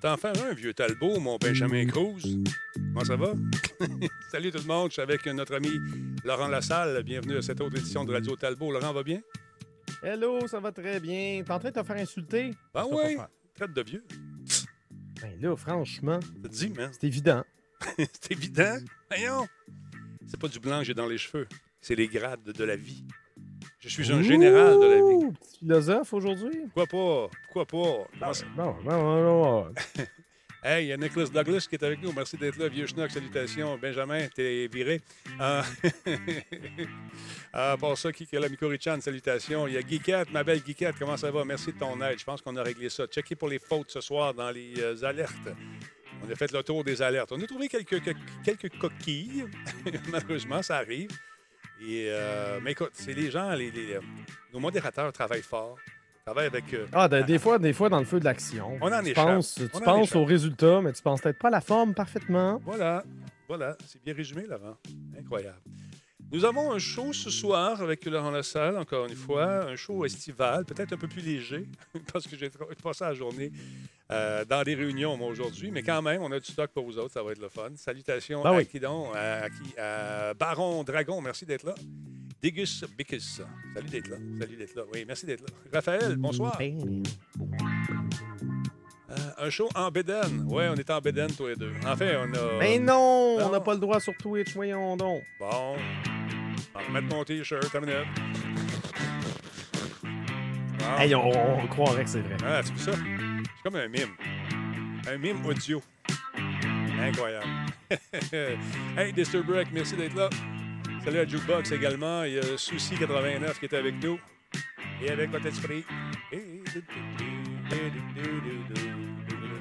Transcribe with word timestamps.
T'en 0.00 0.16
faire 0.16 0.32
un, 0.46 0.54
vieux 0.54 0.72
Talbot, 0.72 1.20
mon 1.20 1.36
Benjamin 1.36 1.86
Cruz. 1.86 2.22
Comment 2.74 3.04
ça 3.04 3.16
va? 3.16 3.34
Salut 4.32 4.50
tout 4.50 4.56
le 4.56 4.64
monde, 4.64 4.88
je 4.88 4.94
suis 4.94 5.02
avec 5.02 5.26
notre 5.26 5.54
ami 5.54 5.68
Laurent 6.24 6.48
Lassalle. 6.48 7.02
Bienvenue 7.02 7.36
à 7.36 7.42
cette 7.42 7.60
autre 7.60 7.76
édition 7.76 8.06
de 8.06 8.14
Radio 8.14 8.34
Talbot. 8.34 8.72
Laurent 8.72 8.94
va 8.94 9.02
bien? 9.02 9.20
Hello, 10.02 10.48
ça 10.48 10.58
va 10.58 10.72
très 10.72 11.00
bien. 11.00 11.42
T'es 11.44 11.52
en 11.52 11.58
train 11.58 11.68
de 11.68 11.74
te 11.78 11.82
faire 11.82 11.96
insulter? 11.96 12.52
Ah 12.72 12.86
oui, 12.86 13.18
traite 13.54 13.74
de 13.74 13.82
vieux. 13.82 14.02
Ben 15.20 15.38
là, 15.38 15.54
franchement. 15.54 16.18
Dit, 16.48 16.70
man. 16.70 16.90
C'est 16.92 17.06
évident. 17.06 17.44
c'est 17.98 18.32
évident? 18.32 18.78
Voyons. 19.10 19.46
C'est 20.26 20.40
pas 20.40 20.48
du 20.48 20.60
blanc 20.60 20.78
que 20.78 20.86
j'ai 20.86 20.94
dans 20.94 21.08
les 21.08 21.18
cheveux. 21.18 21.46
C'est 21.82 21.94
les 21.94 22.08
grades 22.08 22.42
de 22.42 22.64
la 22.64 22.76
vie. 22.76 23.04
Je 23.80 23.88
suis 23.88 24.12
un 24.12 24.22
général 24.22 24.78
de 24.78 24.86
la 24.86 24.96
vie. 24.96 25.32
Petit 25.32 25.58
philosophe 25.60 26.12
aujourd'hui? 26.12 26.60
Pourquoi 26.74 26.86
pas? 26.86 27.30
Pourquoi 27.44 27.66
pas? 27.66 28.32
Non, 28.56 28.76
non, 28.84 29.22
non, 29.22 29.74
Hey, 30.62 30.84
il 30.84 30.88
y 30.88 30.92
a 30.92 30.98
Nicholas 30.98 31.28
Douglas 31.28 31.66
qui 31.66 31.76
est 31.76 31.82
avec 31.82 32.02
nous. 32.02 32.12
Merci 32.12 32.36
d'être 32.36 32.58
là, 32.58 32.68
vieux 32.68 32.86
schnock. 32.86 33.10
Salutations. 33.10 33.78
Benjamin, 33.78 34.28
t'es 34.28 34.68
viré. 34.70 35.00
Ah 37.52 37.76
pour 37.80 37.98
ça, 37.98 38.12
qui 38.12 38.28
est 38.30 38.38
là? 38.38 38.48
Mikori-chan, 38.48 39.00
salutations. 39.00 39.66
Il 39.66 39.74
y 39.74 39.76
a 39.76 39.80
Geekette, 39.80 40.30
ma 40.30 40.44
belle 40.44 40.62
Geekette. 40.64 40.96
Comment 40.98 41.16
ça 41.16 41.30
va? 41.30 41.44
Merci 41.44 41.72
de 41.72 41.78
ton 41.78 42.00
aide. 42.02 42.18
Je 42.18 42.24
pense 42.24 42.42
qu'on 42.42 42.54
a 42.56 42.62
réglé 42.62 42.88
ça. 42.90 43.06
Checkez 43.06 43.34
pour 43.34 43.48
les 43.48 43.58
fautes 43.58 43.90
ce 43.90 44.00
soir 44.00 44.34
dans 44.34 44.50
les 44.50 44.74
euh, 44.78 45.02
alertes. 45.02 45.34
On 46.22 46.30
a 46.30 46.36
fait 46.36 46.52
le 46.52 46.62
tour 46.62 46.84
des 46.84 47.02
alertes. 47.02 47.32
On 47.32 47.42
a 47.42 47.46
trouvé 47.46 47.66
quelques, 47.68 48.02
quelques 48.44 48.78
coquilles. 48.78 49.46
Malheureusement, 50.12 50.62
ça 50.62 50.76
arrive. 50.76 51.10
Et, 51.82 52.06
euh, 52.08 52.60
mais 52.62 52.72
écoute, 52.72 52.90
c'est 52.92 53.14
les 53.14 53.30
gens, 53.30 53.50
les, 53.50 53.70
euh, 53.70 54.00
nos 54.52 54.60
modérateurs 54.60 55.12
travaillent 55.12 55.42
fort. 55.42 55.76
Travaillent 56.24 56.46
avec. 56.46 56.74
Euh, 56.74 56.86
ah, 56.92 57.08
des, 57.08 57.38
fois, 57.38 57.58
des 57.58 57.72
fois, 57.72 57.88
dans 57.88 57.98
le 57.98 58.04
feu 58.04 58.20
de 58.20 58.24
l'action. 58.24 58.78
On 58.80 58.92
en 58.92 59.02
tu 59.02 59.10
échappe. 59.10 59.26
Penses, 59.26 59.54
tu 59.54 59.80
penses 59.80 60.14
au 60.14 60.24
résultat, 60.24 60.82
mais 60.82 60.92
tu 60.92 61.02
penses 61.02 61.22
peut-être 61.22 61.38
pas 61.38 61.48
à 61.48 61.52
la 61.52 61.60
forme 61.60 61.94
parfaitement. 61.94 62.60
Voilà. 62.64 63.02
Voilà. 63.48 63.76
C'est 63.86 64.02
bien 64.04 64.14
résumé, 64.14 64.44
Laurent. 64.46 64.76
Incroyable. 65.18 65.58
Nous 66.32 66.44
avons 66.44 66.70
un 66.72 66.78
show 66.78 67.12
ce 67.12 67.28
soir 67.28 67.82
avec 67.82 68.04
Laurent 68.04 68.30
Lassalle, 68.30 68.78
encore 68.78 69.06
une 69.06 69.16
fois, 69.16 69.64
un 69.68 69.74
show 69.74 70.04
estival, 70.04 70.64
peut-être 70.64 70.92
un 70.92 70.96
peu 70.96 71.08
plus 71.08 71.22
léger, 71.22 71.66
parce 72.12 72.26
que 72.28 72.36
j'ai 72.36 72.48
passé 72.82 73.02
la 73.04 73.14
journée 73.14 73.50
euh, 74.12 74.44
dans 74.44 74.62
des 74.62 74.76
réunions, 74.76 75.16
moi, 75.16 75.28
aujourd'hui, 75.28 75.72
mais 75.72 75.82
quand 75.82 76.00
même, 76.02 76.22
on 76.22 76.30
a 76.30 76.38
du 76.38 76.50
stock 76.50 76.70
pour 76.70 76.84
vous 76.84 76.98
autres, 76.98 77.12
ça 77.14 77.22
va 77.24 77.32
être 77.32 77.40
le 77.40 77.48
fun. 77.48 77.70
Salutations 77.74 78.44
ben 78.44 78.50
à 78.50 78.56
oui. 78.58 78.66
qui 78.66 78.78
donc? 78.78 79.08
À, 79.16 79.48
qui? 79.50 79.76
À 79.76 80.32
Baron 80.34 80.84
Dragon, 80.84 81.20
merci 81.20 81.44
d'être 81.44 81.64
là. 81.64 81.74
Dégus 82.40 82.84
Bickus, 82.96 83.42
salut 83.74 83.88
d'être 83.88 84.08
là. 84.08 84.16
Salut 84.40 84.56
d'être 84.56 84.74
là. 84.76 84.82
Oui, 84.94 85.04
merci 85.06 85.26
d'être 85.26 85.40
là. 85.42 85.48
Raphaël, 85.72 86.16
bonsoir. 86.16 86.56
Ben, 86.58 87.02
Euh, 89.10 89.16
un 89.46 89.50
show 89.50 89.68
en 89.74 89.90
Bédène. 89.90 90.44
Ouais, 90.48 90.68
on 90.68 90.76
est 90.76 90.88
en 90.88 91.00
Bédène, 91.00 91.32
tous 91.36 91.48
les 91.48 91.56
deux. 91.56 91.72
En 91.84 91.96
fait, 91.96 92.16
on 92.16 92.32
a. 92.32 92.58
Mais 92.60 92.78
non, 92.78 93.38
Non. 93.40 93.46
on 93.46 93.50
n'a 93.50 93.58
pas 93.60 93.74
le 93.74 93.80
droit 93.80 93.98
sur 93.98 94.16
Twitch, 94.16 94.54
voyons 94.54 94.96
donc. 94.96 95.24
Bon. 95.40 95.74
On 96.74 96.78
va 96.78 96.86
remettre 96.86 97.14
mon 97.14 97.24
t-shirt, 97.24 97.74
une 97.74 97.80
minute. 97.80 98.06
Hey, 100.98 101.14
on, 101.14 101.58
on 101.62 101.66
croirait 101.66 102.04
que 102.04 102.10
c'est 102.10 102.20
vrai. 102.20 102.36
Ah, 102.44 102.60
vois 102.62 102.76
ça? 102.76 102.92
C'est 102.92 103.62
comme 103.62 103.76
un 103.76 103.88
mime. 103.88 104.14
Un 105.08 105.18
mime 105.18 105.44
audio. 105.46 105.82
Incroyable. 107.00 107.46
hey, 108.98 109.12
Disturbrack, 109.12 109.68
merci 109.72 109.96
d'être 109.96 110.14
là. 110.14 110.28
Salut 111.04 111.18
à 111.18 111.26
Jukebox 111.26 111.72
également. 111.72 112.24
Il 112.24 112.34
y 112.34 112.38
a 112.38 112.42
Souci89 112.42 113.58
qui 113.58 113.64
est 113.64 113.74
avec 113.74 114.02
nous. 114.02 114.18
Et 115.02 115.10
avec 115.10 115.30
votre 115.30 115.46
esprit. 115.46 115.84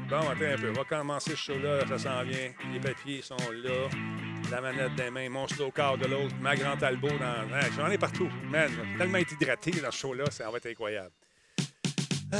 Bon, 0.09 0.17
attends 0.17 0.29
un 0.29 0.57
peu. 0.57 0.69
On 0.69 0.73
va 0.73 0.83
commencer 0.83 1.31
ce 1.31 1.37
show-là. 1.37 1.87
Ça 1.87 1.97
s'en 1.97 2.23
vient. 2.23 2.51
Les 2.73 2.79
papiers 2.79 3.21
sont 3.21 3.37
là. 3.63 3.87
La 4.51 4.61
manette 4.61 4.95
des 4.95 5.09
mains. 5.09 5.29
Mon 5.29 5.47
slow 5.47 5.71
car 5.71 5.97
de 5.97 6.07
l'autre. 6.07 6.33
Ma 6.41 6.55
grand 6.55 6.75
Talbot 6.75 7.07
dans. 7.07 7.47
J'en 7.75 7.89
ai 7.89 7.97
partout. 7.97 8.29
Man, 8.49 8.69
je 8.71 8.81
vais 8.81 8.97
tellement 8.97 9.17
être 9.19 9.31
hydraté 9.33 9.71
dans 9.71 9.91
ce 9.91 9.97
show-là. 9.97 10.25
Ça 10.31 10.49
va 10.49 10.57
être 10.57 10.65
incroyable. 10.65 11.11
Ah, 12.31 12.37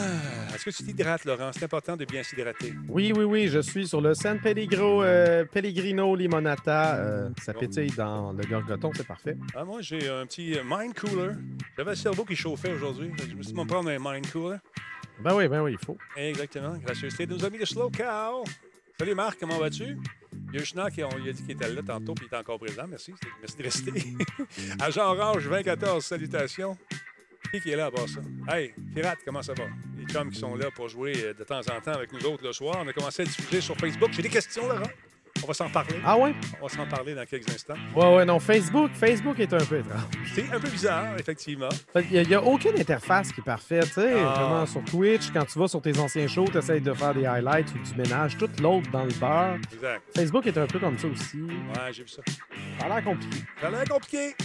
Est-ce 0.53 0.65
que 0.65 0.69
tu 0.69 0.83
t'hydrates, 0.83 1.25
Laurent? 1.25 1.49
C'est 1.51 1.63
important 1.63 1.97
de 1.97 2.05
bien 2.05 2.21
s'hydrater. 2.21 2.73
Oui, 2.87 3.11
oui, 3.15 3.23
oui, 3.23 3.47
je 3.47 3.59
suis 3.59 3.87
sur 3.87 4.01
le 4.01 4.13
San 4.13 4.39
Pellegrino, 4.39 5.01
euh, 5.01 5.45
Pellegrino 5.45 6.15
Limonata. 6.15 6.97
Euh, 6.97 7.29
ça 7.41 7.53
pétille 7.53 7.91
dans 7.91 8.31
le 8.31 8.43
gorgoton, 8.45 8.91
c'est 8.95 9.07
parfait. 9.07 9.35
Ah, 9.55 9.65
moi, 9.65 9.81
j'ai 9.81 10.07
un 10.07 10.27
petit 10.27 10.55
euh, 10.55 10.63
mind 10.63 10.93
cooler. 10.93 11.33
J'avais 11.75 11.91
le 11.91 11.95
cerveau 11.95 12.23
qui 12.23 12.35
chauffait 12.35 12.71
aujourd'hui. 12.73 13.11
Je 13.17 13.35
me 13.35 13.41
suis 13.41 13.53
dit, 13.53 13.65
prendre 13.65 13.89
un 13.89 13.97
mind 13.99 14.29
cooler. 14.31 14.57
Ben 15.23 15.33
oui, 15.35 15.47
ben 15.47 15.61
oui, 15.63 15.75
il 15.79 15.85
faut. 15.85 15.97
Exactement. 16.15 16.77
Gracieuseté 16.77 17.25
de 17.25 17.33
nos 17.33 17.43
amis 17.43 17.57
de 17.57 17.65
Slow 17.65 17.89
Cow. 17.89 18.43
Salut 18.99 19.15
Marc, 19.15 19.39
comment 19.39 19.57
vas-tu? 19.57 19.97
Il 20.51 20.59
y 20.59 20.61
a 20.61 20.65
Schnack, 20.65 20.99
on 21.11 21.17
lui 21.17 21.29
a 21.29 21.33
dit 21.33 21.43
qu'il 21.43 21.51
était 21.51 21.69
là 21.69 21.81
tantôt, 21.83 22.13
puis 22.15 22.27
il 22.29 22.35
est 22.35 22.37
encore 22.37 22.59
présent. 22.59 22.85
Merci. 22.87 23.13
Merci 23.39 23.57
de 23.57 23.63
rester. 23.63 24.03
Agent 24.79 25.13
Orange 25.13 25.43
2014, 25.43 26.03
salutations. 26.03 26.75
Qui 27.51 27.61
qui 27.61 27.71
est 27.71 27.75
là 27.75 27.87
à 27.87 27.91
part 27.91 28.07
ça? 28.07 28.19
Hey, 28.47 28.73
Pirate, 28.93 29.19
comment 29.25 29.41
ça 29.41 29.53
va? 29.53 29.65
Les 29.97 30.05
chums 30.05 30.29
qui 30.31 30.39
sont 30.39 30.55
là 30.55 30.69
pour 30.71 30.89
jouer 30.89 31.13
euh, 31.17 31.33
de 31.33 31.43
temps 31.43 31.59
en 31.59 31.81
temps 31.81 31.93
avec 31.93 32.11
nous 32.11 32.23
autres 32.25 32.43
le 32.43 32.51
soir. 32.51 32.77
On 32.79 32.87
a 32.87 32.93
commencé 32.93 33.23
à 33.23 33.25
diffuser 33.25 33.61
sur 33.61 33.75
Facebook. 33.77 34.09
J'ai 34.11 34.21
des 34.21 34.29
questions, 34.29 34.67
Laurent. 34.67 34.89
On 35.43 35.47
va 35.47 35.53
s'en 35.53 35.69
parler. 35.69 35.95
Ah 36.05 36.17
ouais? 36.17 36.33
On 36.61 36.67
va 36.67 36.73
s'en 36.73 36.85
parler 36.85 37.15
dans 37.15 37.25
quelques 37.25 37.49
instants. 37.49 37.75
Ouais, 37.95 38.15
ouais, 38.15 38.25
non, 38.25 38.39
Facebook, 38.39 38.91
Facebook 38.93 39.39
est 39.39 39.53
un 39.53 39.65
peu 39.65 39.79
étrange. 39.79 40.01
C'est 40.35 40.51
un 40.51 40.59
peu 40.59 40.69
bizarre, 40.69 41.17
effectivement. 41.17 41.69
Il 42.11 42.27
n'y 42.27 42.33
a, 42.35 42.43
aucune 42.43 42.77
interface 42.79 43.31
qui 43.31 43.41
est 43.41 43.43
parfaite. 43.43 43.85
Tu 43.85 43.93
sais, 43.93 44.13
Ah. 44.13 44.33
vraiment, 44.33 44.65
sur 44.65 44.83
Twitch, 44.85 45.31
quand 45.31 45.45
tu 45.45 45.57
vas 45.59 45.67
sur 45.67 45.81
tes 45.81 45.97
anciens 45.97 46.27
shows, 46.27 46.45
tu 46.51 46.57
essaies 46.57 46.79
de 46.79 46.93
faire 46.93 47.13
des 47.13 47.25
highlights 47.25 47.73
ou 47.73 47.79
du 47.79 47.95
ménage, 47.95 48.37
tout 48.37 48.49
l'autre 48.61 48.89
dans 48.91 49.03
le 49.03 49.11
beurre. 49.19 49.55
Exact. 49.73 50.01
Facebook 50.15 50.45
est 50.47 50.57
un 50.57 50.67
peu 50.67 50.79
comme 50.79 50.97
ça 50.97 51.07
aussi. 51.07 51.41
Ouais, 51.41 51.91
j'ai 51.91 52.03
vu 52.03 52.09
ça. 52.09 52.21
Ça 52.79 52.85
a 52.85 52.89
l'air 52.89 53.03
compliqué. 53.03 53.37
Ça 53.61 53.67
a 53.67 53.71
l'air 53.71 53.83
compliqué. 53.85 54.35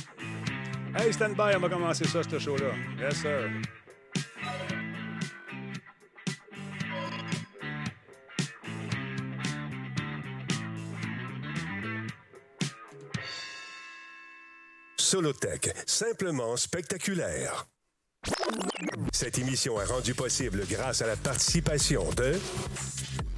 Hey, 0.96 1.12
stand 1.12 1.34
by, 1.34 1.56
on 1.56 1.60
va 1.60 1.68
commencer 1.68 2.04
ça, 2.04 2.20
ce 2.22 2.38
show-là. 2.38 2.70
Yes, 3.00 3.16
sir. 3.16 3.50
Solotech, 15.14 15.72
simplement 15.86 16.56
spectaculaire. 16.56 17.68
Cette 19.12 19.38
émission 19.38 19.80
est 19.80 19.84
rendue 19.84 20.12
possible 20.12 20.64
grâce 20.68 21.02
à 21.02 21.06
la 21.06 21.14
participation 21.14 22.10
de 22.16 22.34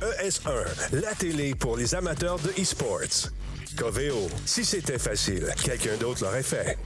ES1, 0.00 1.02
la 1.02 1.14
télé 1.14 1.54
pour 1.54 1.76
les 1.76 1.94
amateurs 1.94 2.38
de 2.38 2.48
e-sports. 2.58 3.30
Coveo, 3.76 4.30
si 4.46 4.64
c'était 4.64 4.98
facile, 4.98 5.52
quelqu'un 5.62 5.98
d'autre 5.98 6.24
l'aurait 6.24 6.42
fait. 6.42 6.78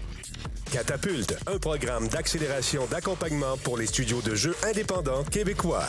Catapulte, 0.72 1.36
un 1.46 1.58
programme 1.58 2.08
d'accélération 2.08 2.84
d'accompagnement 2.86 3.58
pour 3.58 3.78
les 3.78 3.86
studios 3.86 4.22
de 4.22 4.34
jeux 4.34 4.56
indépendants 4.64 5.22
québécois. 5.22 5.86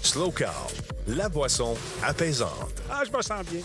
Slow 0.00 0.30
Cow, 0.30 0.46
la 1.08 1.28
boisson 1.28 1.76
apaisante. 2.04 2.82
Ah, 2.88 3.02
je 3.04 3.10
me 3.10 3.20
sens 3.20 3.44
bien. 3.46 3.62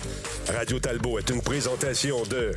Radio 0.51 0.79
Talbot 0.79 1.19
est 1.19 1.29
une 1.29 1.43
présentation 1.43 2.23
de 2.23 2.53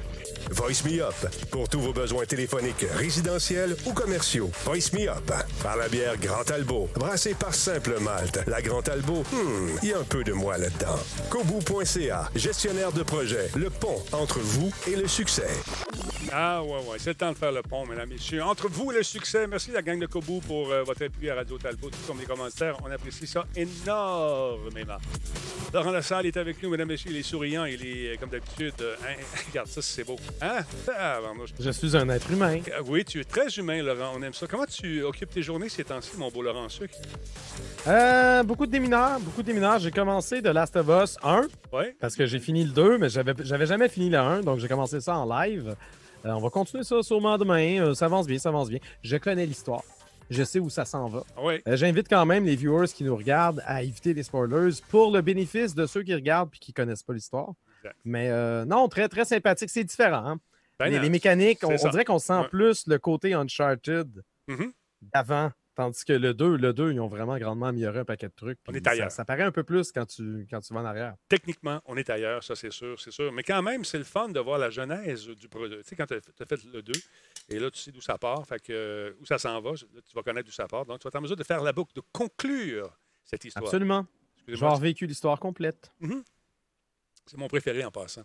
Voice 0.50 0.84
Me 0.84 1.00
Up 1.00 1.14
pour 1.50 1.68
tous 1.68 1.80
vos 1.80 1.92
besoins 1.92 2.24
téléphoniques 2.24 2.84
résidentiels 2.96 3.76
ou 3.86 3.92
commerciaux. 3.92 4.50
Voice 4.64 4.92
Me 4.92 5.08
Up 5.08 5.32
par 5.62 5.76
la 5.76 5.88
bière 5.88 6.16
Grand 6.18 6.42
Talbot, 6.42 6.88
brassée 6.94 7.34
par 7.34 7.54
Simple 7.54 8.00
Malte. 8.00 8.41
La 8.48 8.60
Grand 8.60 8.82
Talbot, 8.82 9.22
hmm, 9.32 9.78
il 9.82 9.91
y 9.91 9.92
a 9.92 9.98
un 9.98 10.04
peu 10.04 10.24
de 10.24 10.32
moi 10.32 10.58
là-dedans. 10.58 10.98
Kobu.ca, 11.30 12.30
gestionnaire 12.34 12.92
de 12.92 13.04
projet, 13.04 13.48
le 13.56 13.70
pont 13.70 14.02
entre 14.12 14.41
vous 14.41 14.72
et 14.88 14.97
le 14.97 15.06
succès. 15.06 15.48
Ah, 16.32 16.62
ouais, 16.62 16.70
ouais. 16.70 16.98
C'est 16.98 17.10
le 17.10 17.14
temps 17.14 17.32
de 17.32 17.36
faire 17.36 17.53
le 17.53 17.62
pont, 17.62 17.86
mesdames, 17.86 18.08
messieurs. 18.08 18.42
Entre 18.42 18.68
vous 18.68 18.92
et 18.92 18.96
le 18.96 19.03
succès, 19.03 19.46
merci 19.46 19.70
la 19.72 19.82
gang 19.82 19.98
de 19.98 20.06
Kobu 20.06 20.41
pour 20.46 20.70
euh, 20.70 20.82
votre 20.82 21.04
appui 21.04 21.30
à 21.30 21.34
Radio 21.34 21.58
Talbot, 21.58 21.91
tout 21.91 21.98
comme 22.06 22.20
les 22.20 22.26
commentaires. 22.26 22.76
On 22.84 22.91
apprécie 22.91 23.26
ça 23.26 23.46
énormément. 23.56 24.98
Laurent 25.72 25.91
Lassalle 25.91 26.26
est 26.26 26.36
avec 26.36 26.62
nous, 26.62 26.70
mesdames, 26.70 26.88
messieurs. 26.88 27.10
Il 27.10 27.16
est 27.16 27.22
souriant. 27.22 27.64
Il 27.64 27.84
est, 27.84 28.12
euh, 28.12 28.16
comme 28.18 28.28
d'habitude, 28.30 28.74
hein, 28.80 29.14
regarde 29.48 29.68
ça, 29.68 29.82
c'est 29.82 30.04
beau. 30.04 30.16
Hein? 30.42 30.60
Ah, 30.97 31.19
je- 31.59 31.63
Je 31.65 31.71
suis 31.71 31.97
un 31.97 32.09
être 32.09 32.31
humain. 32.31 32.60
Ah 32.75 32.81
Oui, 32.87 33.04
tu 33.04 33.21
es 33.21 33.25
très 33.25 33.48
humain, 33.59 33.83
Laurent. 33.83 34.13
On 34.16 34.22
aime 34.22 34.33
ça. 34.33 34.47
Comment 34.47 34.65
tu 34.65 35.03
occupes 35.03 35.31
tes 35.31 35.42
journées 35.42 35.69
ces 35.69 35.84
temps-ci, 35.84 36.13
mon 36.16 36.31
beau 36.31 36.41
Laurent 36.42 36.69
Sucre? 36.71 36.95
Euh, 37.87 38.42
beaucoup 38.42 38.65
de 38.66 38.71
démineurs, 38.72 39.21
beaucoup 39.21 39.42
de 39.42 39.47
démineurs. 39.47 39.78
J'ai 39.78 39.91
commencé 39.91 40.41
de 40.41 40.48
Last 40.48 40.77
of 40.77 40.87
Us 40.89 41.16
1 41.22 41.42
Oui? 41.72 41.84
parce 42.01 42.16
que 42.16 42.25
j'ai 42.25 42.39
fini 42.39 42.65
le 42.65 42.71
2, 42.71 42.97
mais 42.98 43.09
j'avais 43.10 43.66
jamais 43.66 43.89
fini 43.91 44.09
le 44.09 44.19
1, 44.19 44.41
donc 44.41 44.59
j'ai 44.60 44.69
commencé 44.69 45.01
ça 45.01 45.16
en 45.19 45.28
live. 45.28 45.77
Euh, 46.25 46.31
on 46.31 46.41
va 46.41 46.48
continuer 46.51 46.84
ça 46.84 47.03
sûrement 47.03 47.37
demain. 47.37 47.78
Euh, 47.81 47.95
ça 47.95 48.07
avance 48.07 48.27
bien, 48.27 48.39
ça 48.39 48.48
avance 48.48 48.71
bien. 48.71 48.78
Je 49.03 49.16
connais 49.19 49.45
l'histoire. 49.47 49.83
Je 50.31 50.42
sais 50.45 50.59
où 50.59 50.71
ça 50.71 50.84
s'en 50.84 51.09
va. 51.09 51.25
Oui. 51.42 51.54
Euh, 51.66 51.77
J'invite 51.77 52.09
quand 52.09 52.25
même 52.25 52.45
les 52.47 52.57
viewers 52.57 52.87
qui 52.89 53.04
nous 53.04 53.16
regardent 53.16 53.63
à 53.66 53.83
éviter 53.83 54.15
les 54.15 54.22
spoilers 54.22 54.71
pour 54.89 55.10
le 55.10 55.21
bénéfice 55.22 55.75
de 55.75 55.87
ceux 55.87 56.03
qui 56.03 56.15
regardent 56.15 56.51
et 56.54 56.59
qui 56.59 56.72
connaissent 56.72 57.03
pas 57.03 57.13
l'histoire. 57.15 57.53
Exact. 57.82 57.97
Mais 58.04 58.30
euh, 58.30 58.65
non, 58.65 58.88
très 58.88 59.09
très 59.09 59.24
sympathique. 59.24 59.71
C'est 59.71 59.84
différent. 59.84 60.27
hein. 60.27 60.41
Ben 60.78 60.88
les, 60.91 60.98
les 60.98 61.10
mécaniques, 61.10 61.59
on, 61.62 61.74
dirait 61.74 62.04
qu'on 62.06 62.18
sent 62.18 62.32
Ouais. 62.41 62.48
plus 62.48 62.86
le 62.86 62.98
côté 62.98 63.34
Uncharted 63.34 64.22
Mhm. 64.48 64.72
d'avant. 65.03 65.53
Tandis 65.77 66.04
que 66.04 66.12
le 66.12 66.34
2, 66.34 66.56
le 66.56 66.72
2, 66.74 66.92
ils 66.92 67.00
ont 67.00 67.06
vraiment 67.06 67.38
grandement 67.38 67.66
amélioré 67.66 68.00
un 68.00 68.04
paquet 68.04 68.28
de 68.28 68.34
trucs. 68.34 68.59
On 68.68 68.74
est 68.74 68.86
ailleurs. 68.86 69.10
Ça, 69.10 69.18
ça 69.18 69.24
paraît 69.24 69.44
un 69.44 69.53
peu 69.53 69.62
plus 69.62 69.92
quand 69.92 70.04
tu, 70.04 70.47
quand 70.50 70.60
tu 70.60 70.74
vas 70.74 70.80
en 70.80 70.84
arrière. 70.84 71.15
Techniquement, 71.28 71.80
on 71.86 71.97
est 71.97 72.10
ailleurs, 72.10 72.42
ça 72.42 72.54
c'est 72.56 72.72
sûr, 72.72 73.00
c'est 73.00 73.10
sûr. 73.12 73.30
Mais 73.32 73.42
quand 73.42 73.62
même, 73.62 73.84
c'est 73.84 73.97
le 73.98 74.04
fun 74.04 74.28
de 74.28 74.41
voir 74.41 74.59
la 74.59 74.68
genèse 74.68 75.27
du 75.28 75.48
produit. 75.48 75.78
Tu 75.78 75.84
sais, 75.84 75.97
quand 75.97 76.06
tu 76.06 76.15
as, 76.15 76.47
fait 76.47 76.65
le 76.65 76.82
2, 76.82 76.92
et 77.50 77.59
là, 77.59 77.71
tu 77.71 77.78
sais 77.78 77.92
d'où 77.92 78.00
ça 78.00 78.18
part, 78.18 78.47
fait 78.47 78.60
que, 78.60 78.72
euh, 78.72 79.12
où 79.21 79.24
ça 79.27 79.38
s'en 79.38 79.59
va, 79.60 79.71
là, 79.71 79.77
tu 79.77 80.15
vas 80.15 80.22
connaître 80.22 80.47
d'où 80.47 80.53
ça 80.53 80.66
part. 80.66 80.84
Donc, 80.84 80.98
tu 80.98 81.04
vas 81.04 81.09
être 81.09 81.16
en 81.16 81.21
mesure 81.22 81.36
de 81.36 81.44
faire 81.44 81.62
la 81.62 81.72
boucle, 81.72 81.94
de 81.94 82.03
conclure 82.12 82.98
cette 83.24 83.44
histoire. 83.44 83.65
Absolument. 83.65 84.06
Avoir 84.53 84.77
vécu 84.78 85.06
l'histoire 85.06 85.38
complète. 85.38 85.92
C'est 87.30 87.36
mon 87.38 87.48
préféré 87.48 87.84
en 87.84 87.91
passant. 87.91 88.22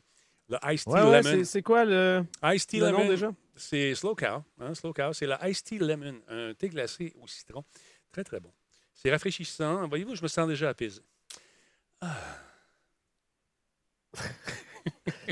Le 0.49 0.57
Ice 0.73 0.83
Tea 0.85 0.91
Ouais, 0.91 1.01
ouais, 1.01 1.21
Lemon. 1.21 1.37
c'est- 1.37 1.45
c'est 1.45 1.61
quoi 1.61 1.85
le, 1.85 2.23
Ice 2.53 2.67
Tea 2.67 2.79
le 2.79 2.89
nom 2.89 2.99
Lemon, 2.99 3.09
déjà? 3.09 3.31
c'est 3.55 3.95
Slow 3.95 4.15
Cow. 4.15 4.43
Hein, 4.59 4.73
Slow 4.75 4.93
Cow, 4.93 5.13
c'est 5.13 5.25
le 5.27 5.35
Ice 5.47 5.63
Tea 5.63 5.79
Lemon, 5.79 6.19
un 6.27 6.53
thé 6.53 6.69
glacé 6.69 7.13
au 7.21 7.27
citron. 7.27 7.63
Très, 8.11 8.23
très 8.23 8.39
bon. 8.39 8.51
C'est 8.93 9.11
rafraîchissant. 9.11 9.87
Voyez-vous, 9.87 10.15
je 10.15 10.21
me 10.23 10.27
sens 10.27 10.47
déjà 10.47 10.69
apaisé. 10.69 11.01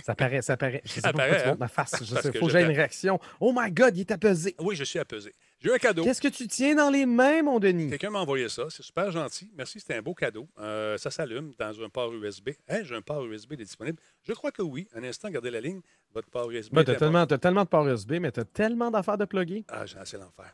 Ça 0.03 0.15
paraît, 0.15 0.41
ça 0.41 0.57
paraît. 0.57 0.81
Je 0.83 0.91
sais 0.93 1.01
Ça 1.01 1.13
pas 1.13 1.19
paraît, 1.19 1.43
hein? 1.45 1.55
ma 1.59 1.67
face. 1.67 1.91
Que 1.91 2.39
faut 2.39 2.47
que 2.47 2.51
j'aie 2.51 2.63
une 2.63 2.75
réaction. 2.75 3.19
Oh 3.39 3.53
my 3.55 3.71
God, 3.71 3.95
il 3.95 4.01
est 4.01 4.11
apaisé. 4.11 4.55
Oui, 4.59 4.75
je 4.75 4.83
suis 4.83 4.99
apaisé. 4.99 5.33
J'ai 5.63 5.73
un 5.73 5.77
cadeau. 5.77 6.03
Qu'est-ce 6.03 6.21
que 6.21 6.27
tu 6.27 6.45
tiens 6.47 6.75
dans 6.75 6.89
les 6.89 7.05
mains, 7.05 7.41
mon 7.41 7.57
Denis? 7.57 7.89
Quelqu'un 7.89 8.09
m'a 8.09 8.19
envoyé 8.19 8.49
ça. 8.49 8.63
C'est 8.69 8.83
super 8.83 9.11
gentil. 9.11 9.49
Merci, 9.55 9.79
c'était 9.79 9.95
un 9.95 10.01
beau 10.01 10.13
cadeau. 10.13 10.47
Euh, 10.59 10.97
ça 10.97 11.09
s'allume 11.09 11.53
dans 11.57 11.81
un 11.81 11.87
port 11.87 12.13
USB. 12.13 12.49
Hein, 12.67 12.81
j'ai 12.83 12.95
un 12.95 13.01
port 13.01 13.23
USB 13.25 13.53
disponible. 13.53 13.97
Je 14.23 14.33
crois 14.33 14.51
que 14.51 14.61
oui. 14.61 14.87
Un 14.93 15.03
instant, 15.03 15.29
gardez 15.29 15.51
la 15.51 15.61
ligne. 15.61 15.79
Votre 16.13 16.29
port 16.29 16.51
USB. 16.51 16.73
Ben, 16.73 16.83
t'as 16.83 16.91
important. 16.93 17.37
tellement, 17.37 17.63
de 17.63 17.69
ports 17.69 17.87
USB, 17.87 18.13
mais 18.19 18.31
t'as 18.31 18.43
tellement 18.43 18.91
d'affaires 18.91 19.17
de 19.17 19.25
plugger. 19.25 19.63
Ah, 19.69 19.85
j'ai 19.85 19.97
assez 19.97 20.17
l'enfer. 20.17 20.53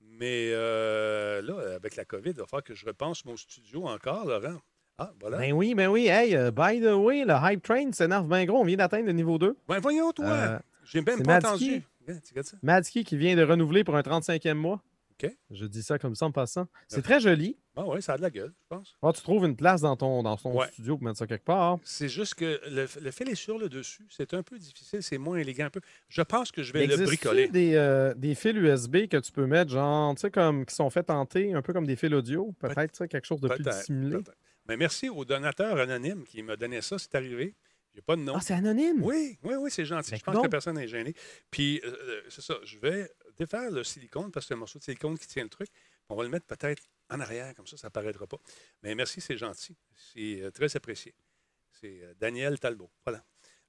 Mais 0.00 0.50
euh, 0.52 1.42
là, 1.42 1.74
avec 1.74 1.96
la 1.96 2.04
COVID, 2.04 2.30
il 2.30 2.36
va 2.36 2.46
falloir 2.46 2.62
que 2.62 2.74
je 2.74 2.86
repense 2.86 3.24
mon 3.24 3.36
studio 3.36 3.86
encore, 3.86 4.24
Laurent. 4.24 4.60
Ah, 4.98 5.12
voilà. 5.20 5.38
Ben 5.38 5.52
oui, 5.52 5.74
ben 5.74 5.88
oui. 5.88 6.06
Hey, 6.06 6.36
euh, 6.36 6.52
by 6.52 6.80
the 6.80 6.94
way, 6.94 7.24
le 7.24 7.34
Hype 7.34 7.62
Train 7.64 7.90
s'énerve 7.90 8.28
bien 8.28 8.44
gros. 8.44 8.60
On 8.60 8.64
vient 8.64 8.76
d'atteindre 8.76 9.06
le 9.06 9.12
niveau 9.12 9.38
2. 9.38 9.56
Ben, 9.66 9.80
voyons, 9.80 10.12
toi. 10.12 10.26
Euh, 10.26 10.58
J'ai 10.84 11.00
même 11.00 11.16
c'est 11.18 11.24
pas 11.24 11.40
Madsky. 11.40 11.48
entendu. 11.48 11.82
Tu 12.06 12.42
ça? 12.42 12.56
Madsky 12.62 13.04
qui 13.04 13.16
vient 13.16 13.36
de 13.36 13.42
renouveler 13.42 13.84
pour 13.84 13.96
un 13.96 14.00
35e 14.02 14.54
mois. 14.54 14.82
OK. 15.22 15.30
Je 15.52 15.66
dis 15.66 15.82
ça 15.84 15.96
comme 15.96 16.16
ça 16.16 16.26
en 16.26 16.32
passant. 16.32 16.66
C'est 16.88 17.02
très 17.02 17.20
joli. 17.20 17.56
Ah 17.76 17.84
oui, 17.86 18.02
ça 18.02 18.14
a 18.14 18.16
de 18.16 18.22
la 18.22 18.30
gueule, 18.30 18.52
je 18.62 18.66
pense. 18.68 18.96
Ah, 19.00 19.12
tu 19.14 19.22
trouves 19.22 19.44
une 19.44 19.54
place 19.56 19.80
dans 19.80 19.96
ton, 19.96 20.22
dans 20.24 20.36
ton 20.36 20.56
Ouais. 20.58 20.66
studio 20.72 20.96
pour 20.96 21.04
mettre 21.06 21.18
ça 21.18 21.26
quelque 21.28 21.44
part. 21.44 21.78
C'est 21.84 22.08
juste 22.08 22.34
que 22.34 22.60
le, 22.68 22.86
le 23.00 23.10
fil 23.12 23.28
est 23.28 23.34
sur 23.36 23.56
le 23.58 23.68
dessus. 23.68 24.06
C'est 24.10 24.34
un 24.34 24.42
peu 24.42 24.58
difficile, 24.58 25.02
c'est 25.04 25.18
moins 25.18 25.38
élégant 25.38 25.66
un 25.66 25.70
peu. 25.70 25.80
Je 26.08 26.22
pense 26.22 26.50
que 26.50 26.62
je 26.64 26.72
vais 26.72 26.86
le 26.88 26.96
bricoler. 26.96 27.48
des, 27.48 27.74
euh, 27.76 28.12
des 28.14 28.34
fils 28.34 28.54
USB 28.56 29.06
que 29.06 29.16
tu 29.18 29.30
peux 29.30 29.46
mettre, 29.46 29.70
genre, 29.70 30.14
tu 30.16 30.22
sais, 30.22 30.30
comme 30.32 30.66
qui 30.66 30.74
sont 30.74 30.90
faits 30.90 31.06
tenter, 31.06 31.54
un 31.54 31.62
peu 31.62 31.72
comme 31.72 31.86
des 31.86 31.96
fils 31.96 32.12
audio, 32.12 32.52
peut-être, 32.58 33.06
quelque 33.06 33.24
chose 33.26 33.40
de 33.40 33.48
plus 33.48 33.62
dissimulé. 33.62 34.18
Mais 34.66 34.76
merci 34.76 35.08
au 35.08 35.24
donateur 35.24 35.78
anonyme 35.78 36.24
qui 36.24 36.42
m'a 36.42 36.56
donné 36.56 36.80
ça. 36.80 36.98
C'est 36.98 37.14
arrivé. 37.14 37.54
J'ai 37.94 38.02
pas 38.02 38.16
de 38.16 38.22
nom. 38.22 38.34
Ah, 38.36 38.40
c'est 38.40 38.54
anonyme? 38.54 39.02
Oui, 39.02 39.38
oui, 39.44 39.54
oui, 39.54 39.70
c'est 39.70 39.84
gentil. 39.84 40.10
Ben, 40.10 40.16
je 40.18 40.24
pense 40.24 40.36
que 40.36 40.42
la 40.42 40.48
personne 40.48 40.78
est 40.78 40.88
gênée. 40.88 41.14
Puis, 41.50 41.80
euh, 41.84 41.88
euh, 41.88 42.22
c'est 42.28 42.42
ça, 42.42 42.56
je 42.64 42.78
vais 42.78 43.08
défaire 43.36 43.70
le 43.70 43.84
silicone 43.84 44.32
parce 44.32 44.46
que 44.46 44.48
c'est 44.48 44.54
un 44.54 44.58
morceau 44.58 44.78
de 44.78 44.84
silicone 44.84 45.16
qui 45.16 45.28
tient 45.28 45.44
le 45.44 45.48
truc. 45.48 45.68
On 46.08 46.16
va 46.16 46.24
le 46.24 46.28
mettre 46.28 46.46
peut-être 46.46 46.82
en 47.10 47.20
arrière, 47.20 47.54
comme 47.54 47.66
ça, 47.66 47.76
ça 47.76 47.88
ne 47.88 47.92
paraîtra 47.92 48.26
pas. 48.26 48.38
Mais 48.82 48.94
merci, 48.94 49.20
c'est 49.20 49.36
gentil. 49.36 49.76
C'est 49.94 50.42
euh, 50.42 50.50
très 50.50 50.74
apprécié. 50.76 51.14
C'est 51.70 52.02
euh, 52.02 52.14
Daniel 52.18 52.58
Talbot. 52.58 52.90
Voilà. 53.04 53.24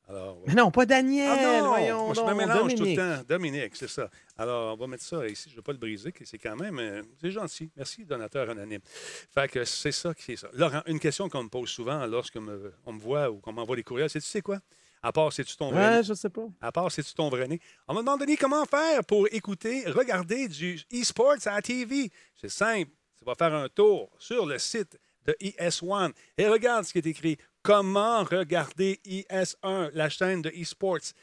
Alors, 0.07 0.37
Mais 0.45 0.53
non, 0.53 0.69
pas 0.69 0.85
Daniel! 0.85 1.27
ah 1.31 1.61
non! 1.61 1.67
voyons 1.69 2.05
Moi, 2.05 2.13
je 2.13 2.21
me 2.21 2.33
mélange 2.35 2.57
Dominique. 2.75 2.77
tout 2.77 2.83
le 2.85 2.95
temps. 3.17 3.23
Dominique, 3.27 3.75
c'est 3.75 3.89
ça. 3.89 4.09
Alors, 4.37 4.73
on 4.75 4.77
va 4.77 4.87
mettre 4.87 5.03
ça 5.03 5.25
ici. 5.27 5.45
Je 5.49 5.53
ne 5.53 5.55
veux 5.57 5.61
pas 5.63 5.71
le 5.71 5.79
briser, 5.79 6.13
c'est 6.23 6.37
quand 6.37 6.55
même... 6.55 6.77
euh, 6.77 7.01
c'est 7.19 7.31
gentil. 7.31 7.71
Merci, 7.75 8.05
donateur 8.05 8.49
anonyme. 8.49 8.81
Fait 8.85 9.47
que 9.49 9.65
c'est 9.65 9.91
ça 9.91 10.13
qui 10.13 10.33
est 10.33 10.35
ça. 10.35 10.47
Laurent, 10.53 10.81
une 10.85 10.99
question 10.99 11.27
qu'on 11.27 11.43
me 11.43 11.49
pose 11.49 11.69
souvent 11.69 12.05
lorsqu'on 12.05 12.41
me, 12.41 12.71
on 12.85 12.93
me 12.93 12.99
voit 12.99 13.31
ou 13.31 13.39
qu'on 13.39 13.53
m'envoie 13.53 13.75
des 13.75 13.83
courriels, 13.83 14.09
c'est 14.09 14.19
tu 14.19 14.27
sais 14.27 14.41
quoi? 14.41 14.59
À 15.01 15.11
part, 15.11 15.31
c'est-tu 15.33 15.55
ton 15.55 15.71
vrai 15.71 15.97
Ouais, 15.97 16.03
je 16.03 16.13
sais 16.13 16.29
pas. 16.29 16.47
À 16.61 16.71
part, 16.71 16.91
c'est-tu 16.91 17.13
ton 17.13 17.29
vrai 17.29 17.47
nez? 17.47 17.59
On 17.87 17.93
m'a 17.93 18.01
demandé 18.01 18.37
comment 18.37 18.65
faire 18.65 19.03
pour 19.05 19.27
écouter, 19.31 19.83
regarder 19.87 20.47
du 20.47 20.79
e-sports 20.93 21.35
à 21.45 21.55
la 21.55 21.61
TV. 21.61 22.11
C'est 22.35 22.49
simple. 22.49 22.91
Tu 23.17 23.25
vas 23.25 23.35
faire 23.35 23.53
un 23.53 23.69
tour 23.69 24.11
sur 24.19 24.45
le 24.45 24.57
site 24.59 24.99
de 25.25 25.35
ES1 25.41 26.11
et 26.37 26.47
regarde 26.47 26.85
ce 26.85 26.91
qui 26.91 26.99
est 26.99 27.05
écrit. 27.07 27.37
Comment 27.65 28.23
regarder 28.23 28.99
ES1, 29.07 29.89
la 29.93 30.07
chaîne 30.09 30.43
de 30.43 30.49
e-sports? 30.51 31.13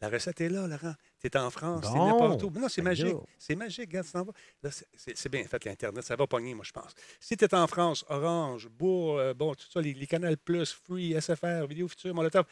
La 0.00 0.08
recette 0.08 0.40
est 0.40 0.48
là, 0.48 0.66
Laurent. 0.66 0.94
Tu 1.20 1.28
es 1.28 1.36
en 1.36 1.50
France, 1.50 1.82
Bon. 1.92 2.06
n'importe 2.06 2.42
où. 2.42 2.50
Mais 2.50 2.60
non, 2.62 2.68
c'est 2.68 2.82
Ben 2.82 2.90
magique. 2.90 3.16
C'est 3.38 3.54
magique. 3.54 3.90
Regarde, 3.90 4.06
vas. 4.12 4.24
Là, 4.64 4.70
c'est- 4.72 4.88
c'est 4.96 5.16
c'est 5.16 5.28
bien 5.28 5.44
fait, 5.44 5.64
l'Internet. 5.64 6.02
Ça 6.04 6.16
va 6.16 6.26
pogner, 6.26 6.52
moi, 6.52 6.64
je 6.66 6.72
pense. 6.72 6.92
Si 7.20 7.36
tu 7.36 7.44
es 7.44 7.54
en 7.54 7.68
France, 7.68 8.04
Orange, 8.08 8.66
Bourg, 8.68 9.18
euh, 9.18 9.34
bon, 9.34 9.54
tout 9.54 9.66
ça, 9.70 9.80
les, 9.80 9.94
les 9.94 10.06
Canal 10.08 10.36
Plus, 10.36 10.72
Free, 10.72 11.12
SFR, 11.14 11.66
Vidéo 11.68 11.86
Future, 11.86 12.12
Molotov, 12.12 12.44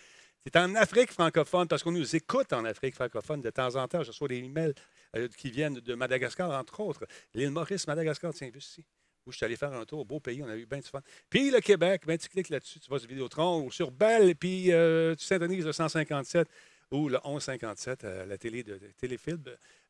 c'est 0.45 0.55
en 0.57 0.73
Afrique 0.77 1.11
francophone 1.11 1.67
parce 1.67 1.83
qu'on 1.83 1.91
nous 1.93 2.15
écoute 2.15 2.53
en 2.53 2.65
Afrique 2.65 2.95
francophone 2.95 3.43
de 3.43 3.51
temps 3.51 3.75
en 3.75 3.89
temps. 3.89 4.05
Je 4.05 4.09
reçois 4.13 4.29
des 4.29 4.37
emails 4.39 4.73
euh, 5.17 5.27
qui 5.37 5.51
viennent 5.51 5.75
de 5.81 5.95
Madagascar, 5.97 6.49
entre 6.53 6.79
autres. 6.79 7.05
L'île 7.35 7.51
Maurice, 7.51 7.89
Madagascar, 7.89 8.33
tiens, 8.33 8.51
vu 8.51 8.61
ici. 8.61 8.85
Où 9.27 9.33
je 9.33 9.37
suis 9.37 9.47
allé 9.47 9.57
faire 9.57 9.73
un 9.73 9.85
tour, 9.85 10.05
beau 10.05 10.19
pays, 10.21 10.43
on 10.43 10.49
a 10.49 10.57
eu 10.57 10.67
bien 10.67 10.79
du 10.79 10.89
fun. 10.89 11.01
Puis 11.31 11.51
le 11.51 11.61
Québec, 11.61 12.03
ben, 12.07 12.19
tu 12.19 12.29
cliques 12.29 12.49
là-dessus, 12.49 12.81
tu 12.81 12.91
vas 12.91 12.99
sur 12.99 13.09
Vidéotron 13.09 13.65
ou 13.65 13.71
sur 13.71 13.91
Belle, 13.91 14.35
puis 14.35 14.73
euh, 14.73 15.15
tu 15.15 15.25
syntonises 15.25 15.65
le 15.65 15.73
157 15.73 16.49
ou 16.93 17.09
le 17.09 17.19
1157, 17.25 18.05
euh, 18.05 18.27
la 18.27 18.39
télé 18.39 18.63
de, 18.63 18.79
Téléfilm, 18.99 19.43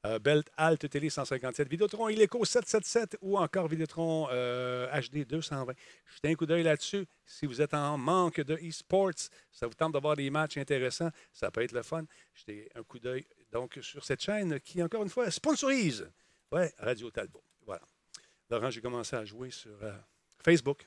euh, 0.07 0.19
Belt 0.19 0.49
Alt 0.57 0.89
Télé 0.89 1.11
157, 1.11 1.69
Vidéotron 1.69 2.09
Illico 2.09 2.45
777 2.45 3.19
ou 3.21 3.37
encore 3.37 3.69
Vidéotron 3.69 4.29
euh, 4.31 4.87
HD 5.01 5.27
220. 5.27 5.75
Jetez 6.15 6.29
un 6.29 6.35
coup 6.35 6.47
d'œil 6.47 6.63
là-dessus. 6.63 7.05
Si 7.27 7.47
vous 7.47 7.61
êtes 7.61 7.75
en 7.75 7.99
manque 7.99 8.41
de 8.41 8.55
e-sports, 8.55 9.31
ça 9.51 9.67
vous 9.67 9.75
tente 9.75 9.93
d'avoir 9.93 10.17
des 10.17 10.31
matchs 10.31 10.57
intéressants, 10.57 11.11
ça 11.33 11.51
peut 11.51 11.63
être 11.63 11.73
le 11.73 11.83
fun. 11.83 12.05
Jetez 12.35 12.71
un 12.75 12.83
coup 12.85 12.99
d'œil 12.99 13.27
donc 13.51 13.79
sur 13.83 14.05
cette 14.05 14.23
chaîne 14.23 14.61
qui, 14.61 14.83
encore 14.83 15.03
une 15.03 15.11
fois, 15.11 15.31
sponsorise 15.31 16.09
ouais, 16.53 16.73
Radio 16.79 17.11
Talbot. 17.11 17.43
Laurent, 18.53 18.71
j'ai 18.71 18.81
commencé 18.81 19.17
à 19.17 19.25
jouer 19.25 19.51
sur 19.51 19.71
euh, 19.83 19.93
Facebook. 20.45 20.87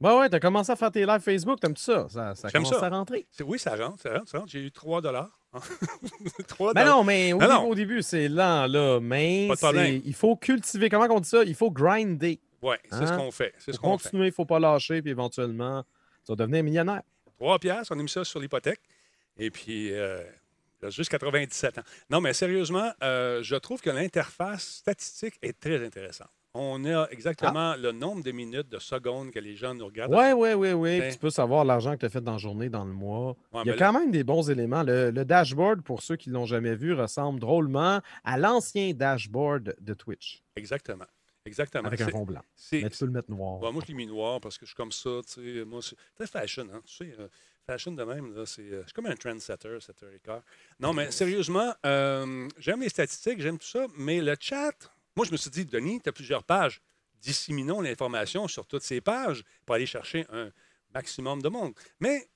Ouais, 0.00 0.18
ouais, 0.18 0.28
t'as 0.28 0.40
commencé 0.40 0.72
à 0.72 0.76
faire 0.76 0.90
tes 0.90 1.06
lives 1.06 1.20
Facebook, 1.20 1.60
t'aimes-tu 1.60 1.82
ça? 1.82 2.08
Ça, 2.08 2.34
ça 2.34 2.50
commence 2.50 2.70
ça. 2.70 2.86
à 2.86 2.88
rentrer? 2.88 3.26
Oui, 3.44 3.58
ça 3.58 3.76
rentre, 3.76 4.00
ça 4.02 4.14
rentre, 4.14 4.28
ça 4.30 4.38
rentre. 4.38 4.50
J'ai 4.50 4.60
eu 4.60 4.72
3 4.72 5.00
dollars. 5.00 5.38
3 6.48 6.74
Ben 6.74 6.84
non, 6.86 7.04
mais 7.04 7.32
au, 7.32 7.38
Ben 7.38 7.48
début, 7.68 7.74
début, 7.76 8.02
c'est 8.02 8.28
lent, 8.28 8.66
là. 8.66 8.98
Mais 9.00 9.46
il 10.04 10.14
faut 10.14 10.34
cultiver. 10.34 10.88
Comment 10.88 11.06
on 11.14 11.20
dit 11.20 11.28
ça? 11.28 11.44
Il 11.44 11.54
faut 11.54 11.70
grinder. 11.70 12.40
Oui, 12.62 12.76
c'est 12.90 13.06
ce 13.06 13.12
Hein? 13.12 13.16
qu'on 13.16 13.30
fait. 13.30 13.54
C'est 13.58 13.72
ce 13.72 13.78
qu'on 13.78 13.96
fait. 13.98 14.04
continuer, 14.04 14.24
il 14.26 14.30
ne 14.30 14.34
faut 14.34 14.44
pas 14.46 14.58
lâcher, 14.58 15.02
puis 15.02 15.10
éventuellement, 15.10 15.84
tu 16.24 16.32
vas 16.32 16.36
devenir 16.36 16.64
millionnaire. 16.64 17.02
3 17.38 17.58
piastres, 17.58 17.92
on 17.94 17.98
a 17.98 18.02
mis 18.02 18.08
ça 18.08 18.24
sur 18.24 18.40
l'hypothèque. 18.40 18.80
Et 19.36 19.50
puis, 19.50 19.92
euh, 19.92 20.22
il 20.82 20.90
juste 20.90 21.10
97 21.10 21.78
ans. 21.78 21.82
Non, 22.10 22.20
mais 22.20 22.32
sérieusement, 22.32 22.90
euh, 23.02 23.42
je 23.42 23.56
trouve 23.56 23.80
que 23.80 23.90
l'interface 23.90 24.62
statistique 24.78 25.34
est 25.42 25.58
très 25.58 25.84
intéressante. 25.84 26.28
On 26.54 26.84
a 26.84 27.08
exactement 27.10 27.76
le 27.76 27.92
nombre 27.92 28.22
de 28.22 28.30
minutes, 28.30 28.68
de 28.68 28.78
secondes 28.78 29.30
que 29.30 29.38
les 29.38 29.56
gens 29.56 29.74
nous 29.74 29.86
regardent. 29.86 30.12
Oui, 30.14 30.32
oui, 30.36 30.52
oui, 30.52 30.72
oui. 30.72 31.00
Ben- 31.00 31.10
Tu 31.12 31.18
peux 31.18 31.30
savoir 31.30 31.64
l'argent 31.64 31.94
que 31.94 32.00
tu 32.00 32.06
as 32.06 32.10
fait 32.10 32.20
dans 32.20 32.32
la 32.32 32.38
journée, 32.38 32.68
dans 32.68 32.84
le 32.84 32.92
mois. 32.92 33.36
Ouais, 33.52 33.62
Il 33.64 33.68
y 33.68 33.70
a 33.70 33.76
quand 33.76 33.92
même 33.94 34.10
des 34.10 34.22
bons 34.22 34.50
éléments. 34.50 34.82
Le, 34.82 35.10
le 35.10 35.24
dashboard, 35.24 35.80
pour 35.82 36.02
ceux 36.02 36.16
qui 36.16 36.28
ne 36.28 36.34
l'ont 36.34 36.44
jamais 36.44 36.74
vu, 36.74 36.92
ressemble 36.92 37.40
drôlement 37.40 38.00
à 38.24 38.36
l'ancien 38.36 38.92
dashboard 38.92 39.74
de 39.80 39.94
Twitch, 39.94 40.42
Exactement. 40.56 41.06
Exactement. 41.46 41.86
avec 41.88 42.00
un 42.02 42.08
fond 42.08 42.24
blanc. 42.24 42.42
Mais 42.72 42.88
tu 42.90 42.98
peux 42.98 43.06
le 43.06 43.12
mettre 43.12 43.30
noir. 43.30 43.60
Ouais, 43.62 43.72
moi, 43.72 43.82
je 43.84 43.88
l'ai 43.90 43.94
mis 43.94 44.06
noir 44.06 44.38
parce 44.40 44.58
que 44.58 44.66
je 44.66 44.70
suis 44.70 44.76
comme 44.76 44.92
ça. 44.92 45.10
Tu 45.26 45.60
sais, 45.60 45.64
moi, 45.64 45.80
c'est 45.82 45.96
très 46.14 46.26
fashion. 46.26 46.66
Hein, 46.72 46.80
tu 46.84 46.96
sais, 46.98 47.14
euh, 47.18 47.26
fashion 47.66 47.92
de 47.92 48.02
même, 48.04 48.34
là, 48.34 48.44
c'est, 48.46 48.62
euh, 48.62 48.80
je 48.82 48.86
suis 48.88 48.92
comme 48.92 49.06
un 49.06 49.14
trendsetter, 49.16 49.78
7h15. 49.80 50.42
Non, 50.80 50.92
mais 50.92 51.10
sérieusement, 51.10 51.74
euh, 51.86 52.48
j'aime 52.58 52.80
les 52.80 52.88
statistiques, 52.88 53.40
j'aime 53.40 53.58
tout 53.58 53.66
ça, 53.66 53.86
mais 53.96 54.20
le 54.20 54.34
chat, 54.38 54.72
moi, 55.16 55.26
je 55.26 55.32
me 55.32 55.36
suis 55.36 55.50
dit, 55.50 55.64
Denis, 55.64 56.00
tu 56.00 56.08
as 56.08 56.12
plusieurs 56.12 56.42
pages. 56.44 56.80
Disséminons 57.20 57.80
l'information 57.80 58.48
sur 58.48 58.66
toutes 58.66 58.82
ces 58.82 59.00
pages 59.00 59.44
pour 59.64 59.74
aller 59.76 59.86
chercher 59.86 60.26
un 60.32 60.50
maximum 60.92 61.40
de 61.40 61.48
monde. 61.48 61.72
Mais, 62.00 62.28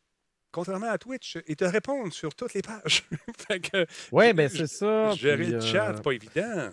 contrairement 0.53 0.91
à 0.91 0.97
Twitch, 0.99 1.39
ils 1.49 1.57
te 1.57 1.65
répondent 1.65 2.13
sur 2.13 2.35
toutes 2.35 2.55
les 2.55 2.63
pages. 2.63 3.03
Oui, 4.13 4.29
je- 4.29 4.33
ben 4.33 4.49
c'est 4.49 4.67
ça. 4.69 5.11
gérer 5.15 5.37
puis, 5.45 5.53
le 5.53 5.61
chat, 5.61 5.91
euh, 5.91 6.01
pas 6.01 6.13
évident. 6.13 6.71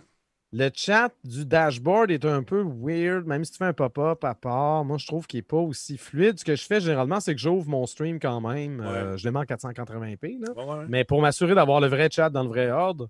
Le 0.55 0.69
chat 0.71 1.11
du 1.23 1.45
dashboard 1.45 2.11
est 2.11 2.25
un 2.25 2.43
peu 2.43 2.63
weird, 2.63 3.25
même 3.25 3.43
si 3.43 3.53
tu 3.53 3.57
fais 3.57 3.65
un 3.65 3.73
pop-up 3.73 4.23
à 4.23 4.35
part. 4.35 4.85
Moi, 4.85 4.99
je 4.99 5.07
trouve 5.07 5.25
qu'il 5.25 5.39
n'est 5.39 5.41
pas 5.41 5.57
aussi 5.57 5.97
fluide. 5.97 6.37
Ce 6.37 6.45
que 6.45 6.55
je 6.55 6.63
fais 6.63 6.79
généralement, 6.79 7.19
c'est 7.19 7.33
que 7.33 7.41
j'ouvre 7.41 7.67
mon 7.67 7.87
stream 7.87 8.19
quand 8.19 8.39
même. 8.39 8.79
Euh, 8.79 9.17
je 9.17 9.25
le 9.25 9.31
mets 9.31 9.39
en 9.39 9.43
480p. 9.45 10.39
Là. 10.39 10.51
Ouais, 10.55 10.63
ouais. 10.79 10.85
Mais 10.89 11.05
pour 11.05 11.21
m'assurer 11.21 11.55
d'avoir 11.55 11.81
le 11.81 11.87
vrai 11.87 12.07
chat 12.11 12.29
dans 12.29 12.43
le 12.43 12.49
vrai 12.49 12.69
ordre. 12.69 13.09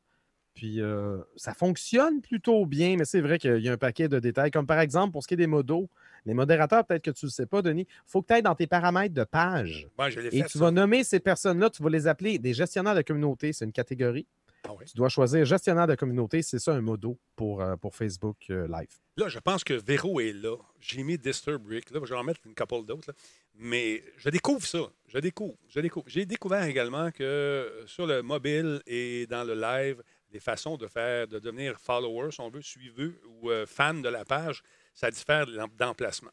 Puis 0.54 0.80
euh, 0.82 1.18
ça 1.36 1.54
fonctionne 1.54 2.22
plutôt 2.22 2.66
bien, 2.66 2.96
mais 2.96 3.06
c'est 3.06 3.22
vrai 3.22 3.40
qu'il 3.40 3.58
y 3.58 3.68
a 3.68 3.74
un 3.74 3.78
paquet 3.78 4.08
de 4.08 4.20
détails. 4.20 4.52
Comme 4.52 4.68
par 4.68 4.80
exemple, 4.80 5.12
pour 5.12 5.24
ce 5.24 5.28
qui 5.28 5.34
est 5.34 5.38
des 5.38 5.48
modos, 5.48 5.90
les 6.26 6.36
modérateurs, 6.36 6.86
peut-être 6.86 7.04
que 7.04 7.12
tu 7.12 7.26
ne 7.26 7.30
le 7.30 7.34
sais 7.34 7.48
pas, 7.48 7.62
Denis, 7.62 7.88
il 7.90 8.04
faut 8.06 8.22
que 8.22 8.28
tu 8.28 8.34
ailles 8.36 8.44
dans 8.44 8.56
tes 8.56 8.68
paramètres 8.68 9.16
de 9.16 9.24
page. 9.24 9.88
Ouais, 10.00 10.12
je 10.12 10.20
l'ai 10.22 10.28
Et 10.28 10.44
fait, 10.44 10.48
tu 10.48 10.60
ça. 10.60 10.64
vas 10.66 10.72
nommer 10.72 11.04
ces 11.04 11.20
personnes-là, 11.20 11.72
tu 11.72 11.82
vas 11.84 11.90
les 11.90 12.08
appeler 12.08 12.38
des 12.38 12.54
gestionnaires 12.54 12.96
de 12.96 13.02
communauté, 13.02 13.52
c'est 13.52 13.66
une 13.66 13.72
catégorie. 13.74 14.28
Ah 14.66 14.72
oui? 14.80 14.86
Tu 14.86 14.96
dois 14.96 15.10
choisir 15.10 15.44
gestionnaire 15.46 15.88
de 15.88 15.96
communauté. 15.96 16.42
C'est 16.42 16.60
ça 16.60 16.74
un 16.74 16.82
modo 16.82 17.20
pour, 17.36 17.62
euh, 17.62 17.76
pour 17.76 17.96
Facebook 17.96 18.38
euh, 18.50 18.68
Live. 18.68 18.98
Là, 19.18 19.28
je 19.28 19.40
pense 19.40 19.64
que 19.64 19.74
Véro 19.74 20.20
est 20.22 20.34
là. 20.34 20.56
J'ai 20.80 21.04
mis 21.04 21.18
Disturb 21.18 21.68
Rick. 21.68 21.92
Là, 21.92 22.00
je 22.04 22.14
vais 22.14 22.20
en 22.20 22.24
mettre 22.24 22.40
une 22.46 22.56
couple 22.56 22.86
d'autres. 22.86 23.14
Mais 23.56 24.04
je 24.18 24.30
découvre 24.30 24.66
ça. 24.66 24.80
Je 25.08 25.20
découvre. 25.20 25.56
Je 25.68 25.80
découvre. 25.80 26.06
J'ai 26.08 26.26
découvert 26.26 26.64
également 26.64 27.12
que 27.12 27.24
euh, 27.24 27.86
sur 27.88 28.08
le 28.08 28.22
mobile 28.24 28.82
et 28.88 29.28
dans 29.28 29.44
le 29.44 29.54
live, 29.54 30.02
des 30.32 30.40
façons 30.40 30.78
de 30.78 30.88
faire, 30.88 31.28
de 31.28 31.38
devenir 31.40 31.80
follower, 31.80 32.32
si 32.32 32.42
on 32.42 32.50
veut, 32.50 32.62
suiveux 32.62 33.20
ou 33.28 33.52
euh, 33.52 33.66
fan 33.68 34.02
de 34.02 34.10
la 34.10 34.26
page, 34.26 34.64
ça 34.94 35.12
diffère 35.12 35.46
d'em- 35.46 35.68
d'emplacement. 35.78 36.32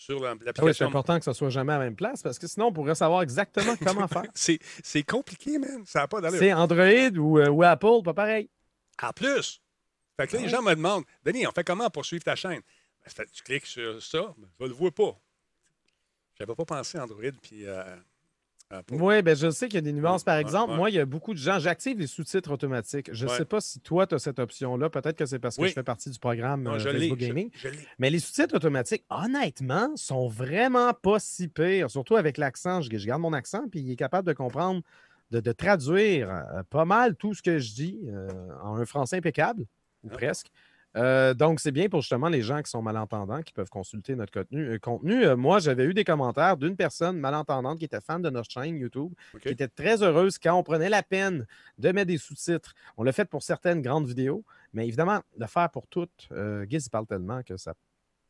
Sur 0.00 0.18
l'em- 0.20 0.24
Ah 0.30 0.32
oui, 0.32 0.38
c'est 0.40 0.46
l'application. 0.46 0.86
important 0.86 1.18
que 1.18 1.24
ça 1.26 1.34
soit 1.34 1.50
jamais 1.50 1.74
à 1.74 1.78
la 1.78 1.84
même 1.84 1.94
place 1.94 2.22
parce 2.22 2.38
que 2.38 2.46
sinon, 2.46 2.68
on 2.68 2.72
pourrait 2.72 2.94
savoir 2.94 3.20
exactement 3.20 3.76
comment 3.84 4.08
faire. 4.08 4.24
c'est 4.34 5.02
compliqué, 5.02 5.58
man. 5.58 5.84
Ça 5.84 5.98
n'a 6.00 6.08
pas 6.08 6.22
d'allure. 6.22 6.38
C'est 6.38 6.54
Android 6.54 7.18
ou, 7.18 7.38
euh, 7.38 7.50
ou 7.50 7.62
Apple, 7.62 8.02
pas 8.02 8.14
pareil. 8.14 8.48
En 9.02 9.12
plus, 9.12 9.60
fait 10.18 10.26
que 10.26 10.36
là, 10.36 10.42
les 10.42 10.48
gens 10.48 10.62
me 10.62 10.74
demandent 10.74 11.04
Denis, 11.22 11.46
on 11.46 11.52
fait 11.52 11.64
comment 11.64 11.90
pour 11.90 12.06
suivre 12.06 12.24
ta 12.24 12.34
chaîne 12.34 12.62
Ben, 13.18 13.26
Tu 13.30 13.42
cliques 13.42 13.66
sur 13.66 14.02
ça, 14.02 14.34
ben, 14.38 14.48
je 14.58 14.64
ne 14.64 14.68
le 14.70 14.74
vois 14.74 14.90
pas. 14.90 15.18
J'avais 16.38 16.54
pas 16.54 16.64
pensé 16.64 16.96
à 16.96 17.04
Android 17.04 17.20
puis 17.42 17.66
euh. 17.66 17.84
Oui, 18.92 19.20
ben 19.22 19.34
je 19.36 19.50
sais 19.50 19.66
qu'il 19.66 19.74
y 19.76 19.78
a 19.78 19.80
des 19.82 19.92
nuances. 19.92 20.22
Par 20.24 20.36
exemple, 20.36 20.70
ouais. 20.72 20.76
moi, 20.76 20.90
il 20.90 20.96
y 20.96 20.98
a 21.00 21.04
beaucoup 21.04 21.32
de 21.34 21.38
gens. 21.38 21.58
J'active 21.58 21.98
les 21.98 22.06
sous-titres 22.06 22.50
automatiques. 22.52 23.10
Je 23.12 23.24
ne 23.26 23.30
Ouais. 23.30 23.36
sais 23.38 23.44
pas 23.44 23.60
si 23.60 23.80
toi, 23.80 24.06
tu 24.06 24.14
as 24.14 24.18
cette 24.20 24.38
option-là. 24.38 24.90
Peut-être 24.90 25.16
que 25.16 25.26
c'est 25.26 25.38
parce 25.40 25.56
que 25.56 25.62
Oui. 25.62 25.68
je 25.68 25.74
fais 25.74 25.82
partie 25.82 26.08
du 26.10 26.18
programme 26.18 26.62
Non, 26.62 26.74
euh. 26.74 26.78
Facebook 26.78 27.18
Gaming. 27.18 27.50
je. 27.54 27.68
Mais 27.98 28.10
les 28.10 28.18
sous-titres 28.20 28.54
automatiques, 28.54 29.04
honnêtement, 29.10 29.90
sont 29.96 30.28
vraiment 30.28 30.92
pas 30.94 31.18
si 31.18 31.48
pires. 31.48 31.90
Surtout 31.90 32.16
avec 32.16 32.38
l'accent. 32.38 32.80
Je, 32.80 32.96
je 32.96 33.06
garde 33.06 33.20
mon 33.22 33.32
accent, 33.32 33.64
puis 33.68 33.80
il 33.80 33.90
est 33.90 33.96
capable 33.96 34.26
de 34.28 34.32
comprendre, 34.32 34.82
de, 35.32 35.40
de 35.40 35.52
traduire 35.52 36.30
euh, 36.30 36.62
pas 36.70 36.84
mal 36.84 37.16
tout 37.16 37.34
ce 37.34 37.42
que 37.42 37.58
je 37.58 37.74
dis 37.74 37.98
euh, 38.08 38.28
en 38.62 38.76
un 38.76 38.84
français 38.86 39.16
impeccable, 39.16 39.62
ou 40.04 40.08
Ah. 40.10 40.14
presque. 40.16 40.46
Euh, 40.96 41.34
donc, 41.34 41.60
c'est 41.60 41.70
bien 41.70 41.88
pour 41.88 42.00
justement 42.00 42.28
les 42.28 42.42
gens 42.42 42.62
qui 42.62 42.70
sont 42.70 42.82
malentendants, 42.82 43.42
qui 43.42 43.52
peuvent 43.52 43.68
consulter 43.68 44.16
notre 44.16 44.32
contenu. 44.32 44.66
Euh, 44.66 44.78
contenu. 44.78 45.24
Euh, 45.24 45.36
moi, 45.36 45.58
j'avais 45.60 45.84
eu 45.84 45.94
des 45.94 46.04
commentaires 46.04 46.56
d'une 46.56 46.76
personne 46.76 47.18
malentendante 47.18 47.78
qui 47.78 47.84
était 47.84 48.00
fan 48.00 48.20
de 48.22 48.30
notre 48.30 48.50
chaîne 48.50 48.76
YouTube, 48.76 49.12
qui 49.40 49.48
était 49.48 49.68
très 49.68 50.02
heureuse 50.02 50.38
quand 50.38 50.54
on 50.54 50.62
prenait 50.62 50.88
la 50.88 51.02
peine 51.02 51.46
de 51.78 51.92
mettre 51.92 52.08
des 52.08 52.18
sous-titres. 52.18 52.74
On 52.96 53.04
l'a 53.04 53.12
fait 53.12 53.24
pour 53.24 53.42
certaines 53.42 53.82
grandes 53.82 54.06
vidéos, 54.06 54.44
mais 54.72 54.86
évidemment, 54.86 55.20
le 55.38 55.46
faire 55.46 55.70
pour 55.70 55.86
toutes, 55.86 56.28
il 56.30 56.80
parle 56.90 57.06
tellement 57.06 57.42
que 57.42 57.56
ça, 57.56 57.74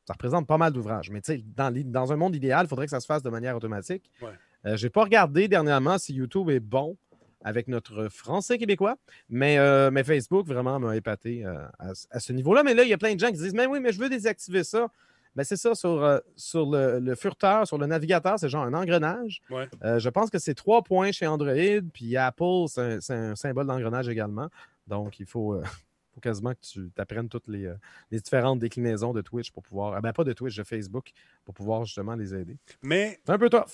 ça 0.07 0.13
représente 0.13 0.47
pas 0.47 0.59
mal 0.59 0.73
d'ouvrages. 0.73 1.11
Mais 1.11 1.21
tu 1.23 1.33
sais, 1.33 1.45
dans, 1.57 1.73
dans 1.73 2.13
un 2.13 2.17
monde 2.17 2.35
idéal, 2.35 2.67
il 2.67 2.69
faudrait 2.69 2.87
que 2.87 2.91
ça 2.91 3.01
se 3.01 3.07
fasse 3.07 3.23
de 3.23 3.31
manière 3.31 3.57
automatique. 3.57 4.11
Ouais. 4.21 4.77
Je 4.77 4.85
n'ai 4.85 4.91
pas 4.91 5.05
regardé 5.05 5.49
dernièrement 5.49 5.97
si 5.97 6.13
YouTube 6.13 6.51
est 6.51 6.61
bon 6.61 6.97
avec 7.43 7.69
notre 7.69 8.09
français 8.09 8.59
québécois, 8.59 8.97
mais, 9.29 9.59
euh, 9.59 9.91
mais 9.91 10.05
Facebook 10.05 10.47
vraiment 10.47 10.79
m'a 10.79 10.97
épaté 10.97 11.45
euh, 11.45 11.65
à, 11.79 11.93
à 12.11 12.21
ce 12.21 12.33
niveau-là. 12.33 12.63
Mais 12.63 12.75
là, 12.75 12.83
il 12.83 12.89
y 12.89 12.93
a 12.93 12.99
plein 12.99 13.15
de 13.15 13.21
gens 13.21 13.29
qui 13.29 13.39
disent 13.39 13.55
Mais 13.55 13.67
oui, 13.67 13.81
mais 13.81 13.93
je 13.93 13.99
veux 13.99 14.09
désactiver 14.09 14.65
ça. 14.65 14.89
Mais 15.37 15.45
c'est 15.45 15.57
ça, 15.57 15.77
sur, 15.77 16.03
euh, 16.03 16.19
sur 16.35 16.69
le, 16.69 16.99
le 16.99 17.15
furteur, 17.15 17.67
sur 17.67 17.79
le 17.79 17.87
navigateur, 17.87 18.39
c'est 18.39 18.49
genre 18.49 18.65
un 18.65 18.75
engrenage. 18.75 19.41
Ouais. 19.49 19.69
Je 19.83 20.09
pense 20.09 20.29
que 20.29 20.39
c'est 20.39 20.55
trois 20.55 20.83
points 20.83 21.13
chez 21.13 21.27
Android, 21.27 21.55
puis 21.93 22.17
Apple, 22.17 22.65
c'est 22.69 23.11
un, 23.11 23.37
symbole 23.37 23.67
d'engrenage 23.67 24.09
également. 24.09 24.49
Donc, 24.89 25.21
il 25.21 25.27
faut, 25.27 25.63
faut 26.15 26.21
quasiment 26.21 26.53
que 26.53 26.61
tu 26.61 26.91
apprennes 26.99 27.29
toutes 27.29 27.47
les, 27.47 27.73
les 28.11 28.19
différentes 28.19 28.59
déclinaisons 28.59 29.13
de 29.13 29.21
Twitch 29.21 29.53
pour 29.53 29.63
pouvoir. 29.63 29.95
ah 29.95 30.01
ben, 30.01 30.13
pas 30.13 30.25
de 30.25 30.33
Twitch, 30.33 30.57
de 30.57 30.65
Facebook, 30.65 31.13
pour 31.45 31.55
pouvoir 31.55 31.85
justement 31.85 32.17
les 32.17 32.35
aider. 32.35 32.57
Mais 32.83 33.21
C'est 33.25 33.33
un 33.33 33.39
peu 33.39 33.49
tough. 33.49 33.71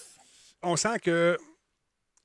on 0.62 0.76
sent 0.76 0.98
que, 0.98 1.38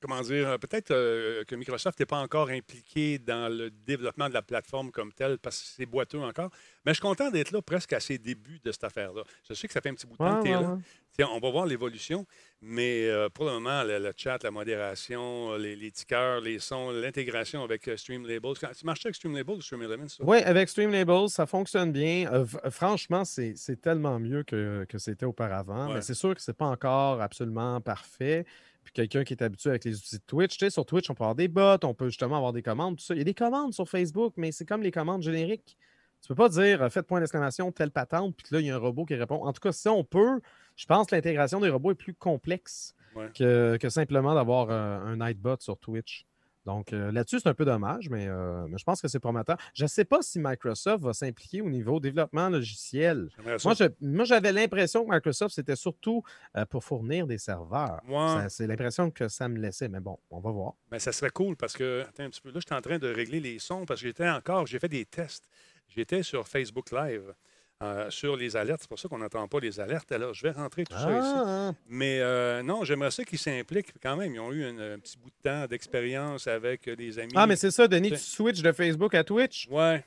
comment 0.02 0.20
dire, 0.20 0.48
euh, 0.50 0.58
peut-être 0.58 0.90
euh, 0.90 1.44
que 1.44 1.54
Microsoft 1.54 1.98
n'est 2.00 2.06
pas 2.06 2.18
encore 2.18 2.50
impliqué 2.50 3.18
dans 3.18 3.48
le 3.50 3.70
développement 3.70 4.28
de 4.28 4.34
la 4.34 4.42
plateforme 4.42 4.90
comme 4.90 5.12
telle 5.12 5.38
parce 5.38 5.60
que 5.60 5.66
c'est 5.68 5.86
boiteux 5.86 6.18
encore. 6.20 6.50
Mais 6.84 6.90
je 6.92 6.96
suis 6.96 7.02
content 7.02 7.30
d'être 7.30 7.52
là 7.52 7.62
presque 7.62 7.92
à 7.94 8.00
ses 8.00 8.18
débuts 8.18 8.60
de 8.62 8.72
cette 8.72 8.84
affaire-là. 8.84 9.22
Je 9.48 9.54
sais 9.54 9.66
que 9.68 9.72
ça 9.72 9.80
fait 9.80 9.88
un 9.90 9.94
petit 9.94 10.06
bout 10.06 10.14
de 10.14 10.18
temps 10.18 10.34
Ouais, 10.34 10.38
que 10.40 10.44
tu 10.44 10.50
es 10.50 10.56
ouais, 10.56 10.62
là. 10.62 10.72
ouais. 10.74 10.80
Tiens, 11.14 11.28
on 11.30 11.40
va 11.40 11.50
voir 11.50 11.66
l'évolution, 11.66 12.26
mais 12.62 13.06
euh, 13.06 13.28
pour 13.28 13.44
le 13.44 13.50
moment, 13.52 13.82
le, 13.82 13.98
le 13.98 14.12
chat, 14.16 14.42
la 14.42 14.50
modération, 14.50 15.54
les, 15.56 15.76
les 15.76 15.90
tickers, 15.90 16.40
les 16.40 16.58
sons, 16.58 16.90
l'intégration 16.90 17.62
avec 17.62 17.88
Streamlabels. 17.96 18.54
Quand- 18.58 18.70
Tu 18.74 18.86
marches 18.86 19.04
avec 19.04 19.14
Streamlabels 19.16 19.56
ou 19.56 19.60
Streamlabels, 19.60 20.08
ça? 20.08 20.24
Oui, 20.24 20.38
avec 20.38 20.70
Streamlabels, 20.70 21.28
ça 21.28 21.44
fonctionne 21.46 21.92
bien. 21.92 22.32
Euh, 22.32 22.46
franchement, 22.70 23.24
c'est 23.26 23.54
tellement 23.82 24.18
mieux 24.18 24.42
que, 24.42 24.86
que 24.88 24.96
c'était 24.98 25.26
auparavant. 25.26 25.92
Mais 25.92 26.00
c'est 26.00 26.14
sûr 26.14 26.34
que 26.34 26.40
c'est 26.40 26.56
pas 26.56 26.64
encore 26.66 27.20
absolument 27.20 27.80
parfait. 27.82 28.46
Puis 28.84 28.92
quelqu'un 28.92 29.22
qui 29.24 29.32
est 29.34 29.42
habitué 29.42 29.70
avec 29.70 29.84
les 29.84 29.96
outils 29.96 30.16
de 30.18 30.22
Twitch, 30.26 30.56
tu 30.58 30.64
sais, 30.64 30.70
sur 30.70 30.84
Twitch, 30.84 31.08
on 31.10 31.14
peut 31.14 31.22
avoir 31.24 31.34
des 31.36 31.48
bots, 31.48 31.76
on 31.84 31.94
peut 31.94 32.06
justement 32.08 32.36
avoir 32.36 32.52
des 32.52 32.62
commandes, 32.62 32.96
tout 32.96 33.04
ça. 33.04 33.14
Il 33.14 33.18
y 33.18 33.20
a 33.20 33.24
des 33.24 33.34
commandes 33.34 33.72
sur 33.72 33.88
Facebook, 33.88 34.34
mais 34.36 34.50
c'est 34.52 34.64
comme 34.64 34.82
les 34.82 34.90
commandes 34.90 35.22
génériques. 35.22 35.76
Tu 36.20 36.28
peux 36.28 36.34
pas 36.34 36.48
dire 36.48 36.82
euh, 36.82 36.88
faites 36.88 37.06
point 37.06 37.18
d'exclamation, 37.20 37.72
telle 37.72 37.90
patente, 37.90 38.36
puis 38.36 38.46
là, 38.50 38.60
il 38.60 38.66
y 38.66 38.70
a 38.70 38.74
un 38.76 38.78
robot 38.78 39.04
qui 39.04 39.14
répond. 39.14 39.44
En 39.44 39.52
tout 39.52 39.60
cas, 39.60 39.72
si 39.72 39.88
on 39.88 40.04
peut, 40.04 40.40
je 40.76 40.86
pense 40.86 41.06
que 41.08 41.14
l'intégration 41.14 41.60
des 41.60 41.68
robots 41.68 41.92
est 41.92 41.96
plus 41.96 42.14
complexe 42.14 42.94
Ouais. 43.14 43.30
que, 43.36 43.76
que 43.78 43.90
simplement 43.90 44.34
d'avoir 44.34 44.70
euh, 44.70 44.98
un 45.04 45.16
Nightbot 45.16 45.56
sur 45.60 45.76
Twitch. 45.76 46.24
Donc 46.64 46.92
euh, 46.92 47.10
là-dessus, 47.10 47.40
c'est 47.40 47.48
un 47.48 47.54
peu 47.54 47.64
dommage, 47.64 48.08
mais, 48.08 48.28
euh, 48.28 48.66
mais 48.68 48.78
je 48.78 48.84
pense 48.84 49.02
que 49.02 49.08
c'est 49.08 49.18
prometteur. 49.18 49.56
Je 49.74 49.82
ne 49.82 49.88
sais 49.88 50.04
pas 50.04 50.22
si 50.22 50.38
Microsoft 50.38 51.02
va 51.02 51.12
s'impliquer 51.12 51.60
au 51.60 51.68
niveau 51.68 51.98
développement 51.98 52.48
logiciel. 52.48 53.28
Moi, 53.44 53.74
je- 53.74 53.84
moi, 54.00 54.24
j'avais 54.24 54.52
l'impression 54.52 55.04
que 55.04 55.12
Microsoft, 55.12 55.54
c'était 55.54 55.74
surtout 55.76 56.22
euh, 56.56 56.64
pour 56.66 56.84
fournir 56.84 57.26
des 57.26 57.38
serveurs. 57.38 58.00
Ouais. 58.08 58.48
C'est 58.48 58.66
l'impression 58.66 59.10
que 59.10 59.28
ça 59.28 59.48
me 59.48 59.58
laissait, 59.58 59.88
mais 59.88 60.00
bon, 60.00 60.18
on 60.30 60.38
va 60.40 60.50
voir. 60.50 60.74
Ben, 60.90 60.98
ça 60.98 61.10
serait 61.12 61.30
cool 61.30 61.56
parce 61.56 61.72
que, 61.76 62.02
attends 62.08 62.24
un 62.24 62.30
petit 62.30 62.40
peu, 62.40 62.50
là, 62.50 62.60
j'étais 62.60 62.74
en 62.74 62.80
train 62.80 62.98
de 62.98 63.08
régler 63.12 63.40
les 63.40 63.58
sons 63.58 63.84
parce 63.84 64.00
que 64.00 64.06
j'étais 64.06 64.28
encore, 64.28 64.66
j'ai 64.66 64.78
fait 64.78 64.88
des 64.88 65.04
tests. 65.04 65.48
J'étais 65.88 66.22
sur 66.22 66.46
Facebook 66.48 66.90
Live 66.92 67.34
euh, 67.82 68.10
sur 68.10 68.36
les 68.36 68.56
alertes. 68.56 68.80
C'est 68.82 68.88
pour 68.88 68.98
ça 68.98 69.08
qu'on 69.08 69.18
n'entend 69.18 69.46
pas 69.48 69.60
les 69.60 69.80
alertes. 69.80 70.10
Alors, 70.12 70.32
je 70.34 70.42
vais 70.42 70.50
rentrer 70.52 70.84
tout 70.84 70.96
ça 70.96 71.10
ici. 71.18 71.32
Ah, 71.34 71.72
Mais 71.88 72.20
euh, 72.20 72.62
non, 72.62 72.84
j'aimerais 72.84 73.10
ça 73.10 73.24
qu'ils 73.24 73.38
s'impliquent 73.38 73.92
quand 74.02 74.16
même. 74.16 74.34
Ils 74.34 74.40
ont 74.40 74.52
eu 74.52 74.64
un, 74.64 74.94
un 74.94 74.98
petit 74.98 75.18
bout 75.18 75.30
de 75.30 75.34
temps 75.50 75.66
d'expérience 75.66 76.46
avec 76.46 76.86
euh, 76.88 76.96
des 76.96 77.18
amis. 77.18 77.32
Ah, 77.34 77.46
mais 77.46 77.56
c'est 77.56 77.70
ça, 77.70 77.88
Denis, 77.88 78.10
tu 78.10 78.18
switches 78.18 78.62
de 78.62 78.72
Facebook 78.72 79.14
à 79.14 79.24
Twitch? 79.24 79.68
Ouais, 79.70 80.04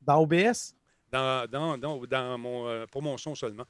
dans 0.00 0.20
OBS? 0.22 0.74
dans, 1.12 1.46
dans, 1.46 1.76
dans, 1.78 1.98
dans 2.06 2.38
mon, 2.38 2.86
pour 2.90 3.02
mon 3.02 3.18
son 3.18 3.34
seulement. 3.34 3.64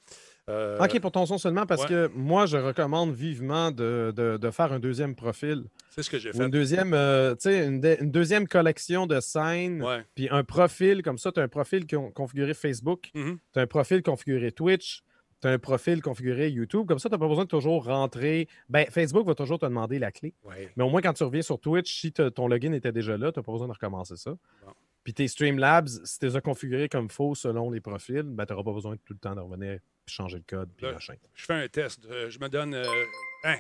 Euh, 0.51 0.77
OK, 0.83 0.99
pour 1.01 1.13
ton 1.13 1.25
son 1.25 1.39
seulement, 1.39 1.67
parce 1.67 1.83
ouais. 1.83 1.89
que 1.89 2.11
moi, 2.17 2.47
je 2.47 2.57
recommande 2.57 3.13
vivement 3.13 3.71
de, 3.71 4.13
de- 4.17 4.37
de 4.39 4.51
faire 4.51 4.73
un 4.73 4.81
deuxième 4.81 5.15
profil. 5.15 5.65
C'est 5.91 6.03
ce 6.03 6.11
que 6.11 6.19
j'ai 6.19 6.33
fait. 6.33 6.39
une 6.45 6.51
deuxième, 6.51 6.95
euh, 6.95 7.37
une, 7.45 7.81
de- 7.81 7.97
une 8.01 8.11
deuxième 8.11 8.49
collection 8.49 9.07
de 9.07 9.21
scènes, 9.21 9.85
puis 10.17 10.29
un 10.31 10.43
profil 10.43 11.03
comme 11.03 11.19
ça. 11.19 11.31
Tu 11.31 11.39
as 11.39 11.45
un 11.45 11.49
profil 11.49 11.87
con- 11.87 12.11
configuré 12.11 12.55
Facebook, 12.55 13.11
Mhm. 13.15 13.39
tu 13.53 13.59
as 13.59 13.63
un 13.63 13.67
profil 13.69 14.03
configuré 14.03 14.51
Twitch, 14.51 15.03
tu 15.41 15.47
as 15.49 15.53
un 15.53 15.59
profil 15.61 16.03
configuré 16.03 16.51
YouTube. 16.51 16.87
Comme 16.89 16.99
ça, 16.99 17.09
tu 17.09 17.15
n'as 17.15 17.19
pas 17.21 17.29
besoin 17.29 17.45
de 17.45 17.49
toujours 17.49 17.85
rentrer. 17.85 18.49
Ben, 18.69 18.87
Facebook 18.91 19.25
va 19.27 19.37
toujours 19.37 19.61
te 19.61 19.67
demander 19.67 20.01
la 20.01 20.11
clé. 20.11 20.35
Ouais. 20.45 20.71
Mais 20.77 20.83
au 20.83 20.89
moins, 20.89 21.01
quand 21.03 21.13
tu 21.13 21.23
reviens 21.23 21.43
sur 21.43 21.61
Twitch, 21.61 22.01
si 22.01 22.13
ton 22.13 22.49
login 22.49 22.73
était 22.73 22.93
déjà 22.93 23.17
là, 23.17 23.31
tu 23.31 23.39
n'as 23.39 23.45
pas 23.45 23.53
besoin 23.53 23.69
de 23.69 23.73
recommencer 23.73 24.17
ça. 24.17 24.31
Bon. 24.67 24.73
Puis 25.05 25.15
tes 25.15 25.27
Streamlabs, 25.29 25.89
si 26.05 26.19
tu 26.19 26.27
les 26.27 26.37
as 26.37 26.41
configurés 26.41 26.89
comme 26.89 27.11
faux 27.11 27.35
selon 27.37 27.71
les 27.71 27.81
profils, 27.81 28.23
ben, 28.23 28.45
tu 28.47 28.53
n'auras 28.53 28.65
pas 28.65 28.73
besoin 28.73 28.93
de 28.95 29.01
tout 29.05 29.15
le 29.15 29.19
temps 29.19 29.35
de 29.35 29.41
revenir 29.41 29.79
puis 30.07 30.15
changer 30.15 30.39
le 30.39 30.45
code. 30.47 30.71
Puis 30.77 30.87
machin. 30.87 31.15
Je 31.35 31.45
fais 31.45 31.55
un 31.55 31.69
test. 31.69 32.05
Euh, 32.07 32.31
je 32.31 32.39
me 32.39 32.49
donne. 32.49 32.75
euh, 32.75 33.05
hein, 33.45 33.57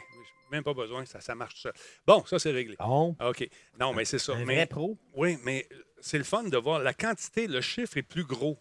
même 0.50 0.62
pas 0.64 0.74
besoin, 0.74 1.04
ça, 1.06 1.20
ça 1.20 1.34
marche 1.34 1.54
tout 1.54 1.60
seul. 1.62 1.72
Bon, 2.06 2.24
ça, 2.26 2.38
c'est 2.38 2.50
réglé. 2.50 2.76
Bon, 2.78 3.16
Ah, 3.18 3.30
OK. 3.30 3.48
Non, 3.80 3.94
mais 3.94 4.04
c'est 4.04 4.18
ça. 4.18 4.34
un 4.34 4.44
Mais- 4.44 4.56
vrai 4.56 4.66
pro? 4.66 4.98
Oui, 5.14 5.38
mais 5.44 5.66
c'est 6.00 6.18
le 6.18 6.24
fun 6.24 6.42
de 6.44 6.56
voir 6.58 6.80
la 6.80 6.92
quantité, 6.94 7.46
le 7.46 7.60
chiffre 7.60 7.96
est 7.96 8.02
plus 8.02 8.24
gros 8.24 8.58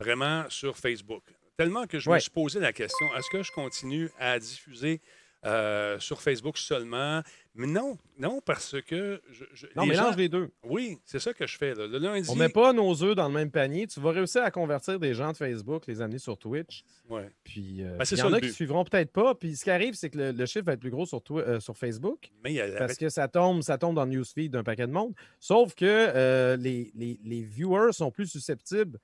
vraiment 0.00 0.48
sur 0.48 0.76
Facebook. 0.78 1.24
Tellement 1.58 1.86
que 1.86 1.98
je 1.98 2.10
me 2.10 2.18
suis 2.18 2.30
posé 2.30 2.60
la 2.60 2.72
question, 2.72 3.06
est-ce 3.16 3.28
que 3.30 3.42
je 3.42 3.50
continue 3.52 4.10
à 4.18 4.38
diffuser 4.38 5.00
euh, 5.46 5.98
sur 6.00 6.20
Facebook 6.20 6.58
seulement? 6.58 7.22
Mais 7.58 7.66
non, 7.66 7.96
non, 8.18 8.42
parce 8.44 8.76
que 8.82 9.22
je, 9.30 9.44
je- 9.54 9.66
Non, 9.74 9.84
les 9.84 9.90
mélange 9.90 10.10
gens- 10.10 10.16
les 10.18 10.28
deux. 10.28 10.50
Oui, 10.62 10.98
c'est 11.06 11.18
ça 11.18 11.32
que 11.32 11.46
je 11.46 11.56
fais. 11.56 11.74
là. 11.74 11.86
Le 11.86 11.96
lundi, 11.98 12.28
On 12.30 12.34
met 12.34 12.50
pas 12.50 12.74
nos 12.74 13.02
œufs 13.02 13.14
dans 13.16 13.28
le 13.28 13.32
même 13.34 13.50
panier. 13.50 13.86
Tu 13.86 13.98
vas 13.98 14.10
réussir 14.10 14.42
à 14.42 14.50
convertir 14.50 15.00
des 15.00 15.14
gens 15.14 15.32
de 15.32 15.36
Facebook, 15.38 15.86
les 15.86 16.02
amener 16.02 16.18
sur 16.18 16.36
Twitch. 16.36 16.84
Ouais. 17.08 17.30
Puis 17.44 17.82
euh, 17.82 17.96
Ben, 17.96 18.04
il 18.10 18.18
y 18.18 18.22
en 18.22 18.32
a 18.34 18.40
qui 18.42 18.52
suivront 18.52 18.84
peut-être 18.84 19.10
pas. 19.10 19.34
Puis 19.34 19.56
ce 19.56 19.64
qui 19.64 19.70
arrive, 19.70 19.94
c'est 19.94 20.10
que 20.10 20.18
le, 20.18 20.32
le 20.32 20.44
chiffre 20.46 20.66
va 20.66 20.74
être 20.74 20.80
plus 20.80 20.90
gros 20.90 21.06
sur, 21.06 21.22
euh, 21.30 21.58
sur 21.60 21.78
Facebook 21.78 22.30
Mais 22.44 22.52
il 22.52 22.56
y 22.56 22.60
a 22.60 22.66
la- 22.66 22.78
parce 22.78 22.96
que 22.98 23.08
ça 23.08 23.26
tombe, 23.26 23.62
ça 23.62 23.78
tombe 23.78 23.94
dans 23.94 24.04
le 24.04 24.10
newsfeed 24.10 24.52
d'un 24.52 24.62
paquet 24.64 24.86
de 24.86 24.92
monde. 24.92 25.14
Sauf 25.40 25.74
que 25.74 25.84
euh, 25.86 26.56
les, 26.58 26.90
les- 26.94 27.18
les 27.24 27.42
viewers 27.42 27.92
sont 27.92 28.10
plus 28.10 28.26
susceptibles 28.26 28.98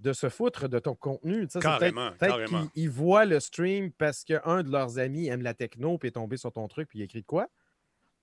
de 0.00 0.12
se 0.12 0.28
foutre 0.28 0.68
de 0.68 0.78
ton 0.78 0.94
contenu. 0.94 1.46
C'est 1.48 1.60
peut-être- 1.60 1.78
Carrément, 1.78 2.10
Peut-être 2.12 2.36
carrément. 2.38 2.66
qu'ils 2.68 2.82
ils 2.84 2.90
voient 2.90 3.24
le 3.26 3.38
stream 3.38 3.92
parce 3.92 4.24
qu'un 4.24 4.62
de 4.62 4.70
leurs 4.70 4.98
amis 4.98 5.28
aime 5.28 5.42
la 5.42 5.54
techno 5.54 5.98
puis 5.98 6.08
est 6.08 6.12
tombé 6.12 6.36
sur 6.36 6.52
ton 6.52 6.66
truc 6.68 6.88
puis 6.88 6.98
il 7.00 7.02
écrit 7.02 7.20
de 7.20 7.26
quoi. 7.26 7.48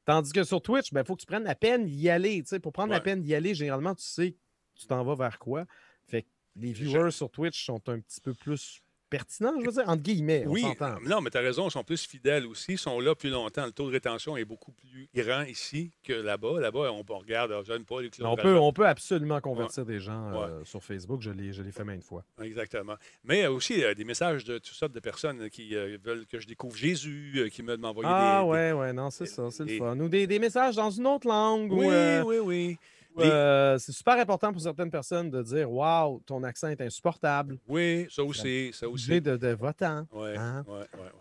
Tandis 0.06 0.32
que 0.32 0.44
sur 0.44 0.62
Twitch, 0.62 0.92
il 0.92 0.96
ben, 0.96 1.04
faut 1.04 1.16
que 1.16 1.22
tu 1.22 1.28
prennes 1.28 1.44
la 1.44 1.56
peine 1.56 1.86
d'y 1.86 2.10
aller. 2.10 2.42
tu 2.42 2.48
sais. 2.50 2.60
Pour 2.60 2.72
prendre 2.72 2.92
la 2.92 3.02
peine 3.02 3.22
d'y 3.22 3.36
aller, 3.36 3.54
généralement, 3.54 3.94
tu 3.94 4.04
sais 4.06 4.32
que 4.32 4.38
tu 4.76 4.88
t'en 4.88 5.04
vas 5.04 5.16
vers 5.16 5.38
quoi. 5.38 5.66
Fait 6.08 6.24
que 6.24 6.28
les 6.56 6.72
viewers 6.72 7.12
sur 7.12 7.30
Twitch 7.30 7.66
sont 7.66 7.82
un 7.90 8.00
petit 8.00 8.22
peu 8.22 8.34
plus 8.34 8.82
pertinent, 9.10 9.54
je 9.60 9.66
veux 9.66 9.72
dire, 9.72 9.88
entre 9.88 10.02
guillemets. 10.04 10.44
on 10.48 10.52
Oui, 10.52 10.62
s'entend. 10.62 10.96
non, 11.06 11.22
mais 11.22 11.30
tu 11.30 11.38
as 11.38 11.42
raison, 11.42 11.68
ils 11.68 11.72
sont 11.72 11.84
plus 11.84 12.06
fidèles 12.06 12.46
aussi, 12.46 12.74
ils 12.74 12.78
sont 12.78 13.00
là 13.00 13.16
plus 13.16 13.30
longtemps. 13.30 13.66
Le 13.66 13.72
taux 13.72 13.88
de 13.88 13.92
rétention 13.92 14.38
est 14.38 14.46
beaucoup 14.46 14.72
plus 14.72 15.08
grand 15.16 15.44
ici 15.44 15.92
que 16.04 16.14
là-bas. 16.14 16.60
Là-bas, 16.60 16.92
on, 16.92 17.04
on 17.08 17.18
regarde, 17.18 17.52
ah, 17.54 17.62
j'aime 17.66 17.86
pas 17.86 18.02
les 18.02 18.10
On 18.22 18.36
peut, 18.36 18.58
on 18.58 18.74
peut 18.74 18.88
absolument 18.88 19.40
convertir 19.42 19.86
des 19.86 20.00
gens 20.00 20.32
Ouais. 20.32 20.48
euh, 20.50 20.64
sur 20.66 20.84
Facebook. 20.84 21.22
Je 21.22 21.32
l'ai 21.32 21.54
je 21.54 21.62
l'ai 21.62 21.72
fait 21.72 21.84
maintes 21.84 22.04
fois. 22.04 22.24
Exactement. 22.42 22.96
Mais 23.24 23.38
il 23.40 23.42
y 23.42 23.46
a 23.46 23.52
aussi 23.52 23.84
euh, 23.84 23.94
des 23.94 24.04
messages 24.04 24.44
de 24.44 24.58
toutes 24.58 24.76
sortes 24.76 24.92
de 24.94 25.00
personnes 25.00 25.50
qui 25.50 25.76
euh, 25.76 25.98
veulent 26.04 26.26
que 26.26 26.40
je 26.40 26.48
découvre 26.48 26.76
Jésus, 26.76 27.34
euh, 27.38 27.50
qui 27.50 27.64
me 27.64 27.76
demandent 27.78 27.94
d'envoyer 27.96 28.10
Ah 28.12 28.40
des, 28.42 28.46
des- 28.46 28.52
ouais, 28.52 28.72
ouais, 28.74 28.94
non, 28.94 29.10
c'est 29.10 29.26
ça, 29.26 29.50
c'est 29.52 29.64
le 29.64 29.70
des- 29.70 29.78
fun. 29.78 30.00
Ou 30.00 30.10
des, 30.10 30.28
des 30.28 30.40
messages 30.40 30.76
dans 30.76 30.90
une 30.92 31.08
autre 31.08 31.28
langue. 31.28 31.72
Oui, 31.72 31.86
ou, 31.86 31.92
euh, 31.92 32.24
oui, 32.24 32.38
oui. 32.40 32.78
Euh, 33.26 33.78
c'est 33.78 33.92
super 33.92 34.16
important 34.20 34.52
pour 34.52 34.62
certaines 34.62 34.92
personnes 34.92 35.30
de 35.30 35.42
dire 35.42 35.72
Waouh, 35.72 36.22
ton 36.26 36.44
accent 36.44 36.70
est 36.70 36.82
insupportable. 36.82 37.58
Oui, 37.68 38.08
ça 38.10 38.24
aussi, 38.24 38.72
ça 38.74 38.88
aussi. 38.88 39.22
De, 39.22 39.38
de 39.38 39.48
votant. 39.50 40.06
Hein? 40.06 40.08
ouais. 40.12 40.36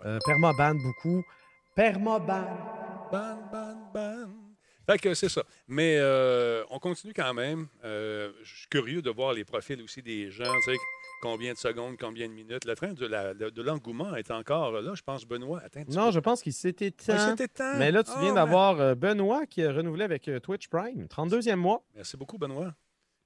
Euh, 0.05 0.19
permaban 0.25 0.75
beaucoup. 0.75 1.23
Permaban. 1.75 2.45
Ban, 3.13 3.39
ban, 3.51 3.51
ban. 3.53 3.66
Fait 4.87 4.99
que 4.99 5.15
c'est 5.15 5.29
ça. 5.29 5.43
Mais 5.69 5.97
euh, 5.99 6.63
on 6.71 6.79
continue 6.79 7.13
quand 7.13 7.35
même. 7.35 7.67
Euh, 7.85 8.33
je 8.43 8.57
suis 8.59 8.69
curieux 8.69 9.03
de 9.03 9.11
voir 9.11 9.33
les 9.33 9.45
profils 9.45 9.81
aussi 9.83 10.01
des 10.03 10.31
gens. 10.31 10.45
Tu 10.65 10.73
sais, 10.73 10.79
combien 11.23 11.53
de 11.53 11.59
secondes, 11.59 11.97
combien 11.99 12.29
de 12.29 12.33
minutes. 12.33 12.65
Le 12.65 12.75
train 12.77 12.93
de 12.93 13.63
l'engouement 13.63 14.15
est 14.15 14.31
encore 14.31 14.73
là. 14.81 14.93
Je 14.95 15.03
pense, 15.03 15.25
Benoît. 15.27 15.61
Attends, 15.65 15.81
Non, 15.89 16.11
je 16.13 16.21
pense 16.21 16.41
qu'il 16.43 16.53
s'était 16.53 16.93
Ah, 17.09 17.13
temps. 17.15 17.29
c'était 17.31 17.49
temps. 17.49 17.77
Mais 17.79 17.91
là, 17.91 18.05
tu 18.05 18.11
Ah, 18.15 18.19
viens 18.21 18.29
ben, 18.31 18.35
d'avoir 18.37 18.81
euh, 18.81 18.95
Benoît 18.95 19.47
qui 19.47 19.63
a 19.65 19.73
renouvelé 19.73 20.05
avec 20.05 20.31
Twitch 20.43 20.69
Prime. 20.69 21.07
32e 21.09 21.57
mois. 21.57 21.85
Merci 21.95 22.17
beaucoup, 22.17 22.39
Benoît. 22.39 22.73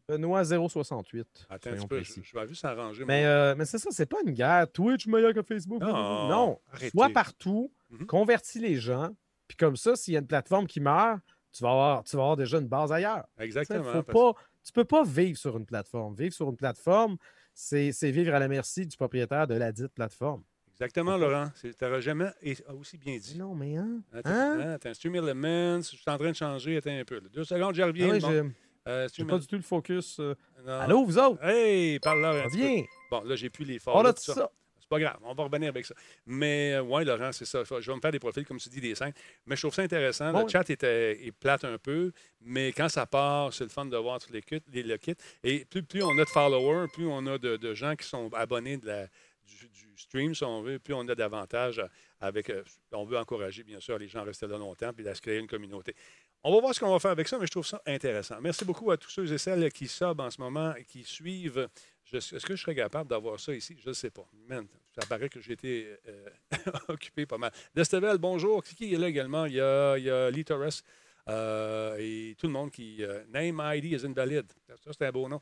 Benoît 0.08 0.42
068. 0.44 1.46
Attends 1.48 1.70
un 1.70 1.74
petit 1.74 1.86
peu. 1.86 2.02
Je, 2.02 2.12
je 2.22 2.36
vais 2.38 2.48
juste 2.48 2.62
s'arranger. 2.62 3.04
Mais, 3.04 3.24
euh, 3.26 3.54
mais 3.56 3.64
c'est 3.64 3.78
ça, 3.78 3.90
c'est 3.92 4.06
pas 4.06 4.16
une 4.26 4.32
guerre. 4.32 4.66
Twitch 4.72 5.06
meilleur 5.06 5.32
que 5.34 5.42
Facebook. 5.42 5.80
Non, 5.82 6.26
non. 6.28 6.58
arrêtez. 6.72 6.90
Sois 6.90 7.10
partout, 7.10 7.70
Mhm. 7.90 8.06
convertis 8.06 8.58
les 8.60 8.76
gens, 8.76 9.10
puis 9.46 9.56
comme 9.56 9.76
ça, 9.76 9.94
s'il 9.94 10.14
y 10.14 10.16
a 10.16 10.20
une 10.20 10.26
plateforme 10.26 10.66
qui 10.66 10.80
meurt, 10.80 11.20
tu 11.52 11.62
vas 11.62 11.70
avoir, 11.70 12.04
tu 12.04 12.16
vas 12.16 12.22
avoir 12.22 12.36
déjà 12.36 12.58
une 12.58 12.68
base 12.68 12.92
ailleurs. 12.92 13.26
Exactement. 13.38 13.84
faut 13.84 14.02
parce- 14.02 14.34
pas, 14.34 14.40
tu 14.64 14.72
peux 14.72 14.84
pas 14.84 15.02
vivre 15.04 15.38
sur 15.38 15.56
une 15.56 15.66
plateforme. 15.66 16.14
Vivre 16.14 16.34
sur 16.34 16.48
une 16.50 16.56
plateforme, 16.56 17.16
c'est 17.54 17.90
vivre 18.10 18.34
à 18.34 18.38
la 18.38 18.48
merci 18.48 18.86
du 18.86 18.96
propriétaire 18.96 19.46
de 19.46 19.54
la 19.54 19.72
dite 19.72 19.88
plateforme. 19.94 20.42
Exactement, 20.72 21.16
Laurent. 21.18 21.50
Tu 21.60 21.74
n'auras 21.82 22.00
jamais 22.00 22.32
aussi 22.78 22.96
bien 22.96 23.18
dit. 23.18 23.36
Non, 23.38 23.54
mais 23.54 23.76
hein? 23.76 24.00
Attends, 24.14 24.30
Hein? 24.30 24.60
attends, 24.72 24.94
Stream 24.94 25.14
Elements, 25.16 25.76
je 25.82 25.96
suis 25.96 26.02
en 26.10 26.16
train 26.16 26.30
de 26.30 26.36
changer. 26.36 26.78
Attends 26.78 26.90
un 26.90 27.04
peu. 27.04 27.20
Deux 27.20 27.44
secondes, 27.44 27.78
Ah 27.78 27.86
reviens. 27.86 28.10
oui, 28.12 28.18
Bon, 28.20 28.28
j'ai 28.30 28.42
euh, 28.88 29.08
j'ai 29.12 29.24
pas 29.26 29.38
du 29.38 29.46
tout 29.46 29.56
le 29.56 29.62
focus. 29.62 30.18
euh. 30.20 30.34
Allô, 30.66 31.04
vous 31.04 31.18
autres? 31.18 31.44
Hey, 31.44 31.98
parle 31.98 32.22
là. 32.22 32.30
un 32.30 32.48
petit 32.48 32.56
peu. 32.56 32.64
Viens! 32.66 32.84
Bon, 33.10 33.22
là, 33.24 33.36
j'ai 33.36 33.50
plus 33.50 33.66
les 33.66 33.76
On 33.76 33.80
forts. 33.80 34.06
a 34.06 34.12
tout 34.14 34.22
ça. 34.22 34.50
Pas 34.90 34.98
grave, 34.98 35.18
on 35.22 35.32
va 35.32 35.44
revenir 35.44 35.68
avec 35.68 35.86
ça. 35.86 35.94
Mais 36.26 36.74
euh, 36.74 36.82
ouais, 36.82 37.04
Laurent, 37.04 37.30
c'est 37.32 37.44
ça. 37.46 37.62
Je 37.64 37.90
vais 37.90 37.96
me 37.96 38.00
faire 38.00 38.10
des 38.12 38.18
profils, 38.18 38.44
comme 38.44 38.58
tu 38.58 38.68
dis, 38.68 38.80
des 38.80 38.94
scènes. 38.94 39.14
Mais 39.46 39.56
je 39.56 39.62
trouve 39.62 39.74
ça 39.74 39.82
intéressant. 39.82 40.32
Bon, 40.32 40.42
le 40.42 40.48
chat 40.48 40.68
était, 40.68 41.24
est 41.24 41.32
plate 41.32 41.64
un 41.64 41.78
peu, 41.78 42.12
mais 42.40 42.72
quand 42.72 42.88
ça 42.88 43.06
part, 43.06 43.54
c'est 43.54 43.64
le 43.64 43.70
fun 43.70 43.86
de 43.86 43.96
voir 43.96 44.18
tous 44.18 44.32
les, 44.32 44.42
kits, 44.42 44.60
les, 44.72 44.82
le 44.82 44.98
kit. 44.98 45.14
Et 45.44 45.64
plus, 45.64 45.82
plus 45.82 46.02
on 46.02 46.18
a 46.18 46.24
de 46.24 46.28
followers, 46.28 46.88
plus 46.92 47.06
on 47.06 47.24
a 47.26 47.38
de, 47.38 47.56
de 47.56 47.74
gens 47.74 47.94
qui 47.94 48.06
sont 48.06 48.28
abonnés 48.34 48.76
de 48.76 48.86
la, 48.86 49.06
du, 49.46 49.68
du 49.68 49.96
stream, 49.96 50.34
si 50.34 50.44
on 50.44 50.60
veut, 50.62 50.78
plus 50.78 50.94
on 50.94 51.06
a 51.08 51.14
d'avantages 51.14 51.80
avec. 52.20 52.50
euh, 52.50 52.62
on 52.92 53.04
veut 53.04 53.16
encourager, 53.16 53.62
bien 53.62 53.80
sûr, 53.80 53.96
les 53.96 54.08
gens 54.08 54.20
à 54.20 54.24
rester 54.24 54.46
là 54.46 54.58
longtemps 54.58 54.92
puis 54.92 55.06
à 55.08 55.14
se 55.14 55.22
créer 55.22 55.38
une 55.38 55.46
communauté. 55.46 55.94
On 56.42 56.54
va 56.54 56.60
voir 56.60 56.74
ce 56.74 56.80
qu'on 56.80 56.90
va 56.90 56.98
faire 56.98 57.10
avec 57.10 57.28
ça, 57.28 57.38
mais 57.38 57.46
je 57.46 57.50
trouve 57.50 57.66
ça 57.66 57.82
intéressant. 57.86 58.40
Merci 58.40 58.64
beaucoup 58.64 58.90
à 58.90 58.96
tous 58.96 59.10
ceux 59.10 59.30
et 59.30 59.38
celles 59.38 59.70
qui 59.72 59.86
subent 59.86 60.20
en 60.20 60.30
ce 60.30 60.40
moment 60.40 60.74
et 60.74 60.84
qui 60.84 61.04
suivent. 61.04 61.68
Est-ce 62.12 62.44
que 62.44 62.56
je 62.56 62.62
serais 62.62 62.74
capable 62.74 63.08
d'avoir 63.10 63.38
ça 63.38 63.54
ici? 63.54 63.76
Je 63.78 63.90
ne 63.90 63.94
sais 63.94 64.10
pas. 64.10 64.26
Man, 64.48 64.66
ça 64.98 65.06
paraît 65.08 65.28
que 65.28 65.40
j'ai 65.40 65.52
été 65.52 65.96
euh, 66.08 66.28
occupé 66.88 67.26
pas 67.26 67.38
mal. 67.38 67.52
Destevel, 67.74 68.18
bonjour. 68.18 68.62
Qui 68.64 68.74
qui 68.74 68.94
est 68.94 68.98
là 68.98 69.08
également? 69.08 69.46
Il 69.46 69.54
y 69.54 69.60
a, 69.60 69.96
il 69.96 70.04
y 70.04 70.10
a 70.10 70.30
Lee 70.30 70.44
Torres 70.44 70.82
euh, 71.28 71.96
et 71.98 72.34
tout 72.38 72.46
le 72.46 72.52
monde 72.52 72.70
qui... 72.70 73.04
euh, 73.04 73.24
name 73.32 73.60
ID 73.64 73.84
is 73.92 74.06
invalid. 74.06 74.46
Ça, 74.84 74.90
c'est 74.92 75.06
un 75.06 75.12
beau 75.12 75.28
nom. 75.28 75.40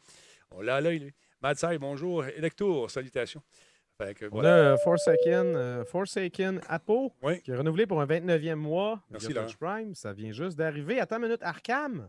On 0.51 0.61
l'a 0.61 0.77
à 0.77 0.81
l'œil, 0.81 0.99
lui. 0.99 1.15
Madsai, 1.41 1.79
bonjour. 1.79 2.25
Electour, 2.27 2.91
salutations. 2.91 3.43
Fait 4.01 4.15
que, 4.15 4.27
On 4.27 4.29
voilà. 4.29 4.73
a 4.75 4.77
Forsaken, 4.77 5.85
Forsaken 5.87 6.61
Apo 6.69 7.13
Oui. 7.23 7.41
qui 7.43 7.51
est 7.51 7.57
renouvelé 7.57 7.87
pour 7.87 8.01
un 8.01 8.07
29e 8.07 8.55
mois. 8.55 9.03
Merci, 9.11 9.33
Twitch 9.35 9.57
Prime. 9.57 9.95
Ça 9.95 10.13
vient 10.13 10.33
juste 10.33 10.57
d'arriver. 10.57 11.01
Attends 11.01 11.17
une 11.17 11.23
minute. 11.23 11.43
Arkham. 11.43 12.09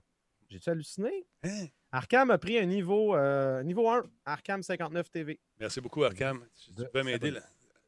J'ai-tu 0.50 0.70
halluciné? 0.70 1.26
Hein? 1.44 1.68
Arkham 1.92 2.30
a 2.32 2.38
pris 2.38 2.58
un 2.60 2.66
niveau, 2.66 3.16
euh, 3.16 3.64
niveau 3.64 3.90
1. 3.90 4.04
Arkham 4.26 4.62
59 4.62 5.10
TV. 5.10 5.40
Merci 5.60 5.82
beaucoup, 5.82 6.04
Arkham. 6.04 6.46
Si 6.54 6.72
tu 6.74 6.84
peux 6.94 7.02
m'aider 7.04 7.32
là- 7.32 7.42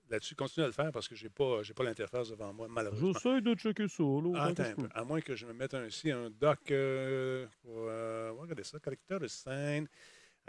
là-dessus, 0.10 0.36
continue 0.36 0.64
à 0.64 0.68
le 0.68 0.74
faire 0.74 0.92
parce 0.92 1.08
que 1.08 1.14
je 1.16 1.24
n'ai 1.26 1.30
pas, 1.30 1.62
j'ai 1.62 1.74
pas 1.74 1.84
l'interface 1.84 2.30
devant 2.30 2.52
moi, 2.52 2.68
malheureusement. 2.70 3.14
J'essaie 3.14 3.42
de 3.42 3.54
checker 3.54 3.88
ça. 3.88 4.04
Là, 4.04 4.32
Ah, 4.36 4.46
attends 4.46 4.64
un 4.64 4.74
peu. 4.74 4.90
À 4.96 5.04
moins 5.04 5.22
que 5.22 5.36
je 5.36 5.46
me 5.46 5.54
mette 5.54 5.74
un, 5.76 5.86
ici 5.86 6.10
un 6.12 6.30
doc 6.32 6.60
euh, 6.72 7.46
pour. 7.62 7.86
euh, 7.88 8.32
regarder 8.38 8.64
ça. 8.64 8.80
Collecteur 8.80 9.20
de 9.20 9.28
scène. 9.28 9.88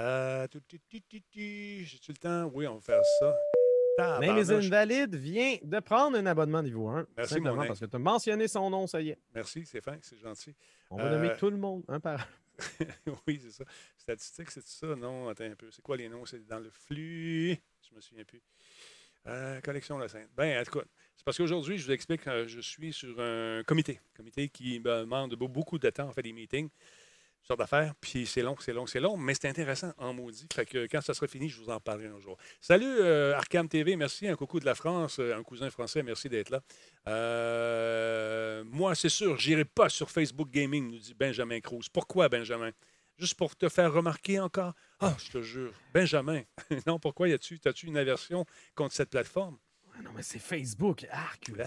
Euh, 0.00 0.46
tu, 0.48 0.60
tu, 0.62 0.80
tu, 0.88 1.02
tu, 1.02 1.22
tu. 1.30 1.84
J'ai-tu 1.84 2.12
le 2.12 2.16
temps? 2.16 2.50
Oui, 2.54 2.66
on 2.66 2.76
va 2.76 2.80
faire 2.80 3.02
ça. 3.20 3.36
Name 4.20 4.38
is 4.38 4.46
Tabarnouche. 4.46 4.64
Invalid 4.64 5.14
vient 5.16 5.56
de 5.62 5.80
prendre 5.80 6.16
un 6.16 6.24
abonnement 6.24 6.62
niveau 6.62 6.88
1. 6.88 7.06
Merci, 7.14 7.34
simplement 7.34 7.56
mon 7.56 7.66
parce 7.66 7.80
que 7.80 7.84
tu 7.84 7.96
as 7.96 7.98
mentionné 7.98 8.48
son 8.48 8.70
nom, 8.70 8.86
ça 8.86 9.02
y 9.02 9.10
est. 9.10 9.18
Merci, 9.34 9.66
c'est 9.66 9.82
fin, 9.84 9.98
c'est 10.00 10.16
gentil. 10.18 10.54
On 10.88 10.96
va 10.96 11.04
Euh, 11.04 11.10
nommer 11.18 11.36
tout 11.36 11.50
le 11.50 11.58
monde 11.58 11.84
un 11.88 12.00
par 12.00 12.18
un. 12.18 12.24
oui, 13.26 13.40
c'est 13.42 13.50
ça. 13.50 13.64
Statistique, 13.96 14.50
c'est 14.50 14.66
ça? 14.66 14.94
Non, 14.96 15.28
attends 15.28 15.44
un 15.44 15.54
peu. 15.54 15.70
C'est 15.70 15.82
quoi 15.82 15.96
les 15.96 16.08
noms? 16.08 16.24
C'est 16.26 16.46
dans 16.46 16.58
le 16.58 16.70
flux. 16.70 17.56
Je 17.88 17.94
me 17.94 18.00
souviens 18.00 18.24
plus. 18.24 18.42
Euh, 19.26 19.60
collection 19.60 19.98
La 19.98 20.08
Sainte. 20.08 20.28
Ben, 20.36 20.60
en 20.60 20.64
tout 20.64 20.80
c'est 21.16 21.24
parce 21.24 21.36
qu'aujourd'hui, 21.38 21.78
je 21.78 21.86
vous 21.86 21.92
explique 21.92 22.22
que 22.22 22.46
je 22.48 22.60
suis 22.60 22.92
sur 22.92 23.20
un 23.20 23.62
comité. 23.64 24.00
Comité 24.16 24.48
qui 24.48 24.80
me 24.80 25.00
demande 25.02 25.34
be- 25.36 25.48
beaucoup 25.48 25.78
de 25.78 25.90
temps, 25.90 26.08
on 26.08 26.12
fait 26.12 26.22
des 26.22 26.32
meetings, 26.32 26.70
sortes 27.42 27.58
d'affaires. 27.58 27.94
Puis 28.00 28.26
c'est 28.26 28.42
long, 28.42 28.56
c'est 28.60 28.72
long, 28.72 28.86
c'est 28.86 29.00
long, 29.00 29.16
mais 29.16 29.34
c'est 29.34 29.48
intéressant 29.48 29.92
en 29.98 30.14
maudit. 30.14 30.46
Fait 30.52 30.66
que 30.66 30.86
quand 30.86 31.00
ça 31.00 31.14
sera 31.14 31.26
fini, 31.26 31.48
je 31.48 31.60
vous 31.60 31.70
en 31.70 31.80
parlerai 31.80 32.08
un 32.08 32.20
jour. 32.20 32.36
Salut 32.60 32.86
euh, 33.00 33.36
Arkham 33.36 33.68
TV, 33.68 33.96
merci. 33.96 34.28
Un 34.28 34.36
coucou 34.36 34.60
de 34.60 34.64
la 34.64 34.74
France, 34.74 35.18
euh, 35.18 35.36
un 35.36 35.42
cousin 35.42 35.70
français, 35.70 36.02
merci 36.02 36.28
d'être 36.28 36.50
là. 36.50 36.60
Euh, 37.08 38.64
moi, 38.66 38.94
c'est 38.94 39.08
sûr, 39.08 39.38
j'irai 39.38 39.64
pas 39.64 39.88
sur 39.88 40.10
Facebook 40.10 40.50
Gaming, 40.50 40.90
nous 40.90 40.98
dit 40.98 41.14
Benjamin 41.14 41.60
Cruz. 41.60 41.88
Pourquoi, 41.92 42.28
Benjamin? 42.28 42.70
Juste 43.18 43.34
pour 43.34 43.54
te 43.54 43.68
faire 43.68 43.92
remarquer 43.92 44.40
encore. 44.40 44.72
Ah, 45.00 45.14
je 45.18 45.30
te 45.30 45.42
jure. 45.42 45.72
Benjamin, 45.92 46.42
non, 46.86 46.98
pourquoi 46.98 47.28
y 47.28 47.32
a-tu, 47.32 47.60
as-tu 47.64 47.86
une 47.86 47.96
aversion 47.96 48.46
contre 48.74 48.94
cette 48.94 49.10
plateforme? 49.10 49.58
Non, 50.02 50.10
mais 50.16 50.22
c'est 50.22 50.38
Facebook. 50.38 51.06
Arc. 51.10 51.50
Ah. 51.58 51.64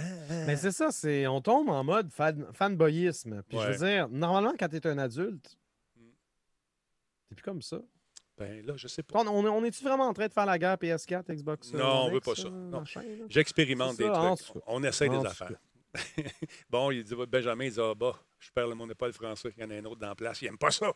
Mais 0.47 0.57
c'est 0.57 0.71
ça, 0.71 0.91
c'est 0.91 1.27
on 1.27 1.41
tombe 1.41 1.69
en 1.69 1.83
mode 1.83 2.11
fan, 2.11 2.47
fanboyisme. 2.53 3.43
Puis 3.47 3.57
je 3.59 3.71
veux 3.71 3.85
dire, 3.85 4.09
normalement, 4.09 4.53
quand 4.57 4.67
tu 4.67 4.77
es 4.77 4.87
un 4.87 4.97
adulte. 4.97 5.57
T'es 7.29 7.35
plus 7.35 7.43
comme 7.43 7.61
ça. 7.61 7.81
Ben 8.37 8.65
là, 8.65 8.73
je 8.75 8.87
sais 8.87 9.01
pas. 9.03 9.21
On, 9.21 9.27
on, 9.27 9.45
on 9.47 9.63
est-tu 9.63 9.83
vraiment 9.83 10.07
en 10.07 10.13
train 10.13 10.27
de 10.27 10.33
faire 10.33 10.45
la 10.45 10.59
guerre 10.59 10.75
PS4, 10.75 11.33
Xbox? 11.33 11.71
Non, 11.73 12.05
on 12.07 12.11
veut 12.11 12.19
pas 12.19 12.35
ça. 12.35 12.47
euh? 12.49 13.25
J'expérimente 13.29 13.97
des 13.97 14.03
ça, 14.05 14.35
trucs. 14.37 14.61
On 14.67 14.83
essaie 14.83 15.07
des 15.07 15.25
affaires. 15.25 15.51
bon, 16.69 16.91
il 16.91 17.03
dit, 17.03 17.15
Benjamin, 17.29 17.63
il 17.65 17.71
dit, 17.71 17.79
ah 17.79 17.93
bah, 17.95 18.13
je 18.39 18.51
perds 18.51 18.67
le 18.67 18.75
monde 18.75 18.89
n'est 18.89 18.95
pas 18.95 19.07
le 19.07 19.13
français. 19.13 19.53
Il 19.57 19.63
y 19.63 19.65
en 19.65 19.69
a 19.71 19.75
un 19.75 19.85
autre 19.85 20.01
dans 20.01 20.09
la 20.09 20.15
place. 20.15 20.41
Il 20.41 20.45
n'aime 20.45 20.57
pas 20.57 20.71
ça. 20.71 20.93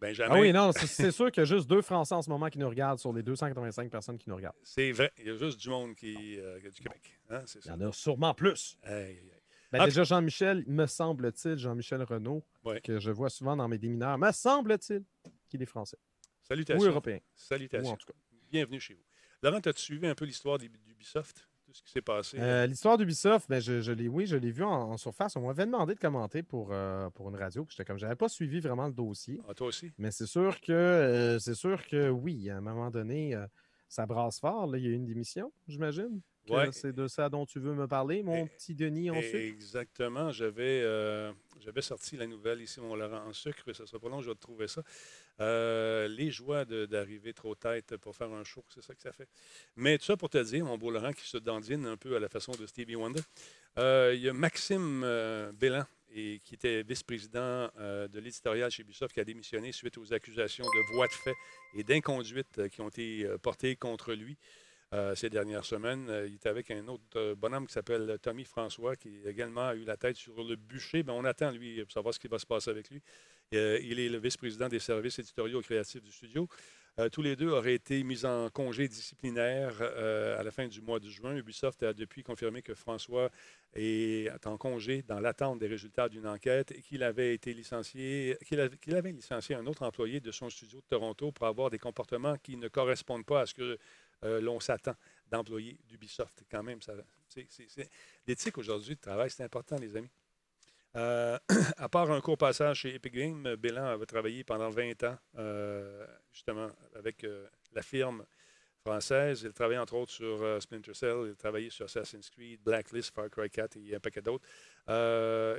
Benjamin, 0.00 0.34
Ah 0.34 0.40
oui, 0.40 0.52
non, 0.52 0.72
c'est- 0.72 1.10
sûr 1.12 1.30
qu'il 1.30 1.42
y 1.42 1.42
a 1.42 1.44
juste 1.44 1.68
deux 1.68 1.80
Français 1.82 2.14
en 2.14 2.22
ce 2.22 2.28
moment 2.28 2.48
qui 2.48 2.58
nous 2.58 2.68
regardent 2.68 2.98
sur 2.98 3.12
les 3.12 3.22
285 3.22 3.90
personnes 3.90 4.18
qui 4.18 4.28
nous 4.28 4.36
regardent. 4.36 4.56
c'est 4.62 4.90
vrai. 4.92 5.12
Il 5.18 5.26
y 5.26 5.30
a 5.30 5.36
juste 5.36 5.60
du 5.60 5.68
monde 5.68 5.94
qui, 5.94 6.38
euh, 6.40 6.58
du 6.60 6.70
Québec. 6.82 7.18
Hein, 7.30 7.42
Il 7.54 7.58
y 7.58 7.62
ça. 7.62 7.74
en 7.74 7.80
a 7.80 7.92
sûrement 7.92 8.34
plus. 8.34 8.76
Ben, 8.82 9.14
Ah, 9.80 9.84
déjà, 9.86 10.02
Jean-Michel, 10.04 10.64
me 10.66 10.86
semble-t-il, 10.86 11.56
Jean-Michel 11.58 12.02
Renault, 12.02 12.42
Ouais. 12.64 12.80
que 12.80 12.98
je 12.98 13.10
vois 13.10 13.28
souvent 13.30 13.56
dans 13.56 13.68
mes 13.68 13.78
démineurs, 13.78 14.16
me 14.18 14.30
semble-t-il 14.32 15.02
qu'il 15.54 15.62
est 15.62 15.66
français 15.66 15.98
Salutations. 16.42 16.82
ou 16.84 16.90
européen. 16.90 17.18
Ou 17.18 17.20
Salutations. 17.36 17.92
en 17.92 17.96
tout 17.96 18.06
cas. 18.08 18.12
Bienvenue 18.50 18.80
chez 18.80 18.94
vous. 18.94 19.04
Laurent, 19.40 19.58
as-tu 19.58 19.80
suivi 19.82 20.06
un 20.08 20.14
peu 20.16 20.24
l'histoire 20.24 20.58
d'Ubi- 20.58 20.80
d'Ubisoft? 20.84 21.46
Tout 21.64 21.72
ce 21.72 21.80
qui 21.82 21.90
s'est 21.92 22.02
passé? 22.02 22.38
Euh, 22.40 22.66
L'histoire 22.66 22.98
d'Ubisoft, 22.98 23.48
ben, 23.48 23.60
je, 23.60 23.80
je 23.80 23.92
l'ai, 23.92 24.08
oui, 24.08 24.26
je 24.26 24.36
l'ai 24.36 24.50
vu 24.50 24.64
en, 24.64 24.68
en 24.90 24.96
surface. 24.96 25.36
On 25.36 25.46
m'avait 25.46 25.64
demandé 25.64 25.94
de 25.94 26.00
commenter 26.00 26.42
pour, 26.42 26.70
euh, 26.72 27.08
pour 27.10 27.28
une 27.30 27.36
radio. 27.36 27.64
puis 27.64 27.74
J'étais 27.76 27.86
comme, 27.86 27.98
j'avais 27.98 28.16
pas 28.16 28.28
suivi 28.28 28.58
vraiment 28.60 28.86
le 28.88 28.92
dossier. 28.92 29.40
Ah, 29.48 29.54
toi 29.54 29.68
aussi? 29.68 29.92
Mais 29.96 30.10
c'est 30.10 30.26
sûr 30.26 30.60
que 30.60 30.72
euh, 30.72 31.38
c'est 31.38 31.54
sûr 31.54 31.86
que 31.86 32.08
oui, 32.10 32.50
à 32.50 32.56
un 32.56 32.60
moment 32.60 32.90
donné, 32.90 33.34
ça 33.88 34.06
brasse 34.06 34.40
fort. 34.40 34.66
Là. 34.66 34.78
Il 34.78 34.84
y 34.84 34.88
a 34.88 34.90
eu 34.90 34.94
une 34.94 35.06
démission, 35.06 35.52
j'imagine. 35.68 36.20
Ouais. 36.50 36.70
C'est 36.72 36.92
de 36.92 37.06
ça 37.06 37.30
dont 37.30 37.46
tu 37.46 37.58
veux 37.60 37.72
me 37.74 37.86
parler, 37.88 38.22
mon 38.22 38.44
Et- 38.44 38.48
petit 38.48 38.74
Denis 38.74 39.08
en 39.10 39.22
sucre? 39.22 39.36
Exactement. 39.36 40.30
J'avais 40.32 40.82
j'avais 41.60 41.80
sorti 41.82 42.18
la 42.18 42.26
nouvelle 42.26 42.60
ici, 42.60 42.80
mon 42.80 42.94
Laurent 42.96 43.26
en 43.26 43.32
sucre. 43.32 43.72
Ça 43.74 43.86
sera 43.86 43.98
pas 43.98 44.10
long, 44.10 44.20
je 44.20 44.28
vais 44.28 44.34
te 44.34 44.40
trouver 44.40 44.68
ça. 44.68 44.82
Euh, 45.40 46.06
les 46.08 46.30
joies 46.30 46.64
d'arriver 46.64 47.32
trop 47.32 47.54
tête 47.54 47.96
pour 47.96 48.14
faire 48.14 48.32
un 48.32 48.44
show, 48.44 48.64
c'est 48.68 48.82
ça 48.82 48.94
que 48.94 49.02
ça 49.02 49.12
fait. 49.12 49.28
Mais 49.76 49.98
tout 49.98 50.04
ça 50.04 50.16
pour 50.16 50.30
te 50.30 50.38
dire, 50.38 50.64
mon 50.64 50.78
beau 50.78 50.90
Laurent 50.90 51.12
qui 51.12 51.26
se 51.26 51.38
dandine 51.38 51.86
un 51.86 51.96
peu 51.96 52.14
à 52.16 52.20
la 52.20 52.28
façon 52.28 52.52
de 52.52 52.66
Stevie 52.66 52.94
Wonder. 52.94 53.20
Euh, 53.78 54.12
Il 54.14 54.22
y 54.22 54.28
a 54.28 54.32
Maxime 54.32 55.02
euh, 55.04 55.50
Bélan, 55.52 55.84
qui 56.12 56.40
était 56.52 56.84
vice-président 56.84 57.68
euh, 57.78 58.06
de 58.06 58.20
l'éditorial 58.20 58.70
chez 58.70 58.82
Ubisoft, 58.82 59.12
qui 59.12 59.20
a 59.20 59.24
démissionné 59.24 59.72
suite 59.72 59.98
aux 59.98 60.12
accusations 60.12 60.64
de 60.64 60.94
voies 60.94 61.08
de 61.08 61.12
fait 61.12 61.34
et 61.74 61.82
d'inconduite 61.82 62.68
qui 62.68 62.80
ont 62.80 62.88
été 62.88 63.26
portées 63.42 63.74
contre 63.74 64.12
lui. 64.12 64.36
ces 65.16 65.28
dernières 65.28 65.64
semaines. 65.64 66.06
Il 66.28 66.34
est 66.34 66.46
avec 66.46 66.70
un 66.70 66.86
autre 66.86 67.34
bonhomme 67.34 67.66
qui 67.66 67.72
s'appelle 67.72 68.16
Tommy 68.22 68.44
François, 68.44 68.94
qui 68.94 69.10
également 69.26 69.66
a 69.66 69.74
eu 69.74 69.82
la 69.82 69.96
tête 69.96 70.14
sur 70.14 70.44
le 70.44 70.54
bûcher. 70.54 71.02
Mais 71.02 71.10
on 71.10 71.24
attend, 71.24 71.50
lui, 71.50 71.82
pour 71.82 71.90
savoir 71.90 72.14
ce 72.14 72.20
qui 72.20 72.28
va 72.28 72.38
se 72.38 72.46
passer 72.46 72.70
avec 72.70 72.90
lui. 72.90 73.02
Euh, 73.54 73.78
il 73.82 74.00
est 74.00 74.08
le 74.08 74.18
vice-président 74.18 74.68
des 74.68 74.78
services 74.78 75.18
éditoriaux 75.18 75.60
et 75.60 75.64
créatifs 75.64 76.02
du 76.02 76.10
studio. 76.12 76.48
Euh, 77.00 77.08
tous 77.08 77.22
les 77.22 77.34
deux 77.34 77.48
auraient 77.48 77.74
été 77.74 78.04
mis 78.04 78.24
en 78.24 78.48
congé 78.50 78.86
disciplinaire 78.86 79.76
euh, 79.80 80.38
à 80.38 80.44
la 80.44 80.52
fin 80.52 80.68
du 80.68 80.80
mois 80.80 81.00
de 81.00 81.08
juin. 81.08 81.34
Ubisoft 81.36 81.82
a 81.82 81.92
depuis 81.92 82.22
confirmé 82.22 82.62
que 82.62 82.74
François 82.74 83.30
est 83.74 84.30
en 84.46 84.56
congé 84.56 85.02
dans 85.02 85.18
l'attente 85.18 85.58
des 85.58 85.66
résultats 85.66 86.08
d'une 86.08 86.26
enquête 86.26 86.70
et 86.70 86.80
qu'il 86.80 87.02
avait 87.02 87.34
été 87.34 87.52
licencié, 87.52 88.36
qu'il 88.46 88.60
avait, 88.60 89.10
licencié 89.12 89.56
un 89.56 89.66
autre 89.66 89.82
employé 89.82 90.20
de 90.20 90.30
son 90.30 90.48
studio 90.48 90.78
de 90.80 90.86
Toronto 90.86 91.32
pour 91.32 91.46
avoir 91.48 91.68
des 91.68 91.80
comportements 91.80 92.36
qui 92.38 92.56
ne 92.56 92.68
correspondent 92.68 93.26
pas 93.26 93.40
à 93.40 93.46
ce 93.46 93.54
que 93.54 93.78
l'on 94.22 94.58
s'attend 94.60 94.94
d'employés 95.30 95.76
d'Ubisoft. 95.88 96.44
Quand 96.50 96.62
même, 96.62 96.78
c'est- 97.28 97.90
l'éthique 98.26 98.56
aujourd'hui 98.56 98.94
de 98.94 99.00
travail, 99.00 99.30
c'est 99.30 99.42
important, 99.42 99.76
les 99.76 99.96
amis. 99.96 100.08
Euh, 100.96 101.38
à 101.76 101.88
part 101.88 102.10
un 102.10 102.20
court 102.20 102.38
passage 102.38 102.80
chez 102.80 102.94
Epic 102.94 103.14
Games, 103.14 103.56
Bélan 103.56 103.86
avait 103.86 104.06
travaillé 104.06 104.44
pendant 104.44 104.70
20 104.70 105.02
ans, 105.04 105.16
euh, 105.38 106.06
justement, 106.32 106.68
avec 106.94 107.24
euh, 107.24 107.46
la 107.72 107.82
firme 107.82 108.24
française. 108.80 109.42
Il 109.44 109.52
travaillait 109.52 109.80
entre 109.80 109.94
autres 109.94 110.12
sur 110.12 110.62
Splinter 110.62 110.94
Cell, 110.94 111.16
il 111.24 111.30
a 111.32 111.34
travaillé 111.34 111.70
sur 111.70 111.86
Assassin's 111.86 112.28
Creed, 112.30 112.60
Blacklist, 112.62 113.14
Far 113.14 113.30
Cry 113.30 113.50
4 113.50 113.76
et 113.78 113.96
un 113.96 113.98
paquet 113.98 114.20
d'autres. 114.20 114.44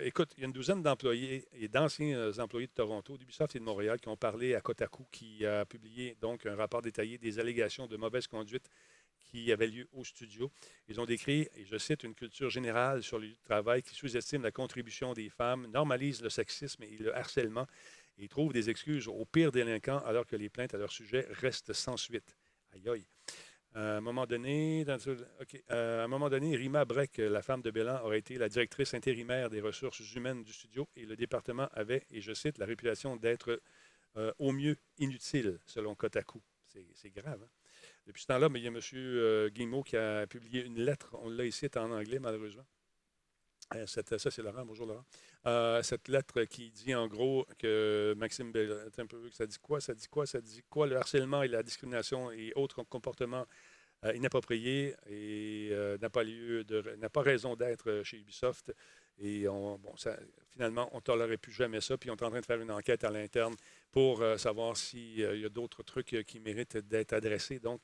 Écoute, 0.05 0.31
il 0.37 0.41
y 0.41 0.43
a 0.43 0.45
une 0.45 0.53
douzaine 0.53 0.83
d'employés 0.83 1.47
et 1.51 1.67
d'anciens 1.67 2.31
employés 2.37 2.67
de 2.67 2.73
Toronto, 2.73 3.17
d'Ubisoft 3.17 3.55
et 3.55 3.59
de 3.59 3.63
Montréal 3.63 3.99
qui 3.99 4.09
ont 4.09 4.15
parlé 4.15 4.53
à 4.53 4.61
Kotaku, 4.61 5.07
qui 5.11 5.43
a 5.43 5.65
publié 5.65 6.15
donc 6.21 6.45
un 6.45 6.55
rapport 6.55 6.83
détaillé 6.83 7.17
des 7.17 7.39
allégations 7.39 7.87
de 7.87 7.97
mauvaise 7.97 8.27
conduite 8.27 8.69
qui 9.25 9.51
avaient 9.51 9.67
lieu 9.67 9.87
au 9.93 10.03
studio. 10.03 10.51
Ils 10.87 10.99
ont 11.01 11.05
décrit, 11.05 11.47
et 11.55 11.65
je 11.65 11.77
cite, 11.77 12.03
une 12.03 12.15
culture 12.15 12.49
générale 12.49 13.03
sur 13.03 13.19
le 13.19 13.33
travail 13.43 13.83
qui 13.83 13.95
sous-estime 13.95 14.43
la 14.43 14.51
contribution 14.51 15.13
des 15.13 15.29
femmes, 15.29 15.67
normalise 15.67 16.21
le 16.21 16.29
sexisme 16.29 16.83
et 16.83 16.97
le 16.97 17.15
harcèlement 17.15 17.67
et 18.17 18.27
trouve 18.27 18.53
des 18.53 18.69
excuses 18.69 19.07
aux 19.07 19.25
pires 19.25 19.51
délinquants 19.51 19.99
alors 20.05 20.25
que 20.25 20.35
les 20.35 20.49
plaintes 20.49 20.73
à 20.73 20.77
leur 20.77 20.91
sujet 20.91 21.27
restent 21.31 21.73
sans 21.73 21.97
suite. 21.97 22.37
Aïe 22.73 22.87
aïe. 22.89 23.07
À 23.73 23.97
un 23.97 24.01
moment 24.01 24.25
donné, 24.25 24.85
dans- 24.85 24.97
à 25.67 26.03
un 26.03 26.07
moment 26.07 26.29
donné, 26.29 26.55
Rima 26.55 26.85
Breck, 26.85 27.17
la 27.17 27.41
femme 27.41 27.61
de 27.61 27.71
Bélan, 27.71 28.01
aurait 28.03 28.19
été 28.19 28.37
la 28.37 28.47
directrice 28.47 28.93
intérimaire 28.93 29.49
des 29.49 29.59
ressources 29.59 29.99
humaines 30.15 30.43
du 30.43 30.53
studio 30.53 30.87
et 30.95 31.05
le 31.05 31.17
département 31.17 31.67
avait, 31.73 32.05
et 32.09 32.21
je 32.21 32.33
cite, 32.33 32.57
la 32.57 32.65
réputation 32.65 33.17
d'être 33.17 33.61
euh, 34.15 34.31
au 34.39 34.53
mieux 34.53 34.77
inutile, 34.97 35.59
selon 35.65 35.93
Kotaku. 35.93 36.41
C'est 36.93 37.09
grave. 37.09 37.41
hein? 37.43 37.64
Depuis 38.05 38.21
ce 38.21 38.27
temps-là, 38.27 38.49
il 38.53 38.61
y 38.61 38.67
a 38.67 38.69
M. 38.69 38.79
euh, 38.93 39.49
Guillemot 39.49 39.83
qui 39.83 39.97
a 39.97 40.27
publié 40.27 40.63
une 40.63 40.79
lettre. 40.79 41.15
On 41.21 41.29
l'a 41.29 41.45
ici, 41.45 41.67
en 41.75 41.91
anglais, 41.91 42.19
malheureusement. 42.19 42.65
Euh, 43.73 43.87
ça, 43.87 44.03
c'est 44.31 44.43
Laurent. 44.43 44.63
Bonjour, 44.63 44.85
Laurent. 44.85 45.05
Euh, 45.47 45.81
cette 45.81 46.07
lettre 46.07 46.43
qui 46.43 46.69
dit 46.69 46.93
en 46.93 47.07
gros 47.07 47.47
que 47.57 48.13
Maxime 48.15 48.51
Bell, 48.51 48.91
un 48.97 49.05
peu, 49.07 49.29
ça 49.31 49.47
dit 49.47 49.57
quoi, 49.59 49.81
ça 49.81 49.95
dit 49.95 50.07
quoi, 50.07 50.27
ça 50.27 50.39
dit 50.39 50.61
quoi, 50.69 50.85
le 50.85 50.97
harcèlement 50.97 51.41
et 51.41 51.47
la 51.47 51.63
discrimination 51.63 52.31
et 52.31 52.53
autres 52.55 52.83
comportements 52.83 53.47
euh, 54.03 54.13
inappropriés 54.15 54.95
et 55.07 55.71
n'a 55.99 56.09
pas 56.11 56.23
lieu 56.23 56.63
de, 56.63 56.95
n'a 56.97 57.09
pas 57.09 57.21
raison 57.21 57.55
d'être 57.55 58.01
chez 58.03 58.17
Ubisoft. 58.17 58.71
Et 59.19 59.47
on, 59.47 59.77
bon, 59.77 59.93
finalement, 60.51 60.89
on 60.91 60.97
ne 60.97 61.01
tolérerait 61.01 61.37
plus 61.37 61.51
jamais 61.53 61.81
ça. 61.81 61.97
Puis 61.97 62.09
on 62.09 62.15
est 62.15 62.23
en 62.23 62.29
train 62.29 62.39
de 62.41 62.45
faire 62.45 62.59
une 62.61 62.71
enquête 62.71 63.03
à 63.03 63.09
l'interne 63.09 63.55
pour 63.91 64.21
euh, 64.21 64.37
savoir 64.37 64.75
s'il 64.77 65.19
y 65.19 65.45
a 65.45 65.49
d'autres 65.49 65.83
trucs 65.83 66.13
euh, 66.13 66.23
qui 66.23 66.39
méritent 66.39 66.77
d'être 66.77 67.13
adressés. 67.13 67.59
Donc, 67.59 67.81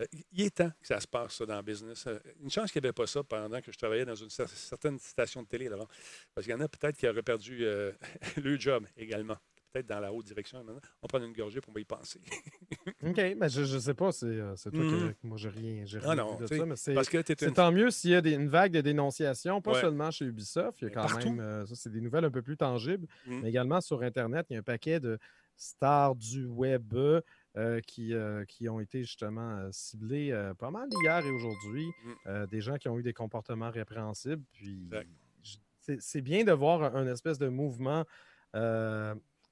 euh, 0.00 0.04
il 0.32 0.42
est 0.46 0.54
temps 0.56 0.70
que 0.80 0.86
ça 0.86 1.00
se 1.00 1.06
passe, 1.06 1.40
dans 1.42 1.56
le 1.56 1.62
business. 1.62 2.06
Euh, 2.06 2.18
Une 2.42 2.50
chance 2.50 2.70
qu'il 2.72 2.82
n'y 2.82 2.86
avait 2.88 2.92
pas 2.92 3.06
ça 3.06 3.22
pendant 3.22 3.60
que 3.60 3.70
je 3.72 3.78
travaillais 3.78 4.04
dans 4.04 4.14
une 4.14 4.28
cer- 4.28 4.48
certaine 4.48 4.98
station 4.98 5.42
de 5.42 5.48
télé, 5.48 5.68
Laurent. 5.68 5.88
Parce 6.34 6.46
qu'il 6.46 6.52
y 6.52 6.56
en 6.56 6.60
a 6.60 6.68
peut-être 6.68 6.96
qui 6.96 7.08
auraient 7.08 7.22
perdu 7.22 7.64
euh, 7.64 7.92
le 8.36 8.58
job 8.58 8.86
également. 8.96 9.38
Peut-être 9.74 9.88
dans 9.88 9.98
la 9.98 10.12
haute 10.12 10.24
direction. 10.26 10.62
Maintenant, 10.62 10.80
on 11.02 11.06
prend 11.08 11.18
une 11.18 11.32
gorgée 11.32 11.60
pour 11.60 11.76
y 11.80 11.84
penser. 11.84 12.20
OK, 13.02 13.16
mais 13.36 13.48
je, 13.48 13.64
je 13.64 13.76
sais 13.78 13.92
pas, 13.94 14.12
c'est 14.12 14.26
euh, 14.26 14.54
c'est 14.54 14.70
toi 14.70 14.84
Mhm. 14.84 15.12
qui. 15.14 15.26
Moi, 15.26 15.36
j'ai 15.36 15.48
rien, 15.48 15.84
Ah 16.04 16.10
rien 16.10 16.14
non, 16.14 16.36
vu 16.36 16.42
de 16.42 16.46
ça, 16.46 16.64
mais 16.66 16.76
c'est. 16.76 16.94
Parce 16.94 17.08
que 17.08 17.18
tu 17.20 17.34
C'est 17.36 17.52
tant 17.52 17.72
mieux 17.72 17.90
s'il 17.90 18.10
y 18.10 18.14
a 18.14 18.20
des- 18.20 18.34
une 18.34 18.48
vague 18.48 18.70
de 18.70 18.80
dénonciations, 18.80 19.60
pas 19.60 19.72
Ouais. 19.72 19.80
seulement 19.80 20.12
chez 20.12 20.26
Ubisoft, 20.26 20.80
il 20.80 20.84
y 20.84 20.86
a 20.86 20.88
Mais 20.90 20.94
quand 20.94 21.08
partout. 21.08 21.28
même, 21.30 21.40
euh, 21.40 21.66
ça 21.66 21.74
c'est 21.74 21.90
des 21.90 22.00
nouvelles 22.00 22.24
un 22.24 22.30
peu 22.30 22.40
plus 22.42 22.56
tangibles, 22.56 23.08
Mm. 23.26 23.40
mais 23.42 23.48
également 23.48 23.80
sur 23.80 24.00
Internet, 24.02 24.46
il 24.48 24.52
y 24.52 24.56
a 24.56 24.60
un 24.60 24.62
paquet 24.62 25.00
de 25.00 25.18
stars 25.56 26.14
du 26.14 26.46
web 26.46 26.94
euh, 26.94 27.80
qui, 27.80 28.14
euh, 28.14 28.44
qui 28.44 28.68
ont 28.68 28.78
été 28.78 29.00
justement 29.02 29.56
euh, 29.58 29.68
ciblés 29.72 30.32
pas 30.58 30.70
mal 30.70 30.88
hier 31.02 31.18
et 31.26 31.30
aujourd'hui, 31.32 31.86
Mm. 31.86 32.12
euh, 32.28 32.46
des 32.46 32.60
gens 32.60 32.76
qui 32.76 32.88
ont 32.88 32.96
eu 32.96 33.02
des 33.02 33.12
comportements 33.12 33.70
répréhensibles, 33.72 34.44
puis 34.52 34.88
c'est- 35.98 36.20
bien 36.22 36.44
de 36.44 36.52
voir 36.52 36.82
un, 36.84 36.94
un 36.94 37.12
espèce 37.12 37.38
de 37.38 37.48
mouvement, 37.48 38.04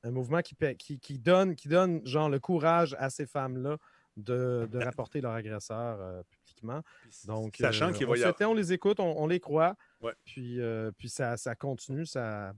un 0.05 0.11
mouvement 0.11 0.41
qui, 0.41 0.57
qui, 0.79 0.99
qui 0.99 1.19
donne, 1.19 1.55
qui 1.55 1.69
donne 1.69 2.05
genre 2.07 2.29
le 2.29 2.41
courage 2.41 2.95
à 2.99 3.11
ces 3.11 3.27
femmes-là 3.27 3.79
de, 4.17 4.69
de 4.71 4.79
rapporter 4.79 5.21
leur 5.21 5.33
agresseur 5.33 5.99
euh, 6.01 6.23
publiquement. 6.31 6.83
Donc, 7.25 7.57
Sachant 7.59 7.89
euh, 7.89 7.93
qu'il 7.93 8.07
on, 8.07 8.11
va 8.11 8.17
y 8.19 8.25
avoir. 8.25 8.51
on 8.51 8.55
les 8.55 8.73
écoute, 8.73 9.01
on, 9.01 9.17
on 9.19 9.27
les 9.27 9.41
croit. 9.41 9.77
Ouais. 10.01 10.13
Puis, 10.25 10.61
euh, 10.61 10.91
puis 10.99 11.09
ça, 11.09 11.37
ça 11.37 11.55
continue, 11.55 12.05
ça, 12.07 12.53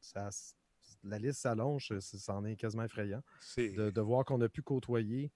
ça- 0.00 0.30
la 1.02 1.18
liste 1.18 1.40
s'allonge, 1.40 1.98
c'en 2.00 2.44
est 2.44 2.56
quasiment 2.56 2.84
effrayant 2.84 3.22
de, 3.56 3.90
de 3.90 4.00
voir 4.02 4.24
qu'on 4.24 4.40
a 4.42 4.48
pu 4.50 4.60
côtoyer 4.62 5.32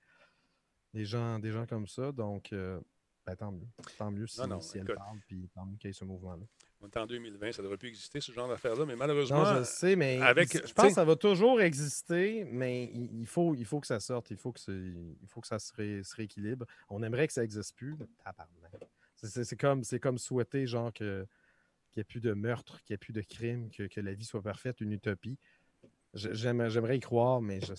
des 0.92 1.06
gens, 1.06 1.38
des 1.38 1.50
gens 1.50 1.66
comme 1.66 1.86
ça. 1.88 2.12
Donc, 2.12 2.52
euh, 2.52 2.78
ben, 3.26 3.34
tant 3.34 3.50
mieux. 3.50 3.66
Tant 3.96 4.10
mieux 4.10 4.26
si, 4.26 4.40
Non, 4.40 4.46
non, 4.48 4.60
si 4.60 4.76
elle 4.78 4.84
parle, 4.94 5.18
puis 5.26 5.48
tant 5.54 5.64
mieux 5.64 5.76
qu'il 5.78 5.88
y 5.88 5.90
ait 5.90 5.94
ce 5.94 6.04
mouvement-là. 6.04 6.44
On 6.84 6.88
est 6.88 6.96
en 6.98 7.06
2020, 7.06 7.52
ça 7.52 7.62
ne 7.62 7.64
devrait 7.64 7.78
plus 7.78 7.88
exister, 7.88 8.20
ce 8.20 8.30
genre 8.30 8.46
d'affaires-là. 8.46 8.84
Mais 8.84 8.94
malheureusement, 8.96 9.42
Non, 9.42 9.58
je 9.60 9.64
sais, 9.64 9.96
mais 9.96 10.20
avec- 10.20 10.52
je 10.52 10.72
pense 10.74 10.88
que 10.88 10.92
ça 10.94 11.04
va 11.04 11.16
toujours 11.16 11.60
exister, 11.62 12.44
mais 12.50 12.90
il, 12.92 13.26
faut, 13.26 13.54
il 13.54 13.64
faut 13.64 13.80
que 13.80 13.86
ça 13.86 14.00
sorte, 14.00 14.30
il 14.30 14.36
faut 14.36 14.52
que, 14.52 14.60
c'est- 14.60 14.72
il 14.72 15.28
faut 15.28 15.40
que 15.40 15.46
ça 15.46 15.58
se, 15.58 15.72
ré- 15.72 16.02
se 16.04 16.14
rééquilibre. 16.14 16.66
On 16.90 17.02
aimerait 17.02 17.26
que 17.26 17.32
ça 17.32 17.40
n'existe 17.40 17.74
plus. 17.74 17.96
C'est- 19.16 19.56
comme, 19.56 19.82
comme 20.02 20.18
souhaiter 20.18 20.66
genre 20.66 20.92
que 20.92 21.26
qu'il 21.92 22.00
n'y 22.00 22.00
ait 22.02 22.04
plus 22.04 22.20
de 22.20 22.32
meurtre, 22.32 22.82
qu'il 22.82 22.92
n'y 22.92 22.94
ait 22.96 22.98
plus 22.98 23.12
de 23.12 23.22
crime, 23.22 23.70
que, 23.70 23.84
que 23.84 24.00
la 24.00 24.12
vie 24.14 24.24
soit 24.24 24.42
parfaite, 24.42 24.80
une 24.80 24.92
utopie. 24.92 25.38
J'aimerais 26.12 26.96
y 26.96 27.00
croire, 27.00 27.40
mais 27.40 27.60
je, 27.60 27.72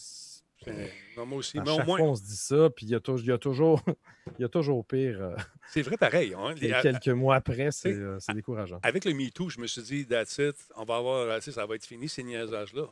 c'est- 0.65 0.91
non, 1.17 1.25
moi 1.25 1.37
aussi. 1.37 1.57
à 1.59 1.63
Mais 1.63 1.69
au 1.71 1.83
moins, 1.83 1.97
fois, 1.97 2.07
on 2.09 2.15
se 2.15 2.23
dit 2.23 2.35
ça, 2.35 2.69
puis 2.69 2.85
il 2.85 2.89
y 2.89 2.95
a, 2.95 2.99
tou- 2.99 3.17
il 3.17 3.25
y 3.25 3.31
a 3.31 3.37
toujours, 3.37 3.81
il 4.39 4.41
y 4.41 4.45
a 4.45 4.49
toujours 4.49 4.85
pire. 4.85 5.21
euh, 5.21 5.35
c'est 5.69 5.81
vrai 5.81 5.97
pareil. 5.97 6.33
hein. 6.37 6.53
à- 6.73 6.81
quelques 6.81 7.07
mois 7.09 7.35
après, 7.35 7.71
c'est 7.71 7.93
euh, 7.93 8.17
décourageant. 8.33 8.79
Avec 8.83 9.05
le 9.05 9.13
MeToo, 9.13 9.49
je 9.49 9.59
me 9.59 9.67
suis 9.67 9.81
dit, 9.81 10.05
that's 10.07 10.37
it, 10.39 10.55
on 10.75 10.83
va 10.83 10.97
avoir, 10.97 11.41
ça 11.41 11.65
va 11.65 11.75
être 11.75 11.85
fini, 11.85 12.09
ces 12.09 12.23
niaisages-là. 12.23 12.87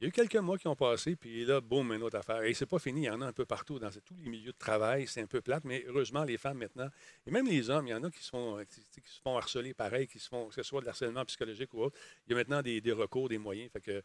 Il 0.00 0.04
y 0.04 0.06
a 0.06 0.08
eu 0.10 0.12
quelques 0.12 0.36
mois 0.36 0.56
qui 0.56 0.68
ont 0.68 0.76
passé, 0.76 1.16
puis 1.16 1.44
là, 1.44 1.60
boum, 1.60 1.92
une 1.92 2.04
autre 2.04 2.16
affaire. 2.18 2.44
Et 2.44 2.54
c'est 2.54 2.66
pas 2.66 2.78
fini, 2.78 3.00
il 3.00 3.04
y 3.06 3.10
en 3.10 3.20
a 3.20 3.26
un 3.26 3.32
peu 3.32 3.44
partout, 3.44 3.80
dans 3.80 3.90
tous 3.90 4.14
les 4.22 4.30
milieux 4.30 4.52
de 4.52 4.56
travail, 4.56 5.08
c'est 5.08 5.20
un 5.20 5.26
peu 5.26 5.40
plate, 5.40 5.64
mais 5.64 5.84
heureusement, 5.88 6.22
les 6.22 6.38
femmes 6.38 6.58
maintenant, 6.58 6.86
et 7.26 7.32
même 7.32 7.48
les 7.48 7.68
hommes, 7.68 7.88
il 7.88 7.90
y 7.90 7.94
en 7.94 8.04
a 8.04 8.08
qui 8.08 8.22
se 8.22 8.30
font, 8.30 8.58
euh, 8.58 8.62
qui, 8.62 8.80
qui 9.02 9.10
se 9.10 9.20
font 9.20 9.36
harceler 9.36 9.74
pareil, 9.74 10.06
qui 10.06 10.20
se 10.20 10.28
font, 10.28 10.46
que 10.46 10.54
ce 10.54 10.62
soit 10.62 10.82
de 10.82 10.86
l'harcèlement 10.86 11.24
psychologique 11.24 11.74
ou 11.74 11.82
autre. 11.82 11.96
Il 12.28 12.30
y 12.30 12.34
a 12.34 12.36
maintenant 12.36 12.62
des, 12.62 12.80
des 12.80 12.92
recours, 12.92 13.28
des 13.28 13.38
moyens, 13.38 13.72
fait 13.72 13.80
que 13.80 14.00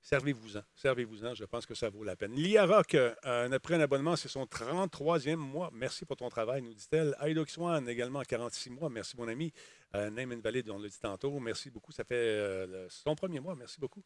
servez-vous-en, 0.00 0.62
servez-vous-en, 0.74 1.34
je 1.34 1.44
pense 1.44 1.66
que 1.66 1.74
ça 1.74 1.88
vaut 1.90 2.04
la 2.04 2.16
peine. 2.16 2.32
Lia 2.34 2.66
Rock, 2.66 2.94
euh, 2.94 3.50
après 3.50 3.74
un 3.74 3.80
abonnement, 3.80 4.16
c'est 4.16 4.28
son 4.28 4.44
33e 4.44 5.36
mois. 5.36 5.70
Merci 5.72 6.04
pour 6.04 6.16
ton 6.16 6.28
travail, 6.28 6.62
nous 6.62 6.74
dit-elle. 6.74 7.14
Swan, 7.48 7.88
également 7.88 8.22
46 8.22 8.70
mois. 8.70 8.90
Merci, 8.90 9.16
mon 9.16 9.28
ami. 9.28 9.52
Euh, 9.94 10.10
Name 10.10 10.32
Invalid, 10.32 10.68
on 10.70 10.78
l'a 10.78 10.88
dit 10.88 10.98
tantôt. 11.00 11.38
Merci 11.40 11.70
beaucoup. 11.70 11.92
Ça 11.92 12.04
fait 12.04 12.14
euh, 12.14 12.88
ton 13.04 13.14
premier 13.14 13.40
mois. 13.40 13.54
Merci 13.54 13.80
beaucoup. 13.80 14.02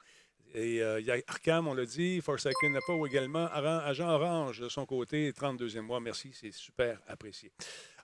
Et 0.55 0.83
euh, 0.83 1.01
il 1.01 1.07
y 1.07 1.11
a 1.11 1.17
Arkham, 1.27 1.67
on 1.67 1.75
l'a 1.75 1.87
dit. 1.87 2.21
Forsaken 2.21 2.77
Apo 2.77 3.07
également. 3.07 3.47
Agent 3.47 4.09
Orange, 4.09 4.61
de 4.61 4.69
son 4.69 4.85
côté, 4.87 5.33
32e 5.33 5.81
mois. 5.81 6.01
Merci, 6.01 6.31
c'est 6.33 6.53
super 6.53 7.01
apprécié. 7.07 7.53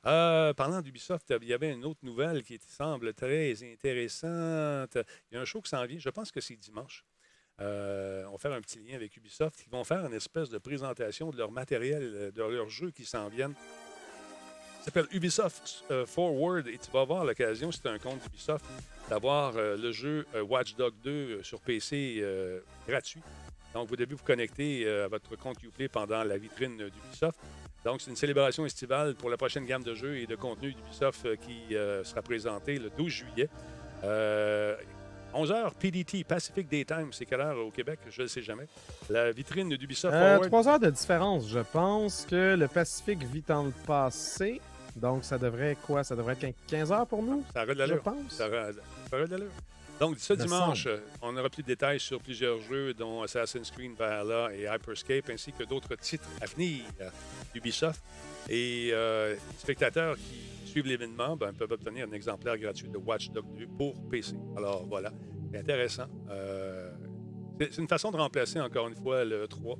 Euh, 0.06 0.54
parlant 0.54 0.80
d'Ubisoft, 0.80 1.34
il 1.42 1.48
y 1.48 1.52
avait 1.52 1.72
une 1.72 1.84
autre 1.84 2.00
nouvelle 2.02 2.42
qui 2.42 2.58
semble 2.66 3.12
très 3.12 3.62
intéressante. 3.62 4.96
Il 5.30 5.34
y 5.34 5.36
a 5.36 5.40
un 5.40 5.44
show 5.44 5.60
qui 5.60 5.68
s'en 5.68 5.84
vient. 5.84 5.98
Je 5.98 6.10
pense 6.10 6.30
que 6.30 6.40
c'est 6.40 6.56
dimanche. 6.56 7.04
Euh, 7.60 8.24
on 8.28 8.32
va 8.32 8.38
faire 8.38 8.52
un 8.52 8.60
petit 8.60 8.78
lien 8.78 8.94
avec 8.94 9.16
Ubisoft. 9.16 9.64
Ils 9.66 9.70
vont 9.70 9.84
faire 9.84 10.04
une 10.06 10.14
espèce 10.14 10.48
de 10.48 10.58
présentation 10.58 11.30
de 11.30 11.36
leur 11.36 11.50
matériel, 11.50 12.02
euh, 12.02 12.30
de 12.30 12.42
leurs 12.42 12.68
jeux 12.68 12.90
qui 12.90 13.04
s'en 13.04 13.28
viennent. 13.28 13.54
Ça 14.78 14.84
s'appelle 14.84 15.08
Ubisoft 15.12 15.84
euh, 15.90 16.06
Forward 16.06 16.68
et 16.68 16.78
tu 16.78 16.90
vas 16.92 17.00
avoir 17.00 17.24
l'occasion, 17.24 17.72
si 17.72 17.80
un 17.84 17.98
compte 17.98 18.24
Ubisoft, 18.26 18.64
d'avoir 19.10 19.54
le 19.54 19.92
jeu 19.92 20.26
Watch 20.48 20.76
Dogs 20.76 20.94
2 21.02 21.10
euh, 21.10 21.42
sur 21.42 21.60
PC 21.60 22.24
gratuit. 22.86 23.20
Donc, 23.74 23.88
vous 23.88 23.96
devez 23.96 24.14
vous 24.14 24.24
connecter 24.24 24.88
à 24.88 25.08
votre 25.08 25.36
compte 25.36 25.62
Uplay 25.62 25.88
pendant 25.88 26.24
la 26.24 26.38
vitrine 26.38 26.76
d'Ubisoft. 26.76 27.38
Donc, 27.84 28.00
c'est 28.00 28.10
une 28.10 28.16
célébration 28.16 28.64
estivale 28.64 29.14
pour 29.14 29.30
la 29.30 29.36
prochaine 29.36 29.66
gamme 29.66 29.82
de 29.82 29.94
jeux 29.94 30.16
et 30.16 30.26
de 30.26 30.36
contenu 30.36 30.72
d'Ubisoft 30.72 31.36
qui 31.40 31.74
sera 32.04 32.22
présentée 32.22 32.78
le 32.78 32.90
12 32.96 33.08
juillet. 33.08 33.48
Euh, 35.34 35.38
11h 35.38 35.72
PDT, 35.78 36.24
Pacific 36.24 36.68
Daytime, 36.68 37.12
c'est 37.12 37.26
quelle 37.26 37.40
heure 37.40 37.58
au 37.58 37.70
Québec? 37.70 37.98
Je 38.10 38.22
ne 38.22 38.26
sais 38.26 38.42
jamais. 38.42 38.66
La 39.10 39.30
vitrine 39.32 39.68
d'Ubisoft 39.68 40.14
Euh, 40.14 40.38
trois 40.40 40.68
heures 40.68 40.80
de 40.80 40.90
différence. 40.90 41.48
Je 41.48 41.60
pense 41.60 42.26
que 42.28 42.56
le 42.56 42.68
Pacifique 42.68 43.22
vit 43.24 43.44
dans 43.46 43.64
le 43.64 43.72
passé, 43.86 44.60
Donc, 44.96 45.22
ça 45.24 45.38
devrait 45.38 45.72
être 45.72 45.82
quoi? 45.82 46.02
Ça 46.02 46.16
devrait 46.16 46.36
être 46.40 46.56
15 46.66 46.90
heures 46.90 47.06
pour 47.06 47.22
nous, 47.22 47.44
Ça 47.54 47.62
aurait 47.62 47.68
de 47.68 47.72
je 47.74 47.78
l'allure. 47.86 48.02
pense. 48.02 48.16
Ça 48.30 48.48
aurait, 48.48 48.72
ça 48.72 49.16
aurait 49.16 49.26
de 49.26 49.30
l'allure. 49.32 49.50
Donc, 50.00 50.18
ce 50.18 50.32
dimanche, 50.32 50.86
euh, 50.86 50.98
on 51.22 51.36
aura 51.36 51.48
plus 51.48 51.62
de 51.62 51.68
détails 51.68 52.00
sur 52.00 52.20
plusieurs 52.20 52.60
jeux, 52.62 52.94
dont 52.94 53.22
Assassin's 53.22 53.70
Creed 53.70 53.92
Valhalla 53.96 54.48
et 54.54 54.64
Hyperscape, 54.64 55.28
ainsi 55.30 55.52
que 55.52 55.62
d'autres 55.64 55.94
titres 55.96 56.28
à 56.40 56.46
venir 56.46 56.82
d'Ubisoft. 57.54 58.00
Et 58.48 58.90
euh, 58.92 59.34
les 59.34 59.38
spectateurs 59.58 60.16
qui 60.16 60.57
suivent 60.78 60.86
l'événement 60.90 61.36
ben, 61.36 61.52
peuvent 61.52 61.72
obtenir 61.72 62.06
un 62.08 62.12
exemplaire 62.12 62.56
gratuit 62.58 62.88
de 62.88 62.98
Watch 62.98 63.30
Dogs 63.30 63.52
2 63.58 63.66
pour 63.76 63.94
PC. 64.08 64.34
Alors 64.56 64.86
voilà, 64.86 65.12
c'est 65.52 65.58
intéressant. 65.58 66.06
Euh, 66.30 66.90
c'est 67.58 67.78
une 67.78 67.88
façon 67.88 68.10
de 68.10 68.16
remplacer 68.16 68.60
encore 68.60 68.86
une 68.88 68.94
fois 68.94 69.24
le 69.24 69.46
3 69.48 69.76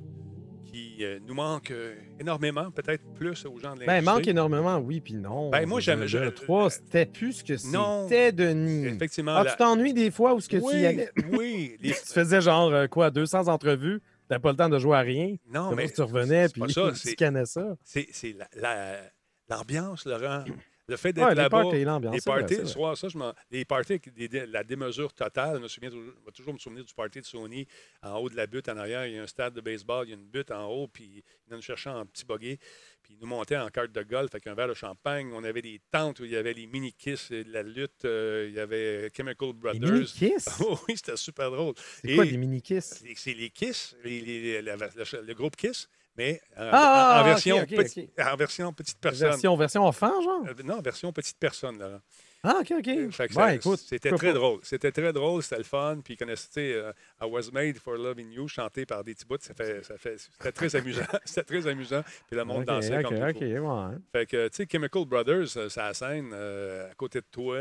qui 0.65 0.97
euh, 1.01 1.19
nous 1.25 1.33
manque 1.33 1.71
euh, 1.71 1.95
énormément, 2.19 2.69
peut-être 2.69 3.03
plus 3.13 3.45
aux 3.45 3.57
gens 3.57 3.73
de 3.75 3.79
l'industrie. 3.81 3.85
Ben, 3.87 4.01
manque 4.03 4.27
énormément, 4.27 4.77
oui, 4.77 4.99
puis 5.01 5.13
non. 5.15 5.49
Ben, 5.49 5.65
moi, 5.67 5.79
j'aime- 5.79 6.01
Le- 6.01 6.07
je- 6.07 6.17
Le 6.19 6.31
3, 6.33 6.69
c'était 6.69 7.05
plus 7.07 7.33
ce 7.33 7.43
que 7.43 7.57
c'était, 7.57 8.31
Denis. 8.31 8.85
Effectivement, 8.87 9.35
Ah, 9.35 9.43
la- 9.45 9.51
tu 9.51 9.57
t'ennuies 9.57 9.93
des 9.93 10.11
fois 10.11 10.35
où 10.35 10.39
ce 10.41 10.47
que 10.49 10.57
tu 10.57 10.63
y 10.63 10.65
oui, 10.65 10.85
allais? 10.85 11.09
oui, 11.31 11.75
les- 11.81 11.89
Tu 11.91 11.95
faisais 12.13 12.41
genre, 12.41 12.71
euh, 12.71 12.87
quoi, 12.87 13.09
200 13.09 13.47
entrevues, 13.47 13.99
t'as 14.27 14.37
pas 14.37 14.51
le 14.51 14.57
temps 14.57 14.69
de 14.69 14.77
jouer 14.77 14.97
à 14.97 15.01
rien? 15.01 15.37
non, 15.51 15.73
mais 15.73 15.89
tu 15.89 16.01
revenais, 16.01 16.49
puis 16.49 16.61
tu 16.67 16.95
scannais 16.95 17.45
ça? 17.45 17.75
C'est 17.83 18.07
c'est 18.11 18.33
la- 18.33 18.49
la- 18.55 18.99
l'ambiance, 19.49 20.05
Laurent. 20.05 20.43
Le 20.89 20.97
fait 20.97 21.09
Ouais, 21.09 21.13
d'être 21.13 21.29
les 21.29 21.35
là-bas. 21.35 21.61
parties. 21.63 21.77
Les 21.77 21.85
parties, 22.21 22.53
c'est 22.55 22.55
le 22.61 22.63
vrai. 22.63 22.71
soir, 22.73 22.97
ça, 22.97 23.07
je 23.07 23.17
m'en- 23.17 23.33
les 23.51 23.63
parties, 23.65 23.99
des- 24.15 24.45
la 24.47 24.63
démesure 24.63 25.13
totale. 25.13 25.57
Je 25.57 25.61
me 25.63 25.67
souviens, 25.67 25.89
toujours- 25.89 26.13
je 26.19 26.25
vais 26.25 26.31
toujours 26.31 26.53
me 26.53 26.59
souvenir 26.59 26.83
du 26.83 26.93
party 26.93 27.21
de 27.21 27.25
Sony. 27.25 27.67
En 28.01 28.17
haut 28.17 28.29
de 28.29 28.35
la 28.35 28.47
butte, 28.47 28.67
en 28.69 28.77
arrière, 28.77 29.05
il 29.05 29.13
y 29.13 29.17
a 29.19 29.23
un 29.23 29.27
stade 29.27 29.53
de 29.53 29.61
baseball, 29.61 30.05
il 30.07 30.09
y 30.09 30.13
a 30.13 30.15
une 30.17 30.25
butte 30.27 30.51
en 30.51 30.65
haut, 30.67 30.87
puis 30.87 31.23
ils 31.47 31.55
nous 31.55 31.61
chercher 31.61 31.89
en 31.89 32.05
petit 32.05 32.25
buggy, 32.25 32.57
puis 33.03 33.13
ils 33.13 33.19
nous 33.19 33.27
montaient 33.27 33.57
en 33.57 33.67
carte 33.69 33.91
de 33.91 34.03
golf 34.03 34.29
avec 34.33 34.47
un 34.47 34.53
verre 34.55 34.67
de 34.69 34.73
champagne. 34.73 35.31
On 35.33 35.43
avait 35.43 35.61
des 35.61 35.79
tentes 35.91 36.19
où 36.19 36.25
il 36.25 36.31
y 36.31 36.35
avait 36.35 36.53
les 36.53 36.67
mini-kiss 36.67 37.31
de 37.31 37.45
la 37.51 37.63
lutte, 37.63 38.05
euh, 38.05 38.47
il 38.49 38.55
y 38.55 38.59
avait 38.59 39.09
Chemical 39.15 39.47
Les 39.49 39.53
Brothers. 39.53 39.91
mini-kiss? 39.91 40.45
Oh 40.67 40.77
oui, 40.87 40.95
c'était 40.97 41.17
super 41.17 41.51
drôle. 41.51 41.73
C'est 42.03 42.15
quoi 42.15 42.25
des 42.25 42.37
mini-kiss? 42.37 43.03
C'est- 43.15 43.33
les 43.33 43.49
Kiss, 43.49 43.95
les- 44.03 44.21
les- 44.21 44.61
la- 44.61 44.75
le 44.75 45.33
groupe 45.33 45.55
Kiss, 45.55 45.87
mais 46.19 46.41
euh, 46.59 46.69
Ah, 46.73 47.17
en, 47.17 47.21
ok, 47.21 47.25
version 47.27 47.57
ok, 47.61 47.69
petit- 47.69 48.09
ok. 48.17 48.25
en 48.25 48.35
version 48.35 48.73
petite 48.73 48.99
personne. 48.99 49.29
Version, 49.29 49.55
version 49.55 49.83
enfant, 49.85 50.21
genre? 50.21 50.43
Euh, 50.47 50.63
non, 50.63 50.81
version 50.81 51.11
petite 51.13 51.37
personne, 51.39 51.79
Laurent. 51.79 52.01
Ah, 52.43 52.57
OK, 52.61 52.71
OK. 52.77 52.87
Euh, 52.87 53.09
Ouais, 53.35 53.59
c'était 53.77 54.11
très 54.11 54.27
pas? 54.27 54.33
drôle. 54.33 54.59
C'était 54.63 54.91
très 54.93 55.11
drôle, 55.11 55.43
c'était 55.43 55.57
le 55.57 55.63
fun. 55.63 55.99
Puis, 56.03 56.15
connaissez, 56.15 56.73
euh, 56.73 56.93
I 57.21 57.25
Was 57.25 57.49
Made 57.51 57.77
for 57.79 57.95
Loving 57.95 58.31
You, 58.31 58.47
chanté 58.47 58.85
par 58.85 59.03
des 59.03 59.13
petits 59.13 59.25
bouts. 59.25 59.35
Ça 59.41 59.53
fait, 59.53 59.83
ça 59.83 59.97
fait, 59.97 60.17
c'était 60.17 60.51
très 60.53 60.73
amusant. 60.75 61.01
c'était 61.25 61.43
très 61.43 61.67
amusant. 61.67 62.01
Puis 62.27 62.37
le 62.37 62.45
monde 62.45 62.63
dansait 62.63 62.97
OK, 62.99 63.03
comme 63.03 63.21
OK, 63.29 63.41
ouais. 63.41 63.97
Fait 64.13 64.25
que, 64.25 64.47
tu 64.47 64.55
sais, 64.55 64.67
Chemical 64.71 65.03
Brothers, 65.05 65.57
euh, 65.57 65.67
ça 65.69 65.93
scène 65.93 66.29
euh, 66.33 66.89
à 66.89 66.93
côté 66.95 67.19
de 67.19 67.25
toi. 67.29 67.55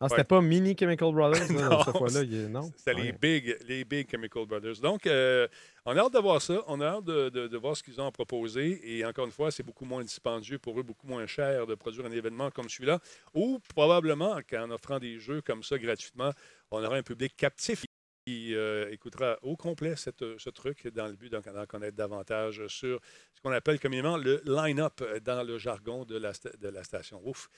Ah, 0.00 0.08
c'était 0.08 0.20
Ouais. 0.20 0.24
pas 0.24 0.40
Mini 0.40 0.76
Chemical 0.78 1.12
Brothers, 1.12 1.48
là, 1.52 1.68
Non, 1.70 1.82
cette 1.82 1.96
fois-là? 1.96 2.24
Non? 2.48 2.70
C'était 2.76 2.94
les 2.94 3.10
Ouais. 3.10 3.18
big, 3.20 3.56
les 3.66 3.84
big 3.84 4.08
Chemical 4.08 4.46
Brothers. 4.46 4.76
Donc, 4.80 5.06
euh, 5.08 5.48
on 5.84 5.96
a 5.96 6.00
hâte 6.00 6.12
de 6.12 6.18
voir 6.20 6.40
ça. 6.40 6.62
On 6.68 6.80
a 6.80 6.86
hâte 6.86 7.04
de, 7.04 7.28
de- 7.30 7.48
de 7.48 7.56
voir 7.56 7.76
ce 7.76 7.82
qu'ils 7.82 8.00
ont 8.00 8.12
proposé. 8.12 8.80
Et 8.96 9.04
encore 9.04 9.26
une 9.26 9.32
fois, 9.32 9.50
c'est 9.50 9.64
beaucoup 9.64 9.84
moins 9.84 10.02
dispendieux 10.04 10.58
pour 10.60 10.78
eux, 10.78 10.84
beaucoup 10.84 11.08
moins 11.08 11.26
cher 11.26 11.66
de 11.66 11.74
produire 11.74 12.06
un 12.06 12.12
événement 12.12 12.50
comme 12.52 12.68
celui-là. 12.68 13.00
Ou 13.34 13.58
probablement 13.74 14.38
qu'en 14.48 14.70
offrant 14.70 15.00
des 15.00 15.18
jeux 15.18 15.40
comme 15.42 15.64
ça 15.64 15.76
gratuitement, 15.78 16.30
on 16.70 16.84
aura 16.84 16.96
un 16.96 17.02
public 17.02 17.36
captif 17.36 17.84
qui 18.26 18.54
euh, 18.54 18.90
écoutera 18.92 19.36
au 19.42 19.56
complet 19.56 19.96
cette- 19.96 20.38
ce 20.38 20.50
truc 20.50 20.86
dans 20.94 21.06
le 21.08 21.14
but 21.14 21.32
d'en 21.32 21.40
connaître 21.66 21.96
davantage 21.96 22.64
sur 22.68 23.00
ce 23.34 23.40
qu'on 23.40 23.50
appelle 23.52 23.80
communément 23.80 24.16
le 24.16 24.42
line-up 24.44 25.02
dans 25.24 25.42
le 25.42 25.58
jargon 25.58 26.04
de 26.04 26.16
la, 26.18 26.32
sta- 26.32 26.56
de 26.56 26.68
la 26.68 26.84
station. 26.84 27.20
Ouf! 27.24 27.48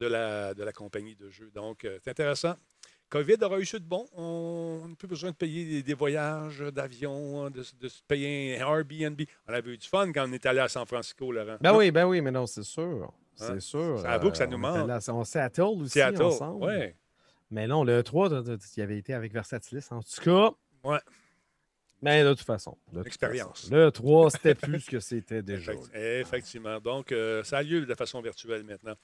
De 0.00 0.06
la, 0.06 0.54
de 0.54 0.62
la 0.64 0.72
compagnie 0.72 1.14
de 1.14 1.28
jeux. 1.28 1.50
Donc, 1.54 1.84
euh, 1.84 1.98
c'est 2.02 2.10
intéressant. 2.10 2.54
COVID 3.10 3.36
aura 3.42 3.58
eu 3.60 3.64
de 3.64 3.78
bon. 3.80 4.06
On 4.14 4.86
n'a 4.88 4.94
plus 4.96 5.08
besoin 5.08 5.30
de 5.30 5.36
payer 5.36 5.64
des, 5.66 5.82
des 5.82 5.94
voyages 5.94 6.60
d'avion, 6.60 7.50
de, 7.50 7.62
de 7.78 7.88
se 7.88 8.00
payer 8.08 8.58
un 8.58 8.66
Airbnb. 8.68 9.20
On 9.46 9.52
avait 9.52 9.72
eu 9.72 9.76
du 9.76 9.86
fun 9.86 10.10
quand 10.12 10.26
on 10.28 10.32
est 10.32 10.46
allé 10.46 10.60
à 10.60 10.68
San 10.68 10.86
Francisco, 10.86 11.30
Laurent. 11.32 11.58
Ben 11.60 11.76
oui, 11.76 11.90
ben 11.90 12.06
oui, 12.06 12.20
mais 12.22 12.30
non, 12.30 12.46
c'est 12.46 12.62
sûr. 12.62 13.12
C'est 13.34 13.50
Hein? 13.50 13.60
sûr. 13.60 14.00
Ça 14.00 14.12
avoue 14.12 14.30
que 14.30 14.36
ça 14.38 14.44
Euh, 14.44 14.46
nous 14.46 14.56
on 14.56 14.60
manque. 14.60 14.86
là- 14.88 15.00
On 15.08 15.24
Seattle 15.24 15.62
aussi 15.62 15.90
Seattle. 15.90 16.22
ensemble. 16.22 16.64
Ouais. 16.64 16.96
Mais 17.50 17.66
non, 17.66 17.84
le 17.84 18.02
3, 18.02 18.28
tu- 18.42 18.58
tu 18.58 18.68
tu 18.74 18.80
y 18.80 18.82
avais 18.82 18.96
été 18.98 19.12
avec 19.12 19.32
Versatilis. 19.32 19.86
En 19.90 20.00
tout 20.02 20.20
cas, 20.22 20.50
Ouais. 20.84 21.00
mais 22.00 22.22
de 22.24 22.30
toute 22.32 22.46
façon. 22.46 22.78
de 22.92 22.98
toute 22.98 23.06
Expérience. 23.08 23.62
façon. 23.62 23.74
Le 23.74 23.90
3, 23.90 24.30
c'était 24.30 24.54
plus 24.54 24.80
ce 24.80 24.90
que 24.90 25.00
c'était 25.00 25.42
déjà. 25.42 25.72
Effect- 25.72 25.94
Effectivement. 25.96 26.78
Donc, 26.80 27.12
euh, 27.12 27.42
ça 27.44 27.58
a 27.58 27.62
lieu 27.62 27.84
de 27.84 27.94
façon 27.94 28.20
virtuelle 28.22 28.62
maintenant. 28.64 28.94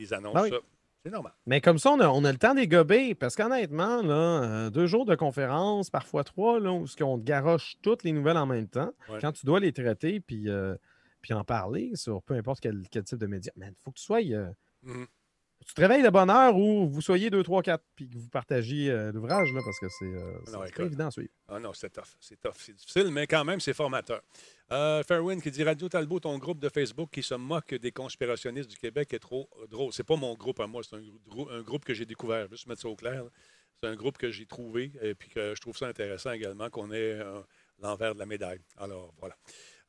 Les 0.00 0.12
annonces, 0.12 0.34
Ben 0.34 0.42
oui. 0.42 0.50
ça, 0.50 0.56
c'est 1.04 1.10
normal. 1.12 1.32
Mais 1.46 1.60
comme 1.60 1.78
ça, 1.78 1.92
on 1.92 2.00
a, 2.00 2.08
on 2.08 2.24
a 2.24 2.32
le 2.32 2.38
temps 2.38 2.54
des 2.54 2.66
gober, 2.66 3.14
parce 3.14 3.36
qu'honnêtement, 3.36 4.02
là, 4.02 4.42
euh, 4.42 4.70
deux 4.70 4.86
jours 4.86 5.04
de 5.06 5.14
conférence, 5.14 5.88
parfois 5.90 6.24
trois, 6.24 6.58
là, 6.60 6.72
où 6.72 6.84
on 7.02 7.18
te 7.18 7.22
garoche 7.24 7.76
toutes 7.82 8.02
les 8.04 8.12
nouvelles 8.12 8.36
en 8.38 8.46
même 8.46 8.66
temps, 8.68 8.92
Ouais. 9.08 9.18
quand 9.20 9.32
tu 9.32 9.46
dois 9.46 9.60
les 9.60 9.72
traiter 9.72 10.20
puis, 10.20 10.48
euh, 10.48 10.74
puis 11.22 11.32
en 11.34 11.44
parler 11.44 11.92
sur 11.94 12.22
peu 12.22 12.34
importe 12.34 12.60
quel, 12.60 12.82
quel 12.90 13.04
type 13.04 13.18
de 13.18 13.26
média, 13.26 13.52
il 13.56 13.72
faut 13.78 13.90
que 13.92 13.98
tu 13.98 14.04
sois. 14.04 14.20
euh, 14.22 14.50
Mhm. 14.82 15.06
Tu 15.66 15.74
te 15.74 15.80
réveilles 15.80 16.02
de 16.02 16.08
bonne 16.08 16.30
heure 16.30 16.56
ou 16.56 16.88
vous 16.88 17.00
soyez 17.00 17.30
2, 17.30 17.42
3, 17.42 17.62
4 17.62 17.84
puis 17.94 18.08
que 18.08 18.16
vous 18.16 18.28
partagiez 18.28 18.90
euh, 18.90 19.12
l'ouvrage, 19.12 19.48
parce 19.52 19.78
que 19.78 19.86
c'est 19.88 20.04
euh, 20.04 20.68
pas 20.74 20.84
évident 20.84 21.06
à 21.08 21.10
suivre. 21.10 21.30
Ah 21.48 21.58
non, 21.58 21.72
c'est 21.72 21.90
tough. 21.90 22.16
C'est 22.20 22.40
tough. 22.40 22.54
C'est 22.56 22.74
difficile, 22.74 23.10
mais 23.10 23.26
quand 23.26 23.44
même, 23.44 23.60
c'est 23.60 23.74
formateur. 23.74 24.20
Euh, 24.72 25.02
Fairwind 25.02 25.42
qui 25.42 25.50
dit 25.50 25.64
Radio 25.64 25.88
Talbot, 25.88 26.20
ton 26.20 26.38
groupe 26.38 26.60
de 26.60 26.68
Facebook 26.68 27.10
qui 27.10 27.22
se 27.22 27.34
moque 27.34 27.74
des 27.74 27.92
conspirationnistes 27.92 28.70
du 28.70 28.78
Québec 28.78 29.12
est 29.12 29.18
trop 29.18 29.48
drôle. 29.68 29.92
C'est 29.92 30.04
pas 30.04 30.16
mon 30.16 30.34
groupe 30.34 30.60
à 30.60 30.66
moi, 30.66 30.82
c'est 30.82 30.96
un, 30.96 31.02
un 31.50 31.62
groupe 31.62 31.84
que 31.84 31.94
j'ai 31.94 32.06
découvert. 32.06 32.48
Juste 32.48 32.66
mettre 32.66 32.80
ça 32.80 32.88
au 32.88 32.96
clair. 32.96 33.24
C'est 33.82 33.88
un 33.88 33.96
groupe 33.96 34.18
que 34.18 34.30
j'ai 34.30 34.44
trouvé 34.44 34.92
et 35.00 35.14
puis 35.14 35.30
que 35.30 35.54
je 35.54 35.60
trouve 35.60 35.76
ça 35.76 35.86
intéressant 35.86 36.32
également 36.32 36.68
qu'on 36.68 36.90
ait 36.92 37.18
euh, 37.18 37.40
l'envers 37.80 38.14
de 38.14 38.18
la 38.18 38.26
médaille. 38.26 38.60
Alors, 38.76 39.14
voilà. 39.18 39.36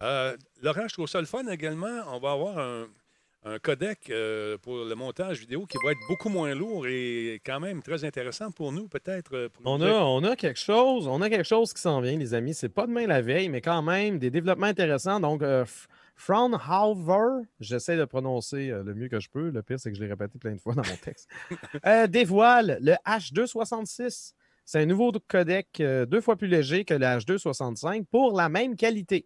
Euh, 0.02 0.38
Laurent, 0.62 0.88
je 0.88 0.94
trouve 0.94 1.08
ça 1.08 1.20
le 1.20 1.28
fun 1.28 1.46
également. 1.48 2.02
On 2.08 2.20
va 2.20 2.32
avoir 2.32 2.58
un, 2.58 2.88
un 3.44 3.58
codec 3.58 4.10
euh, 4.10 4.58
pour 4.60 4.78
le 4.86 4.94
montage 4.96 5.40
vidéo 5.40 5.66
qui 5.66 5.78
va 5.84 5.92
être 5.92 6.00
beaucoup 6.08 6.30
moins 6.30 6.54
lourd 6.54 6.86
et 6.88 7.42
quand 7.46 7.60
même 7.60 7.82
très 7.82 8.04
intéressant 8.06 8.52
pour 8.52 8.72
nous, 8.72 8.88
peut-être. 8.88 9.34
euh, 9.36 9.50
On 9.66 9.82
a, 9.82 9.92
on 9.92 10.24
a 10.24 10.36
quelque 10.36 10.60
chose, 10.60 11.08
on 11.08 11.22
a 11.22 11.30
quelque 11.30 11.48
chose 11.48 11.74
qui 11.74 11.82
s'en 11.82 12.02
vient, 12.02 12.18
les 12.18 12.34
amis. 12.36 12.54
C'est 12.54 12.70
pas 12.70 12.86
demain 12.86 13.08
la 13.08 13.22
veille, 13.22 13.50
mais 13.50 13.62
quand 13.62 13.82
même 13.82 14.20
des 14.20 14.30
développements 14.30 14.68
intéressants. 14.68 15.20
Donc, 15.20 15.42
euh, 15.42 15.66
Fraunhofer, 16.16 17.42
j'essaie 17.60 17.98
de 17.98 18.06
prononcer 18.06 18.70
euh, 18.70 18.84
le 18.84 18.94
mieux 18.94 19.08
que 19.10 19.20
je 19.20 19.28
peux. 19.30 19.50
Le 19.50 19.64
pire, 19.64 19.80
c'est 19.80 19.90
que 19.92 19.98
je 19.98 20.04
l'ai 20.04 20.10
répété 20.10 20.38
plein 20.38 20.54
de 20.54 20.60
fois 20.62 20.76
dans 20.76 20.86
mon 20.88 20.96
texte. 20.98 21.28
euh, 21.86 22.06
dévoile 22.06 22.78
le 22.82 22.94
H266. 23.08 24.34
C'est 24.64 24.80
un 24.80 24.86
nouveau 24.86 25.12
codec 25.28 25.82
deux 25.82 26.22
fois 26.22 26.36
plus 26.36 26.48
léger 26.48 26.86
que 26.86 26.94
le 26.94 27.06
H265 27.06 28.06
pour 28.06 28.38
la 28.38 28.48
même 28.50 28.76
qualité. 28.76 29.26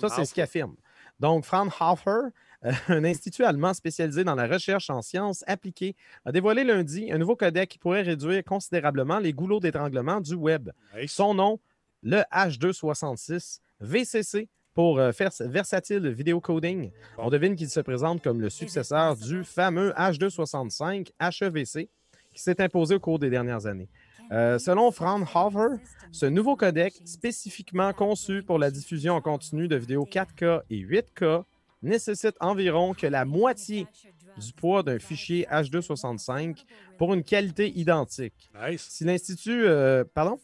Ça, 0.00 0.08
c'est 0.08 0.24
ce 0.24 0.34
qu'il 0.34 0.42
affirme. 0.42 0.74
Donc, 1.20 1.44
Fraunhofer, 1.44 2.30
un 2.88 3.04
institut 3.04 3.44
allemand 3.44 3.74
spécialisé 3.74 4.24
dans 4.24 4.34
la 4.34 4.46
recherche 4.46 4.90
en 4.90 5.02
sciences 5.02 5.44
appliquées, 5.46 5.96
a 6.24 6.32
dévoilé 6.32 6.64
lundi 6.64 7.10
un 7.10 7.18
nouveau 7.18 7.36
codec 7.36 7.68
qui 7.68 7.78
pourrait 7.78 8.02
réduire 8.02 8.44
considérablement 8.44 9.18
les 9.18 9.32
goulots 9.32 9.60
d'étranglement 9.60 10.20
du 10.20 10.34
web. 10.34 10.70
Nice. 10.96 11.12
Son 11.12 11.34
nom, 11.34 11.58
le 12.02 12.22
H266 12.32 13.60
VCC 13.80 14.48
pour 14.74 14.98
euh, 14.98 15.10
Versatile 15.40 16.08
Video 16.08 16.40
Coding. 16.40 16.90
On 17.18 17.30
devine 17.30 17.56
qu'il 17.56 17.68
se 17.68 17.80
présente 17.80 18.22
comme 18.22 18.40
le 18.40 18.48
successeur 18.48 19.16
du 19.16 19.44
fameux 19.44 19.90
H265 19.96 21.10
HEVC 21.20 21.90
qui 22.32 22.40
s'est 22.40 22.60
imposé 22.62 22.94
au 22.94 23.00
cours 23.00 23.18
des 23.18 23.28
dernières 23.28 23.66
années. 23.66 23.88
Euh, 24.30 24.58
selon 24.58 24.90
Fraunhofer, 24.90 25.78
ce 26.10 26.24
nouveau 26.24 26.56
codec, 26.56 26.94
spécifiquement 27.04 27.92
conçu 27.92 28.42
pour 28.42 28.58
la 28.58 28.70
diffusion 28.70 29.14
en 29.14 29.20
continu 29.20 29.68
de 29.68 29.76
vidéos 29.76 30.08
4K 30.10 30.62
et 30.70 30.78
8K, 30.78 31.44
nécessite 31.82 32.36
environ 32.40 32.94
que 32.94 33.06
la 33.06 33.24
moitié 33.24 33.86
du 34.38 34.52
poids 34.54 34.82
d'un 34.82 34.98
fichier 34.98 35.46
H265 35.50 36.64
pour 36.98 37.12
une 37.14 37.22
qualité 37.22 37.68
identique. 37.78 38.50
Nice. 38.66 38.86
Si 38.90 39.04
l'Institut... 39.04 39.64
euh, 39.66 40.04
pardon? 40.14 40.38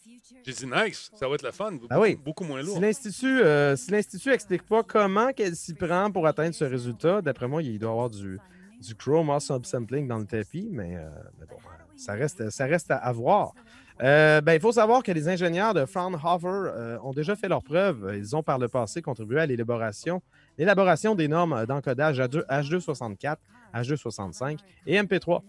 J'ai 0.45 0.53
dit 0.53 0.67
nice, 0.67 1.11
ça 1.15 1.29
va 1.29 1.35
être 1.35 1.43
le 1.43 1.51
fun. 1.53 1.73
Beaucoup, 1.73 1.87
Ah 1.91 2.01
oui. 2.01 2.17
beaucoup 2.17 2.45
moins 2.45 2.63
lourd. 2.63 2.77
Si 2.77 2.81
l'Institut 2.81 3.41
euh, 3.41 3.77
si 3.77 3.91
l'Institut 3.91 4.31
explique 4.31 4.63
pas 4.63 4.83
comment 4.83 5.33
qu'elle 5.33 5.57
s'y 5.57 5.75
prend 5.75 6.11
pour 6.11 6.27
atteindre 6.27 6.55
ce 6.55 6.65
résultat, 6.65 7.23
d'après 7.23 7.49
moi, 7.49 7.63
il 7.63 7.79
doit 7.79 7.89
y 7.91 7.93
avoir 7.93 8.11
du, 8.11 8.39
du 8.81 8.95
Chrome 8.95 9.39
subsampling 9.41 10.07
dans 10.07 10.19
le 10.19 10.27
tapis, 10.27 10.69
mais, 10.71 10.97
euh, 10.97 11.09
mais 11.41 11.47
bon, 11.47 11.57
euh, 11.57 11.71
ça 11.97 12.13
reste, 12.13 12.51
ça 12.51 12.67
reste 12.67 12.91
à, 12.91 12.97
à 12.97 13.13
voir. 13.13 13.55
Euh, 14.01 14.41
ben, 14.41 14.53
il 14.55 14.61
faut 14.61 14.71
savoir 14.73 15.03
que 15.03 15.11
les 15.11 15.29
ingénieurs 15.29 15.75
de 15.75 15.85
Fraunhofer 15.85 16.47
euh, 16.47 16.99
ont 17.03 17.13
déjà 17.13 17.35
fait 17.35 17.49
leurs 17.49 17.65
preuves. 17.65 18.13
Ils 18.17 18.37
ont 18.37 18.43
par 18.45 18.59
le 18.59 18.69
passé 18.69 19.03
contribué 19.03 19.41
à 19.41 19.47
l'élaboration, 19.47 20.23
l'élaboration 20.59 21.15
des 21.15 21.29
normes 21.29 21.65
d'encodage 21.67 22.19
H2- 22.21 22.45
H264, 22.49 23.37
H265 23.75 24.59
et 24.87 24.97
MP3 25.01 25.43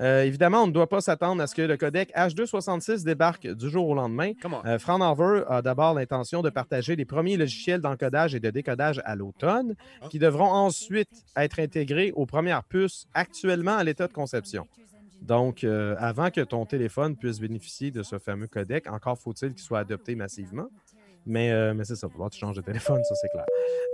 Euh, 0.00 0.24
évidemment, 0.24 0.64
on 0.64 0.66
ne 0.66 0.72
doit 0.72 0.86
pas 0.86 1.00
s'attendre 1.00 1.42
à 1.42 1.46
ce 1.46 1.54
que 1.54 1.62
le 1.62 1.78
codec 1.78 2.12
H266 2.14 3.04
débarque 3.04 3.46
du 3.46 3.70
jour 3.70 3.88
au 3.88 3.94
lendemain. 3.94 4.32
Euh, 4.66 4.78
Fraunhofer 4.78 5.44
a 5.48 5.62
d'abord 5.62 5.94
l'intention 5.94 6.42
de 6.42 6.50
partager 6.50 6.94
les 6.94 7.06
premiers 7.06 7.38
logiciels 7.38 7.80
d'encodage 7.80 8.34
et 8.34 8.40
de 8.40 8.50
décodage 8.50 9.00
à 9.06 9.16
l'automne, 9.16 9.74
Ah. 10.02 10.08
qui 10.10 10.18
devront 10.18 10.50
ensuite 10.52 11.08
être 11.36 11.58
intégrés 11.58 12.12
aux 12.14 12.26
premières 12.26 12.64
puces 12.64 13.06
actuellement 13.14 13.74
à 13.76 13.82
l'état 13.82 14.06
de 14.08 14.12
conception. 14.12 14.68
Donc, 15.22 15.64
euh, 15.64 15.94
avant 15.98 16.30
que 16.30 16.42
ton 16.42 16.66
téléphone 16.66 17.16
puisse 17.16 17.38
bénéficier 17.40 17.90
de 17.90 18.02
ce 18.02 18.18
fameux 18.18 18.48
codec, 18.48 18.86
encore 18.90 19.16
faut-il 19.18 19.54
qu'il 19.54 19.62
soit 19.62 19.78
adopté 19.78 20.14
massivement. 20.16 20.66
Mais, 21.24 21.52
euh, 21.52 21.72
mais 21.74 21.84
c'est 21.84 21.94
ça, 21.96 22.06
il 22.06 22.08
va 22.08 22.12
falloir 22.12 22.30
que 22.30 22.34
tu 22.34 22.40
changes 22.40 22.56
de 22.56 22.60
téléphone, 22.62 23.02
ça 23.04 23.14
c'est 23.14 23.28
clair. 23.28 23.44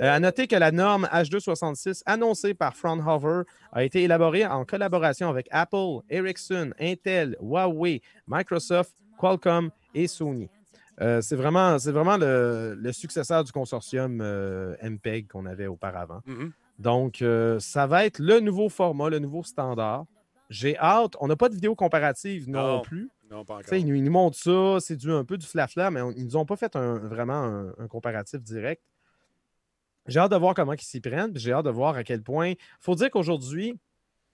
Euh, 0.01 0.11
à 0.15 0.19
noter 0.21 0.47
que 0.47 0.57
la 0.57 0.71
norme 0.73 1.07
H266 1.13 2.03
annoncée 2.07 2.55
par 2.55 2.75
Fraunhofer 2.75 3.43
a 3.73 3.85
été 3.85 4.03
élaborée 4.03 4.47
en 4.47 4.65
collaboration 4.65 5.29
avec 5.29 5.47
Apple, 5.51 6.01
Ericsson, 6.09 6.73
Intel, 6.81 7.37
Huawei, 7.41 8.01
Microsoft, 8.27 8.93
Qualcomm 9.19 9.71
et 9.95 10.07
Sony. 10.07 10.49
Euh, 11.01 11.21
c'est 11.21 11.37
vraiment, 11.37 11.79
c'est 11.79 11.93
vraiment 11.93 12.17
le, 12.17 12.75
le 12.81 12.93
successeur 12.93 13.45
du 13.45 13.53
consortium 13.53 14.17
MPEG 14.83 15.29
qu'on 15.29 15.47
avait 15.47 15.67
auparavant. 15.67 16.21
Mhm. 16.27 16.53
Donc, 16.79 17.25
ça 17.59 17.87
va 17.87 18.07
être 18.07 18.21
le 18.21 18.41
nouveau 18.41 18.69
format, 18.69 19.11
le 19.11 19.19
nouveau 19.19 19.43
standard. 19.43 20.05
J'ai 20.49 20.79
hâte. 20.79 21.13
On 21.21 21.27
n'a 21.29 21.37
pas 21.37 21.49
de 21.49 21.55
vidéo 21.55 21.75
comparative 21.75 22.49
non, 22.49 22.77
Non. 22.77 22.81
plus. 22.81 23.11
Non, 23.31 23.45
pas 23.45 23.55
encore. 23.55 23.65
Tu 23.65 23.71
sais, 23.71 23.81
Ils, 23.81 23.87
nous- 23.87 23.95
ils 23.95 24.03
nous 24.05 24.11
montrent 24.13 24.37
ça, 24.39 24.79
c'est 24.81 24.97
du, 24.97 25.11
un 25.13 25.25
peu 25.25 25.37
du 25.37 25.47
flafla, 25.47 25.91
mais 25.91 26.01
on- 26.01 26.13
ils 26.13 26.25
nous 26.25 26.37
ont 26.37 26.47
pas 26.47 26.57
fait 26.57 26.75
un- 26.77 26.99
vraiment 26.99 27.35
un, 27.35 27.75
un 27.79 27.89
comparatif 27.89 28.41
direct. 28.43 28.83
J'ai 30.07 30.19
hâte 30.21 30.31
de 30.33 30.37
voir 30.37 30.55
comment 30.55 30.73
ils 30.73 30.81
s'y 30.81 31.01
prennent, 31.01 31.33
puis 31.33 31.43
j'ai 31.43 31.53
hâte 31.53 31.67
de 31.67 31.71
voir 31.71 31.95
à 31.97 32.05
quel 32.05 32.23
point. 32.23 32.51
Il 32.51 32.57
faut 32.81 32.95
dire 32.95 33.11
qu'aujourd'hui, 33.11 33.79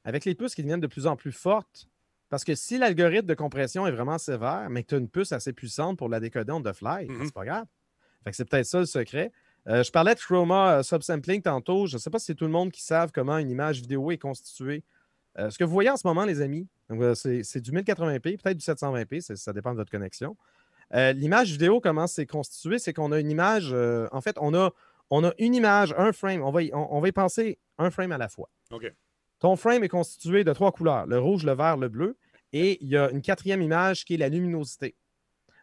avec 0.04 0.24
les 0.24 0.34
puces 0.34 0.54
qui 0.54 0.62
deviennent 0.62 0.80
de 0.80 0.86
plus 0.86 1.06
en 1.06 1.16
plus 1.16 1.32
fortes, 1.32 1.88
parce 2.28 2.44
que 2.44 2.54
si 2.54 2.78
l'algorithme 2.78 3.26
de 3.26 3.34
compression 3.34 3.86
est 3.86 3.90
vraiment 3.90 4.18
sévère, 4.18 4.68
mais 4.70 4.82
que 4.84 4.88
tu 4.88 4.94
as 4.94 4.98
une 4.98 5.08
puce 5.08 5.32
assez 5.32 5.52
puissante 5.52 5.98
pour 5.98 6.08
la 6.08 6.20
décoder 6.20 6.52
on 6.52 6.62
the 6.62 6.72
fly, 6.72 7.08
Mhm. 7.08 7.24
c'est 7.26 7.34
pas 7.34 7.44
grave. 7.44 7.66
Fait 8.22 8.30
que 8.30 8.36
c'est 8.36 8.44
peut-être 8.44 8.66
ça 8.66 8.78
le 8.80 8.86
secret. 8.86 9.32
Euh, 9.66 9.82
je 9.82 9.90
parlais 9.90 10.14
de 10.14 10.20
chroma 10.20 10.78
euh, 10.78 10.82
subsampling 10.82 11.42
tantôt. 11.42 11.86
Je 11.86 11.94
ne 11.94 11.98
sais 11.98 12.10
pas 12.10 12.18
si 12.18 12.26
c'est 12.26 12.34
tout 12.34 12.44
le 12.44 12.50
monde 12.50 12.70
qui 12.70 12.82
savent 12.82 13.10
comment 13.12 13.38
une 13.38 13.50
image 13.50 13.80
vidéo 13.80 14.10
est 14.10 14.18
constituée. 14.18 14.84
Euh, 15.38 15.50
ce 15.50 15.58
que 15.58 15.64
vous 15.64 15.72
voyez 15.72 15.90
en 15.90 15.96
ce 15.96 16.06
moment, 16.06 16.24
les 16.24 16.40
amis, 16.40 16.68
euh, 16.90 17.14
c'est 17.14 17.60
du 17.60 17.72
1080p, 17.72 18.36
peut-être 18.36 18.56
du 18.56 18.64
720p, 18.64 19.20
c'est- 19.20 19.36
ça 19.36 19.52
dépend 19.52 19.72
de 19.72 19.76
votre 19.76 19.90
connexion. 19.90 20.36
Euh, 20.94 21.12
L'image 21.12 21.50
vidéo, 21.50 21.80
comment 21.80 22.06
c'est 22.06 22.26
constitué, 22.26 22.78
c'est 22.78 22.92
qu'on 22.92 23.10
a 23.10 23.18
une 23.18 23.30
image, 23.30 23.70
euh, 23.72 24.06
en 24.12 24.20
fait, 24.20 24.36
on 24.40 24.54
a, 24.54 24.70
on 25.10 25.24
a 25.24 25.32
une 25.38 25.54
image, 25.54 25.94
un 25.98 26.12
frame, 26.12 26.42
on 26.42 26.50
va, 26.52 26.62
y, 26.62 26.70
on, 26.72 26.94
on 26.96 27.00
va 27.00 27.08
y 27.08 27.12
penser 27.12 27.58
un 27.78 27.90
frame 27.90 28.12
à 28.12 28.18
la 28.18 28.28
fois. 28.28 28.48
OK. 28.70 28.92
Ton 29.40 29.56
frame 29.56 29.82
est 29.82 29.88
constitué 29.88 30.44
de 30.44 30.52
trois 30.52 30.70
couleurs, 30.72 31.06
le 31.06 31.18
rouge, 31.18 31.44
le 31.44 31.52
vert, 31.52 31.76
le 31.76 31.88
bleu, 31.88 32.16
et 32.52 32.78
il 32.82 32.88
y 32.88 32.96
a 32.96 33.10
une 33.10 33.20
quatrième 33.22 33.60
image 33.62 34.04
qui 34.04 34.14
est 34.14 34.18
la 34.18 34.28
luminosité. 34.28 34.94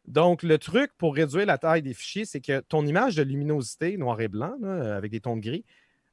Donc, 0.07 0.43
le 0.43 0.57
truc 0.57 0.91
pour 0.97 1.15
réduire 1.15 1.45
la 1.45 1.57
taille 1.57 1.81
des 1.81 1.93
fichiers, 1.93 2.25
c'est 2.25 2.41
que 2.41 2.59
ton 2.61 2.85
image 2.85 3.15
de 3.15 3.23
luminosité, 3.23 3.95
noir 3.97 4.19
et 4.19 4.27
blanc, 4.27 4.55
là, 4.59 4.97
avec 4.97 5.11
des 5.11 5.21
tons 5.21 5.37
de 5.37 5.41
gris, 5.41 5.63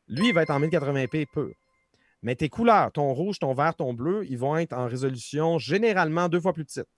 lui, 0.07 0.29
il 0.29 0.35
va 0.35 0.43
être 0.43 0.51
en 0.51 0.61
1080p 0.61 1.27
pur. 1.27 1.51
Mais 2.23 2.35
tes 2.35 2.49
couleurs, 2.49 2.91
ton 2.93 3.13
rouge, 3.13 3.39
ton 3.39 3.55
vert, 3.55 3.75
ton 3.75 3.95
bleu, 3.95 4.25
ils 4.29 4.39
vont 4.39 4.57
être 4.57 4.73
en 4.73 4.87
résolution 4.87 5.59
généralement 5.59 6.29
deux 6.29 6.41
fois 6.41 6.53
plus 6.53 6.65
petite. 6.65 6.89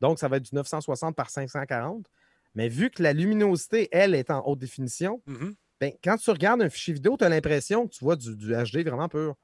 Donc, 0.00 0.18
ça 0.18 0.28
va 0.28 0.38
être 0.38 0.44
du 0.44 0.54
960 0.54 1.14
par 1.14 1.28
540. 1.30 2.06
Mais 2.54 2.68
vu 2.68 2.90
que 2.90 3.02
la 3.02 3.12
luminosité, 3.12 3.88
elle, 3.92 4.14
est 4.14 4.30
en 4.30 4.42
haute 4.46 4.58
définition, 4.58 5.22
Mhm. 5.26 5.54
ben, 5.80 5.92
quand 6.02 6.16
tu 6.16 6.30
regardes 6.30 6.62
un 6.62 6.70
fichier 6.70 6.94
vidéo, 6.94 7.16
tu 7.18 7.24
as 7.24 7.28
l'impression 7.28 7.86
que 7.86 7.92
tu 7.92 8.04
vois 8.04 8.16
du, 8.16 8.34
du 8.36 8.52
HD 8.54 8.82
vraiment 8.84 9.08
pur. 9.08 9.34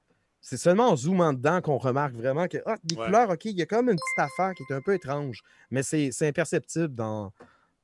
C'est 0.41 0.57
seulement 0.57 0.91
en 0.91 0.97
zoomant 0.97 1.33
dedans 1.33 1.61
qu'on 1.61 1.77
remarque 1.79 2.15
vraiment 2.15 2.47
que 2.49 2.59
ah, 2.67 2.77
les 2.89 2.97
Ouais. 2.97 3.05
couleurs, 3.07 3.31
OK, 3.31 3.45
il 3.47 3.59
y 3.59 3.63
a 3.63 3.67
comme 3.67 3.89
une 3.91 3.97
petite 3.97 4.19
affaire 4.19 4.55
qui 4.55 4.63
est 4.69 4.75
un 4.75 4.81
peu 4.81 4.95
étrange, 4.95 5.43
mais 5.71 5.83
c'est 5.83 6.11
c'est 6.13 6.29
imperceptible 6.29 6.95
dans, 6.95 7.33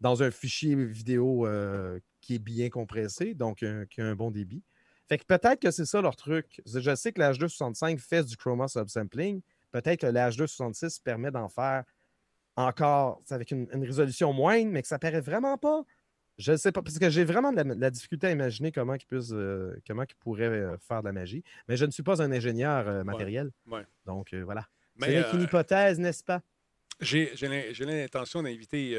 dans 0.00 0.22
un 0.22 0.30
fichier 0.30 0.74
vidéo 0.76 1.46
euh, 1.46 1.98
qui 2.20 2.36
est 2.36 2.38
bien 2.38 2.68
compressé, 2.70 3.34
donc 3.34 3.62
euh, 3.62 3.84
qui 3.90 4.00
a 4.00 4.06
un 4.06 4.14
bon 4.14 4.30
débit. 4.30 4.62
Fait 5.12 5.18
que 5.18 5.24
peut-être 5.26 5.60
que 5.60 5.70
c'est 5.70 5.84
ça 5.84 6.00
leur 6.00 6.16
truc. 6.16 6.62
Je 6.64 6.94
sais 6.94 7.12
que 7.12 7.20
la 7.20 7.32
H265 7.32 7.98
fait 7.98 8.24
du 8.24 8.34
chroma 8.34 8.66
subsampling. 8.66 9.42
Peut-être 9.70 10.00
que 10.00 10.06
la 10.06 10.30
H266 10.30 11.02
permet 11.02 11.30
d'en 11.30 11.50
faire 11.50 11.84
encore 12.56 13.22
avec 13.30 13.50
une, 13.50 13.68
une 13.74 13.84
résolution 13.84 14.32
moindre, 14.32 14.70
mais 14.70 14.80
que 14.80 14.88
ça 14.88 14.98
paraît 14.98 15.20
vraiment 15.20 15.58
pas. 15.58 15.82
Je 16.38 16.52
ne 16.52 16.56
sais 16.56 16.72
pas, 16.72 16.80
parce 16.80 16.98
que 16.98 17.10
j'ai 17.10 17.24
vraiment 17.24 17.52
de 17.52 17.56
la, 17.56 17.64
de 17.64 17.78
la 17.80 17.90
difficulté 17.90 18.26
à 18.28 18.30
imaginer 18.30 18.72
comment 18.72 18.94
ils 18.94 19.04
puissent, 19.04 19.32
euh, 19.34 19.76
comment 19.86 20.04
ils 20.04 20.14
pourraient 20.16 20.44
euh, 20.48 20.78
faire 20.78 21.02
de 21.02 21.08
la 21.08 21.12
magie. 21.12 21.44
Mais 21.68 21.76
je 21.76 21.84
ne 21.84 21.90
suis 21.90 22.02
pas 22.02 22.22
un 22.22 22.32
ingénieur 22.32 22.88
euh, 22.88 23.04
matériel. 23.04 23.50
ouais. 23.70 23.82
Donc 24.06 24.32
voilà. 24.34 24.66
C'est 24.98 25.18
euh, 25.34 25.42
hypothèse, 25.42 25.98
n'est-ce 25.98 26.24
pas? 26.24 26.40
J'ai 27.00 27.32
j'ai 27.34 27.48
l'in- 27.48 27.72
j'ai 27.72 27.84
l'intention 27.84 28.42
d'inviter 28.42 28.94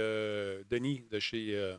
Denis 0.69 1.08
de 1.10 1.19
chez, 1.19 1.76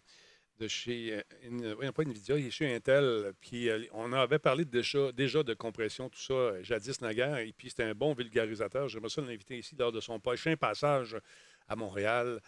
chez 0.68 1.22
euh, 1.44 1.92
pas 1.92 2.02
Nvidia, 2.02 2.38
il 2.38 2.46
est 2.46 2.50
chez 2.50 2.74
Intel. 2.74 3.32
Puis 3.40 3.68
euh, 3.68 3.84
on 3.92 4.12
avait 4.12 4.38
parlé 4.38 4.64
déjà, 4.64 5.12
déjà 5.12 5.42
de 5.42 5.54
compression, 5.54 6.08
tout 6.08 6.18
ça, 6.20 6.34
euh, 6.34 6.62
jadis 6.62 7.00
naguère. 7.00 7.38
Et 7.38 7.52
puis 7.52 7.70
c'était 7.70 7.84
un 7.84 7.94
bon 7.94 8.14
vulgarisateur. 8.14 8.88
J'aimerais 8.88 9.10
ça 9.10 9.22
l'inviter 9.22 9.58
ici 9.58 9.76
lors 9.78 9.92
de 9.92 10.00
son 10.00 10.20
prochain 10.20 10.56
passage 10.56 11.16
à 11.68 11.76
Montréal. 11.76 12.40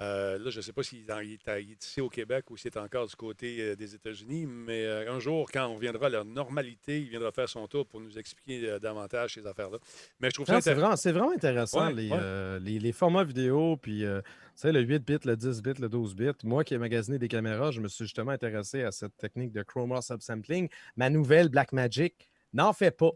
Euh, 0.00 0.38
là, 0.38 0.50
je 0.50 0.58
ne 0.58 0.62
sais 0.62 0.72
pas 0.72 0.82
s'il 0.84 1.00
est, 1.10 1.48
est 1.48 1.84
ici 1.84 2.00
au 2.00 2.08
Québec 2.08 2.50
ou 2.50 2.56
s'il 2.56 2.70
est 2.70 2.78
encore 2.78 3.06
du 3.06 3.16
côté 3.16 3.60
euh, 3.60 3.74
des 3.76 3.94
États-Unis, 3.96 4.46
mais 4.46 4.84
euh, 4.84 5.12
un 5.12 5.18
jour, 5.18 5.50
quand 5.52 5.66
on 5.66 5.76
viendra 5.76 6.06
à 6.06 6.10
la 6.10 6.24
normalité, 6.24 7.00
il 7.00 7.08
viendra 7.08 7.32
faire 7.32 7.48
son 7.48 7.66
tour 7.66 7.84
pour 7.86 8.00
nous 8.00 8.16
expliquer 8.18 8.78
davantage 8.80 9.34
ces 9.34 9.46
affaires-là. 9.46 9.78
Mais 10.20 10.28
je 10.30 10.34
trouve 10.34 10.46
ça 10.46 10.54
Non, 10.54 10.60
C'est 10.60 10.70
intéressant. 10.70 10.80
vraiment, 10.80 10.96
c'est 10.96 11.12
vraiment 11.12 11.32
intéressant, 11.32 11.86
Ouais, 11.88 11.92
les, 11.94 12.10
ouais. 12.10 12.60
les, 12.60 12.78
les 12.78 12.92
formats 12.92 13.24
vidéo, 13.24 13.76
puis 13.76 14.00
tu 14.02 14.22
sais, 14.54 14.72
le 14.72 14.80
8 14.80 14.98
bits, 15.04 15.18
le 15.24 15.36
10 15.36 15.62
bits, 15.62 15.80
le 15.80 15.88
12 15.88 16.14
bits. 16.14 16.30
Moi 16.44 16.62
qui 16.64 16.74
ai 16.74 16.78
magasiné 16.78 17.18
des 17.18 17.28
caméras, 17.28 17.70
je 17.72 17.80
me 17.80 17.88
suis 17.88 18.04
justement 18.04 18.30
intéressé 18.32 18.82
à 18.84 18.92
cette 18.92 19.16
technique 19.16 19.52
de 19.52 19.62
chroma 19.62 20.00
subsampling. 20.00 20.68
Ma 20.96 21.10
nouvelle 21.10 21.48
Blackmagic 21.48 22.28
n'en 22.52 22.72
fait 22.72 22.90
pas. 22.96 23.10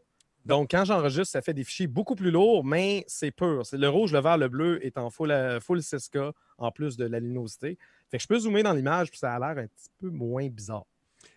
Donc, 0.44 0.70
quand 0.70 0.85
j'enregistre, 0.85 1.33
ça 1.33 1.42
fait 1.42 1.55
des 1.55 1.64
fichiers 1.64 1.87
beaucoup 1.87 2.14
plus 2.14 2.31
lourds, 2.31 2.64
mais 2.64 3.05
c'est 3.07 3.31
pur. 3.31 3.64
C'est 3.64 3.78
le 3.78 3.88
rouge, 3.88 4.12
le 4.12 4.20
vert, 4.20 4.38
le 4.38 4.48
bleu 4.48 4.85
est 4.85 4.98
en 4.98 5.11
full, 5.11 5.31
euh, 5.31 5.61
full 5.61 5.78
6K 5.78 6.33
en 6.59 6.70
plus 6.70 6.96
de 6.96 7.05
la 7.05 7.20
luminosité. 7.20 7.78
Fait 8.11 8.16
que 8.16 8.22
je 8.22 8.28
peux 8.28 8.38
zoomer 8.38 8.62
dans 8.62 8.72
l'image, 8.72 9.11
puis 9.11 9.18
ça 9.18 9.35
a 9.35 9.38
l'air 9.38 9.62
un 9.62 9.66
petit 9.66 9.90
peu 9.98 10.11
moins 10.11 10.48
bizarre. 10.48 10.85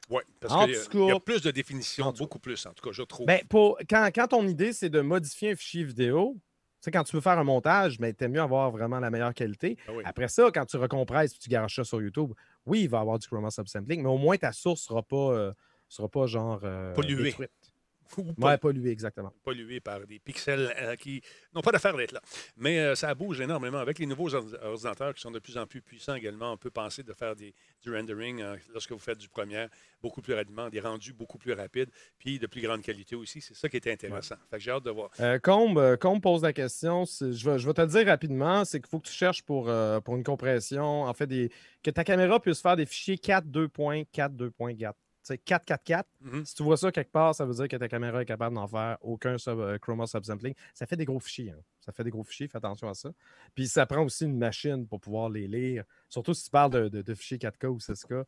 Oui, 0.09 0.21
parce 0.39 0.53
qu'il 0.89 1.01
y, 1.01 1.07
y 1.07 1.11
a 1.11 1.19
plus 1.19 1.41
de 1.41 1.51
cas. 1.51 2.11
beaucoup 2.19 2.39
plus, 2.39 2.65
en 2.65 2.73
tout 2.73 2.83
cas, 2.83 2.91
je 2.91 3.01
trouve. 3.03 3.25
Ben, 3.25 3.41
pour, 3.49 3.77
quand, 3.89 4.09
quand 4.13 4.27
ton 4.27 4.47
idée, 4.47 4.73
c'est 4.73 4.89
de 4.89 5.01
modifier 5.01 5.51
un 5.51 5.55
fichier 5.55 5.83
vidéo, 5.83 6.35
tu 6.35 6.41
sais, 6.81 6.91
quand 6.91 7.03
tu 7.03 7.15
veux 7.15 7.21
faire 7.21 7.39
un 7.39 7.43
montage, 7.43 7.99
mais 7.99 8.13
t'aimes 8.13 8.33
mieux 8.33 8.41
avoir 8.41 8.69
vraiment 8.69 8.99
la 8.99 9.09
meilleure 9.09 9.33
qualité. 9.33 9.77
Ah 9.87 9.91
oui. 9.95 10.03
Après 10.05 10.27
ça, 10.27 10.49
quand 10.53 10.65
tu 10.65 10.77
recompresses 10.77 11.33
et 11.33 11.37
tu 11.39 11.49
garages 11.49 11.75
ça 11.75 11.83
sur 11.83 12.01
YouTube, 12.01 12.33
oui, 12.65 12.81
il 12.81 12.89
va 12.89 12.99
y 12.99 13.01
avoir 13.01 13.17
du 13.17 13.27
chroma 13.27 13.49
subsampling, 13.49 14.03
mais 14.03 14.09
au 14.09 14.17
moins 14.17 14.37
ta 14.37 14.51
source 14.51 14.81
sera 14.81 15.01
pas, 15.01 15.15
euh, 15.31 15.53
sera 15.89 16.07
pas 16.07 16.27
genre 16.27 16.59
euh, 16.63 16.93
Polluée. 16.93 17.23
détruite. 17.23 17.51
Ou 18.17 18.21
Ouais, 18.27 18.33
pas 18.37 18.57
pollué, 18.57 18.91
exactement. 18.91 19.33
pollué 19.43 19.79
par 19.79 20.05
des 20.05 20.19
pixels 20.19 20.73
euh, 20.79 20.95
qui 20.95 21.21
n'ont 21.53 21.61
pas 21.61 21.71
d'affaire 21.71 21.95
d'être 21.97 22.11
là. 22.11 22.21
Mais 22.57 22.79
euh, 22.79 22.95
ça 22.95 23.13
bouge 23.15 23.41
énormément. 23.41 23.79
Avec 23.79 23.99
les 23.99 24.05
nouveaux 24.05 24.29
ordi- 24.29 24.55
ordinateurs 24.61 25.13
qui 25.13 25.21
sont 25.21 25.31
de 25.31 25.39
plus 25.39 25.57
en 25.57 25.65
plus 25.65 25.81
puissants 25.81 26.15
également, 26.15 26.51
on 26.53 26.57
peut 26.57 26.69
penser 26.69 27.03
de 27.03 27.13
faire 27.13 27.35
des, 27.35 27.53
du 27.81 27.93
rendering 27.95 28.41
euh, 28.41 28.55
lorsque 28.73 28.91
vous 28.91 28.99
faites 28.99 29.17
du 29.17 29.27
premier 29.29 29.67
beaucoup 30.01 30.21
plus 30.21 30.33
rapidement, 30.33 30.69
des 30.69 30.79
rendus 30.79 31.13
beaucoup 31.13 31.37
plus 31.37 31.53
rapides, 31.53 31.89
puis 32.19 32.37
de 32.37 32.47
plus 32.47 32.61
grande 32.61 32.81
qualité 32.81 33.15
aussi. 33.15 33.41
C'est 33.41 33.55
ça 33.55 33.67
qui 33.69 33.77
est 33.77 33.87
intéressant. 33.87 34.35
Fait 34.49 34.57
que 34.57 34.63
j'ai 34.63 34.71
hâte 34.71 34.83
de 34.83 34.91
voir. 34.91 35.09
Euh, 35.19 35.39
Combe, 35.39 35.97
Combe 35.97 36.21
pose 36.21 36.43
la 36.43 36.53
question. 36.53 37.05
Je 37.05 37.25
vais, 37.49 37.57
je 37.57 37.67
vais 37.67 37.73
te 37.73 37.81
le 37.81 37.87
dire 37.87 38.05
rapidement. 38.05 38.63
C'est 38.65 38.79
qu'il 38.79 38.89
faut 38.89 38.99
que 38.99 39.07
tu 39.07 39.13
cherches 39.13 39.41
pour, 39.41 39.71
pour 40.03 40.15
une 40.15 40.23
compression. 40.23 41.03
En 41.03 41.13
fait, 41.13 41.27
des, 41.27 41.49
que 41.83 41.89
ta 41.89 42.03
caméra 42.03 42.39
puisse 42.39 42.61
faire 42.61 42.75
des 42.75 42.85
fichiers 42.85 43.17
4 43.17 43.45
2.4 43.47 44.05
2.4. 44.35 44.75
Tu 44.77 44.85
sais, 44.85 44.93
444. 45.45 46.07
Mhm. 46.21 46.45
Si 46.45 46.55
tu 46.55 46.63
vois 46.63 46.77
ça 46.77 46.91
quelque 46.91 47.11
part, 47.11 47.33
ça 47.35 47.45
veut 47.45 47.53
dire 47.53 47.67
que 47.67 47.75
ta 47.77 47.87
caméra 47.87 48.21
est 48.21 48.25
capable 48.25 48.55
d'en 48.55 48.67
faire 48.67 48.97
aucun 49.01 49.37
sub, 49.37 49.59
euh, 49.59 49.77
chroma 49.77 50.05
subsampling. 50.07 50.53
Ça 50.73 50.85
fait 50.85 50.95
des 50.97 51.05
gros 51.05 51.19
fichiers. 51.19 51.51
hein. 51.51 51.61
Ça 51.81 51.91
fait 51.91 52.03
des 52.03 52.09
gros 52.11 52.23
fichiers, 52.23 52.47
fais 52.47 52.57
attention 52.57 52.89
à 52.89 52.93
ça. 52.93 53.11
Puis 53.53 53.67
ça 53.67 53.85
prend 53.85 54.03
aussi 54.03 54.25
une 54.25 54.37
machine 54.37 54.87
pour 54.87 54.99
pouvoir 54.99 55.29
les 55.29 55.47
lire. 55.47 55.83
Surtout 56.09 56.33
si 56.33 56.45
tu 56.45 56.49
parles 56.51 56.71
de, 56.71 56.89
de- 56.89 57.01
de 57.01 57.13
fichiers 57.15 57.37
4K 57.37 57.67
ou 57.67 57.79
6K. 57.79 58.23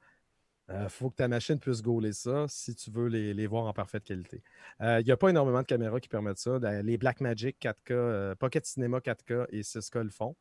Il 0.69 0.89
faut 0.89 1.09
que 1.09 1.15
ta 1.15 1.29
machine 1.29 1.57
puisse 1.59 1.81
gauler 1.81 2.11
ça 2.11 2.45
si 2.49 2.75
tu 2.75 2.91
veux 2.91 3.07
les, 3.07 3.33
les 3.33 3.47
voir 3.47 3.63
en 3.67 3.71
parfaite 3.73 4.03
qualité. 4.03 4.43
Il 4.81 5.03
n'y 5.05 5.11
a 5.11 5.15
pas 5.17 5.29
énormément 5.29 5.61
de 5.61 5.65
caméras 5.65 6.01
qui 6.01 6.09
permettent 6.09 6.39
ça. 6.39 6.59
Les 6.83 6.97
Blackmagic 6.97 7.57
4K, 7.61 7.75
euh, 7.91 8.35
Pocket 8.35 8.65
Cinema 8.65 8.99
4K 8.99 9.45
et 9.51 9.61
6K 9.61 10.03
le 10.03 10.09
font. 10.09 10.35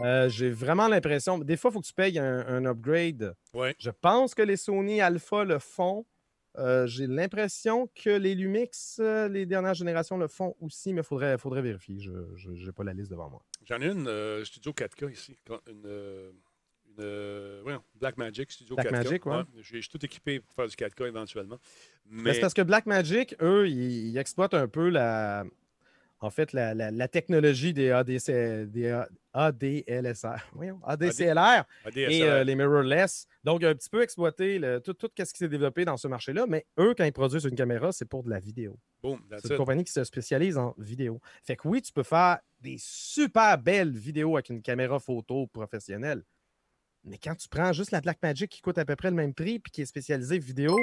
Euh, 0.00 0.28
J'ai 0.28 0.50
vraiment 0.50 0.88
l'impression. 0.88 1.38
Des 1.38 1.56
fois, 1.56 1.70
il 1.70 1.74
faut 1.74 1.80
que 1.80 1.86
tu 1.86 1.92
payes 1.94 2.18
un, 2.18 2.46
un 2.46 2.64
upgrade. 2.66 3.34
Ouais. 3.54 3.74
Je 3.78 3.90
pense 3.90 4.34
que 4.34 4.42
les 4.42 4.56
Sony 4.56 5.00
Alpha 5.00 5.44
le 5.44 5.58
font. 5.58 6.06
Euh, 6.56 6.86
J'ai 6.86 7.06
l'impression 7.06 7.88
que 7.94 8.10
les 8.10 8.34
Lumix, 8.34 8.98
euh, 9.00 9.28
les 9.28 9.46
dernières 9.46 9.74
générations, 9.74 10.16
le 10.18 10.26
font 10.28 10.56
aussi, 10.60 10.92
mais 10.92 11.02
il 11.02 11.04
faudrait, 11.04 11.38
faudrait 11.38 11.62
vérifier. 11.62 11.96
Je 12.00 12.50
n'ai 12.50 12.72
pas 12.72 12.84
la 12.84 12.92
liste 12.94 13.10
devant 13.10 13.30
moi. 13.30 13.42
J'en 13.64 13.80
ai 13.80 13.86
une 13.86 14.08
euh, 14.08 14.44
Studio 14.44 14.72
4K 14.72 15.12
ici. 15.12 15.38
Une, 15.68 15.74
une 15.76 16.96
euh, 17.00 17.60
voyons, 17.62 17.82
Blackmagic 17.94 18.50
Studio 18.50 18.74
Blackmagic, 18.74 19.24
4K. 19.24 19.36
ouais. 19.38 19.44
J'ai 19.62 19.80
j'ai 19.82 19.88
tout 19.88 20.04
équipé 20.04 20.40
pour 20.40 20.52
faire 20.54 20.66
du 20.66 20.74
4K 20.74 21.06
éventuellement. 21.06 21.58
Mais 22.06 22.22
Mais 22.22 22.34
c'est 22.34 22.40
parce 22.40 22.54
que 22.54 22.62
Blackmagic, 22.62 23.36
eux, 23.40 23.68
ils, 23.68 24.08
ils 24.08 24.18
exploitent 24.18 24.54
un 24.54 24.66
peu 24.66 24.88
la. 24.88 25.44
En 26.20 26.30
fait, 26.30 26.52
la, 26.52 26.74
la- 26.74 26.90
la 26.90 27.08
technologie 27.08 27.72
des, 27.72 27.90
ADC, 27.90 28.66
des 28.70 28.90
A- 28.90 29.08
ADLSR, 29.32 30.48
voyons, 30.52 30.80
ADCLR 30.84 31.64
et 32.10 32.22
euh, 32.22 32.44
les 32.44 32.54
mirrorless. 32.56 33.26
Donc, 33.44 33.62
un 33.62 33.74
petit 33.74 33.88
peu 33.90 34.02
exploiter 34.02 34.58
le- 34.58 34.80
tout, 34.80 34.94
tout 34.94 35.08
ce 35.16 35.24
qui 35.32 35.38
s'est 35.38 35.48
développé 35.48 35.84
dans 35.84 35.96
ce 35.96 36.08
marché-là. 36.08 36.46
Mais 36.48 36.66
eux, 36.78 36.94
quand 36.96 37.04
ils 37.04 37.12
produisent 37.12 37.44
une 37.44 37.54
caméra, 37.54 37.92
c'est 37.92 38.04
pour 38.04 38.22
de 38.24 38.30
la 38.30 38.40
vidéo. 38.40 38.78
C'est 39.38 39.48
une 39.54 39.58
compagnie 39.58 39.84
qui 39.84 39.92
se 39.92 40.02
spécialise 40.04 40.58
en 40.58 40.74
vidéo. 40.78 41.20
Fait 41.44 41.56
que 41.56 41.68
oui, 41.68 41.82
tu 41.82 41.92
peux 41.92 42.02
faire 42.02 42.38
des 42.60 42.76
super 42.78 43.56
belles 43.58 43.96
vidéos 43.96 44.36
avec 44.36 44.48
une 44.50 44.60
caméra 44.62 44.98
photo 44.98 45.46
professionnelle. 45.46 46.24
Mais 47.04 47.16
quand 47.18 47.36
tu 47.36 47.48
prends 47.48 47.72
juste 47.72 47.92
la 47.92 48.00
Blackmagic 48.00 48.50
qui 48.50 48.60
coûte 48.60 48.76
à 48.76 48.84
peu 48.84 48.96
près 48.96 49.10
le 49.10 49.16
même 49.16 49.32
prix 49.32 49.60
puis 49.60 49.70
qui 49.70 49.82
est 49.82 49.86
spécialisée 49.86 50.38
vidéo, 50.40 50.76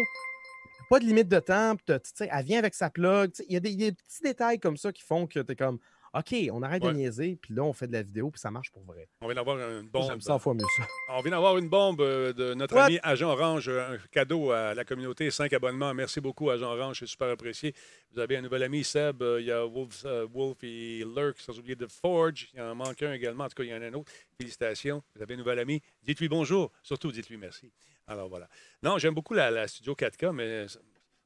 pas 0.90 1.00
de 1.00 1.06
limite 1.06 1.28
de 1.28 1.40
temps, 1.40 1.76
elle 1.88 2.46
vient 2.46 2.60
avec 2.60 2.74
sa 2.74 2.90
plug. 2.90 3.32
il 3.48 3.54
y 3.54 3.56
a 3.56 3.60
des 3.60 3.92
petits 3.92 4.24
détails 4.24 4.60
comme 4.60 4.78
ça 4.78 4.92
qui 4.92 5.04
font 5.04 5.28
que 5.28 5.40
tu 5.40 5.52
es 5.52 5.56
comme 5.56 5.80
OK, 6.18 6.34
on 6.54 6.64
arrête 6.64 6.82
Ouais. 6.84 6.92
de 6.94 6.98
niaiser, 6.98 7.36
puis 7.42 7.54
là, 7.54 7.64
on 7.64 7.74
fait 7.74 7.88
de 7.88 7.92
la 7.94 8.02
vidéo, 8.02 8.32
puis 8.32 8.40
ça 8.40 8.50
marche 8.50 8.72
pour 8.72 8.84
vrai. 8.84 9.10
On 9.22 9.26
vient 9.28 9.36
d'avoir 9.36 9.58
une 9.60 9.90
bombe. 9.90 10.08
J'aime 10.08 10.22
100 10.22 10.40
fois 10.40 10.54
mieux 10.54 10.64
ça. 10.78 10.88
On 11.10 11.20
vient 11.22 11.32
d'avoir 11.32 11.58
une 11.58 11.68
bombe 11.68 12.00
euh, 12.00 12.32
de 12.32 12.54
notre 12.54 12.74
What? 12.76 12.86
ami 12.86 13.00
Agent 13.04 13.30
Orange, 13.30 13.68
euh, 13.68 13.96
un 13.96 13.98
cadeau 14.12 14.52
à 14.52 14.74
la 14.74 14.86
communauté, 14.86 15.30
5 15.30 15.52
abonnements. 15.52 15.94
Merci 15.94 16.22
beaucoup, 16.22 16.50
Agent 16.50 16.72
Orange, 16.74 17.00
c'est 17.00 17.06
super 17.06 17.30
apprécié. 17.30 17.76
Vous 18.14 18.20
avez 18.20 18.38
un 18.38 18.42
nouvel 18.42 18.64
ami, 18.64 18.84
Seb, 18.86 19.22
euh, 19.22 19.42
il 19.42 19.48
y 19.48 19.52
a 19.52 19.66
Wolf, 19.66 20.04
euh, 20.06 20.26
Wolf 20.34 20.58
et 20.64 21.04
Lurk, 21.04 21.38
sans 21.40 21.60
oublier 21.60 21.76
The 21.76 21.88
Forge, 21.92 22.48
il 22.54 22.62
en 22.62 22.76
manque 22.76 23.04
un 23.04 23.12
également, 23.12 23.44
en 23.44 23.50
tout 23.50 23.56
cas, 23.56 23.64
il 23.64 23.70
y 23.70 23.74
en 23.74 23.82
a 23.82 23.86
un 23.88 23.94
autre. 23.94 24.10
Félicitations, 24.38 25.04
vous 25.16 25.22
avez 25.22 25.34
un 25.34 25.38
nouvel 25.38 25.60
ami. 25.60 25.82
Dites-lui 26.02 26.30
bonjour, 26.30 26.72
surtout 26.82 27.12
dites-lui 27.12 27.36
merci. 27.38 27.72
Alors 28.08 28.30
voilà. 28.30 28.48
Non, 28.82 28.98
j'aime 29.00 29.14
beaucoup 29.16 29.34
la, 29.34 29.52
la 29.52 29.68
Studio 29.68 29.94
4K, 29.96 30.32
mais 30.32 30.66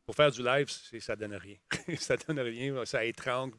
pour 0.06 0.16
faire 0.16 0.32
du 0.32 0.42
live, 0.42 0.68
ça 1.00 1.16
donne 1.16 1.36
rien. 1.36 1.58
ça 2.00 2.18
donne 2.18 2.40
rien, 2.40 2.84
ça 2.86 3.06
étrangle. 3.06 3.54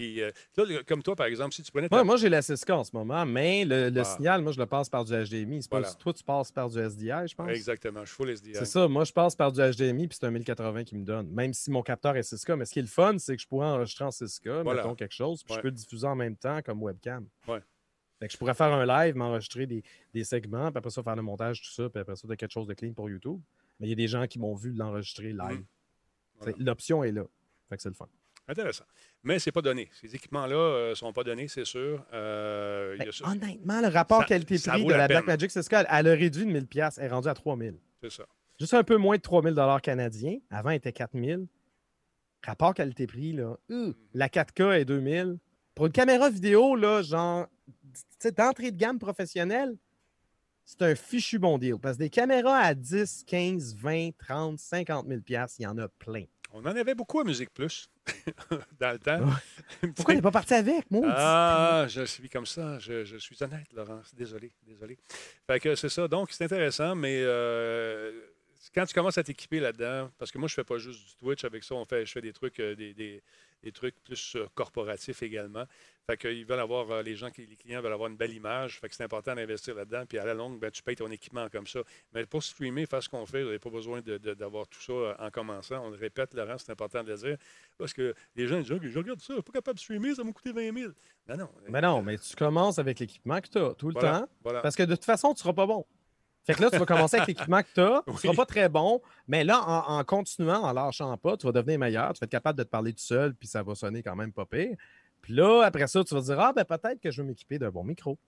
Puis, 0.00 0.22
euh, 0.22 0.30
là, 0.56 0.64
le- 0.64 0.82
comme 0.82 1.02
toi, 1.02 1.14
par 1.14 1.26
exemple, 1.26 1.54
si 1.54 1.62
tu 1.62 1.70
prenais 1.70 1.88
ta 1.88 1.94
Moi, 1.96 2.04
moi 2.04 2.16
j'ai 2.16 2.30
la 2.30 2.40
6K 2.40 2.70
en 2.72 2.84
ce 2.84 2.90
moment, 2.96 3.26
mais 3.26 3.66
le, 3.66 3.90
le 3.90 4.00
Ah. 4.00 4.04
signal, 4.04 4.40
moi, 4.42 4.50
je 4.52 4.58
le 4.58 4.64
passe 4.64 4.88
par 4.88 5.04
du 5.04 5.12
HDMI. 5.12 5.62
C'est 5.62 5.70
pas- 5.70 5.80
Voilà. 5.80 5.94
Toi, 5.94 6.12
tu 6.14 6.24
passes 6.24 6.50
par 6.50 6.70
du 6.70 6.78
SDI, 6.78 7.28
je 7.28 7.34
pense. 7.34 7.50
Exactement, 7.50 8.00
je 8.00 8.06
suis 8.06 8.16
full 8.16 8.30
SDI. 8.30 8.54
C'est 8.54 8.64
ça, 8.64 8.88
moi 8.88 9.04
je 9.04 9.12
passe 9.12 9.36
par 9.36 9.52
du 9.52 9.60
HDMI 9.60 10.08
puis 10.08 10.16
c'est 10.18 10.26
un 10.26 10.30
1080 10.30 10.84
qui 10.84 10.96
me 10.96 11.04
donne. 11.04 11.28
Même 11.30 11.52
si 11.52 11.70
mon 11.70 11.82
capteur 11.82 12.16
est 12.16 12.22
6K, 12.22 12.56
mais 12.56 12.64
ce 12.64 12.72
qui 12.72 12.78
est 12.78 12.82
le 12.82 12.88
fun, 12.88 13.18
c'est 13.18 13.36
que 13.36 13.42
je 13.42 13.46
pourrais 13.46 13.66
enregistrer 13.66 14.04
en 14.06 14.10
6K, 14.10 14.62
Voilà. 14.62 14.82
mettons 14.82 14.94
quelque 14.94 15.14
chose, 15.14 15.42
puis 15.44 15.52
Ouais. 15.52 15.58
je 15.58 15.62
peux 15.62 15.68
le 15.68 15.74
diffuser 15.74 16.06
en 16.06 16.16
même 16.16 16.36
temps 16.36 16.62
comme 16.62 16.82
webcam. 16.82 17.26
Ouais. 17.46 17.60
Fait 18.18 18.26
que 18.26 18.32
je 18.32 18.38
pourrais 18.38 18.54
faire 18.54 18.72
un 18.72 18.86
live, 18.86 19.16
m'enregistrer 19.16 19.66
des, 19.66 19.82
des 20.14 20.24
segments, 20.24 20.70
puis 20.70 20.78
après 20.78 20.90
ça, 20.90 21.02
faire 21.02 21.16
le 21.16 21.22
montage, 21.22 21.60
tout 21.60 21.70
ça, 21.72 21.90
puis 21.90 22.00
après 22.00 22.16
ça, 22.16 22.26
de 22.26 22.34
quelque 22.36 22.52
chose 22.52 22.66
de 22.66 22.72
clean 22.74 22.92
pour 22.94 23.10
YouTube. 23.10 23.40
Mais 23.78 23.86
il 23.86 23.90
y 23.90 23.92
a 23.92 23.96
des 23.96 24.08
gens 24.08 24.26
qui 24.26 24.38
m'ont 24.38 24.54
vu 24.54 24.72
l'enregistrer 24.72 25.28
live. 25.34 25.64
Voilà. 26.38 26.54
C'est- 26.56 26.58
L'option 26.58 27.04
est 27.04 27.12
là. 27.12 27.24
Fait 27.68 27.76
que 27.76 27.82
c'est 27.82 27.88
le 27.90 27.94
fun. 27.94 28.08
Intéressant. 28.48 28.84
Mais 29.22 29.38
ce 29.38 29.48
n'est 29.48 29.52
pas 29.52 29.60
donné. 29.62 29.90
Ces 30.00 30.14
équipements-là 30.14 30.90
ne 30.90 30.94
sont 30.94 31.12
pas 31.12 31.22
donnés, 31.24 31.46
c'est 31.48 31.64
sûr. 31.66 32.04
Euh, 32.12 32.96
ça- 33.12 33.28
honnêtement, 33.28 33.80
le 33.82 33.88
rapport 33.88 34.24
qualité-prix 34.24 34.84
de 34.84 34.90
la 34.90 34.96
la 34.96 35.08
peine. 35.08 35.16
Blackmagic 35.24 35.50
6K, 35.50 35.84
elle 35.90 36.08
a 36.08 36.10
réduit 36.12 36.46
de 36.46 36.50
1000$, 36.50 36.66
piastres, 36.66 37.00
elle 37.00 37.06
est 37.06 37.12
rendue 37.12 37.28
à 37.28 37.34
3000$. 37.34 37.74
C'est 38.02 38.10
ça. 38.10 38.24
Juste 38.58 38.74
un 38.74 38.82
peu 38.82 38.96
moins 38.96 39.16
de 39.16 39.22
3000 39.22 39.54
dollars 39.54 39.82
canadiens. 39.82 40.38
Avant, 40.50 40.70
elle 40.70 40.76
était 40.76 40.92
4000. 40.92 41.46
Rapport 42.42 42.72
qualité-prix, 42.74 43.32
là. 43.34 43.56
euh, 43.70 43.92
la 44.14 44.28
4K 44.28 44.80
est 44.80 44.84
2000. 44.86 45.36
Pour 45.74 45.86
une 45.86 45.92
caméra 45.92 46.30
vidéo, 46.30 46.74
là, 46.74 47.02
genre, 47.02 47.46
d'entrée 48.36 48.70
de 48.70 48.76
gamme 48.76 48.98
professionnelle, 48.98 49.76
c'est 50.64 50.80
un 50.82 50.94
fichu 50.94 51.38
bon 51.38 51.58
deal. 51.58 51.76
Parce 51.78 51.96
que 51.96 52.02
des 52.04 52.10
caméras 52.10 52.56
à 52.58 52.74
10, 52.74 53.24
15, 53.26 53.74
20, 53.76 54.10
30, 54.18 54.58
50 54.58 55.06
000 55.08 55.20
piastres, 55.20 55.60
il 55.60 55.64
y 55.64 55.66
en 55.66 55.76
a 55.78 55.88
plein. 55.88 56.24
On 56.52 56.60
en 56.60 56.66
avait 56.76 56.94
beaucoup 56.94 57.20
à 57.20 57.24
Musique 57.24 57.50
Plus 57.54 57.88
dans 58.80 58.90
le 58.92 58.98
temps. 58.98 59.20
Pourquoi 59.94 60.14
il 60.14 60.16
n'est 60.18 60.22
pas 60.22 60.30
parti 60.32 60.54
avec, 60.54 60.90
moi? 60.90 61.06
Ah, 61.08 61.86
je 61.88 62.04
suis 62.04 62.28
comme 62.28 62.46
ça. 62.46 62.78
Je, 62.80 63.04
je 63.04 63.16
suis 63.18 63.36
honnête, 63.42 63.66
Laurence. 63.72 64.14
Désolé, 64.14 64.50
désolé. 64.66 64.98
Fait 65.46 65.60
que 65.60 65.74
c'est 65.76 65.88
ça. 65.88 66.08
Donc, 66.08 66.30
c'est 66.32 66.44
intéressant, 66.44 66.94
mais 66.96 67.20
euh, 67.22 68.12
quand 68.74 68.84
tu 68.84 68.94
commences 68.94 69.16
à 69.18 69.22
t'équiper 69.22 69.60
là-dedans, 69.60 70.10
parce 70.18 70.30
que 70.32 70.38
moi, 70.38 70.48
je 70.48 70.54
fais 70.54 70.64
pas 70.64 70.78
juste 70.78 70.98
du 71.10 71.16
Twitch 71.16 71.44
avec 71.44 71.62
ça, 71.62 71.74
on 71.76 71.84
fait, 71.84 72.04
je 72.04 72.12
fais 72.12 72.20
des 72.20 72.32
trucs, 72.32 72.58
euh, 72.58 72.74
des, 72.74 72.94
des- 72.94 73.22
des 73.62 73.72
trucs 73.72 73.94
plus 74.02 74.36
euh, 74.36 74.46
corporatifs 74.54 75.22
également. 75.22 75.64
Fait 76.08 76.16
qu'ils 76.16 76.44
veulent 76.46 76.60
avoir, 76.60 76.90
euh, 76.90 77.02
les 77.02 77.14
gens, 77.14 77.30
qui, 77.30 77.46
les 77.46 77.56
clients 77.56 77.80
veulent 77.82 77.92
avoir 77.92 78.08
une 78.10 78.16
belle 78.16 78.32
image. 78.32 78.80
Fait 78.80 78.88
que 78.88 78.94
c'est 78.94 79.04
important 79.04 79.34
d'investir 79.34 79.74
là-dedans. 79.74 80.04
Puis 80.08 80.18
à 80.18 80.24
la 80.24 80.34
longue, 80.34 80.58
ben, 80.58 80.70
tu 80.70 80.82
payes 80.82 80.96
ton 80.96 81.10
équipement 81.10 81.48
comme 81.48 81.66
ça. 81.66 81.80
Mais 82.12 82.26
pour 82.26 82.42
streamer, 82.42 82.86
faire 82.86 83.02
ce 83.02 83.08
qu'on 83.08 83.26
fait, 83.26 83.40
vous 83.40 83.46
n'avez 83.46 83.58
pas 83.58 83.70
besoin 83.70 84.00
d'avoir 84.00 84.66
tout 84.66 84.80
ça 84.80 84.92
euh, 84.92 85.14
en 85.18 85.30
commençant. 85.30 85.84
On 85.86 85.90
le 85.90 85.96
répète, 85.96 86.34
Laurent, 86.34 86.56
c'est 86.58 86.72
important 86.72 87.02
de 87.04 87.10
le 87.10 87.16
dire. 87.16 87.36
Parce 87.78 87.92
que 87.92 88.14
les 88.34 88.46
gens 88.46 88.60
disent, 88.60 88.72
OK, 88.72 88.82
je 88.84 88.98
regarde 88.98 89.20
ça, 89.20 89.26
je 89.30 89.34
suis 89.34 89.42
pas 89.42 89.52
capable 89.52 89.76
de 89.76 89.80
streamer, 89.82 90.14
ça 90.14 90.24
m'a 90.24 90.32
coûté 90.32 90.52
20 90.52 90.74
000. 90.78 90.92
Non, 91.28 91.36
non. 91.36 91.48
Mais 91.68 91.80
non, 91.80 92.02
mais 92.02 92.18
tu 92.18 92.34
commences 92.34 92.78
avec 92.78 92.98
l'équipement 92.98 93.40
que 93.40 93.48
tu 93.48 93.58
as 93.58 93.74
tout 93.74 93.88
le 93.88 93.94
Voilà, 93.94 94.20
temps. 94.20 94.28
voilà. 94.42 94.60
Parce 94.62 94.74
que 94.76 94.82
de 94.82 94.94
toute 94.94 95.04
façon, 95.04 95.28
tu 95.28 95.34
ne 95.34 95.38
seras 95.40 95.52
pas 95.52 95.66
bon. 95.66 95.84
Fait 96.44 96.54
que 96.54 96.62
là, 96.62 96.70
tu 96.70 96.78
vas 96.78 96.86
commencer 96.86 97.16
avec 97.16 97.28
l'équipement 97.28 97.62
que 97.62 97.68
tu 97.74 97.80
as. 97.80 98.02
Tu 98.04 98.10
ne 98.10 98.14
Oui. 98.14 98.20
seras 98.22 98.34
pas 98.34 98.46
très 98.46 98.68
bon. 98.68 99.00
Mais 99.28 99.44
là, 99.44 99.60
en, 99.66 99.98
en 99.98 100.04
continuant, 100.04 100.62
en 100.62 100.72
lâchant 100.72 101.16
pas, 101.18 101.36
tu 101.36 101.46
vas 101.46 101.52
devenir 101.52 101.78
meilleur. 101.78 102.12
Tu 102.14 102.20
vas 102.20 102.24
être 102.24 102.30
capable 102.30 102.58
de 102.58 102.64
te 102.64 102.68
parler 102.70 102.92
tout 102.92 103.02
seul, 103.04 103.34
puis 103.34 103.46
ça 103.46 103.62
va 103.62 103.74
sonner 103.74 104.02
quand 104.02 104.16
même 104.16 104.32
pas 104.32 104.46
pire. 104.46 104.76
Puis 105.20 105.34
là, 105.34 105.62
après 105.64 105.86
ça, 105.86 106.02
tu 106.02 106.14
vas 106.14 106.20
dire 106.22 106.40
Ah, 106.40 106.52
ben 106.54 106.64
peut-être 106.64 106.98
que 107.00 107.10
je 107.10 107.20
veux 107.22 107.28
m'équiper 107.28 107.58
d'un 107.58 107.70
bon 107.70 107.84
micro. 107.84 108.18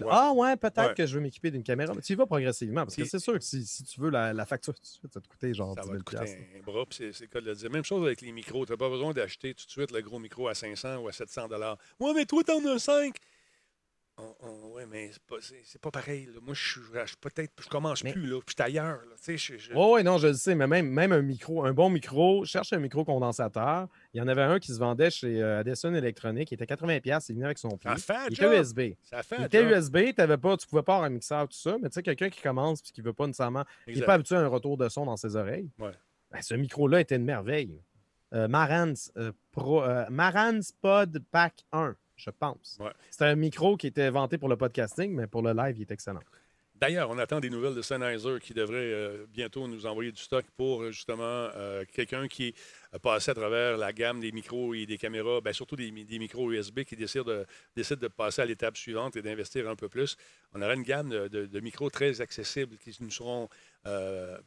Ouais. 0.00 0.08
Ah, 0.10 0.32
ouais, 0.34 0.56
peut-être 0.56 0.88
Ouais. 0.88 0.94
que 0.94 1.06
je 1.06 1.14
veux 1.14 1.20
m'équiper 1.20 1.52
d'une 1.52 1.62
caméra. 1.62 1.94
Mais 1.94 2.02
tu 2.02 2.12
y 2.12 2.16
vas 2.16 2.26
progressivement. 2.26 2.82
Parce 2.82 2.96
que 2.96 3.04
c'est 3.04 3.20
sûr 3.20 3.34
que 3.34 3.44
si, 3.44 3.64
si 3.64 3.84
tu 3.84 4.00
veux 4.00 4.10
la, 4.10 4.32
la 4.32 4.44
facture 4.44 4.74
tout 4.74 4.82
de 4.82 4.86
suite, 4.86 5.12
ça 5.14 5.20
te 5.20 5.28
coûter 5.28 5.54
genre 5.54 5.72
Ça 5.74 5.82
10 5.82 5.86
va 5.86 5.92
000 5.92 6.02
te 6.02 6.10
coûter 6.16 6.38
un 6.58 6.62
bras, 6.62 6.84
puis 6.84 7.10
c'est 7.12 7.20
le 7.20 7.26
cas 7.28 7.40
de 7.40 7.46
le 7.46 7.54
dire. 7.54 7.70
Même 7.70 7.84
chose 7.84 8.04
avec 8.04 8.20
les 8.20 8.32
micros. 8.32 8.66
Tu 8.66 8.72
n'as 8.72 8.76
pas 8.76 8.88
besoin 8.88 9.12
d'acheter 9.12 9.54
tout 9.54 9.64
de 9.66 9.70
suite 9.70 9.92
le 9.92 10.00
gros 10.02 10.18
micro 10.18 10.48
à 10.48 10.54
500 10.54 10.96
ou 10.98 11.08
à 11.08 11.12
700 11.12 11.46
Ouais, 12.00 12.12
mais 12.12 12.24
toi, 12.26 12.42
t'en 12.42 12.64
as 12.66 12.78
5. 12.80 13.14
Oui, 14.16 14.82
mais 14.88 15.10
c'est 15.12 15.22
pas, 15.22 15.36
c'est- 15.40 15.78
pas 15.80 15.90
pareil. 15.90 16.26
là. 16.26 16.38
Moi, 16.40 16.54
je 16.54 16.78
je- 16.80 17.16
peut-être, 17.20 17.52
je 17.60 17.68
commence 17.68 18.04
Mais- 18.04 18.12
plus, 18.12 18.26
là. 18.26 18.38
Puis 18.46 18.54
je 18.56 18.62
suis 18.62 18.70
ailleurs, 18.70 19.00
là. 19.00 19.14
Je- 19.26 19.36
je- 19.58 20.02
non, 20.02 20.18
je 20.18 20.28
le 20.28 20.34
sais, 20.34 20.54
mais 20.54 20.66
même, 20.68 20.88
même 20.88 21.10
un 21.12 21.22
micro, 21.22 21.64
un 21.64 21.72
bon 21.72 21.90
micro, 21.90 22.44
cherche 22.44 22.72
un 22.72 22.78
micro 22.78 23.04
condensateur. 23.04 23.88
Il 24.12 24.18
y 24.18 24.20
en 24.20 24.28
avait 24.28 24.42
un 24.42 24.58
qui 24.60 24.72
se 24.72 24.78
vendait 24.78 25.10
chez 25.10 25.42
euh, 25.42 25.60
Addison 25.60 25.92
Electronics, 25.94 26.50
il 26.50 26.54
était 26.54 26.66
80$, 26.66 27.28
il 27.28 27.34
venait 27.34 27.46
avec 27.46 27.58
son 27.58 27.70
pied. 27.76 27.90
Ça 27.96 28.14
fait 28.14 28.26
Il 28.30 28.34
était. 28.34 28.58
USB. 28.60 28.80
Ça 29.02 29.22
fait 29.24 29.36
Il 29.38 29.44
était 29.46 29.62
job. 29.68 29.72
USB, 29.72 30.14
t'avais 30.14 30.38
pas, 30.38 30.56
tu 30.56 30.66
pouvais 30.68 30.82
pas 30.82 30.94
avoir 30.94 31.06
un 31.06 31.10
mixeur, 31.12 31.48
tout 31.48 31.56
ça, 31.56 31.76
mais 31.82 31.88
tu 31.88 31.94
sais, 31.94 32.02
quelqu'un 32.02 32.30
qui 32.30 32.40
commence 32.40 32.80
et 32.80 32.92
qui 32.92 33.00
veut 33.00 33.12
pas 33.12 33.26
nécessairement, 33.26 33.64
qui 33.86 33.98
n'est 33.98 34.06
pas 34.06 34.14
habitué 34.14 34.36
à 34.36 34.40
un 34.40 34.46
retour 34.48 34.76
de 34.76 34.88
son 34.88 35.06
dans 35.06 35.16
ses 35.16 35.34
oreilles, 35.34 35.70
Ouais. 35.78 35.90
ben, 36.30 36.40
ce 36.42 36.54
micro-là 36.54 37.00
était 37.00 37.16
une 37.16 37.24
merveille. 37.24 37.80
Euh, 38.32 38.48
Marantz, 38.48 39.12
euh, 39.16 39.32
Pro, 39.52 39.82
euh, 39.82 40.04
Marantz 40.10 40.72
Pod 40.80 41.22
Pack 41.30 41.64
1, 41.72 41.94
je 42.16 42.30
pense. 42.30 42.78
Ouais. 42.80 42.92
C'était 43.10 43.24
un 43.26 43.34
micro 43.36 43.76
qui 43.76 43.86
était 43.88 44.10
vanté 44.10 44.38
pour 44.38 44.48
le 44.48 44.56
podcasting, 44.56 45.12
mais 45.14 45.26
pour 45.26 45.42
le 45.42 45.52
live, 45.52 45.76
il 45.78 45.82
est 45.82 45.90
excellent. 45.90 46.20
D'ailleurs, 46.76 47.08
on 47.08 47.18
attend 47.18 47.38
des 47.38 47.50
nouvelles 47.50 47.74
de 47.76 47.82
Sennheiser 47.82 48.38
qui 48.42 48.52
devrait 48.52 48.74
euh, 48.92 49.26
bientôt 49.32 49.68
nous 49.68 49.86
envoyer 49.86 50.10
du 50.10 50.20
stock 50.20 50.44
pour 50.56 50.82
euh, 50.82 50.90
justement 50.90 51.22
euh, 51.24 51.84
quelqu'un 51.92 52.26
qui 52.26 52.52
a 52.92 52.98
passé 52.98 53.30
à 53.30 53.34
travers 53.34 53.76
la 53.76 53.92
gamme 53.92 54.18
des 54.20 54.32
micros 54.32 54.74
et 54.74 54.84
des 54.84 54.98
caméras, 54.98 55.40
bien, 55.40 55.52
surtout 55.52 55.76
des, 55.76 55.92
mi- 55.92 56.04
des 56.04 56.18
micros 56.18 56.50
USB 56.50 56.80
qui 56.82 56.96
décide 56.96 57.22
de, 57.24 57.46
décide 57.76 58.00
de 58.00 58.08
passer 58.08 58.42
à 58.42 58.44
l'étape 58.44 58.76
suivante 58.76 59.14
et 59.14 59.22
d'investir 59.22 59.68
un 59.70 59.76
peu 59.76 59.88
plus. 59.88 60.16
On 60.52 60.60
aura 60.62 60.74
une 60.74 60.82
gamme 60.82 61.10
de, 61.10 61.28
de- 61.28 61.46
de 61.46 61.60
micros 61.60 61.90
très 61.90 62.20
accessibles 62.20 62.76
qui 62.76 62.94
nous 63.00 63.10
seront 63.10 63.48
euh, 63.86 64.38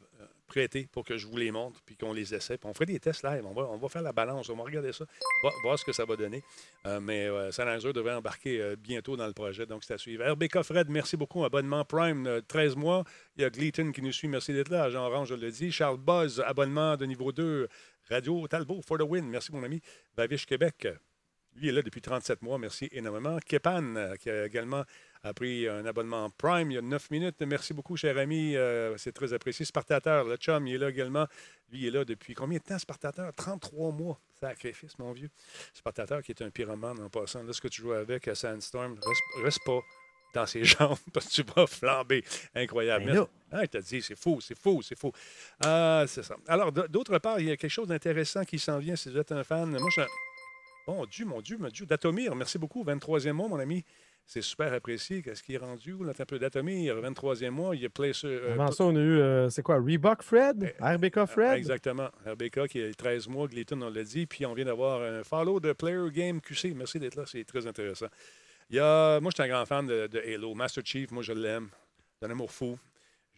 prêtés 0.46 0.88
pour 0.90 1.04
que 1.04 1.16
je 1.18 1.26
vous 1.26 1.36
les 1.36 1.50
montre 1.50 1.80
puis 1.84 1.96
qu'on 1.96 2.12
les 2.12 2.34
essaie. 2.34 2.58
On 2.64 2.72
ferait 2.72 2.86
des 2.86 2.98
tests 2.98 3.22
live. 3.22 3.44
On 3.44 3.52
va, 3.52 3.62
on 3.64 3.76
va 3.76 3.88
faire 3.88 4.02
la 4.02 4.12
balance. 4.12 4.48
On 4.48 4.56
va 4.56 4.64
regarder 4.64 4.92
ça, 4.92 5.04
va- 5.44 5.50
voir 5.62 5.78
ce 5.78 5.84
que 5.84 5.92
ça 5.92 6.04
va 6.06 6.16
donner. 6.16 6.42
Euh, 6.86 7.00
mais 7.00 7.26
euh, 7.26 7.50
devrait 7.92 8.14
embarquer 8.14 8.60
euh, 8.60 8.74
bientôt 8.76 9.16
dans 9.16 9.26
le 9.26 9.32
projet, 9.34 9.66
donc 9.66 9.84
c'est 9.84 9.94
à 9.94 9.98
suivre. 9.98 10.24
RBK 10.32 10.62
Fred, 10.62 10.88
merci 10.88 11.16
beaucoup. 11.16 11.44
Abonnement 11.44 11.84
Prime, 11.84 12.26
euh, 12.26 12.40
13 12.40 12.76
mois. 12.76 13.04
Il 13.36 13.42
y 13.42 13.44
a 13.44 13.50
Gleaton 13.50 13.92
qui 13.92 14.00
nous 14.02 14.12
suit, 14.12 14.28
merci 14.28 14.52
d'être 14.54 14.70
là. 14.70 14.88
Jean 14.90 15.04
Orange, 15.06 15.28
je 15.28 15.34
le 15.34 15.50
dis. 15.50 15.70
Charles 15.70 15.98
Buzz, 15.98 16.40
abonnement 16.40 16.96
de 16.96 17.04
niveau 17.04 17.30
2. 17.32 17.68
Radio 18.08 18.48
Talbot 18.48 18.80
for 18.86 18.96
the 18.96 19.02
win. 19.02 19.26
Merci, 19.28 19.52
mon 19.52 19.62
ami. 19.62 19.82
Baviche 20.16 20.46
Québec. 20.46 20.86
euh, 20.86 20.94
Lui 21.56 21.68
est 21.68 21.72
là 21.72 21.82
depuis 21.82 22.00
37 22.00 22.40
mois. 22.40 22.56
Merci 22.58 22.88
énormément. 22.92 23.38
Kepan, 23.46 23.96
euh, 23.96 24.14
qui 24.16 24.30
a 24.30 24.46
également 24.46 24.82
a 25.22 25.34
pris 25.34 25.68
un 25.68 25.84
abonnement 25.86 26.30
Prime 26.30 26.70
il 26.70 26.74
y 26.74 26.78
a 26.78 26.82
9 26.82 27.10
minutes. 27.10 27.40
Merci 27.42 27.74
beaucoup, 27.74 27.96
cher 27.96 28.16
ami. 28.18 28.56
Euh, 28.56 28.96
c'est 28.96 29.12
très 29.12 29.32
apprécié. 29.32 29.64
Spartateur, 29.64 30.24
le 30.24 30.36
chum, 30.36 30.66
il 30.66 30.74
est 30.74 30.78
là 30.78 30.90
également. 30.90 31.26
Lui, 31.70 31.80
il 31.80 31.86
est 31.86 31.90
là 31.90 32.04
depuis 32.04 32.34
combien 32.34 32.58
de 32.58 32.62
temps, 32.62 32.78
Spartateur? 32.78 33.32
33 33.34 33.92
mois. 33.92 34.20
Sacrifice, 34.40 34.98
mon 34.98 35.12
vieux. 35.12 35.30
Spartateur, 35.74 36.22
qui 36.22 36.32
est 36.32 36.42
un 36.42 36.50
pyromane 36.50 37.00
en 37.00 37.08
passant. 37.08 37.42
Là, 37.42 37.52
ce 37.52 37.60
que 37.60 37.68
tu 37.68 37.82
joues 37.82 37.92
avec 37.92 38.28
à 38.28 38.34
Sandstorm, 38.34 38.94
reste, 38.94 39.44
reste 39.44 39.64
pas 39.64 39.80
dans 40.34 40.46
ses 40.46 40.64
jambes 40.64 40.98
parce 41.12 41.26
que 41.26 41.42
tu 41.42 41.42
vas 41.54 41.66
flamber. 41.66 42.24
Incroyable. 42.54 43.06
Ben. 43.12 43.26
Ah, 43.50 43.62
je 43.62 43.66
te 43.66 43.78
dis, 43.78 44.02
c'est 44.02 44.18
fou, 44.18 44.40
c'est 44.40 44.58
fou, 44.58 44.82
c'est 44.82 44.98
fou. 44.98 45.12
Ah, 45.64 46.04
c'est 46.06 46.22
ça. 46.22 46.36
Alors, 46.46 46.70
d'autre 46.72 47.18
part, 47.18 47.40
il 47.40 47.48
y 47.48 47.50
a 47.50 47.56
quelque 47.56 47.70
chose 47.70 47.88
d'intéressant 47.88 48.44
qui 48.44 48.58
s'en 48.58 48.78
vient 48.78 48.96
si 48.96 49.10
vous 49.10 49.18
êtes 49.18 49.32
un 49.32 49.44
fan. 49.44 49.70
Moi, 49.70 49.88
je 49.94 50.02
Bon 50.88 51.04
Dieu, 51.04 51.26
mon 51.26 51.42
Dieu, 51.42 51.58
mon 51.58 51.68
Dieu. 51.68 51.84
Datomir, 51.84 52.34
merci 52.34 52.56
beaucoup. 52.56 52.82
23e 52.82 53.32
mois, 53.32 53.46
mon 53.46 53.58
ami. 53.58 53.84
C'est 54.30 54.42
super 54.42 54.70
apprécié. 54.74 55.22
Qu'est-ce 55.22 55.42
qui 55.42 55.54
est 55.54 55.58
rendu? 55.58 55.96
Là, 56.04 56.12
un 56.18 56.24
peu 56.26 56.38
d'Atomy, 56.38 56.74
il 56.80 56.84
y 56.84 56.90
a 56.90 56.94
23e 56.94 57.48
mois. 57.48 57.74
Il 57.74 57.80
y 57.80 57.86
a 57.86 57.88
Place. 57.88 58.24
euh, 58.26 58.52
Avant 58.52 58.70
ça, 58.70 58.84
on 58.84 58.94
a 58.94 58.98
eu, 58.98 59.18
euh, 59.18 59.48
c'est 59.48 59.62
quoi, 59.62 59.76
Reebok 59.80 60.22
Fred? 60.22 60.74
RBK 60.78 61.24
Fred? 61.24 61.56
Exactement. 61.56 62.10
RBK 62.26 62.68
qui 62.68 62.82
a 62.82 62.92
13 62.92 63.26
mois, 63.28 63.48
Glayton, 63.48 63.80
on 63.80 63.88
l'a 63.88 64.04
dit. 64.04 64.26
Puis 64.26 64.44
on 64.44 64.52
vient 64.52 64.66
d'avoir 64.66 65.00
un 65.00 65.24
follow 65.24 65.60
de 65.60 65.72
Player 65.72 66.10
Game 66.12 66.42
QC. 66.42 66.74
Merci 66.76 66.98
d'être 67.00 67.16
là, 67.16 67.24
c'est 67.26 67.42
très 67.44 67.66
intéressant. 67.66 68.08
Il 68.68 68.76
y 68.76 68.80
a, 68.80 69.18
moi, 69.18 69.30
je 69.34 69.42
suis 69.42 69.50
un 69.50 69.54
grand 69.54 69.64
fan 69.64 69.86
de, 69.86 70.06
de 70.08 70.18
Halo. 70.18 70.54
Master 70.54 70.84
Chief, 70.84 71.10
moi, 71.10 71.22
je 71.22 71.32
l'aime. 71.32 71.70
C'est 72.20 72.26
un 72.26 72.30
amour 72.30 72.52
fou. 72.52 72.78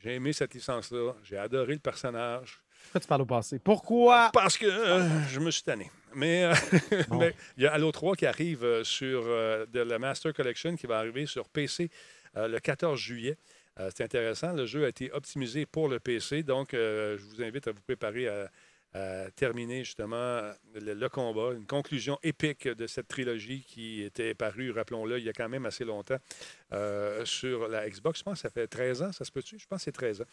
J'ai 0.03 0.14
aimé 0.16 0.32
cette 0.32 0.55
licence-là. 0.55 1.12
J'ai 1.22 1.38
adoré 1.38 1.74
le 1.74 1.78
personnage. 1.78 2.61
Pourquoi 2.82 3.01
tu 3.01 3.07
parles 3.07 3.22
au 3.22 3.26
passé? 3.26 3.61
Pourquoi? 3.61 4.30
Parce 4.32 4.59
que 4.59 4.66
euh, 4.66 5.07
je 5.28 5.38
me 5.38 5.53
suis 5.53 5.62
tanné. 5.62 5.88
Mais 6.14 6.44
euh, 6.44 6.54
Bon. 7.08 7.18
mais 7.18 7.34
il 7.56 7.64
y 7.64 7.66
a 7.66 7.72
Halo 7.72 7.92
3 7.92 8.16
qui 8.16 8.26
arrive 8.26 8.64
euh, 8.64 8.84
sur 8.84 9.22
euh, 9.26 9.66
de 9.66 9.80
la 9.80 9.98
Master 9.98 10.32
Collection 10.32 10.76
qui 10.76 10.86
va 10.86 10.98
arriver 10.98 11.26
sur 11.26 11.48
PC 11.48 11.90
le 12.36 12.58
14 12.58 12.98
juillet. 12.98 13.36
C'est 13.76 14.04
intéressant. 14.04 14.52
Le 14.52 14.66
jeu 14.66 14.84
a 14.84 14.88
été 14.88 15.11
optimisé 15.11 15.66
pour 15.66 15.88
le 15.88 15.98
PC. 15.98 16.44
Donc, 16.44 16.68
je 16.72 17.16
vous 17.16 17.42
invite 17.42 17.66
à 17.66 17.72
vous 17.72 17.80
préparer 17.80 18.28
à, 18.28 18.48
à 18.93 19.30
terminer 19.30 19.84
justement 19.84 20.43
le, 20.74 20.95
le 20.95 21.09
combat. 21.09 21.53
Une 21.53 21.66
conclusion 21.66 22.18
épique 22.22 22.66
de 22.66 22.86
cette 22.86 23.09
trilogie 23.09 23.64
qui 23.66 24.03
était 24.03 24.34
parue, 24.34 24.70
rappelons-le, 24.72 25.18
il 25.18 25.24
y 25.24 25.28
a 25.28 25.32
quand 25.32 25.49
même 25.49 25.66
assez 25.66 25.84
longtemps 25.84 26.18
euh, 26.72 27.24
sur 27.24 27.68
la 27.68 27.88
Xbox. 27.88 28.18
Je 28.18 28.24
pense 28.24 28.34
que 28.34 28.41
ça 28.41 28.51
fait 28.51 28.66
13 28.66 29.03
ans, 29.03 29.12
ça 29.12 29.24
se 29.24 29.30
peut-tu? 29.30 29.59
Je 29.59 29.66
pense 29.66 29.78
que 29.78 29.84
c'est 29.84 29.93
13 29.93 30.22
ans. 30.22 30.26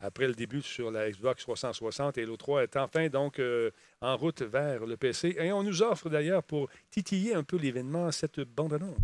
Après 0.00 0.26
le 0.26 0.34
début 0.34 0.62
sur 0.62 0.90
la 0.90 1.10
Xbox 1.10 1.42
360 1.42 2.18
et 2.18 2.26
l'O3 2.26 2.64
est 2.64 2.76
enfin 2.76 3.08
donc 3.08 3.38
euh, 3.38 3.70
en 4.00 4.16
route 4.16 4.42
vers 4.42 4.86
le 4.86 4.96
PC. 4.96 5.36
Et 5.38 5.52
on 5.52 5.62
nous 5.62 5.82
offre 5.82 6.08
d'ailleurs 6.08 6.42
pour 6.42 6.68
titiller 6.90 7.34
un 7.34 7.42
peu 7.42 7.56
l'événement 7.56 8.10
cette 8.12 8.40
bande-annonce. 8.40 8.98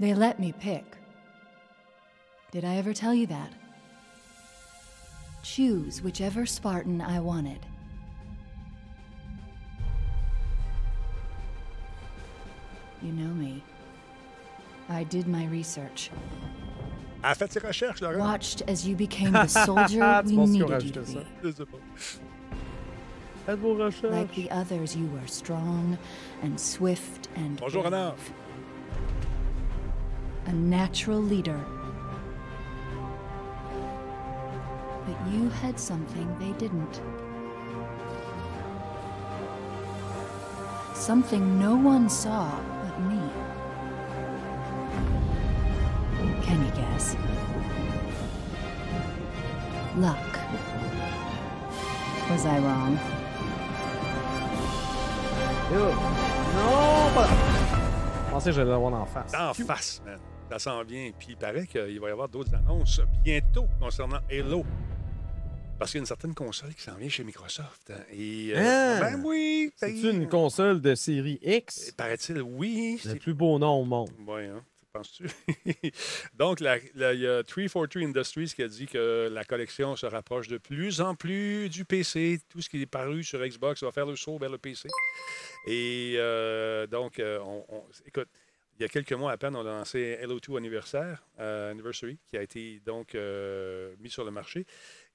They 0.00 0.12
let 0.12 0.40
me 0.40 0.52
pick. 0.52 0.84
Did 2.50 2.64
I 2.64 2.76
ever 2.76 2.92
tell 2.92 3.14
you 3.14 3.26
that? 3.26 3.63
Choose 5.44 6.00
whichever 6.00 6.46
Spartan 6.46 7.02
I 7.02 7.20
wanted. 7.20 7.58
You 13.02 13.12
know 13.12 13.32
me. 13.34 13.62
I 14.88 15.04
did 15.04 15.26
my 15.28 15.44
research. 15.46 16.10
Elle 17.22 17.34
fait 17.34 17.52
ses 17.52 17.62
recherches, 17.62 18.00
Laurent. 18.00 18.18
Watched 18.20 18.62
as 18.68 18.86
you 18.86 18.96
became 18.96 19.32
the 19.32 19.46
soldier 19.66 19.98
we 19.98 20.00
penses 20.00 20.30
qu'ils 20.30 20.38
ont 20.38 20.50
needed 20.50 20.82
you 20.82 20.90
to 20.92 21.00
be. 21.02 21.26
Je 21.42 21.52
sais 21.52 21.64
pas. 21.66 21.78
Faites 23.46 23.58
vos 23.58 23.74
recherches. 23.74 24.10
Like 24.12 24.34
the 24.34 24.50
others, 24.50 24.96
you 24.96 25.06
were 25.08 25.26
strong 25.26 25.98
and 26.42 26.58
swift 26.58 27.28
and 27.36 27.58
Bonjour, 27.60 27.84
Renard. 27.84 28.16
brave. 28.16 28.32
A 30.46 30.52
natural 30.52 31.20
leader. 31.20 31.60
But 35.06 35.16
you 35.32 35.50
had 35.50 35.78
something 35.78 36.26
they 36.38 36.52
didn't. 36.58 37.00
Something 40.94 41.58
no 41.58 41.76
one 41.76 42.08
saw 42.08 42.48
but 42.82 42.98
me. 43.00 43.20
Can 46.42 46.64
you 46.64 46.70
guess? 46.70 47.16
Luck. 49.96 50.38
Was 52.30 52.46
I 52.46 52.58
wrong? 52.58 52.98
Yo. 55.70 55.90
Non, 56.54 57.14
pas. 57.14 57.28
Je 57.28 58.30
pensais 58.30 58.50
que 58.50 58.56
j'allais 58.56 58.70
l'avoir 58.70 58.94
en 58.94 59.06
face. 59.06 59.34
En 59.34 59.52
face, 59.52 60.02
man. 60.06 60.18
Ça 60.50 60.58
s'en 60.58 60.82
vient. 60.84 61.10
Puis 61.18 61.28
il 61.30 61.36
paraît 61.36 61.66
qu'il 61.66 62.00
va 62.00 62.08
y 62.08 62.12
avoir 62.12 62.28
d'autres 62.28 62.54
annonces 62.54 63.00
bientôt 63.22 63.66
concernant 63.80 64.18
Halo. 64.30 64.64
Parce 65.78 65.90
qu'il 65.90 65.98
y 65.98 66.00
a 66.00 66.02
une 66.02 66.06
certaine 66.06 66.34
console 66.34 66.72
qui 66.74 66.82
s'en 66.82 66.94
vient 66.94 67.08
chez 67.08 67.24
Microsoft. 67.24 67.90
hein. 67.90 67.98
Et, 68.12 68.52
euh, 68.54 68.58
Ah! 68.58 69.00
ben 69.00 69.22
oui! 69.24 69.72
ça 69.76 69.88
y 69.88 70.00
C'est 70.00 70.06
est. 70.08 70.12
une 70.12 70.28
console 70.28 70.80
de 70.80 70.94
série 70.94 71.38
X? 71.42 71.90
Paraît-il, 71.92 72.40
oui. 72.42 73.00
Le 73.04 73.10
c'est- 73.10 73.18
plus 73.18 73.34
beau 73.34 73.58
nom 73.58 73.80
au 73.80 73.84
monde. 73.84 74.10
Oui, 74.26 74.44
hein? 74.44 74.64
Penses-tu? 74.92 75.26
Donc, 76.34 76.60
la- 76.60 76.78
la- 76.94 77.12
il 77.12 77.20
y 77.20 77.26
a 77.26 77.42
343 77.42 78.02
Industries 78.02 78.52
qui 78.54 78.62
a 78.62 78.68
dit 78.68 78.86
que 78.86 79.28
la 79.30 79.44
collection 79.44 79.96
se 79.96 80.06
rapproche 80.06 80.46
de 80.46 80.58
plus 80.58 81.00
en 81.00 81.16
plus 81.16 81.68
du 81.68 81.84
PC. 81.84 82.38
Tout 82.48 82.62
ce 82.62 82.68
qui 82.70 82.80
est 82.80 82.86
paru 82.86 83.24
sur 83.24 83.44
Xbox 83.44 83.82
va 83.82 83.90
faire 83.90 84.06
le 84.06 84.14
saut 84.14 84.38
vers 84.38 84.50
le 84.50 84.58
PC. 84.58 84.88
Et 85.66 86.14
euh, 86.18 86.86
donc, 86.86 87.18
euh, 87.18 87.40
on, 87.40 87.64
on- 87.68 87.84
écoute, 88.06 88.28
il 88.78 88.82
y 88.82 88.84
a 88.84 88.88
quelques 88.88 89.12
mois 89.12 89.32
à 89.32 89.36
peine, 89.36 89.54
on 89.56 89.60
a 89.60 89.78
lancé 89.78 90.16
Halo 90.22 90.38
2 90.40 90.56
Anniversaire, 90.56 91.24
euh, 91.40 91.70
Anniversary, 91.72 92.18
qui 92.28 92.36
a 92.36 92.42
été 92.42 92.80
donc 92.86 93.14
euh, 93.16 93.94
mis 94.00 94.10
sur 94.10 94.24
le 94.24 94.30
marché. 94.30 94.64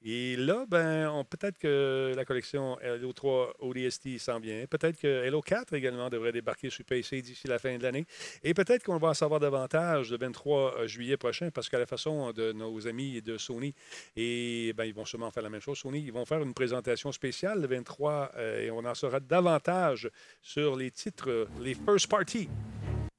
Et 0.01 0.37
là, 0.37 0.65
ben, 0.67 1.25
peut-être 1.29 1.57
que 1.57 2.13
la 2.15 2.23
collection 2.23 2.77
Halo 2.77 3.11
3 3.11 3.55
ODST 3.59 4.17
s'en 4.17 4.39
vient. 4.39 4.65
Peut-être 4.65 4.97
que 4.97 5.27
Halo 5.27 5.41
4 5.41 5.73
également 5.73 6.09
devrait 6.09 6.31
débarquer 6.31 6.69
sur 6.69 6.85
PC 6.85 7.21
d'ici 7.21 7.47
la 7.47 7.59
fin 7.59 7.77
de 7.77 7.83
l'année. 7.83 8.05
Et 8.43 8.53
peut-être 8.53 8.83
qu'on 8.83 8.97
va 8.97 9.09
en 9.09 9.13
savoir 9.13 9.41
davantage 9.41 10.11
le 10.11 10.17
23 10.17 10.87
juillet 10.87 11.17
prochain, 11.17 11.49
parce 11.51 11.67
qu'à 11.67 11.79
la 11.79 11.85
façon 11.85 12.31
de 12.31 12.53
nos 12.53 12.87
amis 12.87 13.21
de 13.21 13.37
Sony, 13.37 13.73
et 14.15 14.73
ben, 14.73 14.85
ils 14.85 14.93
vont 14.93 15.05
sûrement 15.05 15.31
faire 15.31 15.43
la 15.43 15.49
même 15.49 15.61
chose, 15.61 15.79
Sony, 15.79 16.01
ils 16.01 16.13
vont 16.13 16.25
faire 16.25 16.41
une 16.41 16.53
présentation 16.53 17.11
spéciale 17.11 17.59
le 17.61 17.67
23, 17.67 18.31
euh, 18.37 18.65
et 18.65 18.71
on 18.71 18.85
en 18.85 18.95
saura 18.95 19.19
davantage 19.19 20.09
sur 20.41 20.77
les 20.77 20.91
titres, 20.91 21.29
euh, 21.29 21.45
les 21.61 21.73
first 21.73 22.07
party 22.07 22.47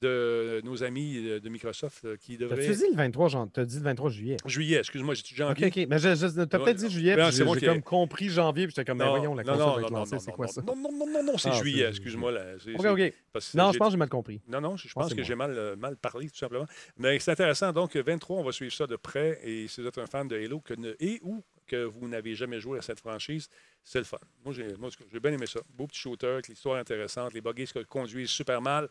de 0.03 0.61
nos 0.65 0.83
amis 0.83 1.23
de, 1.23 1.39
de 1.39 1.49
Microsoft 1.49 2.05
euh, 2.05 2.17
qui 2.17 2.37
devraient... 2.39 2.57
T'as-tu 2.67 2.79
dit 2.79 2.85
le 2.91 2.97
23 2.97 3.29
jan- 3.29 3.47
T'as 3.49 3.65
dit 3.65 3.77
le 3.77 3.83
23 3.83 4.11
juillet? 4.11 4.37
Juillet, 4.47 4.79
excuse-moi, 4.79 5.15
j'ai 5.15 5.23
dit 5.23 5.33
OK, 5.33 5.37
janvier? 5.39 5.67
OK. 5.67 5.87
Mais 5.89 5.99
je, 5.99 6.15
je- 6.15 6.45
t'as 6.45 6.59
peut-être 6.59 6.77
dit 6.79 6.91
juillet, 6.91 7.15
puis 7.17 7.25
c'est 7.33 7.47
j'ai 7.61 7.67
comme 7.67 7.83
compris 7.83 8.29
janvier, 8.29 8.67
puis 8.67 8.75
j'étais 8.75 8.85
comme, 8.87 8.99
ben 8.99 9.09
voyons, 9.09 9.35
la 9.35 9.45
console 9.45 9.59
va 9.59 9.81
être 9.83 9.91
non, 9.91 9.99
lancée, 9.99 10.15
non, 10.15 10.21
c'est 10.21 10.31
non, 10.31 10.37
quoi 10.37 10.47
non, 10.47 10.53
ça? 10.53 10.63
Non, 10.63 10.77
non, 10.77 10.91
non, 10.93 11.07
non, 11.07 11.23
non, 11.23 11.39
c'est 11.39 11.51
Ah, 11.51 11.53
juillet, 11.53 11.89
excuse-moi. 11.89 12.33
OK, 12.33 12.87
OK. 12.87 13.13
Non, 13.55 13.73
je 13.73 13.79
pense 13.79 13.89
que 13.89 13.91
j'ai 13.93 13.97
mal 13.99 14.09
compris. 14.09 14.41
Non, 14.49 14.61
non, 14.61 14.77
je 14.77 14.85
pense 14.93 15.05
pense 15.05 15.15
que 15.15 15.23
j'ai 15.23 15.35
mal, 15.35 15.53
euh, 15.57 15.77
mal 15.77 15.97
parlé, 15.97 16.29
tout 16.31 16.37
simplement. 16.37 16.67
Mais 16.97 17.19
c'est 17.19 17.31
intéressant. 17.33 17.73
Donc, 17.73 17.95
23, 17.97 18.39
on 18.39 18.45
va 18.45 18.53
suivre 18.53 18.73
ça 18.73 18.87
de 18.87 18.97
près. 18.97 19.39
Et 19.45 19.69
si 19.69 19.81
vous 19.81 19.87
êtes 19.87 19.99
un 19.99 20.07
fan 20.07 20.27
de 20.29 20.37
Halo 20.37 20.61
que 20.61 20.75
ne- 20.75 20.95
et 21.01 21.21
ou 21.23 21.43
que 21.71 21.85
vous 21.85 22.09
n'avez 22.09 22.35
jamais 22.35 22.61
joué 22.61 22.79
à 22.79 22.83
cette 22.83 22.99
franchise, 23.01 23.49
c'est 23.83 23.99
le 23.99 24.05
fun. 24.05 24.19
Moi, 24.45 24.53
j'ai 24.55 24.69
j'ai 25.13 25.21
bien 25.21 25.33
aimé 25.33 25.47
ça. 25.47 25.61
Beau 25.75 25.87
petit 25.87 25.99
shooter, 26.01 26.27
avec 26.27 26.49
l'histoire 26.49 26.77
intéressante, 26.77 27.33
les 27.33 27.41
buggies 27.41 27.67
se 27.67 27.79
conduisent 27.81 28.29
super 28.31 28.61
mal, 28.61 28.89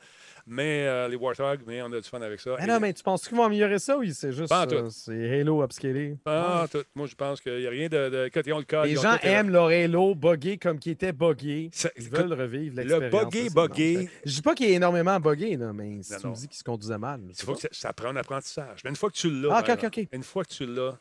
mais 0.47 0.85
euh, 0.87 1.07
les 1.07 1.15
Warthogs, 1.15 1.61
mais 1.67 1.81
on 1.81 1.91
a 1.91 1.99
du 2.01 2.07
fun 2.09 2.21
avec 2.21 2.39
ça. 2.39 2.55
Ah 2.57 2.63
Et- 2.63 2.67
non, 2.67 2.79
mais 2.79 2.91
tu 2.93 3.03
penses 3.03 3.27
qu'ils 3.27 3.37
vont 3.37 3.43
améliorer 3.43 3.77
ça 3.79 3.97
ou 3.97 4.05
c'est 4.11 4.31
juste. 4.31 4.49
Pas 4.49 4.65
euh, 4.71 4.89
c'est 4.89 5.39
Halo 5.39 5.61
upscalé? 5.63 6.17
Ah, 6.25 6.65
tout. 6.71 6.83
Moi, 6.95 7.05
je 7.07 7.15
pense 7.15 7.39
qu'il 7.41 7.57
n'y 7.59 7.67
a 7.67 7.69
rien 7.69 7.87
de. 7.87 8.09
de... 8.09 8.29
Ils 8.45 8.53
ont 8.53 8.57
le 8.59 8.63
code. 8.65 8.85
Les 8.87 8.95
gens 8.95 9.17
aiment 9.21 9.49
leur 9.51 9.67
Halo 9.67 10.15
buggé 10.15 10.57
comme 10.57 10.79
qui 10.79 10.91
était 10.91 11.11
buggé. 11.13 11.69
Ils 11.97 12.09
veulent 12.09 12.33
revivre 12.33 12.75
le 12.77 12.83
l'expérience. 12.83 13.25
buggé, 13.25 13.43
c'est 13.49 13.53
buggé. 13.55 13.95
bon. 13.97 14.07
Je 14.25 14.31
dis 14.35 14.41
pas 14.41 14.55
qu'il 14.55 14.67
est 14.69 14.73
énormément 14.73 15.19
buggé, 15.19 15.55
là, 15.57 15.71
mais 15.73 16.01
si 16.01 16.13
Non, 16.13 16.19
tu 16.19 16.27
me 16.27 16.35
dis 16.35 16.47
qu'il 16.47 16.57
se 16.57 16.63
conduisait 16.63 16.97
mal. 16.97 17.21
Il 17.29 17.35
faut 17.35 17.51
pas. 17.51 17.55
que 17.55 17.61
ça, 17.61 17.67
ça 17.71 17.93
prend 17.93 18.07
un 18.09 18.15
apprentissage. 18.15 18.81
Mais 18.83 18.89
une 18.89 18.95
fois 18.95 19.09
que 19.11 19.15
tu 19.17 19.29
l'as, 19.29 19.49
Ah, 19.53 19.59
ok, 19.59 19.65
par 19.67 19.75
ok, 19.75 19.83
exemple, 19.83 19.99
ok. 19.99 20.07
une 20.13 20.23
fois 20.23 20.43
que 20.45 20.53
tu 20.53 20.65
l'as, 20.65 20.97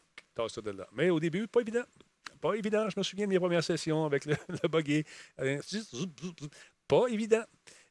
Mais 0.93 1.11
au 1.11 1.21
début, 1.21 1.47
pas 1.47 1.61
évident. 1.61 1.85
Pas 2.41 2.55
évident. 2.55 2.89
Je 2.89 2.99
me 2.99 3.03
souviens 3.03 3.27
de 3.27 3.33
mes 3.33 3.39
premières 3.39 3.65
sessions 3.65 4.05
avec 4.05 4.25
le, 4.25 4.37
buggy. 4.69 5.05
Euh, 5.41 5.61
Pas 6.87 7.07
évident. 7.09 7.45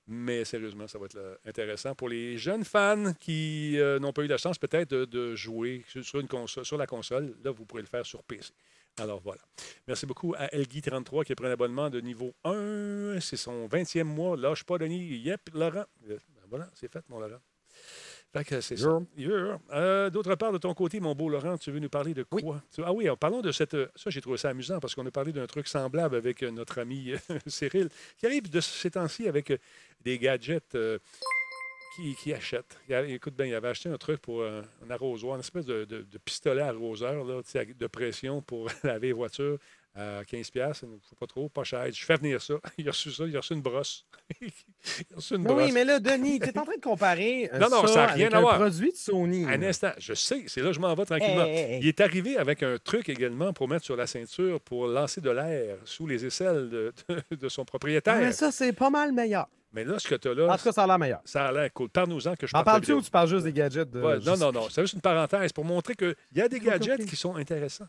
Mais 0.09 0.45
sérieusement, 0.45 0.87
ça 0.87 0.97
va 0.97 1.05
être 1.05 1.39
intéressant 1.45 1.93
pour 1.93 2.07
les 2.07 2.37
jeunes 2.37 2.63
fans 2.63 3.13
qui 3.19 3.77
euh, 3.77 3.99
n'ont 3.99 4.13
pas 4.13 4.23
eu 4.23 4.27
la 4.27 4.37
chance 4.37 4.57
peut-être 4.57 4.89
de, 4.89 5.35
jouer 5.35 5.83
sur, 5.89 6.03
sur 6.03 6.19
une 6.21 6.29
console, 6.29 6.65
sur 6.65 6.77
la 6.77 6.87
console. 6.87 7.35
Là, 7.43 7.51
vous 7.51 7.65
pourrez 7.65 7.81
le 7.81 7.87
faire 7.87 8.05
sur 8.05 8.23
PC. 8.23 8.53
Alors 8.99 9.19
voilà. 9.19 9.41
Merci 9.87 10.05
beaucoup 10.05 10.33
à 10.35 10.47
Elgui33 10.47 11.23
qui 11.23 11.31
a 11.31 11.35
pris 11.35 11.45
un 11.45 11.51
abonnement 11.51 11.89
de 11.89 12.01
niveau 12.01 12.33
1. 12.43 13.19
C'est 13.19 13.37
son 13.37 13.67
20e 13.67 14.03
mois. 14.03 14.35
Lâche 14.35 14.63
pas, 14.63 14.77
Denis. 14.77 15.17
Yep, 15.19 15.49
Laurent. 15.53 15.85
Euh, 16.09 16.17
ben 16.35 16.41
voilà, 16.49 16.69
c'est 16.73 16.91
fait, 16.91 17.03
mon 17.09 17.19
Laurent. 17.19 17.39
Fait 18.33 18.43
que 18.43 18.61
c'est 18.61 18.77
ça. 18.77 18.99
Yeah. 19.17 19.59
Euh, 19.71 20.09
D'autre 20.09 20.35
part, 20.35 20.51
de 20.51 20.57
ton 20.57 20.73
côté, 20.73 20.99
mon 20.99 21.15
beau 21.15 21.29
Laurent, 21.29 21.57
tu 21.57 21.71
veux 21.71 21.79
nous 21.79 21.89
parler 21.89 22.13
de 22.13 22.23
quoi? 22.23 22.39
Oui. 22.43 22.53
Tu- 22.73 22.81
Ah 22.85 22.91
oui, 22.93 23.05
alors, 23.05 23.17
parlons 23.17 23.41
de 23.41 23.51
cette. 23.51 23.73
euh, 23.73 23.87
Ça, 23.95 24.09
j'ai 24.09 24.21
trouvé 24.21 24.37
ça 24.37 24.49
amusant 24.49 24.79
parce 24.79 24.93
qu'on 24.95 25.05
a 25.05 25.11
parlé 25.11 25.31
d'un 25.31 25.47
truc 25.47 25.67
semblable 25.67 26.15
avec 26.15 26.43
euh, 26.43 26.51
notre 26.51 26.79
ami 26.79 27.13
Cyril, 27.47 27.89
qui 28.17 28.25
arrive 28.25 28.49
de 28.49 28.59
ces 28.59 28.91
temps-ci 28.91 29.27
avec 29.27 29.53
des 30.01 30.19
gadgets 30.19 30.75
euh, 30.75 30.99
qui, 31.95 32.15
qui 32.15 32.33
achète. 32.33 32.77
Il 32.89 32.95
écoute 33.11 33.33
bien, 33.35 33.45
il 33.47 33.55
avait 33.55 33.69
acheté 33.69 33.89
un 33.89 33.97
truc 33.97 34.21
pour 34.21 34.43
un 34.43 34.63
arrosoir, 34.89 35.35
une 35.35 35.39
espèce 35.39 35.65
de, 35.65 35.85
de- 35.85 36.03
de 36.03 36.17
pistolet 36.19 36.61
arroseur 36.61 37.23
là, 37.23 37.41
de 37.41 37.87
pression 37.87 38.41
pour 38.41 38.69
laver 38.83 39.07
les 39.07 39.13
voitures 39.13 39.57
à 39.97 40.21
15$, 40.23 40.51
piastres, 40.51 40.83
il 40.83 40.89
ne 40.91 40.97
faut 41.09 41.15
pas 41.15 41.25
trop, 41.27 41.49
pas 41.49 41.63
cher. 41.63 41.85
Je 41.91 42.05
fais 42.05 42.15
venir 42.15 42.41
ça. 42.41 42.53
Il 42.77 42.87
a 42.87 42.91
reçu 42.91 43.11
ça, 43.11 43.23
il 43.25 43.35
a 43.35 43.39
reçu 43.39 43.53
une 43.53 43.61
brosse. 43.61 44.05
il 44.41 44.47
a 45.13 45.15
reçu 45.15 45.33
une 45.35 45.41
Mais 45.41 45.47
brosse. 45.49 45.63
oui, 45.65 45.71
mais 45.71 45.83
là, 45.85 45.99
Denis, 45.99 46.39
tu 46.39 46.47
es 46.49 46.57
en 46.59 46.63
train 46.65 46.75
de 46.75 46.81
comparer 46.81 47.49
euh, 47.53 47.57
Non, 47.59 47.67
non, 47.69 47.87
ça 47.87 48.03
a 48.03 48.07
rien 48.07 48.25
avec 48.27 48.33
à 48.35 48.37
un 48.37 48.41
voir. 48.41 48.55
produit 48.59 48.91
de 48.91 48.95
Sony. 48.97 49.45
Un 49.45 49.61
instant, 49.63 49.91
je 49.97 50.13
sais, 50.13 50.43
c'est 50.47 50.61
là 50.61 50.67
que 50.67 50.73
je 50.73 50.79
m'en 50.79 50.93
vais 50.93 51.05
tranquillement. 51.05 51.45
Hey, 51.45 51.55
hey, 51.57 51.73
hey. 51.75 51.79
Il 51.81 51.87
est 51.87 51.99
arrivé 52.01 52.37
avec 52.37 52.61
un 52.63 52.77
truc 52.77 53.09
également 53.09 53.53
pour 53.53 53.67
mettre 53.67 53.85
sur 53.85 53.95
la 53.95 54.05
ceinture 54.07 54.61
pour 54.61 54.87
lancer 54.87 55.19
de 55.21 55.29
l'air 55.31 55.77
sous 55.85 56.05
les 56.05 56.25
aisselles 56.25 56.69
de, 56.69 56.93
de- 57.09 57.35
de 57.35 57.49
son 57.49 57.63
Ah, 57.63 57.65
propriétaire. 57.65 58.17
mais 58.17 58.31
ça, 58.33 58.51
c'est 58.51 58.73
pas 58.73 58.89
mal 58.89 59.11
meilleur. 59.11 59.47
Mais 59.73 59.83
là, 59.83 59.99
ce 59.99 60.07
que 60.07 60.15
tu 60.15 60.27
as 60.29 60.33
là, 60.33 60.47
En 60.53 60.57
tout 60.57 60.63
cas, 60.63 60.71
ça 60.71 60.83
a 60.83 60.87
l'air 60.87 60.97
meilleur. 60.99 61.21
ça 61.25 61.47
a 61.47 61.51
l'air 61.51 61.73
cool. 61.73 61.89
Parle-nous-en 61.89 62.35
que 62.35 62.47
je 62.47 62.55
En 62.55 62.63
parles-tu 62.63 62.85
vidéo. 62.87 62.97
ou 62.99 63.01
tu 63.01 63.11
parles 63.11 63.27
juste 63.27 63.43
des 63.43 63.51
gadgets? 63.53 63.89
De, 63.89 64.01
Ouais, 64.01 64.19
non, 64.19 64.37
non, 64.37 64.51
non. 64.51 64.69
C'est 64.69 64.81
juste 64.81 64.93
une 64.93 65.01
parenthèse 65.01 65.51
pour 65.51 65.65
montrer 65.65 65.93
qu'il 65.95 66.15
y 66.35 66.41
a 66.41 66.47
des 66.47 66.59
gadgets 66.59 67.05
qui 67.05 67.15
sont 67.15 67.35
intéressants. 67.35 67.87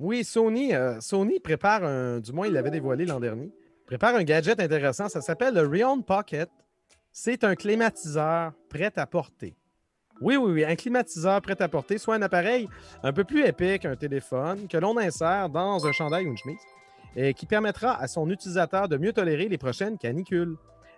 Oui, 0.00 0.24
Sony, 0.24 0.74
euh, 0.74 0.98
Sony 1.00 1.40
prépare 1.40 1.84
un, 1.84 2.20
du 2.20 2.32
moins 2.32 2.46
il 2.46 2.54
l'avait 2.54 2.70
dévoilé 2.70 3.04
l'an 3.04 3.20
dernier, 3.20 3.52
prépare 3.84 4.14
un 4.14 4.22
gadget 4.22 4.58
intéressant. 4.58 5.10
Ça 5.10 5.20
s'appelle 5.20 5.52
le 5.52 5.66
Rion 5.66 6.00
Pocket. 6.00 6.48
C'est 7.12 7.44
un 7.44 7.54
climatiseur 7.54 8.54
prêt 8.70 8.92
à 8.96 9.06
porter. 9.06 9.54
Oui, 10.22 10.36
oui, 10.36 10.52
oui, 10.52 10.64
un 10.64 10.74
climatiseur 10.74 11.42
prêt 11.42 11.60
à 11.60 11.68
porter, 11.68 11.98
soit 11.98 12.14
un 12.14 12.22
appareil 12.22 12.66
un 13.02 13.12
peu 13.12 13.24
plus 13.24 13.44
épais 13.44 13.78
qu'un 13.78 13.94
téléphone 13.94 14.68
que 14.68 14.78
l'on 14.78 14.96
insère 14.96 15.50
dans 15.50 15.86
un 15.86 15.92
chandail 15.92 16.24
ou 16.24 16.30
une 16.30 16.38
chemise 16.38 16.60
et 17.14 17.34
qui 17.34 17.44
permettra 17.44 18.00
à 18.00 18.08
son 18.08 18.30
utilisateur 18.30 18.88
de 18.88 18.96
mieux 18.96 19.12
tolérer 19.12 19.48
les 19.48 19.58
prochaines 19.58 19.98
canicules. 19.98 20.56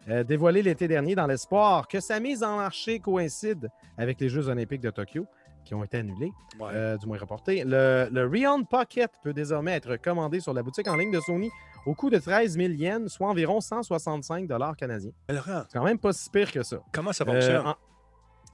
Euh, 0.08 0.22
dévoilé 0.22 0.62
l'été 0.62 0.86
dernier 0.86 1.14
dans 1.16 1.26
l'espoir 1.26 1.88
que 1.88 1.98
sa 1.98 2.20
mise 2.20 2.42
en 2.42 2.56
marché 2.56 2.98
coïncide 2.98 3.68
avec 3.96 4.20
les 4.20 4.28
Jeux 4.28 4.48
olympiques 4.48 4.80
de 4.80 4.90
Tokyo, 4.90 5.26
qui 5.64 5.74
ont 5.74 5.84
été 5.84 5.98
annulés, 5.98 6.32
Ouais. 6.60 6.70
euh, 6.72 6.96
du 6.98 7.06
moins 7.06 7.18
reporté. 7.18 7.64
Le, 7.64 8.08
le 8.10 8.26
Rion 8.26 8.64
Pocket 8.64 9.10
peut 9.22 9.32
désormais 9.32 9.72
être 9.72 9.96
commandé 9.96 10.40
sur 10.40 10.52
la 10.52 10.62
boutique 10.62 10.88
en 10.88 10.96
ligne 10.96 11.10
de 11.12 11.20
Sony 11.20 11.50
au 11.86 11.94
coût 11.94 12.10
de 12.10 12.18
13 12.18 12.56
000 12.56 12.72
yens, 12.74 13.08
soit 13.12 13.28
environ 13.28 13.60
165 13.60 14.48
canadiens. 14.76 15.12
Laurent, 15.28 15.62
C'est 15.68 15.78
quand 15.78 15.84
même 15.84 15.98
pas 15.98 16.12
si 16.12 16.28
pire 16.30 16.50
que 16.52 16.62
ça. 16.62 16.78
comment 16.92 17.12
ça 17.12 17.24
Euh, 17.26 17.32
fonctionne? 17.32 17.66
en- 17.66 17.76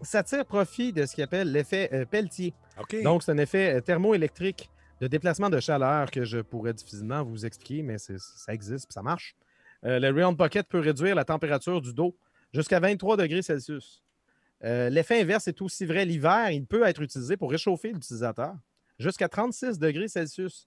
Ça 0.01 0.23
tire 0.23 0.47
profit 0.47 0.93
de 0.93 1.07
ce 1.07 1.15
qu'il 1.15 1.25
appelle 1.25 1.51
l'effet 1.51 1.91
euh, 1.93 2.05
Pelletier. 2.05 2.55
Donc, 3.03 3.25
c'est 3.25 3.33
un 3.33 3.39
effet 3.39 3.81
thermoélectrique 3.83 4.71
de 5.01 5.09
déplacement 5.09 5.51
de 5.51 5.59
chaleur 5.59 6.11
que 6.11 6.25
je 6.25 6.39
pourrais 6.39 6.73
difficilement 6.73 7.25
vous 7.25 7.45
expliquer, 7.45 7.83
mais 7.83 7.99
c'est- 7.99 8.19
ça 8.19 8.53
existe 8.55 8.87
puis 8.87 8.93
ça 8.95 9.03
marche. 9.03 9.35
Le 9.83 10.11
Rion 10.11 10.35
Pocket 10.35 10.67
peut 10.69 10.79
réduire 10.81 11.15
la 11.17 11.25
température 11.25 11.81
du 11.81 11.93
dos 11.95 12.17
jusqu'à 12.53 12.81
23 12.81 13.17
degrés 13.17 13.43
Celsius. 13.43 14.03
Euh, 14.65 14.91
L'effet 14.91 15.21
inverse 15.21 15.47
est 15.49 15.61
aussi 15.63 15.87
vrai 15.87 16.05
l'hiver. 16.05 16.51
Il 16.51 16.67
peut 16.67 16.85
être 16.85 17.03
utilisé 17.03 17.37
pour 17.37 17.51
réchauffer 17.51 17.93
l'utilisateur 17.93 18.55
jusqu'à 18.99 19.29
36 19.29 19.79
degrés 19.79 20.09
Celsius. 20.09 20.67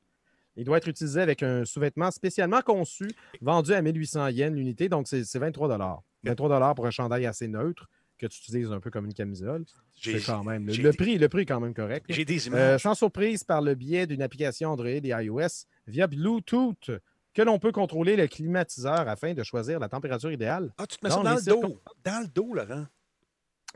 Il 0.56 0.66
doit 0.66 0.78
être 0.78 0.88
utilisé 0.88 1.22
avec 1.22 1.44
un 1.44 1.64
sous-vêtement 1.66 2.12
spécialement 2.12 2.62
conçu, 2.62 3.10
vendu 3.42 3.74
à 3.74 3.82
1800 3.82 4.28
yens 4.30 4.54
l'unité, 4.54 4.90
donc 4.90 5.08
c'est 5.08 5.24
c'est 5.24 5.40
23 5.40 6.04
23 6.24 6.76
pour 6.76 6.86
un 6.86 6.92
chandail 6.92 7.26
assez 7.26 7.48
neutre 7.48 7.88
que 8.18 8.28
tu 8.28 8.38
utilises 8.40 8.72
un 8.72 8.80
peu 8.80 8.92
comme 8.92 9.06
une 9.06 9.14
camisole. 9.14 9.66
C'est 10.00 10.20
quand 10.22 10.44
même. 10.44 10.68
Le, 10.68 10.92
prix, 10.94 11.18
le 11.18 11.28
prix 11.30 11.42
est 11.42 11.46
quand 11.46 11.60
même 11.60 11.74
correct. 11.74 12.06
j'ai 12.10 12.26
des 12.26 12.48
Euh, 12.48 12.52
images. 12.52 12.82
sans 12.84 12.94
surprise, 12.96 13.44
par 13.44 13.62
le 13.62 13.76
biais 13.76 14.06
d'une 14.08 14.22
application 14.22 14.70
Android 14.70 14.88
et 14.90 15.02
iOS 15.08 15.66
via 15.88 16.06
Bluetooth, 16.08 16.92
que 17.34 17.42
l'on 17.42 17.58
peut 17.58 17.72
contrôler 17.72 18.16
le 18.18 18.28
climatiseur 18.28 19.08
afin 19.08 19.34
de 19.34 19.42
choisir 19.44 19.80
la 19.80 19.88
température 19.90 20.32
idéale. 20.32 20.72
ah, 20.78 20.86
tu 20.86 20.98
te 20.98 21.06
mets 21.06 21.10
ça 21.12 21.24
dans 21.24 21.34
le 21.36 21.42
dos. 21.42 21.82
Dans 22.04 22.22
le 22.22 22.28
dos, 22.28 22.54
Laurent. 22.54 22.86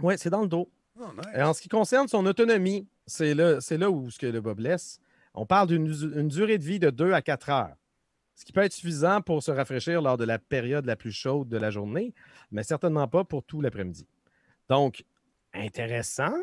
Oui, 0.01 0.15
c'est 0.17 0.29
dans 0.29 0.41
le 0.41 0.47
dos. 0.47 0.69
Oh, 0.99 1.05
nice. 1.15 1.25
Et 1.35 1.41
en 1.41 1.53
ce 1.53 1.61
qui 1.61 1.69
concerne 1.69 2.07
son 2.07 2.25
autonomie, 2.25 2.87
c'est 3.05 3.33
là, 3.33 3.59
là 3.71 3.91
où 3.91 4.09
ce 4.09 4.17
que 4.19 4.27
le 4.27 4.41
bas 4.41 4.53
blesse. 4.53 4.99
On 5.33 5.45
parle 5.45 5.67
d'une 5.67 5.87
une 6.15 6.29
durée 6.29 6.57
de 6.57 6.63
vie 6.63 6.79
de 6.79 6.89
2 6.89 7.11
à 7.11 7.21
4 7.21 7.49
heures, 7.49 7.75
ce 8.35 8.45
qui 8.45 8.53
peut 8.53 8.61
être 8.61 8.71
suffisant 8.71 9.21
pour 9.21 9.43
se 9.43 9.51
rafraîchir 9.51 10.01
lors 10.01 10.17
de 10.17 10.23
la 10.23 10.39
période 10.39 10.85
la 10.85 10.95
plus 10.95 11.11
chaude 11.11 11.49
de 11.49 11.57
la 11.57 11.71
journée, 11.71 12.13
mais 12.51 12.63
certainement 12.63 13.07
pas 13.07 13.25
pour 13.25 13.43
tout 13.43 13.59
l'après-midi. 13.59 14.07
Donc, 14.69 15.03
intéressant. 15.53 16.33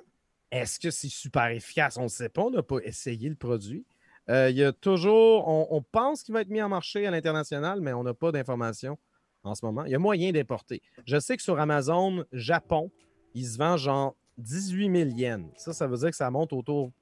Est-ce 0.51 0.79
que 0.79 0.91
c'est 0.91 1.09
super 1.09 1.47
efficace? 1.47 1.97
On 1.97 2.03
ne 2.03 2.09
sait 2.09 2.29
pas, 2.29 2.43
on 2.43 2.51
n'a 2.51 2.63
pas 2.63 2.79
essayé 2.85 3.31
le 3.31 3.35
produit. 3.35 3.87
Euh, 4.29 4.51
il 4.51 4.57
y 4.57 4.63
a 4.63 4.73
toujours, 4.73 5.49
on, 5.49 5.67
on 5.71 5.81
pense 5.81 6.23
qu'il 6.23 6.35
va 6.35 6.43
être 6.43 6.51
mis 6.51 6.61
en 6.61 6.69
marché 6.69 7.07
à 7.07 7.11
l'international, 7.11 7.81
mais 7.81 7.95
on 7.95 8.03
n'a 8.03 8.13
pas 8.13 8.31
d'informations 8.33 8.99
en 9.45 9.55
ce 9.55 9.65
moment. 9.65 9.85
Il 9.87 9.93
y 9.93 9.95
a 9.95 9.99
moyen 9.99 10.31
d'importer. 10.31 10.83
Je 11.07 11.19
sais 11.19 11.39
que 11.39 11.43
sur 11.43 11.59
Amazon 11.59 12.25
Japon, 12.33 12.91
il 13.35 13.47
se 13.47 13.59
vend 13.59 13.77
genre 13.77 14.15
18 14.39 14.97
000 14.97 15.11
yens. 15.17 15.47
Ça, 15.57 15.73
ça 15.73 15.87
veut 15.87 15.97
dire 15.97 16.11
que 16.11 16.17
ça 16.17 16.31
monte 16.31 16.51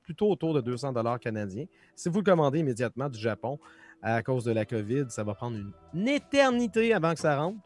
plutôt 0.03 0.31
autour 0.31 0.55
de 0.55 0.61
200 0.61 0.93
dollars 0.93 1.20
canadiens. 1.20 1.66
Si 1.95 2.09
vous 2.09 2.18
le 2.18 2.24
commandez 2.24 2.59
immédiatement 2.59 3.09
du 3.09 3.18
Japon, 3.18 3.59
à 4.03 4.22
cause 4.22 4.45
de 4.45 4.53
la 4.53 4.64
COVID, 4.64 5.07
ça 5.09 5.24
va 5.24 5.35
prendre 5.35 5.57
une, 5.57 5.72
une 5.95 6.09
éternité 6.09 6.93
avant 6.95 7.12
que 7.12 7.20
ça 7.20 7.39
rentre. 7.39 7.59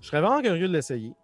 Je 0.00 0.08
serais 0.08 0.20
vraiment 0.20 0.42
curieux 0.42 0.68
de 0.68 0.72
l'essayer. 0.72 1.14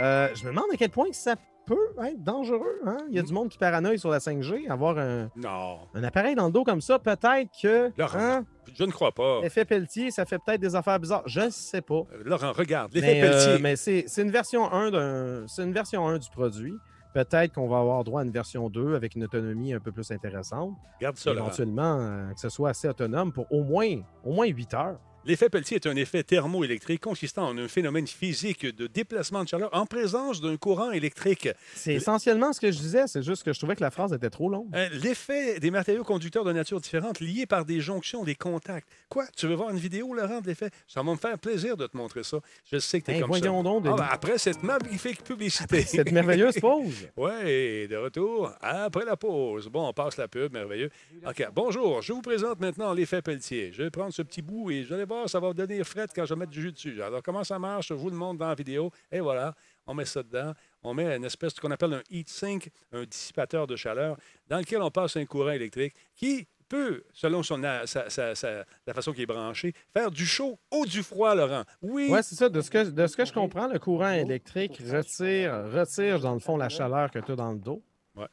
Euh, 0.00 0.28
je 0.34 0.44
me 0.44 0.50
demande 0.50 0.66
à 0.72 0.76
quel 0.76 0.90
point 0.90 1.12
ça 1.12 1.36
peut 1.66 1.94
être 2.06 2.22
dangereux. 2.22 2.80
hein? 2.86 2.98
Il 3.08 3.14
y 3.14 3.18
a 3.18 3.22
du 3.22 3.32
monde 3.32 3.48
qui 3.48 3.58
paranoïe 3.58 3.98
sur 3.98 4.10
la 4.10 4.18
5G. 4.18 4.68
Avoir 4.70 4.98
un, 4.98 5.30
Non. 5.36 5.78
un 5.94 6.04
appareil 6.04 6.34
dans 6.34 6.46
le 6.46 6.52
dos 6.52 6.64
comme 6.64 6.80
ça, 6.80 6.98
peut-être 6.98 7.48
que 7.62 7.90
Laurent. 7.96 8.18
hein, 8.18 8.44
Je 8.74 8.84
ne 8.84 8.90
crois 8.90 9.12
pas. 9.12 9.40
l'effet 9.42 9.64
Pelletier, 9.64 10.10
ça 10.10 10.24
fait 10.24 10.38
peut-être 10.44 10.60
des 10.60 10.74
affaires 10.74 10.98
bizarres. 10.98 11.22
Je 11.26 11.40
ne 11.40 11.50
sais 11.50 11.80
pas. 11.82 11.94
Euh, 12.12 12.22
Laurent, 12.24 12.52
regarde. 12.52 12.92
L'effet 12.94 13.06
Mais, 13.14 13.22
euh, 13.22 13.30
Pelletier. 13.30 13.62
mais 13.62 13.76
c'est 13.76 14.04
c'est 14.06 14.22
une 14.22 14.30
version 14.30 14.70
1 14.72 14.90
d'un- 14.90 15.46
c'est 15.46 15.62
une 15.64 15.72
version 15.72 16.06
1 16.08 16.18
du 16.18 16.28
produit. 16.30 16.74
Peut-être 17.14 17.52
qu'on 17.52 17.68
va 17.68 17.78
avoir 17.78 18.02
droit 18.04 18.22
à 18.22 18.24
une 18.24 18.30
version 18.30 18.70
2 18.70 18.94
avec 18.94 19.14
une 19.16 19.24
autonomie 19.24 19.74
un 19.74 19.80
peu 19.80 19.92
plus 19.92 20.10
intéressante. 20.10 20.72
Regarde 20.98 21.16
ça. 21.18 21.30
Éventuellement, 21.32 21.98
euh, 22.00 22.32
que 22.32 22.40
ce 22.40 22.48
soit 22.48 22.70
assez 22.70 22.88
autonome 22.88 23.32
pour 23.32 23.46
au 23.52 23.62
moins, 23.62 23.98
au 24.24 24.32
moins 24.32 24.46
8 24.46 24.72
heures. 24.72 24.98
L'effet 25.24 25.48
Pelletier 25.48 25.76
est 25.76 25.86
un 25.86 25.94
effet 25.94 26.24
thermoélectrique 26.24 27.00
consistant 27.00 27.46
en 27.48 27.56
un 27.56 27.68
phénomène 27.68 28.08
physique 28.08 28.66
de 28.66 28.88
déplacement 28.88 29.44
de 29.44 29.48
chaleur 29.48 29.70
en 29.72 29.86
présence 29.86 30.40
d'un 30.40 30.56
courant 30.56 30.90
électrique. 30.90 31.48
C'est 31.76 31.94
essentiellement 31.94 32.52
ce 32.52 32.60
que 32.60 32.72
je 32.72 32.78
disais, 32.78 33.06
c'est 33.06 33.22
juste 33.22 33.44
que 33.44 33.52
je 33.52 33.58
trouvais 33.60 33.76
que 33.76 33.82
la 33.82 33.92
phrase 33.92 34.12
était 34.12 34.30
trop 34.30 34.48
longue. 34.48 34.66
Euh, 34.74 34.88
L'effet 35.00 35.60
des 35.60 35.70
matériaux 35.70 36.02
conducteurs 36.02 36.42
de 36.44 36.52
nature 36.52 36.80
différente 36.80 37.20
liés 37.20 37.46
par 37.46 37.64
des 37.64 37.80
jonctions, 37.80 38.24
des 38.24 38.34
contacts. 38.34 38.88
Quoi? 39.08 39.24
Tu 39.36 39.46
veux 39.46 39.54
voir 39.54 39.70
une 39.70 39.78
vidéo, 39.78 40.12
Laurent, 40.12 40.40
de 40.40 40.48
l'effet? 40.48 40.70
Ça 40.88 41.02
va 41.04 41.12
me 41.12 41.16
faire 41.16 41.38
plaisir 41.38 41.76
de 41.76 41.86
te 41.86 41.96
montrer 41.96 42.24
ça. 42.24 42.38
Je 42.72 42.78
sais 42.78 43.00
que 43.00 43.06
tu 43.06 43.10
es 43.12 43.14
Hey, 43.14 43.20
comme 43.20 43.30
voyons 43.30 43.58
ça. 43.58 43.62
donc, 43.62 43.82
Ah, 43.84 43.88
Denis. 43.90 43.96
ben, 43.98 44.08
après 44.10 44.38
cette 44.38 44.62
magnifique 44.64 45.22
publicité. 45.22 45.82
Cette 45.82 46.10
merveilleuse 46.10 46.58
pause. 46.58 47.06
Oui, 47.16 47.86
de 47.86 47.96
retour 47.96 48.50
après 48.60 49.04
la 49.04 49.16
pause. 49.16 49.68
Bon, 49.68 49.86
on 49.86 49.92
passe 49.92 50.16
la 50.16 50.26
pub, 50.26 50.52
merveilleux. 50.52 50.90
OK, 51.24 51.46
bonjour. 51.54 52.02
Je 52.02 52.12
vous 52.12 52.22
présente 52.22 52.58
maintenant 52.60 52.92
l'effet 52.92 53.22
Pelletier. 53.22 53.70
Je 53.72 53.84
vais 53.84 53.90
prendre 53.90 54.12
ce 54.12 54.22
petit 54.22 54.42
bout 54.42 54.70
et 54.72 54.82
vous 54.82 54.92
allez 54.92 55.06
voir, 55.12 55.28
ça 55.28 55.40
va 55.40 55.52
devenir 55.52 55.84
frais 55.86 56.06
quand 56.14 56.24
je 56.24 56.34
vais 56.34 56.38
mettre 56.40 56.52
du 56.52 56.60
jus 56.62 56.72
dessus. 56.72 57.02
Alors, 57.02 57.22
comment 57.22 57.44
ça 57.44 57.58
marche? 57.58 57.88
Je 57.88 57.94
vous 57.94 58.10
le 58.10 58.16
montre 58.16 58.38
dans 58.38 58.48
la 58.48 58.54
vidéo. 58.54 58.90
Et 59.10 59.20
voilà, 59.20 59.54
on 59.86 59.94
met 59.94 60.04
ça 60.04 60.22
dedans. 60.22 60.52
On 60.82 60.94
met 60.94 61.16
une 61.16 61.24
espèce 61.24 61.52
de 61.52 61.56
ce 61.56 61.60
qu'on 61.60 61.70
appelle 61.70 61.94
un 61.94 62.02
heat 62.10 62.28
sink, 62.28 62.70
un 62.92 63.04
dissipateur 63.04 63.66
de 63.66 63.76
chaleur, 63.76 64.16
dans 64.48 64.58
lequel 64.58 64.82
on 64.82 64.90
passe 64.90 65.16
un 65.16 65.24
courant 65.26 65.50
électrique 65.50 65.94
qui 66.14 66.46
peut, 66.68 67.04
selon 67.12 67.42
son, 67.42 67.62
a- 67.64 67.86
sa- 67.86 68.08
sa- 68.08 68.34
sa- 68.34 68.64
la 68.86 68.94
façon 68.94 69.12
qu'il 69.12 69.22
est 69.22 69.26
branché, 69.26 69.74
faire 69.92 70.10
du 70.10 70.24
chaud 70.24 70.58
ou 70.72 70.86
du 70.86 71.02
froid, 71.02 71.34
Laurent. 71.34 71.64
Oui, 71.82 72.08
Ouais, 72.08 72.22
c'est 72.22 72.34
ça. 72.34 72.48
De 72.48 72.60
ce, 72.62 72.70
que, 72.70 72.88
de 72.88 73.06
ce 73.06 73.14
que 73.16 73.24
je 73.26 73.32
comprends, 73.32 73.66
le 73.68 73.78
courant 73.78 74.10
électrique 74.12 74.80
retire, 74.90 75.64
retire 75.70 76.18
dans 76.20 76.32
le 76.32 76.40
fond 76.40 76.56
la 76.56 76.70
chaleur 76.70 77.10
que 77.10 77.18
tu 77.18 77.32
as 77.32 77.36
dans 77.36 77.52
le 77.52 77.58
dos. 77.58 77.82
Ouais. 78.14 78.26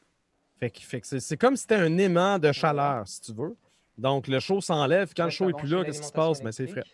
Fait 0.58 0.70
que, 0.70 0.80
fait 0.80 1.00
que 1.02 1.06
c'est, 1.06 1.20
c'est 1.20 1.36
comme 1.36 1.54
si 1.56 1.62
c'était 1.62 1.74
un 1.76 1.98
aimant 1.98 2.38
de 2.38 2.50
chaleur, 2.52 3.06
si 3.06 3.20
tu 3.20 3.32
veux. 3.34 3.54
Donc, 3.98 4.28
le 4.28 4.40
chaud 4.40 4.60
s'enlève. 4.60 5.12
Quand 5.16 5.24
le 5.24 5.30
chaud 5.30 5.46
n'est 5.46 5.52
plus 5.52 5.68
là, 5.68 5.84
qu'est-ce 5.84 6.00
qui 6.00 6.06
se 6.08 6.12
passe? 6.12 6.42
Ben, 6.42 6.52
c'est 6.52 6.66
frais. 6.66 6.84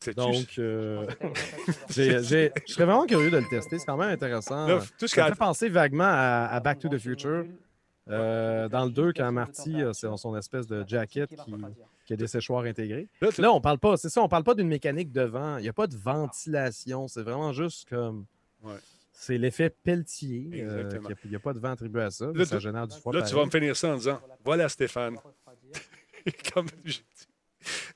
c'est 0.00 0.16
Donc, 0.16 0.58
euh, 0.58 1.06
j'ai- 1.90 2.22
j'ai- 2.22 2.52
je 2.66 2.72
serais 2.72 2.84
vraiment 2.84 3.06
curieux 3.06 3.30
de 3.30 3.38
le 3.38 3.48
tester. 3.48 3.78
C'est 3.78 3.86
quand 3.86 3.96
même 3.96 4.10
intéressant. 4.10 4.66
Là, 4.66 4.80
tout 4.98 5.06
ce 5.06 5.14
Ça 5.14 5.24
me 5.24 5.28
fait 5.30 5.38
penser 5.38 5.68
vaguement 5.68 6.04
à, 6.04 6.48
à 6.50 6.60
Back 6.60 6.78
to 6.80 6.88
the 6.88 6.98
Future. 6.98 7.44
Euh, 8.10 8.68
dans 8.68 8.84
le 8.84 8.90
2, 8.90 9.12
quand 9.12 9.30
Marty 9.30 9.80
a 9.82 9.94
son, 9.94 10.16
son 10.16 10.36
espèce 10.36 10.66
de 10.66 10.84
jacket 10.86 11.30
qui, 11.44 11.54
qui 12.04 12.12
a 12.12 12.16
des 12.16 12.26
séchoirs 12.26 12.64
intégrés. 12.64 13.06
Là, 13.38 13.52
on 13.52 13.60
parle 13.60 13.78
pas, 13.78 13.96
c'est 13.96 14.08
ça, 14.08 14.20
on 14.20 14.28
parle 14.28 14.42
pas 14.42 14.54
d'une 14.54 14.66
mécanique 14.66 15.12
de 15.12 15.22
vent. 15.22 15.58
Il 15.58 15.62
n'y 15.62 15.68
a 15.68 15.72
pas 15.72 15.86
de 15.86 15.96
ventilation. 15.96 17.06
C'est 17.06 17.22
vraiment 17.22 17.52
juste 17.52 17.88
comme. 17.88 18.24
Ouais. 18.64 18.74
C'est 19.12 19.38
l'effet 19.38 19.70
Pelletier. 19.70 20.48
euh, 20.64 20.90
Il 21.24 21.30
n'y 21.30 21.36
a, 21.36 21.38
pas 21.38 21.52
de 21.52 21.60
vent 21.60 21.70
attribué 21.70 22.02
à 22.02 22.10
ça. 22.10 22.26
mais 22.32 22.40
Là, 22.40 22.44
ça 22.44 22.56
tu- 22.56 22.62
génère 22.62 22.88
du 22.88 22.98
froid. 22.98 23.12
Là, 23.12 23.22
tu 23.22 23.36
vas 23.36 23.44
me 23.44 23.50
finir 23.50 23.76
ça 23.76 23.90
en 23.92 23.96
disant 23.96 24.20
Voilà, 24.44 24.68
Stéphane. 24.68 25.16
Comme 26.54 26.66
j'ai 26.84 27.00
dit, 27.00 27.26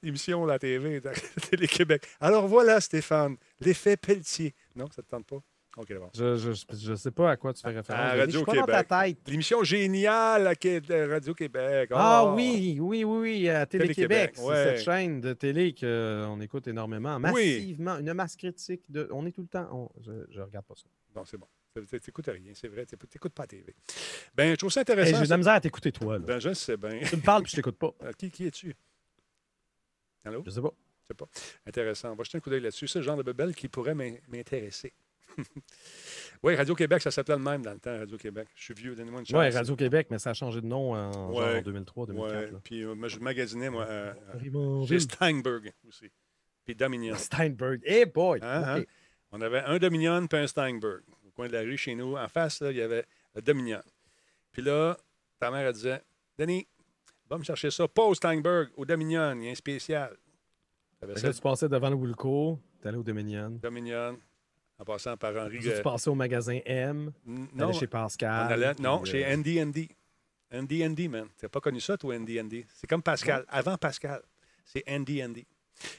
l'émission 0.02 0.44
la 0.46 0.58
TV, 0.58 1.00
Télé-Québec. 1.50 2.06
Alors 2.20 2.46
voilà, 2.46 2.80
Stéphane, 2.80 3.36
l'effet 3.60 3.96
Pelletier. 3.96 4.54
Non, 4.74 4.86
ça 4.86 5.02
ne 5.02 5.04
te 5.04 5.10
tente 5.10 5.26
pas? 5.26 5.42
OK, 5.78 5.88
d'abord. 5.90 6.10
Je, 6.14 6.36
je, 6.38 6.52
je 6.74 6.94
sais 6.94 7.10
pas 7.10 7.32
à 7.32 7.36
quoi 7.36 7.52
tu 7.52 7.60
fais 7.60 7.68
référence. 7.68 8.00
À. 8.00 8.26
Je 8.26 8.38
pas 8.38 8.54
dans 8.54 8.62
Radio-Québec. 8.62 8.88
ta 8.88 9.02
tête. 9.04 9.18
L'émission 9.28 9.62
géniale 9.62 10.46
à 10.46 10.54
Radio-Québec. 11.06 11.90
Ah 11.92 12.24
Oh! 12.24 12.32
oui, 12.34 12.78
oui, 12.80 13.04
oui, 13.04 13.18
oui, 13.20 13.48
à 13.50 13.66
Télé-Québec. 13.66 14.32
C'est 14.36 14.42
ouais. 14.42 14.64
cette 14.76 14.84
chaîne 14.86 15.20
de 15.20 15.34
télé 15.34 15.74
qu'on 15.78 16.40
écoute 16.40 16.66
énormément, 16.66 17.18
massivement. 17.18 17.98
Une 17.98 18.14
masse 18.14 18.36
critique. 18.36 18.90
De... 18.90 19.06
On 19.12 19.26
est 19.26 19.32
tout 19.32 19.42
le 19.42 19.48
temps. 19.48 19.68
on- 19.70 19.90
Je, 20.00 20.12
je 20.30 20.40
regarde 20.40 20.64
pas 20.64 20.76
ça. 20.76 20.86
Non, 21.14 21.24
c'est 21.26 21.36
bon. 21.36 21.46
Tu 21.84 21.96
n'écoutes 21.96 22.26
rien, 22.26 22.52
c'est 22.54 22.68
vrai. 22.68 22.86
Tu 22.86 22.94
n'écoutes 22.96 23.32
pas 23.34 23.42
la 23.44 23.46
TV. 23.48 23.74
Ben, 24.34 24.50
je 24.52 24.56
trouve 24.56 24.70
ça 24.72 24.80
Hey, 24.80 24.82
intéressant. 24.82 25.18
J'ai 25.18 25.24
de 25.24 25.30
la 25.30 25.36
misère 25.36 25.52
à 25.54 25.60
t'écouter, 25.60 25.92
toi. 25.92 26.18
Là. 26.18 26.24
Ben, 26.26 26.38
je 26.38 26.52
sais 26.54 26.76
bien. 26.76 27.00
Tu 27.08 27.16
me 27.16 27.22
parles 27.22 27.42
puis 27.42 27.50
je 27.52 27.56
t'écoute 27.56 27.76
pas. 27.78 27.94
Qui, 28.18 28.30
qui 28.30 28.46
es-tu? 28.46 28.74
Allô? 30.24 30.42
Je 30.44 30.50
sais 30.50 30.60
pas. 30.60 30.72
Je 31.02 31.06
sais 31.08 31.14
pas. 31.14 31.26
Intéressant. 31.66 32.12
On 32.12 32.16
va 32.16 32.24
jeter 32.24 32.38
un 32.38 32.40
coup 32.40 32.50
d'œil 32.50 32.60
là-dessus. 32.60 32.88
C'est 32.88 32.98
le 32.98 33.04
genre 33.04 33.16
de 33.16 33.22
bebelle 33.22 33.54
qui 33.54 33.68
pourrait 33.68 33.94
m'in- 33.94 34.16
m'intéresser. 34.28 34.92
oui, 36.42 36.54
Radio-Québec, 36.54 37.02
ça 37.02 37.10
s'appelait 37.10 37.36
le 37.36 37.42
même 37.42 37.62
dans 37.62 37.72
le 37.72 37.78
temps, 37.78 37.96
Radio-Québec. 37.96 38.48
Je 38.54 38.64
suis 38.64 38.74
vieux, 38.74 38.94
donnez-moi 38.94 39.20
une 39.20 39.26
chance. 39.26 39.38
Ouais, 39.38 39.50
Radio-Québec, 39.50 40.06
mais 40.10 40.18
ça 40.18 40.30
a 40.30 40.34
changé 40.34 40.60
de 40.62 40.66
nom 40.66 40.94
en 40.94 41.30
Ouais. 41.32 41.54
genre 41.54 41.62
2003, 41.62 42.06
2004. 42.06 42.34
Ouais, 42.34 42.50
là. 42.52 42.58
puis 42.64 42.82
euh, 42.84 43.08
je 43.08 43.18
magasinais, 43.18 43.68
moi, 43.70 43.84
euh, 43.86 44.14
euh, 44.34 44.86
chez. 44.86 45.00
Steinberg 45.00 45.72
aussi. 45.86 46.10
Puis 46.64 46.74
Dominion. 46.74 47.14
Steinberg. 47.18 47.80
Hey 47.84 48.06
boy! 48.06 48.38
Hein, 48.42 48.80
OK. 48.80 48.86
On 49.32 49.40
avait 49.42 49.60
un 49.60 49.78
Dominion 49.78 50.26
puis 50.26 50.38
un 50.38 50.46
Steinberg. 50.46 51.02
Coin 51.36 51.48
de 51.48 51.52
la 51.52 51.60
rue, 51.60 51.76
chez 51.76 51.94
nous, 51.94 52.16
en 52.16 52.28
face, 52.28 52.60
là, 52.62 52.70
il 52.70 52.78
y 52.78 52.80
avait 52.82 53.04
le 53.34 53.42
Dominion. 53.42 53.82
Puis 54.50 54.62
là, 54.62 54.96
ta 55.38 55.50
mère, 55.50 55.66
elle 55.66 55.72
disait 55.74 56.02
Denis, 56.38 56.66
va 57.28 57.36
me 57.36 57.44
chercher 57.44 57.70
ça, 57.70 57.86
au 57.94 58.14
Steinberg, 58.14 58.70
au 58.74 58.86
Dominion, 58.86 59.34
il 59.34 59.44
y 59.44 59.48
a 59.48 59.52
un 59.52 59.54
spécial. 59.54 60.16
Là, 61.02 61.32
tu 61.32 61.40
passais 61.40 61.68
devant 61.68 61.90
le 61.90 61.96
Wilco, 61.96 62.58
tu 62.80 62.88
allé 62.88 62.96
au 62.96 63.02
Dominion. 63.02 63.50
Dominion, 63.62 64.18
en 64.78 64.84
passant 64.84 65.16
par 65.18 65.36
Henri. 65.36 65.58
Tu 65.60 65.82
passais 65.82 66.08
au 66.08 66.14
magasin 66.14 66.58
M, 66.64 67.12
tu 67.24 67.30
allais 67.30 67.46
Non, 67.54 67.72
chez 67.72 67.86
Pascal. 67.86 68.52
allait- 68.52 68.74
non, 68.80 69.00
puis, 69.02 69.12
chez 69.12 69.26
euh, 69.26 69.34
Andy 69.34 69.60
Andy. 69.62 69.88
Andy 70.52 70.86
Andy, 70.86 71.08
man. 71.08 71.28
T'as 71.36 71.48
pas 71.48 71.60
connu 71.60 71.80
ça, 71.80 71.98
toi, 71.98 72.16
Andy 72.16 72.40
Andy? 72.40 72.64
C'est 72.74 72.86
comme 72.86 73.02
Pascal. 73.02 73.44
Avant 73.48 73.76
Pascal, 73.76 74.22
c'est 74.64 74.82
Andy 74.88 75.22
Andy. 75.22 75.46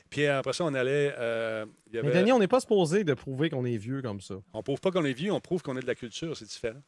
Puis 0.10 0.26
après 0.26 0.54
ça, 0.54 0.64
on 0.66 0.74
allait. 0.74 1.14
euh, 1.18 1.66
Mais 1.94 2.02
Denis, 2.12 2.32
on 2.32 2.40
n'est 2.40 2.48
pas 2.48 2.60
supposé 2.60 3.04
de 3.04 3.14
prouver 3.14 3.50
qu'on 3.50 3.66
est 3.66 3.78
vieux 3.78 4.02
comme 4.02 4.22
ça. 4.22 4.36
On 4.54 4.64
prouve 4.64 4.80
pas 4.80 4.92
qu'on 4.92 5.06
est 5.06 5.14
vieux, 5.14 5.32
on 5.32 5.40
prouve 5.40 5.62
qu'on 5.62 5.78
est 5.78 5.82
de 5.82 5.88
la 5.88 5.96
culture, 5.96 6.36
c'est 6.36 6.46
différent. 6.46 6.82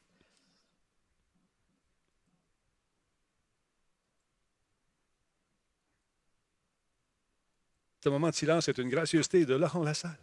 Ce 8.03 8.09
moment 8.09 8.29
de 8.29 8.35
silence 8.35 8.67
est 8.69 8.77
une 8.77 8.89
gracieuseté 8.89 9.45
de 9.45 9.55
Laurent 9.55 9.83
Lassalle. 9.83 10.17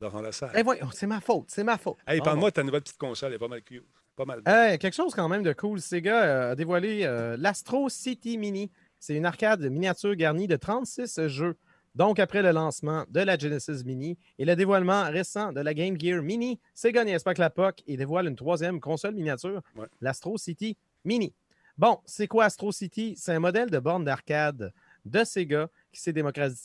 Laurent 0.00 0.20
Lassalle. 0.20 0.52
Eh 0.54 0.62
voyons, 0.62 0.90
c'est 0.92 1.06
ma 1.06 1.20
faute, 1.20 1.46
c'est 1.48 1.64
ma 1.64 1.78
faute. 1.78 1.96
Hey, 2.06 2.20
parle-moi 2.20 2.50
de 2.50 2.54
ta 2.54 2.62
nouvelle 2.62 2.82
petite 2.82 2.98
console, 2.98 3.30
elle 3.30 3.36
est 3.36 3.38
pas 3.38 3.48
mal 3.48 3.62
cute. 3.62 3.86
Pas 4.16 4.26
mal. 4.26 4.42
Hey, 4.44 4.78
quelque 4.78 4.94
chose 4.94 5.14
quand 5.14 5.28
même 5.28 5.42
de 5.42 5.52
cool. 5.54 5.80
Sega 5.80 6.22
euh, 6.22 6.52
a 6.52 6.54
dévoilé 6.54 7.04
euh, 7.04 7.36
l'Astro 7.38 7.88
City 7.88 8.36
Mini. 8.36 8.70
C'est 8.98 9.14
une 9.16 9.24
arcade 9.24 9.62
miniature 9.62 10.14
garnie 10.14 10.46
de 10.46 10.56
36 10.56 11.28
jeux. 11.28 11.56
Donc, 11.94 12.18
après 12.18 12.42
le 12.42 12.52
lancement 12.52 13.04
de 13.10 13.20
la 13.20 13.36
Genesis 13.36 13.84
Mini 13.84 14.16
et 14.38 14.44
le 14.44 14.56
dévoilement 14.56 15.04
récent 15.10 15.52
de 15.52 15.60
la 15.60 15.74
Game 15.74 16.00
Gear 16.00 16.22
Mini, 16.22 16.58
Sega 16.74 17.04
n'y 17.04 17.16
pas 17.18 17.34
que 17.34 17.40
la 17.40 17.50
POC 17.50 17.82
et 17.86 17.96
dévoile 17.96 18.26
une 18.28 18.36
troisième 18.36 18.80
console 18.80 19.14
miniature, 19.14 19.60
Ouais. 19.76 19.86
l'Astro 20.00 20.38
City 20.38 20.76
Mini. 21.04 21.34
Bon, 21.76 21.98
c'est 22.06 22.26
quoi 22.26 22.44
Astro 22.44 22.72
City? 22.72 23.14
C'est 23.16 23.32
un 23.32 23.40
modèle 23.40 23.70
de 23.70 23.78
borne 23.78 24.04
d'arcade 24.04 24.72
de 25.04 25.24
Sega 25.24 25.68
qui 25.92 26.00
s'est 26.00 26.14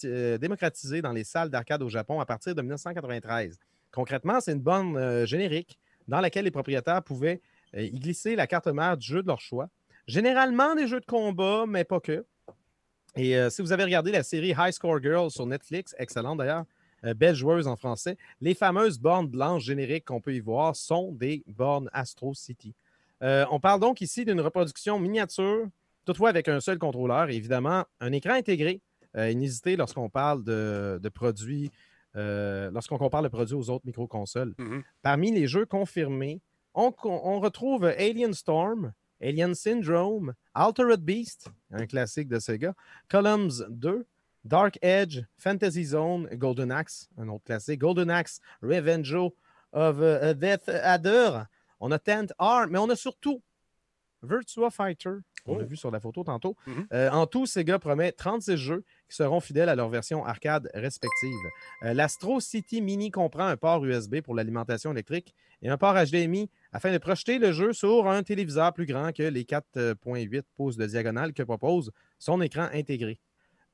euh, 0.05 0.38
démocratisé 0.38 1.01
dans 1.01 1.11
les 1.11 1.23
salles 1.23 1.49
d'arcade 1.49 1.82
au 1.82 1.89
Japon 1.89 2.19
à 2.19 2.25
partir 2.25 2.55
de 2.55 2.61
1993. 2.61 3.59
Concrètement, 3.91 4.39
c'est 4.39 4.53
une 4.53 4.61
borne 4.61 4.97
euh, 4.97 5.25
générique 5.25 5.80
dans 6.07 6.19
laquelle 6.21 6.45
les 6.45 6.51
propriétaires 6.51 7.03
pouvaient 7.03 7.41
euh, 7.75 7.82
y 7.82 7.99
glisser 7.99 8.36
la 8.36 8.47
carte 8.47 8.67
mère 8.67 8.97
du 8.97 9.07
jeu 9.07 9.21
de 9.21 9.28
leur 9.28 9.41
choix. 9.41 9.69
Généralement 10.07 10.75
des 10.75 10.88
jeux 10.88 10.99
de 11.01 11.05
combat, 11.05 11.65
mais 11.67 11.84
pas 11.84 11.99
que. 11.99 12.25
Et 13.18 13.36
euh, 13.36 13.49
si 13.49 13.61
vous 13.61 13.72
avez 13.72 13.84
regardé 13.84 14.11
la 14.11 14.24
série 14.24 14.53
High 14.57 14.72
Score 14.72 15.01
Girls 15.01 15.32
sur 15.32 15.45
Netflix, 15.45 15.95
excellente 15.97 16.38
d'ailleurs, 16.38 16.65
euh, 17.03 17.13
belle 17.15 17.36
joueuse 17.36 17.68
en 17.68 17.76
français, 17.76 18.15
les 18.41 18.53
fameuses 18.53 18.99
bornes 18.99 19.28
blanches 19.28 19.63
génériques 19.63 20.05
qu'on 20.05 20.22
peut 20.22 20.36
y 20.36 20.39
voir 20.39 20.76
sont 20.76 21.11
des 21.11 21.43
bornes 21.47 21.89
Astro 21.93 22.34
City. 22.36 22.76
Euh, 23.24 23.45
on 23.49 23.59
parle 23.59 23.80
donc 23.80 24.01
ici 24.01 24.24
d'une 24.24 24.39
reproduction 24.39 24.99
miniature, 24.99 25.68
toutefois 26.05 26.30
avec 26.30 26.47
un 26.47 26.59
seul 26.59 26.78
contrôleur 26.78 27.30
et 27.30 27.36
évidemment 27.36 27.86
un 27.99 28.11
écran 28.11 28.34
intégré. 28.34 28.82
Inhésitez 29.15 29.78
lorsqu'on 29.78 30.09
parle 30.09 30.43
de, 30.43 30.99
de 31.01 31.09
produits, 31.09 31.72
lorsqu'on 32.13 32.99
compare 32.99 33.24
le 33.24 33.30
produit 33.30 33.55
aux 33.55 33.72
autres 33.72 33.86
micro-consoles. 33.88 34.53
Mhm. 34.59 34.84
Parmi 35.01 35.32
les 35.32 35.47
jeux 35.47 35.65
confirmés, 35.65 36.39
on, 36.76 36.93
on 37.03 37.39
retrouve 37.39 37.86
Alien 37.86 38.36
Storm, 38.36 38.93
Alien 39.22 39.53
Syndrome, 39.55 40.34
Altered 40.53 41.01
Beast, 41.01 41.49
un 41.72 41.86
classique 41.86 42.28
de 42.28 42.39
Sega, 42.39 42.74
Columns 43.09 43.63
2, 43.70 44.05
Dark 44.45 44.78
Edge, 44.82 45.22
Fantasy 45.38 45.84
Zone, 45.86 46.28
Golden 46.34 46.72
Axe, 46.72 47.09
un 47.18 47.28
autre 47.30 47.43
classique, 47.45 47.80
Golden 47.80 48.09
Axe, 48.09 48.39
Revenge 48.61 49.13
of 49.74 49.97
uh, 49.99 50.34
Death 50.36 50.70
Adder. 50.70 51.41
On 51.80 51.91
a 51.91 51.99
Tent 51.99 52.32
Arm, 52.38 52.72
mais 52.72 52.80
on 52.80 52.89
a 52.89 52.95
surtout 52.95 53.41
Virtua 54.24 54.70
Fighter, 54.72 55.11
qu'on 55.45 55.59
a 55.59 55.63
Oh. 55.63 55.65
vu 55.65 55.76
sur 55.76 55.91
la 55.91 55.99
photo 55.99 56.24
tantôt. 56.24 56.55
Mhm. 56.65 56.88
Euh, 56.91 57.09
en 57.11 57.28
tout, 57.28 57.45
Sega 57.45 57.78
promet 57.78 58.11
36 58.11 58.57
jeux 58.57 58.84
qui 59.09 59.15
seront 59.15 59.39
fidèles 59.39 59.70
à 59.70 59.76
leur 59.76 59.89
version 59.89 60.26
arcade 60.26 60.70
respective. 60.74 61.36
Euh, 61.84 61.93
L'Astro 61.93 62.39
City 62.39 62.82
Mini 62.82 63.11
comprend 63.11 63.45
un 63.45 63.57
port 63.57 63.84
USB 63.86 64.22
pour 64.22 64.34
l'alimentation 64.34 64.91
électrique 64.91 65.36
et 65.61 65.70
un 65.70 65.78
port 65.78 65.93
HDMI 65.95 66.49
afin 66.72 66.91
de 66.91 66.97
projeter 66.97 67.39
le 67.39 67.51
jeu 67.51 67.74
sur 67.74 68.07
un 68.07 68.24
téléviseur 68.24 68.74
plus 68.74 68.86
grand 68.86 69.11
que 69.11 69.24
les 69.24 69.43
4,8 69.43 70.43
pouces 70.55 70.78
de 70.78 70.86
diagonale 70.86 71.34
que 71.34 71.43
propose 71.43 71.91
son 72.20 72.41
écran 72.41 72.68
intégré. 72.74 73.20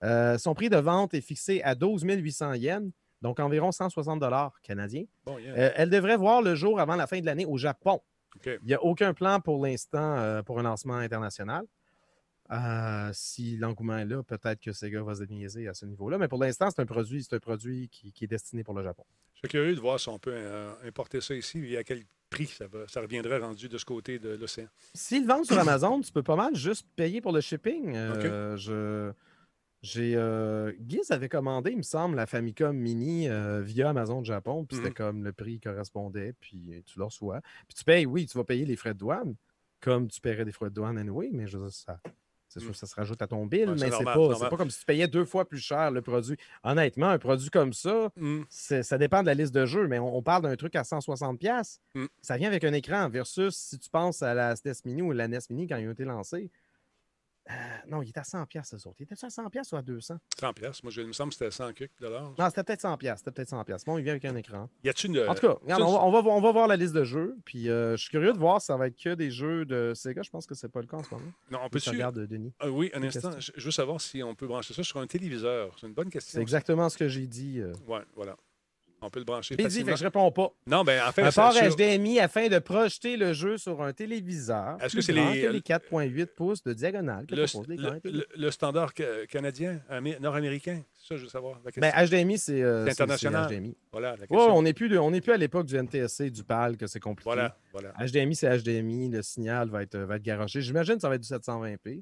Euh, 0.03 0.37
son 0.37 0.53
prix 0.53 0.69
de 0.69 0.77
vente 0.77 1.13
est 1.13 1.21
fixé 1.21 1.61
à 1.63 1.75
12 1.75 2.03
800 2.03 2.53
yens, 2.55 2.91
donc 3.21 3.39
environ 3.39 3.71
160 3.71 4.19
dollars 4.19 4.53
canadiens. 4.61 5.05
Bon, 5.25 5.37
yeah. 5.37 5.53
Euh, 5.57 5.71
elle 5.75 5.89
devrait 5.89 6.17
voir 6.17 6.41
le 6.41 6.55
jour 6.55 6.79
avant 6.79 6.95
la 6.95 7.07
fin 7.07 7.19
de 7.19 7.25
l'année 7.25 7.45
au 7.45 7.57
Japon. 7.57 8.01
Il 8.45 8.59
n'y 8.65 8.73
a 8.73 8.83
aucun 8.83 9.13
plan 9.13 9.39
pour 9.39 9.63
l'instant 9.63 10.17
euh, 10.17 10.41
pour 10.41 10.59
un 10.59 10.63
lancement 10.63 10.95
international. 10.95 11.65
Si 13.13 13.57
l'engouement 13.57 13.97
est 13.97 14.05
là, 14.05 14.21
peut-être 14.21 14.59
que 14.59 14.71
Sega 14.71 15.01
va 15.01 15.15
se 15.15 15.23
déniaiser 15.23 15.67
à 15.67 15.73
ce 15.73 15.85
niveau-là. 15.85 16.17
Mais 16.17 16.27
pour 16.27 16.39
l'instant, 16.39 16.69
c'est 16.69 16.81
un 16.81 16.85
produit, 16.85 17.23
c'est 17.23 17.35
un 17.35 17.39
produit 17.39 17.89
qui, 17.89 18.11
qui 18.11 18.25
est 18.25 18.27
destiné 18.27 18.63
pour 18.63 18.75
le 18.75 18.83
Japon. 18.83 19.05
Je 19.33 19.39
suis 19.39 19.47
curieux 19.47 19.73
de 19.73 19.79
voir 19.79 19.99
si 19.99 20.09
on 20.09 20.19
peut 20.19 20.35
importer 20.85 21.19
ça 21.21 21.33
ici 21.33 21.65
et 21.65 21.77
à 21.77 21.83
quel 21.83 22.03
prix 22.34 22.45
ça, 22.47 22.67
va, 22.67 22.88
ça 22.88 23.01
reviendrait 23.01 23.39
rendu 23.39 23.69
de 23.69 23.77
ce 23.77 23.86
côté 23.86 24.19
de 24.19 24.29
l'océan. 24.36 24.67
S'ils 24.93 25.21
le 25.23 25.27
vendent 25.27 25.45
sur 25.45 25.57
Amazon, 25.57 26.01
tu 26.01 26.11
peux 26.11 26.23
pas 26.23 26.36
mal 26.36 26.55
juste 26.55 26.88
payer 26.95 27.21
pour 27.21 27.31
le 27.31 27.41
shipping. 27.41 27.93
Euh, 27.95 28.57
je, 28.57 29.11
j'ai, 29.81 30.13
euh, 30.15 30.71
Guiz 30.79 31.11
avait 31.11 31.29
commandé, 31.29 31.71
il 31.71 31.77
me 31.77 31.81
semble, 31.84 32.15
la 32.15 32.25
Famicom 32.25 32.75
Mini 32.75 33.27
euh, 33.29 33.61
via 33.61 33.89
Amazon 33.89 34.23
Japon. 34.23 34.65
Puis 34.65 34.77
c'était 34.77 34.89
Mhm. 34.89 34.93
comme 34.95 35.23
le 35.23 35.34
prix 35.34 35.59
correspondait, 35.59 36.34
puis 36.39 36.84
tu 36.86 36.99
le 36.99 37.05
reçois. 37.05 37.41
Puis 37.67 37.75
tu 37.77 37.84
payes, 37.84 38.05
oui, 38.05 38.25
tu 38.25 38.38
vas 38.38 38.43
payer 38.43 38.65
les 38.65 38.75
frais 38.75 38.93
de 38.93 38.99
douane, 38.99 39.36
comme 39.81 40.07
tu 40.07 40.21
paierais 40.21 40.45
des 40.45 40.51
frais 40.53 40.69
de 40.69 40.75
douane 40.75 40.97
anyway, 40.97 41.29
mais 41.34 41.47
je 41.47 41.57
veux 41.57 41.65
dire, 41.67 41.73
ça. 41.75 41.99
C'est 42.53 42.59
sûr 42.59 42.67
Mhm. 42.69 42.73
que 42.73 42.77
ça 42.77 42.85
se 42.85 42.93
rajoute 42.93 43.19
à 43.19 43.25
ton 43.25 43.47
bill, 43.47 43.61
Ouais, 43.69 43.75
mais 43.79 43.89
c'est 43.89 44.03
pas, 44.03 44.13
pas 44.49 44.57
comme 44.57 44.69
si 44.69 44.77
tu 44.79 44.85
payais 44.85 45.07
deux 45.07 45.25
fois 45.25 45.43
plus 45.43 45.57
cher 45.57 45.89
le 45.89 46.03
produit. 46.03 46.37
Honnêtement, 46.63 47.07
un 47.09 47.17
produit 47.17 47.49
comme 47.49 47.73
ça, 47.73 48.09
c'est- 48.47 48.83
ça 48.83 48.99
dépend 48.99 49.21
de 49.21 49.25
la 49.27 49.33
liste 49.33 49.55
de 49.55 49.65
jeux, 49.65 49.87
mais 49.87 49.97
on, 49.97 50.15
on 50.15 50.21
parle 50.21 50.43
d'un 50.43 50.55
truc 50.55 50.75
à 50.75 50.83
160$. 50.83 51.35
pièces. 51.39 51.79
Mm. 51.95 52.05
Ça 52.21 52.37
vient 52.37 52.49
avec 52.49 52.63
un 52.63 52.73
écran 52.73 53.09
versus 53.09 53.55
si 53.55 53.79
tu 53.79 53.89
penses 53.89 54.21
à 54.21 54.35
la 54.35 54.55
SNES 54.55 54.73
Mini 54.85 55.01
ou 55.01 55.11
la 55.13 55.27
NES 55.27 55.39
Mini 55.49 55.65
quand 55.67 55.77
ils 55.77 55.87
ont 55.87 55.91
été 55.93 56.05
lancés. 56.05 56.51
Euh, 57.49 57.53
non, 57.89 58.01
il 58.01 58.09
était 58.09 58.19
à 58.19 58.23
100$, 58.23 58.45
pièces 58.47 58.73
eux 58.73 58.87
autres. 58.87 58.95
Il 58.99 59.03
était 59.03 59.15
à 59.23 59.27
100$ 59.27 59.49
pièces 59.49 59.71
ou 59.73 59.75
à 59.75 59.81
200$? 59.81 60.17
100 60.39 60.53
pièces. 60.53 60.81
Moi, 60.83 60.91
je, 60.91 61.01
il 61.01 61.07
me 61.07 61.13
semble 61.13 61.29
que 61.31 61.35
c'était 61.37 61.51
100 61.51 61.73
quelques 61.73 61.99
dollars. 61.99 62.33
Non, 62.37 62.45
c'était 62.49 62.63
peut-être 62.63 62.81
100$. 62.83 62.97
pièces, 62.97 63.19
C'était 63.19 63.31
peut-être 63.31 63.49
100$. 63.51 63.65
pièces. 63.65 63.83
Bon, 63.85 63.97
il 63.97 64.03
vient 64.03 64.13
avec 64.13 64.23
un 64.25 64.35
écran. 64.35 64.69
Y 64.83 64.89
a-tu 64.89 65.07
une. 65.07 65.19
En 65.27 65.35
tout 65.35 65.41
cas, 65.47 65.55
regarde, 65.61 65.81
on, 65.83 65.91
va, 65.91 66.03
on 66.05 66.11
va 66.11 66.21
voir- 66.21 66.35
on 66.37 66.41
va 66.41 66.51
voir 66.51 66.67
la 66.67 66.77
liste 66.77 66.93
de 66.93 67.03
jeux. 67.03 67.35
Puis 67.43 67.69
euh, 67.69 67.97
je 67.97 68.01
suis 68.03 68.09
curieux 68.11 68.31
de 68.33 68.37
voir 68.39 68.61
si 68.61 68.67
ça 68.67 68.77
va 68.77 68.87
être 68.87 68.95
que 68.97 69.13
des 69.15 69.29
jeux 69.31 69.65
de 69.65 69.93
Sega. 69.93 70.21
Je 70.23 70.29
pense 70.29 70.45
que 70.45 70.55
c'est 70.55 70.69
pas 70.69 70.79
le 70.81 70.87
cas 70.87 70.97
en 70.97 71.03
ce 71.03 71.13
moment. 71.13 71.31
Non, 71.51 71.59
on 71.63 71.69
peut 71.69 71.79
tu 71.81 71.89
regardes, 71.89 72.19
Denis? 72.19 72.53
Ah 72.59 72.69
oui, 72.69 72.89
un 72.93 73.03
instant. 73.03 73.31
Je, 73.39 73.51
veux 73.65 73.71
savoir 73.71 73.99
si 73.99 74.23
on 74.23 74.35
peut 74.35 74.47
brancher 74.47 74.73
ça 74.73 74.83
sur 74.83 74.99
un 74.99 75.07
téléviseur. 75.07 75.75
C'est 75.79 75.87
une 75.87 75.93
bonne 75.93 76.09
question. 76.09 76.37
C'est 76.37 76.41
exactement 76.41 76.87
ce 76.89 76.97
que 76.97 77.07
j'ai 77.09 77.27
dit. 77.27 77.59
euh. 77.59 77.73
Oui, 77.87 77.99
voilà. 78.15 78.37
On 79.05 79.09
peut 79.09 79.19
le 79.19 79.25
brancher. 79.25 79.53
Je 79.53 79.57
t'ai 79.57 79.67
dit, 79.67 79.83
je 79.97 80.03
réponds 80.03 80.31
pas. 80.31 80.51
Non, 80.65 80.83
ben 80.83 81.01
en 81.07 81.11
fait, 81.11 81.21
Un 81.23 81.31
port 81.31 81.53
HDMI 81.75 82.19
afin 82.19 82.47
de 82.47 82.59
projeter 82.59 83.17
le 83.17 83.33
jeu 83.33 83.57
sur 83.57 83.81
un 83.81 83.91
téléviseur. 83.93 84.77
Est-ce 84.81 84.95
que 84.95 85.01
c'est 85.01 85.11
les- 85.13 85.49
les 85.51 85.61
4,8 85.61 86.25
pouces 86.27 86.63
de 86.63 86.73
diagonale 86.73 87.25
que 87.25 87.35
le, 87.35 87.45
le- 87.67 87.99
le- 88.11 88.25
le 88.35 88.51
standard 88.51 88.91
ca- 88.97 89.25
canadien, 89.29 89.81
amé- 89.89 90.19
nord-américain. 90.19 90.81
C'est 90.93 91.07
ça, 91.09 91.17
je 91.17 91.23
veux 91.23 91.29
savoir. 91.29 91.59
Ben, 91.77 91.91
HDMI, 91.91 92.37
c'est 92.37 92.61
euh, 92.61 92.87
international. 92.87 93.47
HDMI. 93.49 93.75
voilà, 93.91 94.15
la 94.15 94.25
on 94.53 94.61
n'est 94.61 94.73
plus, 94.73 94.87
de- 94.89 94.97
on 94.97 95.11
n'est 95.11 95.21
plus 95.21 95.33
à 95.33 95.37
l'époque 95.37 95.65
du 95.65 95.75
NTSC, 95.75 96.29
du 96.31 96.43
PAL, 96.43 96.77
que 96.77 96.87
c'est 96.87 96.99
compliqué. 97.01 97.25
Voilà, 97.25 97.57
voilà. 97.73 97.93
HDMI, 97.99 98.35
c'est 98.35 98.47
HDMI. 98.57 99.09
Le 99.09 99.21
signal 99.21 99.69
va 99.69 99.83
être, 99.83 99.97
va 99.97 100.15
être. 100.15 100.47
J'imagine 100.47 100.95
que 100.95 101.01
ça 101.01 101.09
va 101.09 101.15
être 101.15 101.21
du 101.21 101.27
720p. 101.27 102.01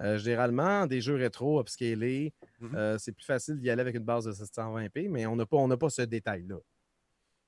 Euh, 0.00 0.18
généralement, 0.18 0.86
des 0.86 1.00
jeux 1.00 1.16
rétro 1.16 1.60
upscalés, 1.60 2.32
Mhm. 2.60 2.74
euh, 2.74 2.98
c'est 2.98 3.12
plus 3.12 3.24
facile 3.24 3.58
d'y 3.60 3.68
aller 3.70 3.80
avec 3.82 3.94
une 3.94 4.04
base 4.04 4.24
de 4.24 4.32
720p, 4.32 5.08
mais 5.08 5.26
on 5.26 5.36
n'a 5.36 5.44
pas, 5.46 5.56
on 5.58 5.68
pas 5.76 5.90
ce 5.90 6.02
détail-là. 6.02 6.56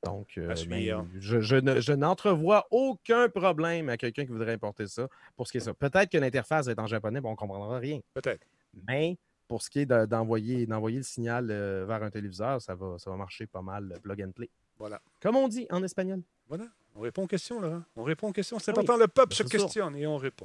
Donc, 0.04 0.36
euh, 0.36 0.52
ben, 0.68 1.06
je, 1.20 1.40
je 1.40 1.56
ne- 1.56 1.80
je 1.80 1.92
n'entrevois 1.92 2.66
aucun 2.72 3.28
problème 3.28 3.88
à 3.88 3.96
quelqu'un 3.96 4.24
qui 4.24 4.32
voudrait 4.32 4.52
importer 4.54 4.86
ça 4.88 5.08
pour 5.36 5.46
ce 5.46 5.52
qui 5.52 5.58
est 5.58 5.60
ça. 5.60 5.74
Peut-être 5.74 6.10
que 6.10 6.18
l'interface 6.18 6.66
être 6.66 6.80
en 6.80 6.88
japonais, 6.88 7.20
bon, 7.20 7.28
on 7.28 7.32
ne 7.32 7.36
comprendra 7.36 7.78
rien. 7.78 8.00
Peut-être. 8.12 8.44
Mais 8.88 9.16
pour 9.46 9.62
ce 9.62 9.70
qui 9.70 9.80
est 9.80 9.86
de- 9.86 10.06
d'envoyer, 10.06 10.66
le 10.66 11.02
signal 11.04 11.48
euh, 11.50 11.84
vers 11.86 12.02
un 12.02 12.10
téléviseur, 12.10 12.60
ça 12.60 12.74
va, 12.74 12.98
ça 12.98 13.10
va 13.10 13.16
marcher 13.16 13.46
pas 13.46 13.62
mal, 13.62 13.98
plug 14.02 14.22
and 14.22 14.32
play. 14.32 14.50
Voilà. 14.76 15.00
Comme 15.20 15.36
on 15.36 15.46
dit 15.46 15.66
en 15.70 15.82
espagnol. 15.84 16.20
Voilà. 16.48 16.64
On 16.96 17.00
répond 17.00 17.22
aux 17.22 17.26
questions, 17.28 17.60
Laurent. 17.60 17.82
On 17.94 18.02
répond 18.02 18.28
aux 18.28 18.32
questions. 18.32 18.58
C'est 18.58 18.72
oui. 18.72 18.78
important. 18.80 18.98
Le 18.98 19.06
peuple 19.06 19.28
Ben, 19.30 19.36
se 19.36 19.42
questionne 19.44 19.96
et 19.96 20.06
on 20.06 20.16
répond. 20.16 20.44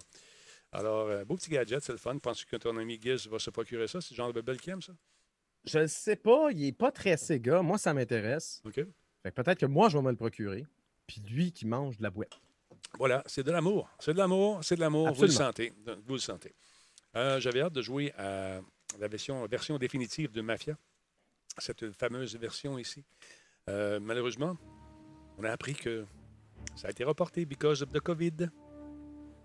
Alors, 0.72 1.08
euh, 1.08 1.26
beau 1.26 1.36
petit 1.36 1.50
gadget, 1.50 1.82
c'est 1.82 1.92
le 1.94 1.98
fun. 1.98 2.18
Penses-tu 2.18 2.46
que 2.46 2.58
ton 2.58 2.76
ami 2.78 3.00
Giz 3.02 3.28
va 3.28 3.40
se 3.40 3.50
procurer 3.50 3.88
ça? 3.88 4.02
C'est 4.02 4.12
le 4.12 4.18
genre 4.18 4.28
de 4.28 4.34
bebel 4.34 4.60
qui 4.60 4.70
aime 4.70 4.82
ça? 4.82 4.94
Je 5.64 5.80
ne 5.80 5.88
sais 5.88 6.16
pas, 6.16 6.52
il 6.52 6.60
n'est 6.60 6.72
pas 6.72 6.92
très 6.92 7.18
Sega. 7.18 7.62
Moi, 7.62 7.78
ça 7.78 7.94
m'intéresse. 7.94 8.62
OK. 8.66 8.76
Fait 8.76 9.32
que 9.32 9.42
peut-être 9.42 9.60
que 9.60 9.66
moi, 9.66 9.90
je 9.90 9.98
vais 9.98 10.04
me 10.04 10.12
le 10.12 10.16
procurer. 10.18 10.66
Puis 11.08 11.22
lui 11.22 11.52
qui 11.52 11.66
mange 11.66 11.98
de 11.98 12.04
la 12.04 12.10
boîte. 12.10 12.40
Voilà, 12.98 13.24
c'est 13.26 13.44
de 13.44 13.52
l'amour. 13.52 13.90
C'est 14.00 14.14
de 14.14 14.18
l'amour, 14.18 14.64
c'est 14.64 14.76
de 14.76 14.82
l'amour. 14.82 15.12
Vous 15.14 15.24
le 15.24 15.28
sentez. 15.30 15.74
Vous 16.06 16.14
le 16.14 16.20
sentez. 16.20 16.54
Euh, 17.16 17.40
J'avais 17.40 17.62
hâte 17.62 17.74
de 17.74 17.82
jouer 17.82 18.14
à 18.18 18.62
la 19.00 19.08
version, 19.08 19.46
version 19.48 19.78
définitive 19.78 20.32
de 20.32 20.42
Mafia, 20.42 20.78
cette 21.58 21.92
fameuse 21.92 22.36
version 22.36 22.78
ici. 22.78 23.04
Euh, 23.70 24.00
malheureusement, 24.00 24.58
on 25.38 25.44
a 25.44 25.52
appris 25.52 25.76
que 25.76 26.06
ça 26.76 26.88
a 26.88 26.92
été 26.92 27.04
reporté 27.04 27.46
because 27.46 27.82
of 27.82 27.92
the 27.92 28.00
COVID. 28.00 28.50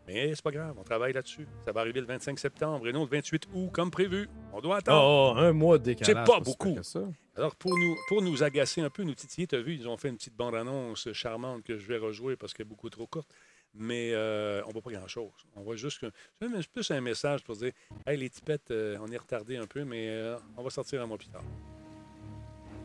Mais 0.07 0.35
c'est 0.35 0.43
pas 0.43 0.51
grave, 0.51 0.75
on 0.79 0.83
travaille 0.83 1.13
là-dessus. 1.13 1.47
Ça 1.65 1.73
va 1.73 1.81
arriver 1.81 2.01
le 2.01 2.07
25 2.07 2.39
septembre 2.39 2.89
et 2.89 2.93
non 2.93 3.05
le 3.05 3.11
28 3.11 3.49
août, 3.55 3.71
comme 3.73 3.91
prévu. 3.91 4.29
On 4.53 4.61
doit 4.61 4.79
attendre. 4.79 5.35
Oh, 5.37 5.39
un 5.39 5.53
mois 5.53 5.79
de 5.79 5.85
décalage. 5.85 6.07
C'est 6.07 6.33
pas 6.33 6.41
beaucoup. 6.41 6.77
ça. 6.83 7.01
Alors, 7.37 7.55
pour 7.57 7.77
nous, 7.79 7.97
pour 8.09 8.21
nous 8.21 8.43
agacer 8.43 8.81
un 8.81 8.91
peu, 8.91 9.05
nous 9.05 9.15
titiller, 9.15 9.47
tu 9.47 9.55
as 9.55 9.63
vu, 9.63 9.75
ils 9.75 9.89
ont 9.89 9.97
fait 9.97 10.09
une 10.09 10.17
petite 10.17 10.37
bande-annonce 10.37 11.13
charmante 11.13 11.63
que 11.63 11.79
je 11.79 11.87
vais 11.87 11.99
rejouer 11.99 12.37
parce 12.37 12.53
qu'elle 12.53 12.67
est 12.67 12.69
beaucoup 12.69 12.91
trop 12.91 13.07
courte. 13.07 13.29
Mais 13.75 14.13
euh, 14.13 14.63
on 14.65 14.69
ne 14.69 14.73
voit 14.75 14.83
pas 14.83 14.91
grand-chose. 14.91 15.31
On 15.57 15.63
voit 15.63 15.77
juste 15.77 16.01
que. 16.01 16.11
C'est 16.41 16.49
même 16.49 16.63
plus 16.65 16.91
un 16.91 17.01
message 17.01 17.43
pour 17.43 17.57
dire 17.57 17.73
Hey, 18.07 18.19
les 18.19 18.29
tipettes, 18.29 18.71
euh, 18.71 18.99
on 19.01 19.11
est 19.11 19.17
retardé 19.17 19.57
un 19.57 19.67
peu, 19.67 19.85
mais 19.85 20.09
euh, 20.11 20.37
on 20.57 20.63
va 20.63 20.69
sortir 20.69 21.01
un 21.01 21.07
mois 21.07 21.17
plus 21.17 21.29
tard. 21.29 21.45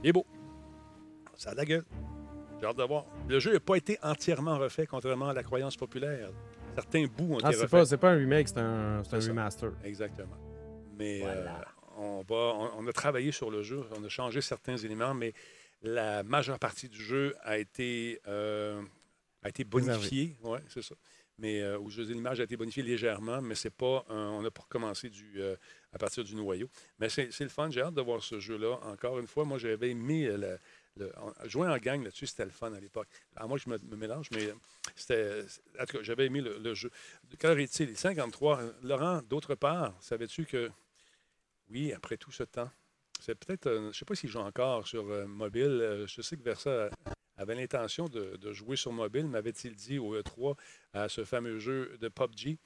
Il 0.03 0.09
est 0.09 0.13
beau. 0.13 0.25
Ça 1.35 1.49
a 1.49 1.53
de 1.53 1.57
la 1.57 1.65
gueule. 1.65 1.85
J'ai 2.61 2.67
hâte 2.67 2.77
de 2.77 2.83
voir. 2.83 3.05
Le 3.27 3.39
jeu 3.39 3.53
n'a 3.53 3.59
pas 3.59 3.75
été 3.75 3.99
entièrement 4.01 4.57
refait, 4.57 4.87
contrairement 4.87 5.29
à 5.29 5.33
la 5.33 5.43
croyance 5.43 5.75
populaire. 5.75 6.29
Certains 6.77 7.05
bouts 7.07 7.33
ont 7.33 7.39
Ah, 7.43 7.47
été 7.49 7.57
c'est 7.57 7.63
refaits. 7.63 7.71
pas, 7.71 7.85
c'est 7.85 7.97
pas 7.97 8.11
un 8.11 8.17
remake, 8.17 8.47
c'est 8.49 8.59
un, 8.59 9.03
c'est 9.03 9.15
un 9.15 9.19
remaster. 9.19 9.71
Exactement. 9.83 10.37
Mais 10.95 11.19
Voilà. 11.21 11.59
euh, 11.59 11.63
on, 11.97 12.21
va, 12.21 12.35
on, 12.35 12.71
on 12.83 12.87
a 12.87 12.93
travaillé 12.93 13.31
sur 13.31 13.49
le 13.49 13.63
jeu, 13.63 13.81
on 13.99 14.03
a 14.03 14.09
changé 14.09 14.41
certains 14.41 14.77
éléments, 14.77 15.15
mais 15.15 15.33
la 15.81 16.21
majeure 16.21 16.59
partie 16.59 16.87
du 16.87 17.01
jeu 17.01 17.33
a 17.41 17.57
été, 17.57 18.21
euh, 18.27 18.79
a 19.41 19.49
été 19.49 19.63
bonifiée. 19.63 20.37
Oui, 20.43 20.59
c'est 20.67 20.83
ça. 20.83 20.93
Mais 21.39 21.61
euh, 21.61 21.77
ou 21.79 21.89
je 21.89 21.97
veux 22.01 22.05
dire, 22.05 22.15
l'image 22.15 22.39
a 22.39 22.43
été 22.43 22.57
bonifiée 22.57 22.81
légèrement, 22.83 23.41
mais 23.41 23.53
c'est 23.55 23.69
pas 23.73 24.05
un- 24.09 24.29
on 24.29 24.41
n'a 24.43 24.49
pas 24.51 24.61
recommencé 24.63 25.09
du, 25.09 25.33
euh, 25.37 25.55
à 25.93 25.97
partir 25.99 26.23
du 26.23 26.35
noyau. 26.35 26.67
Mais 26.99 27.09
c'est 27.09 27.31
c'est 27.31 27.43
le 27.43 27.49
fun, 27.51 27.69
j'ai 27.71 27.81
hâte 27.81 27.93
de 27.95 28.01
voir 28.01 28.21
ce 28.23 28.39
jeu-là. 28.39 28.79
Encore 28.83 29.17
une 29.19 29.27
fois, 29.27 29.45
moi 29.45 29.57
j'avais 29.59 29.89
aimé 29.91 30.25
euh, 30.27 30.57
jouer 31.45 31.67
en 31.67 31.77
gang 31.77 32.03
là-dessus, 32.03 32.27
c'était 32.27 32.45
le 32.45 32.51
fun 32.51 32.73
à 32.73 32.79
l'époque. 32.79 33.07
Alors 33.35 33.49
moi, 33.49 33.57
je 33.57 33.69
me, 33.69 33.95
mélange, 33.95 34.29
mais 34.31 34.47
euh, 34.47 34.53
c'était. 34.95 35.43
En 35.79 35.85
tout 35.85 35.97
cas, 35.97 36.03
j'avais 36.03 36.25
aimé 36.25 36.41
le, 36.41 36.73
jeu. 36.73 36.91
Quelle 37.39 37.59
est-il? 37.59 37.95
53. 37.97 38.61
Laurent, 38.83 39.21
d'autre 39.21 39.55
part, 39.55 39.95
savais-tu 40.01 40.45
que, 40.45 40.69
oui, 41.69 41.93
après 41.93 42.17
tout 42.17 42.31
ce 42.31 42.43
temps, 42.43 42.69
c'est 43.19 43.35
peut-être, 43.35 43.67
euh, 43.67 43.81
je 43.81 43.87
ne 43.87 43.93
sais 43.93 44.05
pas 44.05 44.15
s'il 44.15 44.29
joue 44.29 44.39
encore 44.39 44.87
sur 44.87 45.09
euh, 45.09 45.25
mobile. 45.25 46.05
je 46.07 46.21
sais 46.21 46.37
que 46.37 46.43
Versa 46.43 46.89
avait 47.37 47.55
l'intention 47.55 48.07
de, 48.07 48.35
de 48.37 48.53
jouer 48.53 48.75
sur 48.75 48.91
mobile, 48.91 49.27
m'avait-il 49.27 49.75
dit 49.75 49.99
au 49.99 50.19
E3 50.19 50.55
à 50.93 51.09
ce 51.09 51.23
fameux 51.23 51.59
jeu 51.59 51.97
de 51.99 52.09
PUBG. 52.09 52.57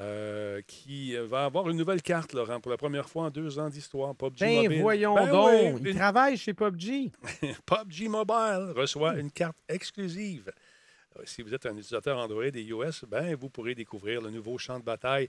Euh, 0.00 0.60
qui 0.66 1.14
va 1.16 1.44
avoir 1.44 1.68
une 1.70 1.76
nouvelle 1.76 2.02
carte, 2.02 2.32
Laurent, 2.32 2.60
pour 2.60 2.70
la 2.70 2.76
première 2.76 3.08
fois 3.08 3.24
en 3.26 3.30
deux 3.30 3.58
ans 3.58 3.68
d'histoire. 3.70 4.14
PUBG 4.16 4.40
Ben, 4.40 4.62
Mobile. 4.64 4.80
voyons 4.80 5.14
Ben 5.14 5.30
donc. 5.30 5.50
oui, 5.50 5.78
Il 5.80 5.88
une- 5.88 5.96
travaille 5.96 6.36
chez 6.36 6.52
PUBG. 6.52 7.12
PUBG 7.66 8.08
Mobile 8.08 8.72
reçoit 8.76 9.16
une 9.16 9.30
carte 9.30 9.56
exclusive. 9.68 10.50
Euh, 11.16 11.22
Si 11.26 11.42
vous 11.42 11.54
êtes 11.54 11.64
un 11.66 11.72
utilisateur 11.76 12.18
Android 12.18 12.44
et 12.44 12.60
iOS, 12.62 13.06
ben, 13.08 13.34
vous 13.36 13.48
pourrez 13.50 13.74
découvrir 13.76 14.20
le 14.20 14.30
nouveau 14.30 14.58
champ 14.58 14.80
de 14.80 14.84
bataille 14.84 15.28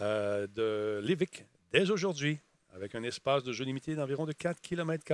euh, 0.00 0.46
de 0.48 1.00
Livic 1.06 1.44
dès 1.70 1.88
aujourd'hui. 1.90 2.38
Avec 2.74 2.94
un 2.94 3.02
espace 3.02 3.44
de 3.44 3.52
jeu 3.52 3.66
limité 3.66 3.94
d'environ 3.94 4.24
de 4.24 4.32
4 4.32 4.58
km. 4.62 5.04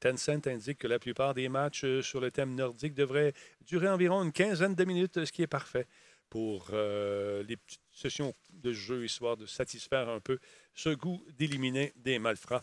Tencent 0.00 0.46
indique 0.46 0.76
que 0.76 0.86
la 0.86 0.98
plupart 0.98 1.32
des 1.32 1.48
matchs 1.48 1.82
euh, 1.84 2.02
sur 2.02 2.20
le 2.20 2.30
thème 2.30 2.54
nordique 2.54 2.92
devraient 2.94 3.32
durer 3.66 3.88
environ 3.88 4.22
une 4.22 4.32
quinzaine 4.32 4.74
de 4.74 4.84
minutes, 4.84 5.24
ce 5.24 5.32
qui 5.32 5.40
est 5.42 5.46
parfait 5.46 5.86
pour 6.30 6.68
euh, 6.72 7.42
les 7.42 7.56
petites 7.56 7.80
sessions 7.92 8.34
de 8.52 8.72
jeu, 8.72 9.04
histoire 9.04 9.36
de 9.36 9.46
satisfaire 9.46 10.08
un 10.08 10.20
peu 10.20 10.38
ce 10.74 10.90
goût 10.90 11.22
d'éliminer 11.36 11.92
des 11.96 12.18
malfrats. 12.18 12.62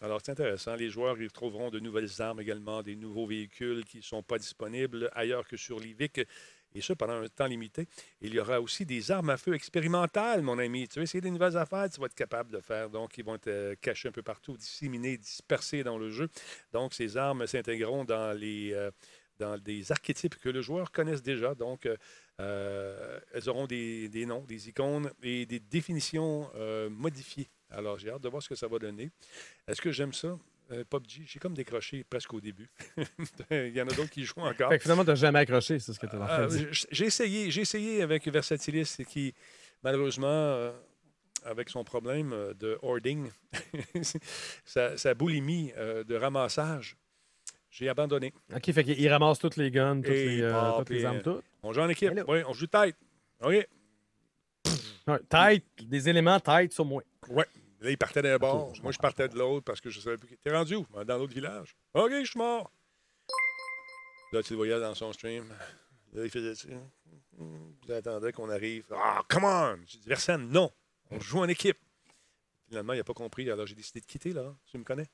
Alors, 0.00 0.20
c'est 0.24 0.32
intéressant. 0.32 0.74
Les 0.74 0.88
joueurs 0.88 1.20
y 1.20 1.28
trouveront 1.28 1.70
de 1.70 1.78
nouvelles 1.78 2.10
armes 2.20 2.40
également, 2.40 2.82
des 2.82 2.96
nouveaux 2.96 3.26
véhicules 3.26 3.84
qui 3.84 3.98
ne 3.98 4.02
sont 4.02 4.22
pas 4.22 4.38
disponibles 4.38 5.10
ailleurs 5.14 5.46
que 5.46 5.56
sur 5.56 5.78
l'IVIC, 5.78 6.22
et 6.74 6.80
ce 6.80 6.92
pendant 6.92 7.14
un 7.14 7.28
temps 7.28 7.46
limité. 7.46 7.86
Il 8.20 8.34
y 8.34 8.40
aura 8.40 8.60
aussi 8.60 8.86
des 8.86 9.10
armes 9.10 9.30
à 9.30 9.36
feu 9.36 9.54
expérimentales, 9.54 10.42
mon 10.42 10.58
ami. 10.58 10.88
Tu 10.88 10.98
veux 10.98 11.04
essayer 11.04 11.20
des 11.20 11.30
nouvelles 11.30 11.56
affaires, 11.56 11.88
tu 11.90 12.00
vas 12.00 12.06
être 12.06 12.14
capable 12.14 12.50
de 12.50 12.60
faire. 12.60 12.88
Donc, 12.88 13.18
ils 13.18 13.24
vont 13.24 13.34
être 13.34 13.48
euh, 13.48 13.74
cachés 13.80 14.08
un 14.08 14.12
peu 14.12 14.22
partout, 14.22 14.56
disséminés, 14.56 15.18
dispersés 15.18 15.84
dans 15.84 15.98
le 15.98 16.10
jeu. 16.10 16.28
Donc, 16.72 16.94
ces 16.94 17.16
armes 17.16 17.46
s'intégreront 17.46 18.04
dans 18.04 18.36
les. 18.36 18.72
euh, 18.72 18.90
dans 19.42 19.58
des 19.58 19.90
archétypes 19.92 20.36
que 20.44 20.48
le 20.48 20.62
joueur 20.62 20.90
connaisse 20.92 21.22
déjà. 21.22 21.54
Donc, 21.54 21.86
euh, 21.86 21.96
euh, 22.40 23.18
elles 23.34 23.48
auront 23.48 23.66
des, 23.66 24.08
des 24.08 24.24
noms, 24.26 24.44
des 24.44 24.68
icônes 24.68 25.10
et 25.22 25.46
des 25.46 25.60
définitions 25.60 26.50
euh, 26.54 26.88
modifiées. 26.90 27.48
Alors, 27.70 27.98
j'ai 27.98 28.10
hâte 28.10 28.22
de 28.22 28.28
voir 28.28 28.42
ce 28.42 28.48
que 28.48 28.54
ça 28.54 28.68
va 28.68 28.78
donner. 28.78 29.10
Est-ce 29.66 29.80
que 29.80 29.90
j'aime 29.92 30.12
ça? 30.12 30.38
Euh, 30.70 30.84
PUBG, 30.88 31.22
j'ai 31.26 31.38
comme 31.38 31.54
décroché 31.54 32.04
presque 32.04 32.32
au 32.34 32.40
début. 32.40 32.68
Il 33.50 33.76
y 33.76 33.82
en 33.82 33.88
a 33.88 33.94
d'autres 33.94 34.10
qui 34.10 34.24
jouent 34.24 34.40
encore. 34.52 34.70
Fait 34.70 34.78
que 34.78 34.82
finalement, 34.84 35.04
t'as 35.04 35.16
jamais 35.16 35.40
accroché, 35.40 35.78
c'est 35.78 35.92
ce 35.92 35.98
que 35.98 36.06
tu 36.06 36.16
dire. 36.16 36.72
j- 36.72 36.86
j'ai 36.90 37.06
essayé, 37.06 37.50
j'ai 37.50 37.62
essayé 37.62 38.02
avec 38.02 38.26
Versatilis 38.28 38.96
qui, 39.08 39.34
malheureusement, 39.82 40.72
avec 41.44 41.68
son 41.68 41.82
problème 41.84 42.30
de 42.58 42.78
hoarding, 42.82 43.28
sa, 44.64 44.96
sa 44.96 45.14
boulimie 45.14 45.72
de 45.76 46.14
ramassage, 46.14 46.96
j'ai 47.72 47.88
abandonné. 47.88 48.32
OK, 48.54 48.70
fait 48.70 48.84
qu'il 48.84 49.08
ramasse 49.08 49.38
toutes 49.38 49.56
les 49.56 49.70
guns, 49.70 49.96
toutes, 49.96 50.12
Et 50.12 50.26
les, 50.36 50.42
euh, 50.42 50.72
toutes 50.78 50.90
les 50.90 50.98
puis, 50.98 51.06
armes, 51.06 51.22
toutes. 51.22 51.44
On 51.62 51.72
joue 51.72 51.80
en 51.80 51.88
équipe, 51.88 52.12
oui, 52.28 52.42
on 52.46 52.52
joue 52.52 52.66
tête. 52.66 52.96
OK. 53.42 53.66
Ouais, 55.08 55.18
tête, 55.28 55.64
des 55.82 56.08
éléments 56.08 56.38
tête 56.38 56.72
sur 56.72 56.84
moi. 56.84 57.02
Ouais. 57.28 57.46
Là, 57.80 57.90
il 57.90 57.98
partait 57.98 58.22
d'un 58.22 58.36
bord. 58.36 58.72
Moi, 58.82 58.92
je 58.92 58.98
partais 58.98 59.28
de 59.28 59.36
l'autre 59.36 59.64
parce 59.64 59.80
que 59.80 59.90
je 59.90 59.98
savais 59.98 60.16
plus. 60.16 60.36
T'es 60.36 60.52
rendu 60.52 60.76
où? 60.76 60.86
Dans 61.04 61.18
l'autre 61.18 61.34
village. 61.34 61.74
OK, 61.94 62.12
je 62.12 62.24
suis 62.30 62.38
mort. 62.38 62.70
Là, 64.32 64.42
tu 64.42 64.52
le 64.52 64.58
voyais 64.58 64.78
dans 64.78 64.94
son 64.94 65.12
stream. 65.12 65.48
Là, 66.12 66.24
il 66.24 66.30
faisait 66.30 66.54
ça. 66.54 66.68
Vous 67.36 67.92
attendez 67.92 68.32
qu'on 68.32 68.50
arrive. 68.50 68.84
Ah, 68.94 69.22
come 69.28 69.44
on! 69.44 69.78
J'ai 69.86 69.98
dit, 69.98 70.08
Versane, 70.08 70.48
non. 70.48 70.70
On 71.10 71.18
joue 71.18 71.40
en 71.40 71.48
équipe. 71.48 71.78
Finalement, 72.68 72.92
il 72.92 72.98
n'a 72.98 73.04
pas 73.04 73.14
compris. 73.14 73.50
Alors, 73.50 73.66
j'ai 73.66 73.74
décidé 73.74 74.00
de 74.00 74.06
quitter, 74.06 74.32
là. 74.32 74.54
Tu 74.66 74.78
me 74.78 74.84
connais? 74.84 75.08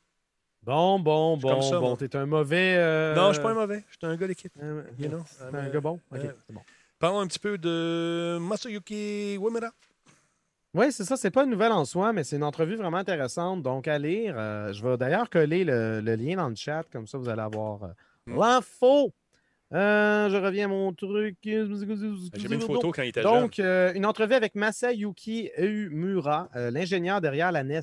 Bon, 0.63 0.99
bon, 0.99 1.39
comme 1.39 1.51
bon, 1.51 1.63
ça, 1.63 1.79
bon. 1.81 1.97
T'es 1.97 2.15
un 2.17 2.27
mauvais. 2.27 2.77
euh, 2.77 3.15
Non, 3.15 3.29
je 3.29 3.35
suis 3.35 3.43
pas 3.43 3.51
un 3.51 3.55
mauvais. 3.55 3.85
Je 3.91 3.97
suis 3.97 4.07
un 4.13 4.17
gars 4.17 4.27
d'équipe. 4.27 4.53
euh, 4.63 4.83
You 4.99 5.09
know, 5.09 5.23
c'est 5.27 5.45
I'm 5.45 5.55
un 5.55 5.69
gars 5.71 5.81
bon? 5.81 6.01
OK, 6.13 6.19
euh, 6.19 6.33
c'est 6.47 6.53
bon. 6.53 6.61
Parlons 6.99 7.21
un 7.21 7.27
petit 7.27 7.39
peu 7.39 7.57
de 7.59 8.39
Masayuki 8.41 9.35
Uemura. 9.37 9.71
Oui, 10.75 10.93
c'est 10.93 11.05
ça. 11.05 11.17
C'est 11.17 11.31
pas 11.31 11.45
une 11.45 11.51
nouvelle 11.51 11.73
en 11.73 11.85
soi, 11.85 12.13
mais 12.13 12.25
c'est 12.25 12.37
une 12.37 12.45
entrevue 12.45 12.77
vraiment 12.77 12.99
intéressante. 12.99 13.63
Donc, 13.63 13.89
à 13.89 13.99
lire. 13.99 14.35
Euh, 14.37 14.73
je 14.73 14.85
vais 14.87 14.97
d'ailleurs 14.99 15.31
coller 15.31 15.65
le, 15.65 16.01
le 16.01 16.15
lien 16.17 16.37
dans 16.37 16.49
le 16.49 16.55
chat, 16.57 16.83
comme 16.93 17.07
ça, 17.07 17.17
vous 17.19 17.29
allez 17.29 17.43
avoir 17.43 17.85
euh, 17.85 17.89
Mm. 18.27 18.39
l'info. 18.39 19.15
Euh, 19.73 20.29
je 20.29 20.37
reviens 20.37 20.67
à 20.67 20.69
mon 20.69 20.93
truc. 20.93 21.37
J'ai 21.43 21.65
mis 21.65 22.55
une 22.55 22.61
photo 22.61 22.93
quand 22.93 23.03
il 23.03 23.09
était 23.09 23.23
jeune. 23.23 23.33
Donc, 23.33 23.59
euh, 23.59 23.93
une 23.95 24.05
entrevue 24.05 24.35
avec 24.35 24.55
Masayuki 24.55 25.51
Eumura, 25.59 26.51
euh, 26.57 26.71
l'ingénieur 26.71 27.23
derrière 27.23 27.51
la 27.53 27.61
NES. 27.65 27.81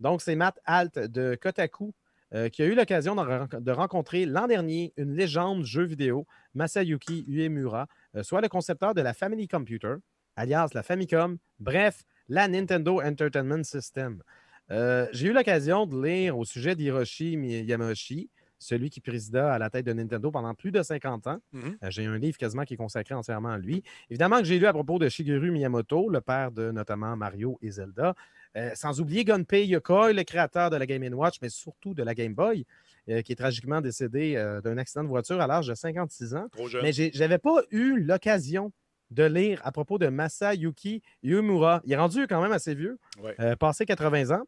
Donc, 0.00 0.22
c'est 0.22 0.34
Matt 0.36 0.58
Alt 0.64 0.98
de 0.98 1.36
Kotaku 1.40 1.92
euh, 2.34 2.48
qui 2.48 2.62
a 2.62 2.66
eu 2.66 2.74
l'occasion 2.74 3.14
de, 3.14 3.20
ren- 3.20 3.48
de 3.60 3.70
rencontrer 3.72 4.26
l'an 4.26 4.46
dernier 4.46 4.92
une 4.96 5.14
légende 5.14 5.64
jeu 5.64 5.84
vidéo, 5.84 6.26
Masayuki 6.54 7.24
Uemura, 7.28 7.86
euh, 8.16 8.22
soit 8.22 8.40
le 8.40 8.48
concepteur 8.48 8.94
de 8.94 9.00
la 9.02 9.12
Family 9.14 9.46
Computer, 9.48 9.94
alias 10.36 10.68
la 10.74 10.82
Famicom, 10.82 11.36
bref, 11.60 12.02
la 12.28 12.48
Nintendo 12.48 13.00
Entertainment 13.02 13.62
System. 13.64 14.22
Euh, 14.70 15.06
J'ai 15.12 15.28
eu 15.28 15.32
l'occasion 15.32 15.86
de 15.86 16.02
lire 16.02 16.38
au 16.38 16.44
sujet 16.44 16.74
d'Hiroshi 16.74 17.36
Yamauchi, 17.64 18.30
celui 18.58 18.88
qui 18.88 19.00
présida 19.00 19.52
à 19.52 19.58
la 19.58 19.68
tête 19.68 19.84
de 19.84 19.92
Nintendo 19.92 20.30
pendant 20.30 20.54
plus 20.54 20.70
de 20.72 20.82
50 20.82 21.26
ans. 21.26 21.38
Mhm. 21.52 21.76
Euh, 21.82 21.90
J'ai 21.90 22.06
un 22.06 22.16
livre 22.16 22.38
quasiment 22.38 22.64
qui 22.64 22.74
est 22.74 22.78
consacré 22.78 23.14
entièrement 23.14 23.50
à 23.50 23.58
lui. 23.58 23.82
Évidemment 24.08 24.38
que 24.38 24.44
j'ai 24.44 24.58
lu 24.58 24.66
à 24.66 24.72
propos 24.72 24.98
de 24.98 25.08
Shigeru 25.08 25.50
Miyamoto, 25.50 26.08
le 26.08 26.20
père 26.22 26.50
de 26.50 26.70
notamment 26.70 27.14
Mario 27.16 27.58
et 27.60 27.70
Zelda. 27.70 28.14
Euh, 28.56 28.70
sans 28.74 29.00
oublier 29.00 29.24
Gunpei 29.24 29.66
Yokoi, 29.66 30.12
le 30.12 30.22
créateur 30.22 30.70
de 30.70 30.76
la 30.76 30.86
Game 30.86 31.02
Watch, 31.14 31.36
mais 31.42 31.48
surtout 31.48 31.92
de 31.92 32.02
la 32.04 32.14
Game 32.14 32.34
Boy, 32.34 32.64
euh, 33.08 33.20
qui 33.22 33.32
est 33.32 33.36
tragiquement 33.36 33.80
décédé 33.80 34.36
euh, 34.36 34.60
d'un 34.60 34.78
accident 34.78 35.02
de 35.02 35.08
voiture 35.08 35.40
à 35.40 35.46
l'âge 35.48 35.66
de 35.66 35.74
56 35.74 36.34
ans. 36.36 36.46
Trop 36.52 36.68
jeune. 36.68 36.82
Mais 36.82 36.92
je 36.92 37.18
n'avais 37.18 37.38
pas 37.38 37.62
eu 37.70 37.98
l'occasion 38.00 38.70
de 39.10 39.24
lire 39.24 39.60
à 39.64 39.72
propos 39.72 39.98
de 39.98 40.06
Masayuki 40.06 41.02
Yumura. 41.24 41.80
Il 41.84 41.92
est 41.92 41.96
rendu 41.96 42.26
quand 42.28 42.40
même 42.40 42.52
assez 42.52 42.74
vieux, 42.76 42.98
Ouais. 43.20 43.56
passé 43.56 43.84
80 43.86 44.30
ans. 44.30 44.44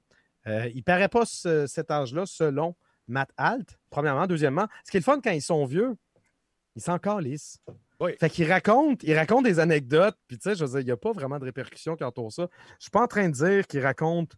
Il 0.47 0.77
ne 0.77 0.83
paraît 0.83 1.09
pas 1.09 1.27
ce- 1.27 1.67
cet 1.67 1.91
âge-là 1.91 2.25
selon 2.27 2.77
Matt 3.09 3.31
Alt, 3.37 3.77
premièrement. 3.91 4.27
Deuxièmement, 4.29 4.67
ce 4.85 4.91
qui 4.93 4.97
est 4.97 5.01
le 5.01 5.05
fun 5.05 5.21
quand 5.21 5.31
ils 5.33 5.43
sont 5.43 5.65
vieux, 5.67 5.97
ils 6.77 6.83
sont 6.83 6.93
encore 6.93 7.21
lisses. 7.21 7.59
Oui. 8.01 8.13
Fait 8.19 8.29
qu'il 8.29 8.51
raconte, 8.51 9.03
il 9.03 9.15
raconte 9.15 9.45
des 9.45 9.59
anecdotes, 9.59 10.17
puis 10.29 10.39
tu 10.39 10.51
sais, 10.51 10.55
je 10.55 10.65
veux 10.65 10.71
dire, 10.71 10.81
il 10.81 10.85
n'y 10.85 10.91
a 10.91 10.97
pas 10.97 11.13
vraiment 11.13 11.39
de 11.39 11.45
répercussions 11.45 11.97
qui 11.97 12.05
entourent 12.05 12.33
ça. 12.33 12.49
Je 12.79 12.85
suis 12.85 12.91
pas 12.91 13.03
en 13.03 13.07
train 13.07 13.29
de 13.29 13.35
dire 13.35 13.67
qu'il 13.67 13.81
raconte 13.81 14.33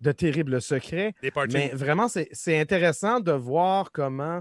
de 0.00 0.12
terribles 0.12 0.60
secrets, 0.60 1.14
mais 1.52 1.68
vraiment, 1.68 2.08
c'est 2.08 2.58
intéressant 2.58 3.20
de 3.20 3.32
voir 3.32 3.92
comment, 3.92 4.40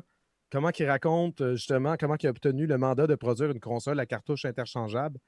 comment 0.51 0.69
il 0.77 0.85
raconte 0.85 1.41
euh, 1.41 1.55
justement 1.55 1.95
comment 1.99 2.15
il 2.21 2.27
a 2.27 2.29
obtenu 2.29 2.65
le 2.65 2.77
mandat 2.77 3.07
de 3.07 3.15
produire 3.15 3.51
une 3.51 3.59
console 3.59 3.99
à 3.99 4.05
cartouche 4.05 4.45
interchangeable. 4.45 5.19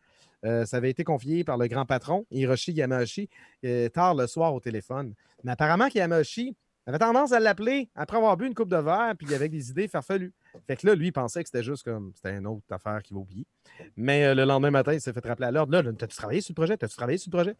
Euh, 0.46 0.66
ça 0.66 0.78
avait 0.78 0.90
été 0.90 1.04
confié 1.04 1.44
par 1.44 1.58
le 1.58 1.68
grand 1.68 1.86
patron, 1.86 2.26
Hiroshi 2.32 2.72
Yamauchi, 2.72 3.30
euh, 3.66 3.90
tard 3.90 4.16
le 4.16 4.26
soir 4.26 4.54
au 4.54 4.60
téléphone. 4.60 5.14
Mais 5.44 5.52
apparemment, 5.52 5.88
Yamauchi 5.94 6.56
avait 6.88 7.00
tendance 7.00 7.32
à 7.32 7.40
l'appeler 7.40 7.90
après 7.94 8.18
avoir 8.18 8.38
bu 8.38 8.48
une 8.48 8.56
coupe 8.56 8.70
de 8.70 8.78
verre, 8.78 9.14
puis 9.18 9.34
avec 9.36 9.52
des 9.52 9.70
idées 9.70 9.88
farfelues. 9.88 10.34
Fait 10.68 10.76
que 10.76 10.86
là, 10.88 10.95
lui, 10.95 11.08
il 11.08 11.12
pensait 11.12 11.43
que 11.43 11.49
c'était 11.49 11.64
juste 11.64 11.84
comme 11.84 12.12
c'était 12.16 12.36
une 12.38 12.47
autre 12.47 12.64
affaire 12.72 13.02
qu'il 13.04 13.16
va 13.16 13.22
oublier. 13.22 13.45
Mais 13.95 14.26
euh, 14.26 14.36
le 14.36 14.43
lendemain 14.45 14.72
matin, 14.72 14.93
il 14.93 15.02
s'est 15.02 15.14
fait 15.14 15.26
rappeler 15.26 15.47
à 15.47 15.52
l'ordre. 15.52 15.72
Là, 15.74 15.84
t'as-tu 15.93 16.16
travaillé 16.16 16.41
sur 16.41 16.52
le 16.52 16.56
projet? 16.56 16.78
T'as-tu 16.78 16.95
travaillé 16.95 17.18
sur 17.18 17.30
le 17.32 17.38
projet? 17.38 17.56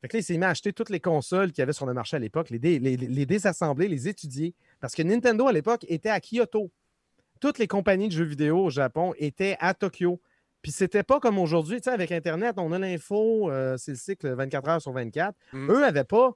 Fait 0.00 0.08
que 0.08 0.16
là, 0.16 0.20
il 0.20 0.22
s'est 0.22 0.36
mis 0.36 0.44
à 0.44 0.50
acheter 0.50 0.72
toutes 0.72 0.90
les 0.90 1.00
consoles 1.00 1.48
qu'il 1.52 1.58
y 1.58 1.62
avait 1.62 1.72
sur 1.72 1.86
le 1.86 1.94
marché 1.94 2.16
à 2.16 2.20
l'époque, 2.20 2.50
les, 2.50 2.58
dé- 2.58 2.78
les- 2.78 2.96
les 2.96 3.26
désassembler, 3.26 3.88
les 3.88 4.08
étudier. 4.08 4.54
Parce 4.80 4.94
que 4.94 5.02
Nintendo, 5.02 5.48
à 5.48 5.52
l'époque, 5.52 5.84
était 5.88 6.10
à 6.10 6.20
Kyoto. 6.20 6.70
Toutes 7.40 7.58
les 7.58 7.66
compagnies 7.66 8.08
de 8.08 8.12
jeux 8.12 8.24
vidéo 8.24 8.64
au 8.64 8.70
Japon 8.70 9.12
étaient 9.18 9.56
à 9.60 9.74
Tokyo. 9.74 10.20
Puis 10.62 10.72
c'était 10.72 11.02
pas 11.02 11.20
comme 11.20 11.38
aujourd'hui, 11.38 11.76
tu 11.78 11.84
sais, 11.84 11.90
avec 11.90 12.10
Internet, 12.12 12.56
on 12.58 12.72
a 12.72 12.78
l'info, 12.78 13.50
euh, 13.50 13.76
c'est 13.76 13.92
le 13.92 13.96
cycle 13.96 14.28
24 14.34 14.68
heures 14.68 14.82
sur 14.82 14.92
24. 14.92 15.34
Mm. 15.52 15.70
Eux 15.70 15.84
avaient 15.84 16.04
pas, 16.04 16.32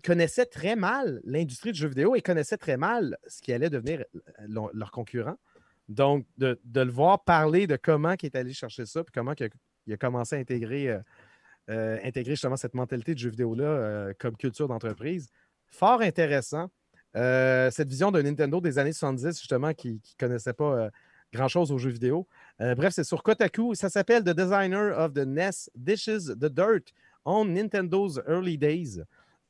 connaissaient 0.00 0.46
très 0.46 0.76
mal 0.76 1.20
l'industrie 1.24 1.72
du 1.72 1.78
jeu 1.78 1.88
vidéo 1.88 2.14
et 2.14 2.22
connaissaient 2.22 2.56
très 2.56 2.76
mal 2.76 3.16
ce 3.26 3.40
qui 3.40 3.52
allait 3.52 3.70
devenir 3.70 4.04
euh, 4.40 4.68
leur, 4.72 4.90
concurrent. 4.90 5.36
Donc, 5.88 6.26
de, 6.38 6.58
le 6.74 6.90
voir 6.90 7.24
parler 7.24 7.66
de 7.66 7.76
comment 7.76 8.14
il 8.20 8.26
est 8.26 8.36
allé 8.36 8.52
chercher 8.52 8.86
ça, 8.86 9.02
puis 9.02 9.12
comment 9.12 9.34
il 9.86 9.92
a, 9.92 9.96
commencé 9.96 10.36
à 10.36 10.38
intégrer, 10.38 10.88
euh, 10.88 11.00
euh, 11.70 11.98
intégrer 12.04 12.32
justement 12.32 12.56
cette 12.56 12.74
mentalité 12.74 13.14
de 13.14 13.18
jeu 13.18 13.30
vidéo-là 13.30 14.12
comme 14.18 14.36
culture 14.36 14.68
d'entreprise, 14.68 15.28
fort 15.66 16.00
intéressant. 16.00 16.70
Cette 17.14 17.88
vision 17.88 18.12
de 18.12 18.22
Nintendo 18.22 18.60
des 18.60 18.78
années 18.78 18.92
70, 18.92 19.38
justement, 19.40 19.74
qui 19.74 19.94
ne 19.94 19.98
connaissait 20.26 20.52
pas 20.52 20.90
grand-chose 21.32 21.72
aux 21.72 21.78
jeux 21.78 21.90
vidéo. 21.90 22.28
Bref, 22.60 22.92
c'est 22.94 23.02
sur 23.02 23.24
Kotaku. 23.24 23.74
Ça 23.74 23.88
s'appelle 23.88 24.22
The 24.22 24.30
Designer 24.30 24.96
of 24.96 25.12
the 25.14 25.26
NES 25.26 25.68
Dishes 25.74 26.36
the 26.38 26.46
Dirt 26.46 26.92
on 27.24 27.46
Nintendo's 27.46 28.20
Early 28.26 28.56
Days. 28.56 29.00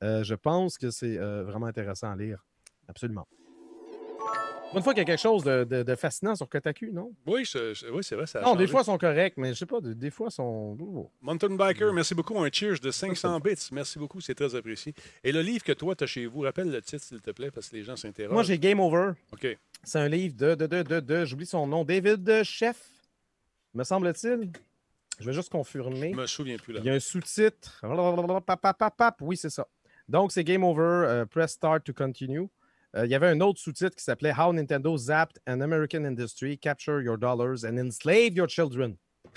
Euh, 0.03 0.23
je 0.25 0.35
pense 0.35 0.79
que 0.79 0.91
c'est 0.91 1.19
euh, 1.19 1.45
vraiment 1.45 1.67
intéressant 1.67 2.11
à 2.11 2.17
lire. 2.17 2.45
Absolument. 2.89 3.27
Une 4.73 4.83
fois 4.83 4.93
qu'il 4.95 5.01
y 5.01 5.03
a 5.03 5.05
quelque 5.05 5.21
chose 5.21 5.43
de, 5.43 5.65
de- 5.65 5.83
de 5.83 5.95
fascinant 5.97 6.37
sur 6.37 6.49
Kotaku, 6.49 6.91
non? 6.93 7.13
Oui, 7.27 7.45
je- 7.45 7.75
je- 7.75 7.89
oui, 7.89 8.05
c'est 8.05 8.15
vrai. 8.15 8.27
Ça 8.29 8.41
Non, 8.41 8.55
des 8.55 8.69
fois, 8.69 8.83
ils 8.83 8.85
sont 8.85 8.99
corrects, 8.99 9.37
mais 9.37 9.53
je 9.53 9.59
sais 9.59 9.67
pas, 9.67 9.81
des, 9.81 9.97
des 9.97 10.11
fois, 10.11 10.29
ils 10.31 10.33
sont. 10.35 10.77
oh. 10.81 11.11
Mountain. 11.21 11.57
Biker, 11.57 11.93
merci 11.93 12.15
beaucoup. 12.15 12.39
Un 12.39 12.49
cheers 12.53 12.79
de 12.79 12.93
500 12.93 13.41
bits. 13.41 13.57
Merci 13.73 13.99
beaucoup, 13.99 14.21
c'est 14.21 14.35
très 14.37 14.55
apprécié. 14.55 14.95
Et 15.25 15.33
le 15.33 15.43
livre 15.43 15.65
que 15.65 15.73
toi, 15.73 15.97
tu 15.97 16.05
as 16.05 16.07
chez 16.07 16.25
vous, 16.27 16.43
rappelle 16.43 16.71
le 16.71 16.81
titre, 16.83 17.03
s'il 17.03 17.21
te 17.21 17.33
plaît, 17.33 17.51
parce 17.51 17.69
que 17.69 17.77
les 17.77 17.83
gens 17.83 17.97
s'interrogent. 17.97 18.33
Moi, 18.33 18.45
j'ai 18.45 18.61
Game 18.61 18.79
Over. 18.79 19.13
OK. 19.33 19.59
C'est 19.83 19.99
un 19.99 20.09
livre 20.09 20.37
de, 20.37 20.55
de, 20.55 20.67
de, 20.69 20.83
de, 20.85 21.01
de- 21.01 21.25
j'oublie 21.25 21.47
son 21.47 21.67
nom, 21.67 21.85
David 21.85 22.45
Chef, 22.45 22.81
me 23.75 23.83
semble-t-il. 23.83 24.53
Je 25.19 25.27
vais 25.27 25.33
juste 25.33 25.51
confirmer. 25.51 26.13
Je 26.13 26.17
me 26.17 26.27
souviens 26.27 26.57
plus 26.59 26.73
là. 26.75 26.81
Il 26.81 26.87
y 26.87 26.91
a 26.91 26.95
un 26.95 27.01
sous-titre. 27.01 27.81
Oui, 29.21 29.37
c'est 29.37 29.51
ça. 29.51 29.67
Donc, 30.11 30.33
c'est 30.33 30.45
Game 30.45 30.65
Over, 30.65 31.07
euh, 31.07 31.25
Press 31.25 31.53
Start 31.53 31.85
to 31.85 31.93
Continue. 31.93 32.49
Euh, 32.97 33.07
il 33.07 33.11
y 33.11 33.15
avait 33.15 33.29
un 33.29 33.41
autre 33.41 33.61
sous-titre 33.61 33.95
qui 33.95 34.03
s'appelait 34.03 34.33
How 34.37 34.53
Nintendo 34.53 34.97
Zapped 34.97 35.41
an 35.47 35.61
American 35.61 36.05
Industry, 36.05 36.59
Capture 36.59 37.01
Your 37.01 37.17
Dollars 37.17 37.65
and 37.65 37.79
Enslave 37.79 38.35
Your 38.35 38.49
Children. 38.49 38.97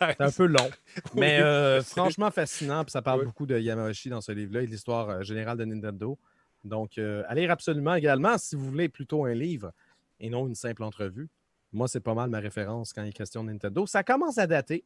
C'est 0.00 0.20
un 0.20 0.30
peu 0.30 0.46
long, 0.46 0.70
mais 1.14 1.40
euh, 1.40 1.82
franchement 1.82 2.30
fascinant. 2.30 2.84
Puis 2.84 2.92
ça 2.92 3.02
parle 3.02 3.20
Oui. 3.20 3.26
beaucoup 3.26 3.44
de 3.46 3.58
Yamauchi 3.58 4.08
dans 4.08 4.22
ce 4.22 4.32
livre-là 4.32 4.62
et 4.62 4.66
de 4.66 4.70
l'histoire 4.70 5.08
euh, 5.10 5.22
générale 5.22 5.58
de 5.58 5.64
Nintendo. 5.64 6.18
Donc, 6.64 6.96
euh, 6.96 7.22
à 7.28 7.34
lire 7.34 7.50
absolument 7.50 7.94
également 7.94 8.38
si 8.38 8.56
vous 8.56 8.64
voulez 8.64 8.88
plutôt 8.88 9.26
un 9.26 9.34
livre 9.34 9.72
et 10.18 10.30
non 10.30 10.46
une 10.46 10.54
simple 10.54 10.82
entrevue. 10.82 11.28
Moi, 11.72 11.86
c'est 11.86 12.00
pas 12.00 12.14
mal 12.14 12.30
ma 12.30 12.40
référence 12.40 12.92
quand 12.92 13.02
il 13.02 13.10
est 13.10 13.12
question 13.12 13.44
de 13.44 13.50
Nintendo. 13.50 13.86
Ça 13.86 14.02
commence 14.02 14.38
à 14.38 14.46
dater. 14.46 14.84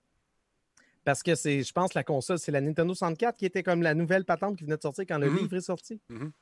Parce 1.04 1.22
que 1.22 1.34
c'est, 1.34 1.62
je 1.62 1.72
pense, 1.72 1.94
la 1.94 2.02
console, 2.04 2.38
c'est 2.38 2.52
la 2.52 2.60
Nintendo 2.60 2.94
64 2.94 3.36
qui 3.36 3.44
était 3.46 3.62
comme 3.62 3.82
la 3.82 3.94
nouvelle 3.94 4.24
patente 4.24 4.56
qui 4.56 4.64
venait 4.64 4.76
de 4.76 4.82
sortir 4.82 5.04
quand 5.06 5.18
le 5.18 5.28
Mhm. 5.30 5.36
livre 5.38 5.54
est 5.56 5.60
sorti. 5.60 6.00
Mhm. 6.08 6.32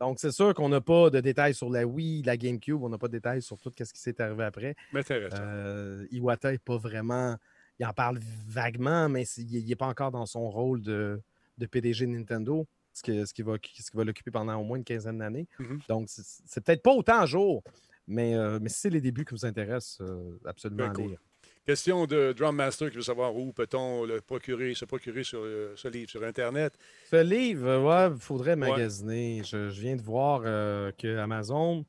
Donc, 0.00 0.18
c'est 0.18 0.32
sûr 0.32 0.52
qu'on 0.54 0.68
n'a 0.68 0.80
pas 0.80 1.10
de 1.10 1.20
détails 1.20 1.54
sur 1.54 1.70
la 1.70 1.86
Wii, 1.86 2.22
la 2.22 2.36
GameCube, 2.36 2.82
on 2.82 2.88
n'a 2.88 2.98
pas 2.98 3.06
de 3.08 3.12
détails 3.12 3.42
sur 3.42 3.58
tout 3.58 3.70
ce 3.76 3.84
qui 3.92 4.00
s'est 4.00 4.20
arrivé 4.20 4.44
après. 4.44 4.74
Mais 4.92 5.00
intéressant. 5.00 5.36
Euh, 5.40 6.06
Iwata 6.10 6.50
n'est 6.52 6.58
pas 6.58 6.76
vraiment. 6.76 7.36
Il 7.78 7.86
en 7.86 7.92
parle 7.92 8.18
vaguement, 8.46 9.08
mais 9.08 9.24
il 9.38 9.64
n'est 9.66 9.76
pas 9.76 9.86
encore 9.86 10.10
dans 10.10 10.26
son 10.26 10.50
rôle 10.50 10.82
de, 10.82 11.20
de 11.58 11.66
PDG 11.66 12.06
de 12.06 12.12
Nintendo, 12.12 12.66
ce, 12.92 13.02
que- 13.02 13.24
ce 13.24 13.32
qui 13.32 13.42
va, 13.42 13.54
ce 13.54 13.90
qui 13.90 13.96
va 13.96 14.04
l'occuper 14.04 14.30
pendant 14.30 14.56
au 14.56 14.64
moins 14.64 14.76
une 14.78 14.84
quinzaine 14.84 15.18
d'années. 15.18 15.46
Mhm. 15.58 15.80
Donc, 15.88 16.08
c'est 16.08 16.62
peut-être 16.64 16.82
pas 16.82 16.92
autant 16.92 17.20
à 17.20 17.26
jour, 17.26 17.62
mais, 18.06 18.34
euh, 18.36 18.58
mais 18.60 18.68
si 18.68 18.80
c'est 18.80 18.90
les 18.90 19.00
débuts 19.00 19.24
qui 19.24 19.34
vous 19.34 19.46
intéressent, 19.46 19.98
euh, 20.00 20.38
absolument 20.44 20.84
à 20.84 20.90
cool. 20.90 21.08
lire. 21.10 21.18
Question 21.64 22.06
de 22.06 22.32
Drum 22.32 22.56
Master 22.56 22.90
qui 22.90 22.96
veut 22.96 23.02
savoir 23.02 23.36
où 23.36 23.52
peut-on 23.52 24.04
le 24.04 24.20
procurer, 24.20 24.74
se 24.74 24.84
procurer 24.84 25.22
sur 25.22 25.38
euh, 25.44 25.72
ce 25.76 25.86
livre 25.86 26.10
sur 26.10 26.24
Internet. 26.24 26.76
Ce 27.08 27.22
livre, 27.22 27.68
euh, 27.68 28.08
ouais, 28.08 28.14
il 28.16 28.20
faudrait 28.20 28.56
magasiner. 28.56 29.42
Je, 29.44 29.68
je 29.70 29.80
viens 29.80 29.94
de 29.94 30.02
voir 30.02 30.42
euh, 30.44 30.90
que 30.98 31.18
Amazon.fr 31.18 31.84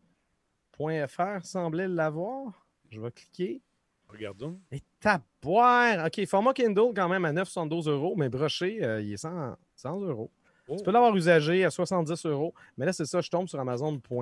semblait 1.44 1.88
l'avoir. 1.88 2.68
Je 2.92 3.02
vais 3.02 3.10
cliquer. 3.10 3.62
Regardons. 4.10 4.60
Et 4.72 4.84
taboire! 5.00 6.06
OK, 6.06 6.24
format 6.28 6.54
Kindle 6.54 6.94
quand 6.96 7.10
même 7.10 7.26
à 7.26 7.34
972 7.34 7.88
euros, 7.88 8.14
mais 8.16 8.30
broché, 8.30 8.84
euh, 8.84 9.02
il 9.02 9.14
est 9.14 9.18
100, 9.18 9.58
100 9.76 10.02
euros. 10.02 10.30
Oh, 10.68 10.76
Tu 10.78 10.84
peux 10.84 10.92
l'avoir 10.92 11.16
usagé 11.16 11.66
à 11.66 11.72
70 11.72 12.28
euros. 12.28 12.54
Mais 12.78 12.86
là, 12.86 12.94
c'est 12.94 13.06
ça, 13.06 13.22
je 13.22 13.30
tombe 13.32 13.48
sur 13.48 13.60
Amazon.fr. 13.60 14.18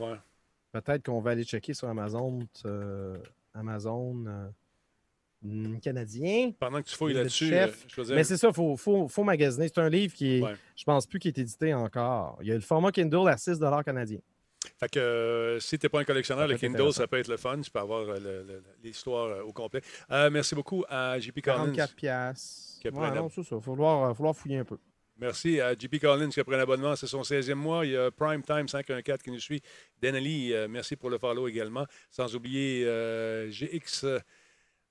ouais. 0.00 0.16
Peut-être 0.70 1.06
qu'on 1.06 1.20
va 1.20 1.32
aller 1.32 1.42
checker 1.44 1.74
sur 1.74 1.88
Amazon, 1.88 2.38
Amazon 3.54 4.52
canadien. 5.82 6.52
Pendant 6.58 6.80
que 6.82 6.88
tu 6.88 6.96
fouilles 6.96 7.12
Le 7.14 7.20
là-dessus, 7.20 7.52
euh, 7.54 7.66
dire, 7.66 8.14
Mais 8.16 8.24
c'est 8.24 8.36
ça, 8.36 8.48
il 8.48 8.54
faut, 8.54 8.76
faut, 8.76 9.08
faut 9.08 9.24
magasiner. 9.24 9.68
C'est 9.68 9.80
un 9.80 9.88
livre 9.88 10.14
qui 10.14 10.38
est, 10.38 10.42
Ouais. 10.42 10.54
je 10.76 10.84
pense 10.84 11.06
plus, 11.06 11.18
qui 11.18 11.28
est 11.28 11.38
édité 11.38 11.74
encore. 11.74 12.38
Il 12.42 12.48
y 12.48 12.52
a 12.52 12.54
le 12.54 12.60
format 12.60 12.92
Kindle 12.92 13.28
à 13.28 13.36
6 13.36 13.58
canadiens. 13.84 14.20
Fait 14.78 14.88
que 14.88 14.98
euh, 14.98 15.60
si 15.60 15.78
tu 15.78 15.86
n'es 15.86 15.90
pas 15.90 16.00
un 16.00 16.04
collectionneur, 16.04 16.46
le 16.46 16.56
Kindle, 16.56 16.92
ça 16.92 17.06
peut 17.06 17.18
être 17.18 17.28
le 17.28 17.36
fun. 17.36 17.60
Tu 17.60 17.70
peux 17.70 17.78
avoir 17.78 18.04
euh, 18.08 18.60
l'histoire 18.82 19.46
au 19.46 19.52
complet. 19.52 19.80
Euh, 20.10 20.30
merci 20.30 20.54
beaucoup 20.54 20.84
à 20.88 21.18
JP 21.18 21.40
Collins. 21.40 21.72
44 21.72 21.94
piastres. 21.94 22.80
Qui 22.80 22.88
a 22.88 22.92
pris 22.92 23.00
Ouais, 23.00 23.06
un 23.06 23.14
non, 23.14 23.28
c'est 23.28 23.42
ça. 23.42 23.56
Il 23.56 23.58
va 23.58 24.14
falloir, 24.14 24.36
fouiller 24.36 24.58
un 24.58 24.64
peu. 24.64 24.76
Merci 25.18 25.60
à 25.60 25.72
JP 25.72 25.98
Collins 25.98 26.28
qui 26.28 26.40
a 26.40 26.44
pris 26.44 26.56
un 26.56 26.60
abonnement. 26.60 26.94
C'est 26.94 27.06
son 27.06 27.22
16e 27.22 27.54
mois. 27.54 27.86
Il 27.86 27.92
y 27.92 27.96
a 27.96 28.10
Prime 28.10 28.42
Time 28.42 28.68
514 28.68 29.22
qui 29.22 29.30
nous 29.30 29.40
suit. 29.40 29.62
Denali, 30.02 30.52
euh, 30.52 30.68
merci 30.68 30.94
pour 30.96 31.08
le 31.08 31.16
follow 31.18 31.48
également. 31.48 31.86
Sans 32.10 32.34
oublier 32.34 32.84
GX. 33.50 34.04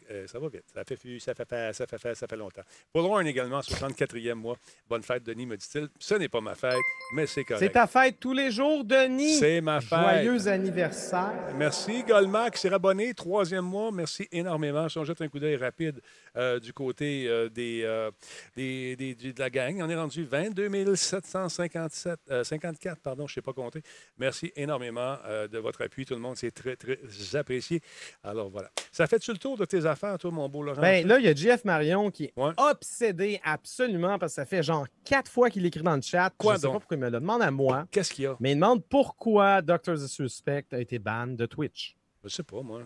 vite. 0.49 0.65
Ça 0.73 0.85
fait, 0.85 0.97
ça 1.19 1.35
fait, 1.35 1.73
ça 1.75 1.87
fait, 1.87 1.87
ça 1.87 1.99
fait, 1.99 2.15
ça 2.15 2.27
fait 2.27 2.37
longtemps. 2.37 2.63
Paul 2.93 3.05
Warren 3.05 3.27
également, 3.27 3.61
64e 3.61 4.33
mois. 4.35 4.57
Bonne 4.89 5.03
fête, 5.03 5.23
Denis, 5.23 5.45
me 5.47 5.57
dit-il. 5.57 5.89
Ce 5.99 6.15
n'est 6.15 6.29
pas 6.31 6.41
ma 6.41 6.55
fête, 6.55 6.79
mais 7.15 7.27
c'est 7.27 7.41
C'est 7.41 7.45
correct. 7.45 7.73
ta 7.73 7.87
fête 7.87 8.19
tous 8.19 8.33
les 8.33 8.51
jours, 8.51 8.83
Denis. 8.85 9.39
C'est 9.39 9.61
ma 9.61 9.81
fête. 9.83 10.25
Joyeux 10.25 10.49
anniversaire. 10.49 11.53
Merci, 11.57 12.03
Goldmack, 12.05 12.57
s'est 12.57 12.73
abonné, 12.73 13.13
troisième 13.13 13.65
mois. 13.67 13.91
Merci 13.93 14.27
énormément. 14.33 14.89
Si 14.89 14.97
on 14.99 15.05
jette 15.05 15.21
un 15.21 15.29
coup 15.29 15.39
d'œil 15.39 15.57
rapide 15.57 16.01
euh, 16.37 16.59
du 16.61 16.73
côté 16.73 17.27
euh, 17.29 17.49
des, 17.49 17.83
euh, 17.85 18.11
des, 18.57 18.97
des- 18.97 19.15
de 19.15 19.39
la 19.39 19.51
gang, 19.51 19.81
on 19.83 19.89
est 19.89 19.97
rendu 19.97 20.25
22 20.25 20.95
757, 20.97 22.19
euh, 22.31 22.45
54, 22.45 23.01
pardon, 23.01 23.27
je 23.27 23.33
ne 23.33 23.35
sais 23.35 23.43
pas 23.43 23.53
compter. 23.53 23.83
Merci 24.19 24.53
énormément 24.57 25.17
de 25.51 25.59
votre 25.59 25.83
appui, 25.83 26.05
tout 26.05 26.15
le 26.15 26.21
monde. 26.21 26.37
C'est 26.37 26.51
très, 26.51 26.77
très 26.77 26.99
apprécié. 27.35 27.81
Alors 28.23 28.51
voilà. 28.51 28.71
Ça 28.93 29.07
fait-tu 29.07 29.33
le 29.33 29.39
tour 29.39 29.57
de 29.57 29.65
tes 29.65 29.85
affaires, 29.87 30.19
toi, 30.19 30.31
mon 30.31 30.49
beau 30.49 30.63
Laurent? 30.63 30.81
Ben, 30.81 31.07
là, 31.07 31.19
il 31.19 31.25
y 31.25 31.29
a 31.29 31.35
JF 31.35 31.65
Marion 31.65 32.11
qui 32.11 32.25
est 32.25 32.33
Ouais. 32.37 32.53
obsédé 32.57 33.41
absolument 33.45 34.19
parce 34.19 34.33
que 34.33 34.37
ça 34.37 34.47
fait 34.47 34.63
genre 34.63 34.87
quatre 35.05 35.31
fois 35.31 35.51
qu'il 35.51 35.65
écrit 35.67 35.83
dans 35.83 35.97
le 35.97 36.03
chat. 36.03 36.31
Quoi 36.37 36.55
Je 36.55 36.61
sais 36.61 36.63
donc? 36.67 36.75
pas 36.75 36.81
pourquoi 36.81 36.97
il 36.97 37.01
me 37.01 37.07
le 37.11 37.21
demande 37.21 37.43
à 37.43 37.51
moi, 37.51 37.87
Qu'est-ce 37.91 38.13
qu'il 38.13 38.25
y 38.25 38.27
a? 38.27 38.37
mais 38.41 38.53
il 38.53 38.55
demande 38.57 38.85
pourquoi 38.89 39.63
Dr. 39.63 39.95
The 39.95 40.07
Suspect 40.07 40.67
a 40.73 40.79
été 40.81 40.99
ban 40.99 41.27
de 41.29 41.47
Twitch. 41.47 41.97
Je 42.23 42.27
ne 42.27 42.31
sais 42.31 42.43
pas, 42.43 42.63
moi. 42.63 42.83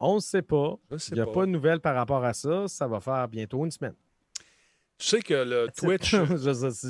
On 0.00 0.16
ne 0.16 0.20
sait 0.20 0.42
pas. 0.42 0.76
Il 1.08 1.14
n'y 1.14 1.20
a 1.20 1.26
pas. 1.26 1.32
pas 1.32 1.40
de 1.46 1.50
nouvelles 1.50 1.80
par 1.80 1.94
rapport 1.94 2.24
à 2.24 2.32
ça. 2.32 2.68
Ça 2.68 2.86
va 2.86 3.00
faire 3.00 3.26
bientôt 3.28 3.64
une 3.64 3.70
semaine. 3.70 3.94
Tu 4.98 5.06
sais 5.06 5.20
que 5.22 5.34
le 5.34 5.68
Twitch... 5.76 6.10
je 6.10 6.18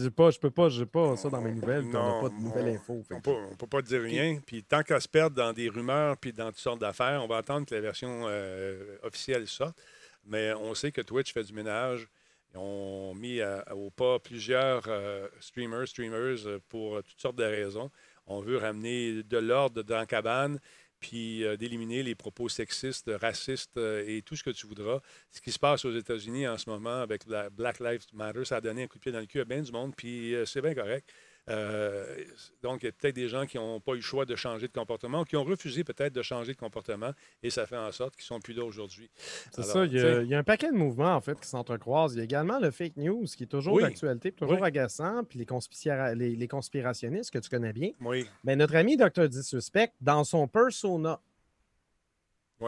ne 0.04 0.08
pas, 0.08 0.30
je 0.30 0.38
peux 0.38 0.50
pas, 0.50 0.68
j'ai 0.70 0.86
pas 0.86 1.14
ça 1.16 1.28
dans 1.28 1.40
mes 1.42 1.52
nouvelles. 1.52 1.82
puis 1.86 1.96
on 1.96 1.98
Non, 2.02 2.16
n'a 2.22 2.28
pas 2.28 2.34
de 2.34 2.42
nouvelles 2.42 2.68
on- 2.68 2.74
infos. 2.76 3.04
On 3.10 3.16
que- 3.16 3.22
peut, 3.22 3.36
on 3.52 3.56
peut 3.56 3.66
pas 3.66 3.82
dire 3.82 4.02
rien. 4.02 4.40
Puis 4.46 4.62
tant 4.64 4.82
qu'à 4.82 4.98
se 5.00 5.08
perdre 5.08 5.36
dans 5.36 5.52
des 5.52 5.68
rumeurs 5.68 6.16
puis 6.16 6.32
dans 6.32 6.46
toutes 6.46 6.56
sortes 6.58 6.80
d'affaires, 6.80 7.22
on 7.22 7.26
va 7.26 7.38
attendre 7.38 7.66
que 7.66 7.74
la 7.74 7.80
version 7.82 8.22
euh, 8.26 8.96
officielle 9.02 9.46
sorte. 9.46 9.76
Mais 10.24 10.52
on 10.54 10.74
sait 10.74 10.90
que 10.92 11.00
Twitch 11.02 11.32
fait 11.32 11.44
du 11.44 11.52
ménage. 11.52 12.08
Ils 12.54 12.58
ont 12.58 13.14
mis 13.14 13.42
à- 13.42 13.62
au 13.74 13.90
pas 13.90 14.18
plusieurs 14.18 14.84
euh, 14.88 15.28
streamers, 15.40 15.86
streamers 15.88 16.46
euh, 16.46 16.58
pour 16.70 16.96
euh, 16.96 17.02
toutes 17.02 17.20
sortes 17.20 17.36
de 17.36 17.44
raisons. 17.44 17.90
On 18.26 18.40
veut 18.40 18.56
ramener 18.56 19.22
de 19.22 19.38
l'ordre 19.38 19.82
dans 19.82 19.96
la 19.96 20.06
cabane, 20.06 20.58
puis 21.00 21.44
euh, 21.44 21.56
d'éliminer 21.56 22.02
les 22.02 22.14
propos 22.14 22.48
sexistes, 22.48 23.10
racistes 23.20 23.76
euh, 23.76 24.04
et 24.06 24.22
tout 24.22 24.36
ce 24.36 24.42
que 24.42 24.50
tu 24.50 24.66
voudras. 24.66 25.00
Ce 25.30 25.40
qui 25.40 25.52
se 25.52 25.58
passe 25.58 25.84
aux 25.84 25.96
États-Unis 25.96 26.46
en 26.48 26.58
ce 26.58 26.68
moment 26.68 27.00
avec 27.00 27.26
la 27.26 27.50
Black 27.50 27.80
Lives 27.80 28.06
Matter, 28.12 28.44
ça 28.44 28.56
a 28.56 28.60
donné 28.60 28.84
un 28.84 28.86
coup 28.86 28.98
de 28.98 29.02
pied 29.02 29.12
dans 29.12 29.20
le 29.20 29.26
cul 29.26 29.40
à 29.40 29.44
bien 29.44 29.60
du 29.60 29.72
monde, 29.72 29.94
puis 29.96 30.34
euh, 30.34 30.44
c'est 30.44 30.62
bien 30.62 30.74
correct. 30.74 31.08
Euh, 31.50 32.24
donc, 32.62 32.82
il 32.82 32.86
y 32.86 32.88
a 32.88 32.92
peut-être 32.92 33.14
des 33.14 33.28
gens 33.28 33.46
qui 33.46 33.56
n'ont 33.56 33.80
pas 33.80 33.92
eu 33.92 33.96
le 33.96 34.00
choix 34.02 34.26
de 34.26 34.36
changer 34.36 34.68
de 34.68 34.72
comportement 34.72 35.20
ou 35.20 35.24
qui 35.24 35.36
ont 35.36 35.44
refusé 35.44 35.82
peut-être 35.84 36.12
de 36.12 36.22
changer 36.22 36.52
de 36.52 36.58
comportement 36.58 37.12
et 37.42 37.50
ça 37.50 37.66
fait 37.66 37.76
en 37.76 37.90
sorte 37.92 38.14
qu'ils 38.16 38.24
ne 38.24 38.26
sont 38.36 38.40
plus 38.40 38.54
là 38.54 38.64
aujourd'hui. 38.64 39.10
C'est 39.52 39.62
ça, 39.62 39.84
il 39.86 39.92
y, 39.94 39.98
a, 39.98 40.02
sais, 40.16 40.22
il 40.24 40.28
y 40.28 40.34
a 40.34 40.38
un 40.38 40.44
paquet 40.44 40.68
de 40.70 40.76
mouvements 40.76 41.14
en 41.14 41.20
fait 41.20 41.40
qui 41.40 41.48
s'entrecroisent. 41.48 42.14
Il 42.14 42.18
y 42.18 42.20
a 42.20 42.24
également 42.24 42.58
le 42.58 42.70
fake 42.70 42.96
news 42.96 43.24
qui 43.24 43.44
est 43.44 43.46
toujours 43.46 43.74
Oui. 43.74 43.82
d'actualité, 43.82 44.32
toujours 44.32 44.60
Oui. 44.60 44.66
agaçant, 44.66 45.24
puis 45.24 45.38
les, 45.38 45.46
conspira- 45.46 46.14
les, 46.14 46.36
les 46.36 46.48
conspirationnistes 46.48 47.30
que 47.30 47.38
tu 47.38 47.48
connais 47.48 47.72
bien. 47.72 47.92
Oui, 48.00 48.26
Ben, 48.44 48.58
notre 48.58 48.76
ami 48.76 48.96
Dr. 48.96 49.28
Disrespect, 49.28 49.92
dans 50.00 50.24
son 50.24 50.48
persona, 50.48 51.20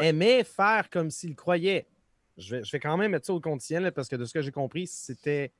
aimait 0.01 0.45
faire 0.45 0.89
comme 0.91 1.11
s'il 1.11 1.35
croyait. 1.35 1.87
Je 2.39 2.57
vais, 2.57 2.65
je 2.65 2.73
vais 2.73 2.81
quand 2.81 2.97
même 2.97 3.11
mettre 3.11 3.27
ça 3.27 3.35
au 3.35 3.41
conditionnel 3.41 3.93
parce 3.93 4.09
que 4.09 4.17
de 4.17 4.25
ce 4.25 4.33
que 4.33 4.41
j'ai 4.41 4.53
compris, 4.53 4.87
c'était 4.87 5.53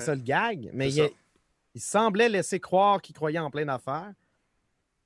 ça 0.00 0.14
le 0.14 0.22
gag. 0.22 0.70
Mais 0.72 0.92
il. 0.92 1.08
Il 1.76 1.80
semblait 1.80 2.30
laisser 2.30 2.58
croire 2.58 3.02
qu'il 3.02 3.14
croyait 3.14 3.38
en 3.38 3.50
plein 3.50 3.66
d'affaires. 3.66 4.12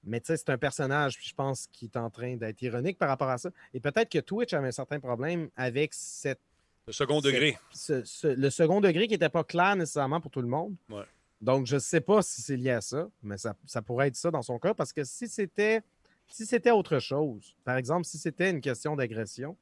Mais 0.05 0.21
tu 0.21 0.27
sais, 0.29 0.37
c'est 0.37 0.51
un 0.51 0.57
personnage, 0.57 1.19
puis 1.19 1.27
je 1.29 1.35
pense 1.35 1.67
qu'il 1.67 1.89
est 1.89 1.97
en 1.97 2.09
train 2.09 2.37
d'être 2.37 2.63
ironique 2.63 2.97
par 2.97 3.09
rapport 3.09 3.29
à 3.29 3.39
ça. 3.39 3.51
Et 3.75 3.81
peut-être 3.81 4.09
que 4.09 4.21
Twitch 4.21 4.55
avait 4.55 4.69
un 4.69 4.73
certain 4.73 5.01
problème 5.01 5.51
avec 5.57 5.93
cette, 5.93 6.39
le 6.87 6.93
second 6.93 7.21
degré. 7.21 7.59
ce- 7.73 8.05
ce- 8.05 8.29
le 8.29 8.51
second 8.51 8.81
degré 8.81 9.09
qui 9.09 9.15
n'était 9.15 9.29
pas 9.29 9.43
clair 9.45 9.75
nécessairement 9.75 10.21
pour 10.21 10.31
tout 10.31 10.41
le 10.43 10.49
monde. 10.49 10.75
Ouais. 10.89 11.03
Donc, 11.41 11.67
je 11.67 11.75
ne 11.75 11.81
sais 11.81 12.01
pas 12.01 12.23
si 12.23 12.41
c'est 12.41 12.57
lié 12.57 12.71
à 12.71 12.81
ça, 12.81 13.09
mais 13.23 13.37
ça, 13.37 13.55
ça 13.67 13.83
pourrait 13.83 14.09
être 14.09 14.17
ça 14.17 14.31
dans 14.31 14.43
son 14.43 14.59
cas, 14.61 14.73
parce 14.75 14.93
que 14.93 15.03
si 15.05 15.27
c'était 15.29 15.83
si 16.29 16.47
c'était 16.47 16.71
autre 16.71 17.01
chose, 17.01 17.57
par 17.65 17.77
exemple, 17.77 18.05
si 18.05 18.17
c'était 18.17 18.51
une 18.51 18.61
question 18.61 18.95
d'agression, 18.95 19.57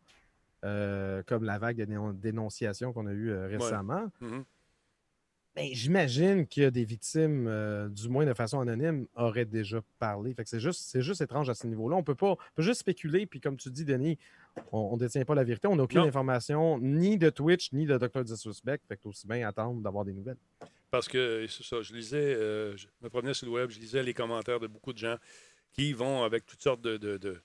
euh, 0.65 1.23
comme 1.25 1.45
la 1.45 1.59
vague 1.59 1.79
de 1.79 1.85
dénon- 1.87 2.13
dénonciation 2.13 2.93
qu'on 2.93 3.07
a 3.07 3.13
eue 3.13 3.31
euh, 3.31 3.47
récemment, 3.47 4.07
Mhm. 4.21 4.45
Ben, 5.59 5.69
j'imagine 5.73 6.47
a 6.65 6.71
des 6.71 6.85
victimes, 6.85 7.47
euh, 7.49 7.89
du 7.89 8.09
moins 8.09 8.25
de 8.25 8.33
façon 8.35 8.61
anonyme, 8.61 9.07
auraient 9.17 9.45
déjà 9.45 9.81
parlé. 9.99 10.33
Fait 10.35 10.45
que 10.45 10.49
c'est 10.51 10.61
juste, 10.61 10.83
c'est 10.89 11.03
juste 11.03 11.21
étrange 11.21 11.51
à 11.51 11.55
ce 11.55 11.67
niveau-là. 11.67 11.97
On 11.97 12.05
peut 12.05 12.15
pas, 12.15 12.31
on 12.33 12.37
peut 12.55 12.63
juste 12.63 12.81
spéculer, 12.81 13.27
puis 13.27 13.41
comme 13.41 13.57
tu 13.57 13.69
dis, 13.71 13.85
Denis, 13.85 14.19
on 14.73 14.95
ne 14.95 15.01
détient 15.01 15.25
pas 15.25 15.35
la 15.35 15.43
vérité. 15.45 15.67
On 15.67 15.75
n'a 15.77 15.83
aucune 15.83 15.99
Non. 16.01 16.07
information 16.07 16.79
ni 16.79 17.19
de 17.19 17.29
Twitch, 17.31 17.73
ni 17.73 17.87
de 17.87 17.99
Dr. 17.99 18.23
Disrespect. 18.25 18.79
Fait 18.87 18.97
que 18.97 19.09
aussi 19.09 19.27
bien 19.27 19.47
attendre 19.49 19.81
d'avoir 19.83 20.05
des 20.05 20.13
nouvelles. 20.13 20.37
Parce 20.91 21.09
que 21.09 21.45
c'est 21.49 21.65
ça, 21.65 21.83
je 21.83 21.93
lisais, 21.93 22.17
euh, 22.17 22.77
je 22.77 22.87
me 23.03 23.09
promenais 23.09 23.35
sur 23.35 23.47
le 23.47 23.53
web, 23.53 23.71
je 23.71 23.81
lisais 23.81 24.03
les 24.03 24.15
commentaires 24.15 24.61
de 24.61 24.69
beaucoup 24.69 24.93
de 24.93 24.99
gens 24.99 25.17
qui 25.73 25.93
vont 25.93 26.23
avec 26.23 26.47
toutes 26.47 26.63
sortes 26.63 26.81
de, 26.81 26.97
de- 26.97 27.17
de- 27.19 27.43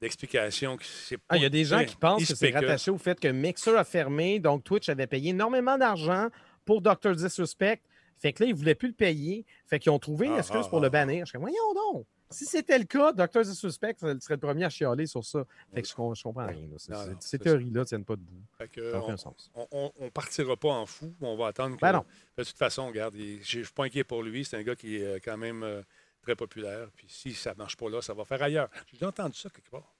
d'explications. 0.00 0.76
que 0.76 0.84
c'est 0.84 1.18
Ah, 1.28 1.36
il 1.36 1.42
y 1.42 1.46
a 1.46 1.50
des 1.50 1.64
gens 1.64 1.84
qui 1.84 1.96
pensent 1.96 2.24
que 2.26 2.34
c'est 2.34 2.50
rattaché 2.50 2.90
au 2.90 2.98
fait 2.98 3.18
que 3.18 3.28
Mixer 3.28 3.76
a 3.76 3.84
fermé, 3.84 4.38
donc 4.38 4.64
Twitch 4.64 4.88
avait 4.88 5.06
payé 5.08 5.30
énormément 5.30 5.76
d'argent 5.76 6.28
pour 6.68 6.82
Dr. 6.82 7.14
Disrespect. 7.16 7.80
Fait 8.20 8.32
que 8.32 8.42
là, 8.42 8.48
ils 8.50 8.52
ne 8.52 8.58
voulaient 8.58 8.74
plus 8.74 8.88
le 8.88 8.94
payer. 8.94 9.46
Fait 9.66 9.78
qu'ils 9.78 9.90
ont 9.92 9.98
trouvé 9.98 10.26
une 10.26 10.34
Ah, 10.34 10.38
excuse 10.40 10.62
ah, 10.64 10.68
pour 10.68 10.80
le 10.80 10.88
ah. 10.88 10.90
bannir. 10.90 11.24
Je 11.24 11.30
suis 11.30 11.38
voyons 11.38 11.72
donc. 11.74 12.04
Si 12.30 12.44
c'était 12.44 12.78
le 12.78 12.84
cas, 12.84 13.12
Dr. 13.12 13.40
Disrespect 13.42 13.94
serait 13.98 14.20
serait 14.20 14.34
le 14.34 14.40
premier 14.40 14.64
à 14.64 14.68
chialer 14.68 15.06
sur 15.06 15.24
ça. 15.24 15.46
Fait 15.74 15.80
que 15.80 15.88
je, 15.88 15.92
je 15.92 16.22
comprends 16.22 16.46
rien. 16.46 16.66
là. 16.70 16.74
C'est- 16.76 16.92
Non, 16.92 16.98
c'est- 17.04 17.10
non, 17.12 17.16
Ces 17.20 17.38
théories-là 17.38 17.80
ne 17.80 17.84
tiennent 17.84 18.04
pas 18.04 18.16
debout. 18.16 18.42
Fait 18.58 18.68
que, 18.68 18.92
Ça 18.92 18.98
n'a 18.98 19.04
on- 19.04 19.16
sens. 19.16 19.50
on, 19.54 19.92
on 19.98 20.10
partira 20.10 20.54
pas 20.56 20.68
en 20.68 20.84
fou, 20.84 21.14
on 21.22 21.36
va 21.36 21.46
attendre 21.46 21.76
que. 21.76 21.80
Ben 21.80 21.92
non. 21.92 22.04
De 22.36 22.44
toute 22.44 22.56
façon, 22.58 22.88
regarde, 22.88 23.14
il- 23.14 23.42
je 23.42 23.60
ne 23.60 23.64
suis 23.64 23.72
pas 23.72 23.84
inquiet 23.84 24.04
pour 24.04 24.22
lui. 24.22 24.44
C'est 24.44 24.58
un 24.58 24.62
gars 24.62 24.76
qui 24.76 24.96
est 24.96 25.04
euh, 25.06 25.18
quand 25.24 25.38
même 25.38 25.62
euh, 25.62 25.80
très 26.22 26.36
populaire. 26.36 26.88
Puis 26.96 27.06
si 27.08 27.32
ça 27.32 27.52
ne 27.52 27.56
marche 27.58 27.76
pas 27.78 27.88
là, 27.88 28.02
ça 28.02 28.12
va 28.12 28.24
faire 28.26 28.42
ailleurs. 28.42 28.68
J'ai 28.88 28.98
déjà 28.98 29.08
entendu 29.08 29.38
ça 29.38 29.48
quelque 29.48 29.70
part. 29.70 29.94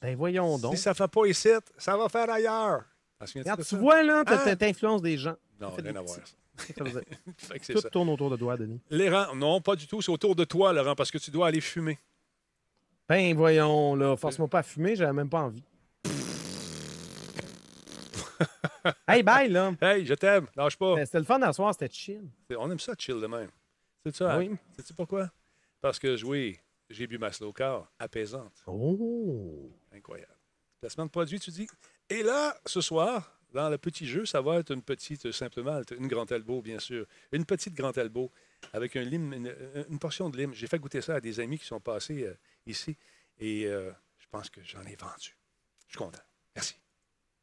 Ben 0.00 0.16
voyons 0.16 0.56
donc. 0.56 0.76
Si 0.76 0.82
ça 0.82 0.90
ne 0.90 0.94
fait 0.94 1.08
pas 1.08 1.26
ici, 1.26 1.48
ça 1.76 1.94
va 1.96 2.08
faire 2.08 2.30
ailleurs. 2.30 2.84
Tu 3.26 3.76
vois, 3.76 4.02
là, 4.02 4.24
t'as- 4.24 4.50
Hein? 4.50 4.56
t'influences 4.56 5.02
des 5.02 5.18
gens. 5.18 5.36
Non, 5.60 5.70
rien 5.70 5.96
à 5.96 6.00
voir. 6.00 6.18
Tout 7.66 7.80
ça. 7.80 7.90
tourne 7.90 8.08
autour 8.10 8.30
de 8.30 8.36
toi, 8.36 8.56
Denis. 8.56 8.80
Les 8.90 9.08
rangs, 9.08 9.34
non, 9.34 9.60
pas 9.60 9.76
du 9.76 9.86
tout. 9.86 10.02
C'est 10.02 10.10
autour 10.10 10.34
de 10.34 10.44
toi, 10.44 10.72
Laurent, 10.72 10.94
parce 10.94 11.10
que 11.10 11.18
tu 11.18 11.30
dois 11.30 11.48
aller 11.48 11.60
fumer. 11.60 11.98
Ben 13.08 13.34
voyons, 13.34 13.94
là, 13.94 14.16
force-moi 14.16 14.48
pas 14.48 14.60
à 14.60 14.62
fumer, 14.62 14.94
j'avais 14.94 15.12
même 15.12 15.28
pas 15.28 15.40
envie. 15.40 15.64
hey, 19.08 19.22
bye, 19.22 19.48
là. 19.48 19.72
Hey, 19.80 20.06
je 20.06 20.14
t'aime, 20.14 20.46
lâche 20.54 20.76
pas. 20.76 20.94
Ben, 20.94 21.04
C'était 21.04 21.18
le 21.18 21.24
fun 21.24 21.40
à 21.42 21.52
soir, 21.52 21.72
c'était 21.72 21.92
chill. 21.92 22.28
On 22.56 22.70
aime 22.70 22.78
ça 22.78 22.92
chill 22.98 23.20
de 23.20 23.26
même. 23.26 23.50
C'est 24.04 24.14
ça? 24.14 24.38
Oui. 24.38 24.52
Sais-tu 24.76 24.94
pourquoi? 24.94 25.30
Parce 25.80 25.98
que, 25.98 26.22
oui, 26.24 26.58
j'ai 26.88 27.06
bu 27.06 27.18
ma 27.18 27.32
slow 27.32 27.52
car 27.52 27.90
apaisante. 27.98 28.62
Oh! 28.66 29.70
Incroyable. 29.92 30.32
Placement 30.80 31.06
de 31.06 31.10
produit, 31.10 31.40
tu 31.40 31.50
dis? 31.50 31.66
Et 32.08 32.22
là, 32.22 32.56
ce 32.64 32.80
soir, 32.80 33.39
dans 33.52 33.68
le 33.68 33.78
petit 33.78 34.06
jeu, 34.06 34.24
ça 34.26 34.40
va 34.40 34.56
être 34.58 34.72
une 34.72 34.82
petite 34.82 35.26
euh, 35.26 35.32
simple 35.32 35.62
malte, 35.62 35.92
une 35.98 36.06
Grand 36.06 36.30
Elbow, 36.30 36.62
bien 36.62 36.78
sûr. 36.78 37.06
Une 37.32 37.44
petite 37.44 37.74
Grand 37.74 37.96
Elbow 37.96 38.30
avec 38.72 38.96
un 38.96 39.02
lime, 39.02 39.32
une, 39.32 39.54
une 39.88 39.98
portion 39.98 40.30
de 40.30 40.36
lime. 40.36 40.54
J'ai 40.54 40.66
fait 40.66 40.78
goûter 40.78 41.00
ça 41.00 41.16
à 41.16 41.20
des 41.20 41.40
amis 41.40 41.58
qui 41.58 41.64
sont 41.66 41.80
passés 41.80 42.24
euh, 42.24 42.34
ici 42.66 42.96
et 43.38 43.66
euh, 43.66 43.90
je 44.18 44.26
pense 44.30 44.50
que 44.50 44.60
j'en 44.62 44.82
ai 44.82 44.96
vendu. 44.96 45.36
Je 45.86 45.92
suis 45.92 45.98
content. 45.98 46.22
Merci. 46.54 46.76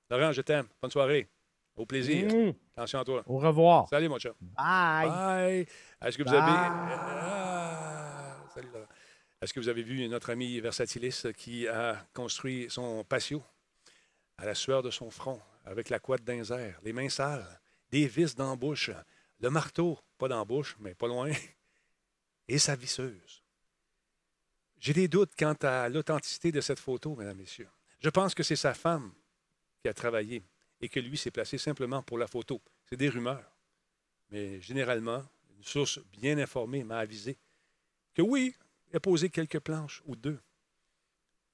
Laurent, 0.09 0.31
je 0.31 0.41
t'aime. 0.41 0.67
Bonne 0.81 0.91
soirée. 0.91 1.27
Au 1.75 1.85
plaisir. 1.85 2.33
Mm. 2.33 2.53
Attention 2.75 2.99
à 2.99 3.05
toi. 3.05 3.23
Au 3.25 3.37
revoir. 3.37 3.87
Salut, 3.89 4.09
mon 4.09 4.17
chat. 4.17 4.33
Bye. 4.39 5.09
Bye. 5.09 5.67
Est-ce 6.01 6.17
que 6.17 6.23
vous 6.23 6.29
Bye. 6.29 6.39
avez. 6.39 6.51
Ah, 6.51 8.37
salut, 8.53 8.69
Laurent. 8.73 8.87
Est-ce 9.39 9.53
que 9.53 9.59
vous 9.59 9.69
avez 9.69 9.83
vu 9.83 10.07
notre 10.07 10.31
ami 10.31 10.59
Versatilis 10.59 11.27
qui 11.37 11.67
a 11.67 12.03
construit 12.13 12.65
son 12.69 13.03
patio 13.03 13.43
à 14.39 14.45
la 14.45 14.55
sueur 14.55 14.81
de 14.81 14.89
son 14.91 15.09
front, 15.11 15.39
avec 15.67 15.89
la 15.89 15.99
couette 15.99 16.23
d'un 16.23 16.41
les 16.83 16.93
mains 16.93 17.09
sales, 17.09 17.59
des 17.91 18.07
vis 18.07 18.35
d'embouche, 18.35 18.91
le 19.39 19.49
marteau, 19.49 19.99
pas 20.17 20.27
d'embouche, 20.27 20.75
mais 20.79 20.95
pas 20.95 21.07
loin, 21.07 21.31
et 22.47 22.57
sa 22.57 22.75
visseuse? 22.75 23.43
J'ai 24.79 24.93
des 24.93 25.07
doutes 25.07 25.33
quant 25.37 25.57
à 25.61 25.89
l'authenticité 25.89 26.51
de 26.51 26.61
cette 26.61 26.79
photo, 26.79 27.15
mesdames, 27.15 27.37
messieurs. 27.37 27.69
Je 27.99 28.09
pense 28.09 28.35
que 28.35 28.43
c'est 28.43 28.55
sa 28.55 28.73
femme 28.73 29.11
qui 29.81 29.87
a 29.87 29.93
travaillé 29.93 30.43
et 30.79 30.89
que 30.89 30.99
lui 30.99 31.17
s'est 31.17 31.31
placé 31.31 31.57
simplement 31.57 32.03
pour 32.03 32.17
la 32.17 32.27
photo. 32.27 32.61
C'est 32.85 32.97
des 32.97 33.09
rumeurs. 33.09 33.51
Mais 34.29 34.61
généralement, 34.61 35.23
une 35.57 35.63
source 35.63 35.99
bien 36.11 36.37
informée 36.37 36.83
m'a 36.83 36.99
avisé 36.99 37.37
que 38.13 38.21
oui, 38.21 38.55
il 38.89 38.97
a 38.97 38.99
posé 38.99 39.29
quelques 39.29 39.59
planches 39.59 40.03
ou 40.05 40.15
deux, 40.15 40.39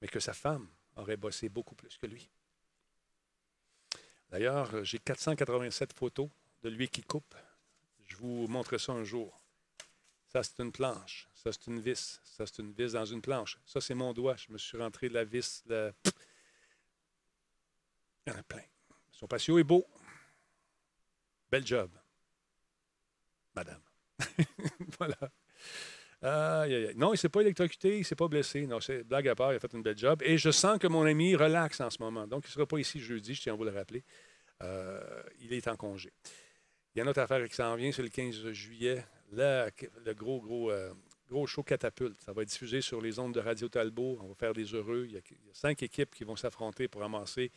mais 0.00 0.08
que 0.08 0.20
sa 0.20 0.34
femme 0.34 0.68
aurait 0.96 1.16
bossé 1.16 1.48
beaucoup 1.48 1.74
plus 1.74 1.96
que 1.96 2.06
lui. 2.06 2.28
D'ailleurs, 4.34 4.74
euh, 4.74 4.82
j'ai 4.82 4.98
487 4.98 5.92
photos 5.92 6.28
de 6.64 6.68
lui 6.68 6.88
qui 6.88 7.02
coupe. 7.04 7.36
Je 8.04 8.16
vous 8.16 8.48
montre 8.48 8.76
ça 8.78 8.90
un 8.90 9.04
jour. 9.04 9.40
Ça, 10.26 10.42
c'est 10.42 10.58
une 10.60 10.72
planche. 10.72 11.28
Ça, 11.34 11.52
c'est 11.52 11.68
une 11.68 11.78
vis. 11.78 12.20
Ça, 12.24 12.44
c'est 12.44 12.58
une 12.60 12.72
vis 12.72 12.94
dans 12.94 13.04
une 13.04 13.22
planche. 13.22 13.60
Ça, 13.64 13.80
c'est 13.80 13.94
mon 13.94 14.12
doigt. 14.12 14.34
Je 14.34 14.50
me 14.50 14.58
suis 14.58 14.76
rentré 14.76 15.08
de 15.08 15.14
la 15.14 15.22
vis. 15.22 15.62
de- 15.66 15.94
Il 18.26 18.32
y 18.32 18.34
en 18.34 18.38
a 18.40 18.42
plein. 18.42 18.64
Son 19.12 19.28
patio 19.28 19.56
est 19.60 19.62
beau. 19.62 19.86
Bel 21.48 21.64
job. 21.64 21.92
Madame. 23.54 23.82
voilà. 24.98 25.30
Non, 26.24 27.10
il 27.10 27.12
ne 27.12 27.16
s'est 27.16 27.28
pas 27.28 27.42
électrocuté, 27.42 27.96
il 27.96 27.98
ne 27.98 28.04
s'est 28.04 28.16
pas 28.16 28.28
blessé. 28.28 28.66
Non, 28.66 28.80
c'est 28.80 29.04
blague 29.04 29.28
à 29.28 29.34
part, 29.34 29.52
il 29.52 29.56
a 29.56 29.60
fait 29.60 29.72
une 29.72 29.82
belle 29.82 29.98
job. 29.98 30.22
Et 30.24 30.38
je 30.38 30.50
sens 30.50 30.78
que 30.78 30.86
mon 30.86 31.04
ami 31.04 31.36
relaxe 31.36 31.80
en 31.80 31.90
ce 31.90 32.02
moment. 32.02 32.26
Donc, 32.26 32.44
il 32.44 32.48
ne 32.48 32.52
sera 32.52 32.66
pas 32.66 32.78
ici 32.78 32.98
jeudi, 33.00 33.34
je 33.34 33.42
tiens 33.42 33.52
à 33.52 33.56
vous 33.56 33.64
le 33.64 33.70
rappeler. 33.70 34.02
Euh, 34.62 35.22
il 35.40 35.52
est 35.52 35.68
en 35.68 35.76
congé. 35.76 36.12
Il 36.94 36.98
y 36.98 37.00
a 37.00 37.04
une 37.04 37.10
autre 37.10 37.20
affaire 37.20 37.46
qui 37.48 37.54
s'en 37.54 37.74
vient, 37.74 37.92
c'est 37.92 38.02
le 38.02 38.08
15 38.08 38.52
juillet. 38.52 39.04
Là, 39.32 39.68
le 40.04 40.14
gros, 40.14 40.40
gros, 40.40 40.70
euh, 40.70 40.92
gros 41.28 41.46
show 41.46 41.62
catapulte. 41.62 42.20
Ça 42.20 42.32
va 42.32 42.42
être 42.42 42.48
diffusé 42.48 42.80
sur 42.80 43.00
les 43.00 43.18
ondes 43.18 43.34
de 43.34 43.40
Radio 43.40 43.68
Talbot. 43.68 44.18
On 44.22 44.28
va 44.28 44.34
faire 44.34 44.54
des 44.54 44.64
heureux. 44.64 45.04
Il 45.06 45.12
y 45.12 45.16
a, 45.16 45.20
il 45.30 45.46
y 45.46 45.50
a 45.50 45.54
cinq 45.54 45.82
équipes 45.82 46.14
qui 46.14 46.24
vont 46.24 46.36
s'affronter 46.36 46.88
pour 46.88 47.02
ramasser 47.02 47.50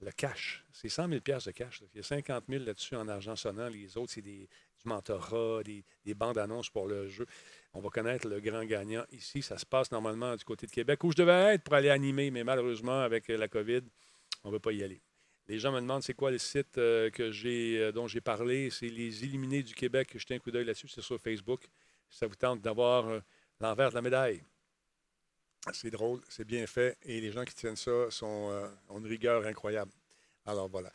le 0.00 0.10
cash. 0.12 0.64
C'est 0.72 0.88
100 0.88 1.08
000 1.08 1.20
de 1.20 1.50
cash. 1.50 1.82
Il 1.92 1.96
y 1.96 2.00
a 2.00 2.02
50 2.02 2.44
000 2.48 2.64
là-dessus 2.64 2.96
en 2.96 3.06
argent 3.08 3.36
sonnant. 3.36 3.68
Les 3.68 3.96
autres, 3.96 4.12
c'est 4.12 4.22
des, 4.22 4.48
du 4.78 4.88
mentorat, 4.88 5.62
des, 5.62 5.84
des 6.04 6.14
bandes 6.14 6.38
annonces 6.38 6.70
pour 6.70 6.86
le 6.86 7.08
jeu. 7.08 7.26
On 7.72 7.80
va 7.80 7.90
connaître 7.90 8.26
le 8.28 8.40
grand 8.40 8.64
gagnant 8.64 9.04
ici. 9.12 9.42
Ça 9.42 9.58
se 9.58 9.66
passe 9.66 9.92
normalement 9.92 10.34
du 10.36 10.44
côté 10.44 10.66
de 10.66 10.72
Québec, 10.72 11.02
où 11.04 11.12
je 11.12 11.16
devais 11.16 11.54
être 11.54 11.64
pour 11.64 11.74
aller 11.74 11.90
animer, 11.90 12.30
mais 12.30 12.44
malheureusement, 12.44 13.00
avec 13.00 13.28
euh, 13.30 13.36
la 13.36 13.48
COVID, 13.48 13.82
on 14.44 14.48
ne 14.48 14.54
veut 14.54 14.60
pas 14.60 14.72
y 14.72 14.82
aller. 14.82 15.02
Les 15.48 15.58
gens 15.58 15.72
me 15.72 15.80
demandent 15.80 16.02
c'est 16.02 16.14
quoi 16.14 16.30
le 16.30 16.38
site 16.38 16.78
euh, 16.78 17.10
euh, 17.18 17.92
dont 17.92 18.06
j'ai 18.06 18.20
parlé? 18.20 18.70
C'est 18.70 18.88
Les 18.88 19.24
Illuminés 19.24 19.62
du 19.62 19.74
Québec. 19.74 20.16
Jetez 20.16 20.36
un 20.36 20.38
coup 20.38 20.50
d'œil 20.50 20.64
là-dessus. 20.64 20.88
C'est 20.88 21.02
sur 21.02 21.20
Facebook. 21.20 21.66
Ça 22.08 22.26
vous 22.26 22.36
tente 22.36 22.60
d'avoir 22.60 23.20
l'envers 23.60 23.90
de 23.90 23.94
la 23.94 24.02
médaille. 24.02 24.42
C'est 25.72 25.90
drôle, 25.90 26.20
c'est 26.28 26.44
bien 26.44 26.66
fait. 26.66 26.96
Et 27.02 27.20
les 27.20 27.32
gens 27.32 27.44
qui 27.44 27.54
tiennent 27.54 27.76
ça 27.76 28.10
sont, 28.10 28.50
euh, 28.50 28.68
ont 28.88 28.98
une 28.98 29.06
rigueur 29.06 29.44
incroyable. 29.44 29.92
Alors 30.46 30.68
voilà. 30.68 30.90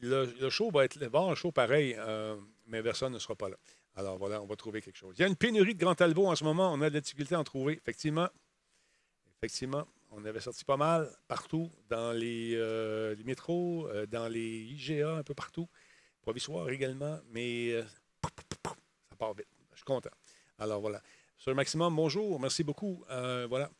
Le, 0.00 0.48
show 0.48 0.70
va 0.70 0.84
être. 0.84 0.98
Va 0.98 1.06
avoir 1.06 1.28
un 1.28 1.34
show 1.34 1.52
pareil, 1.52 1.94
euh, 1.98 2.36
mais 2.66 2.82
personne 2.82 3.12
ne 3.12 3.18
sera 3.18 3.34
pas 3.34 3.50
là. 3.50 3.56
Alors 3.96 4.16
voilà, 4.16 4.40
on 4.40 4.46
va 4.46 4.56
trouver 4.56 4.80
quelque 4.80 4.96
chose. 4.96 5.14
Il 5.18 5.20
y 5.20 5.24
a 5.24 5.28
une 5.28 5.36
pénurie 5.36 5.74
de 5.74 5.80
Grand 5.80 6.00
Albo 6.00 6.26
en 6.26 6.34
ce 6.34 6.44
moment. 6.44 6.72
On 6.72 6.80
a 6.80 6.88
de 6.88 6.94
la 6.94 7.00
difficulté 7.00 7.34
à 7.34 7.40
en 7.40 7.44
trouver. 7.44 7.74
Effectivement, 7.74 8.28
effectivement, 9.36 9.86
on 10.10 10.24
avait 10.24 10.40
sorti 10.40 10.64
pas 10.64 10.78
mal 10.78 11.10
partout, 11.28 11.70
dans 11.90 12.12
les, 12.12 12.54
euh, 12.54 13.14
les 13.14 13.24
métros, 13.24 13.88
dans 14.08 14.28
les 14.28 14.62
IGA, 14.62 15.16
un 15.16 15.22
peu 15.22 15.34
partout. 15.34 15.68
Provisoire 16.22 16.70
également, 16.70 17.18
mais 17.30 17.82
ça 17.82 19.16
part 19.18 19.34
vite. 19.34 19.46
Je 19.72 19.76
suis 19.76 19.84
content. 19.84 20.10
Alors 20.58 20.80
voilà. 20.80 21.02
Sur 21.40 21.54
Maximum, 21.54 21.96
bonjour. 21.96 22.38
Merci 22.38 22.62
beaucoup. 22.62 23.02
Euh, 23.10 23.46
voilà. 23.48 23.70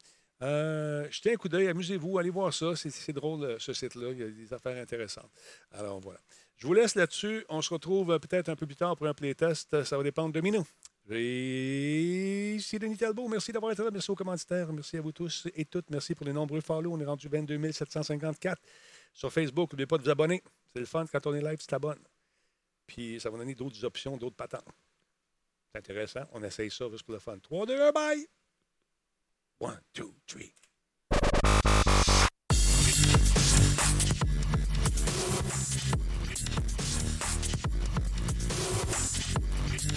Euh, 0.41 1.07
jetez 1.11 1.35
un 1.35 1.37
coup 1.37 1.51
d'œil, 1.51 1.69
amusez-vous, 1.69 2.19
allez 2.19 2.31
voir 2.31 2.55
ça. 2.55 2.74
C'est, 2.74 2.89
c'est 2.89 3.12
drôle, 3.12 3.45
euh, 3.45 3.59
ce 3.59 3.74
site-là. 3.74 4.12
Il 4.12 4.19
y 4.19 4.23
a 4.23 4.31
des 4.31 4.51
affaires 4.55 4.81
intéressantes. 4.81 5.31
Alors 5.70 6.01
voilà. 6.01 6.19
Je 6.57 6.66
vous 6.66 6.73
laisse 6.73 6.95
là-dessus. 6.95 7.45
On 7.51 7.61
se 7.61 7.69
retrouve 7.74 8.19
peut-être 8.19 8.49
un 8.49 8.57
peu 8.57 8.65
plus 8.65 8.77
tard 8.77 8.97
pour 8.97 9.07
un 9.07 9.12
playtest. 9.12 9.85
Ça 9.85 9.99
va 9.99 10.03
dépendre 10.03 10.32
de 10.32 10.41
Minou. 10.41 10.66
Et 11.11 12.55
ici 12.55 12.78
Denis 12.78 12.97
Talbot. 12.97 13.28
Merci 13.28 13.53
d'avoir 13.53 13.73
été 13.73 13.82
là. 13.82 13.91
Merci 13.93 14.11
aux 14.11 14.15
commanditaires. 14.16 14.73
Merci 14.73 14.97
à 14.97 15.03
vous 15.03 15.12
tous 15.12 15.47
et 15.55 15.66
toutes. 15.66 15.91
Merci 15.91 16.15
pour 16.15 16.24
les 16.24 16.32
nombreux 16.32 16.62
follow. 16.62 16.95
On 16.95 16.99
est 16.99 17.05
rendu 17.05 17.28
22 17.28 17.73
754 17.73 18.59
sur 19.12 19.31
Facebook. 19.31 19.70
N'oubliez 19.73 19.87
pas 19.87 19.99
de 19.99 20.05
vous 20.05 20.11
abonner. 20.11 20.43
C'est 20.73 20.81
le 20.81 20.87
fun 20.87 21.05
quand 21.12 21.27
on 21.27 21.35
est 21.35 21.43
live, 21.43 21.59
tu 21.59 21.66
t'abonnes. 21.66 22.03
Puis 22.87 23.20
ça 23.20 23.28
va 23.28 23.37
donner 23.37 23.55
d'autres 23.55 23.85
options, 23.85 24.16
d'autres 24.16 24.37
patentes. 24.37 24.65
C'est 25.73 25.79
intéressant. 25.79 26.23
On 26.33 26.43
essaye 26.43 26.71
ça 26.71 26.89
juste 26.91 27.05
pour 27.05 27.15
le 27.15 27.21
fun. 27.21 27.39
3, 27.39 27.67
2, 27.67 27.81
1, 27.81 27.93
bye! 27.93 28.27
1, 29.61 29.79
2, 29.95 30.05
3. 30.27 30.43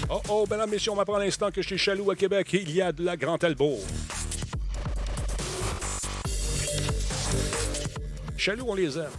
Oh 0.10 0.22
oh, 0.30 0.46
mesdames, 0.50 0.70
messieurs, 0.70 0.92
on 0.92 0.96
m'apprend 0.96 1.16
à 1.16 1.20
l'instant 1.20 1.50
que 1.50 1.64
chez 1.64 1.78
Chaloux 1.78 2.12
à 2.12 2.16
Québec, 2.16 2.54
il 2.54 2.70
y 2.70 2.82
a 2.82 2.92
de 2.92 3.04
la 3.04 3.18
Grand 3.18 3.40
Talbot. 3.40 3.80
Chaloux, 8.38 8.66
on 8.68 8.76
les 8.76 9.00
aime. 9.00 9.10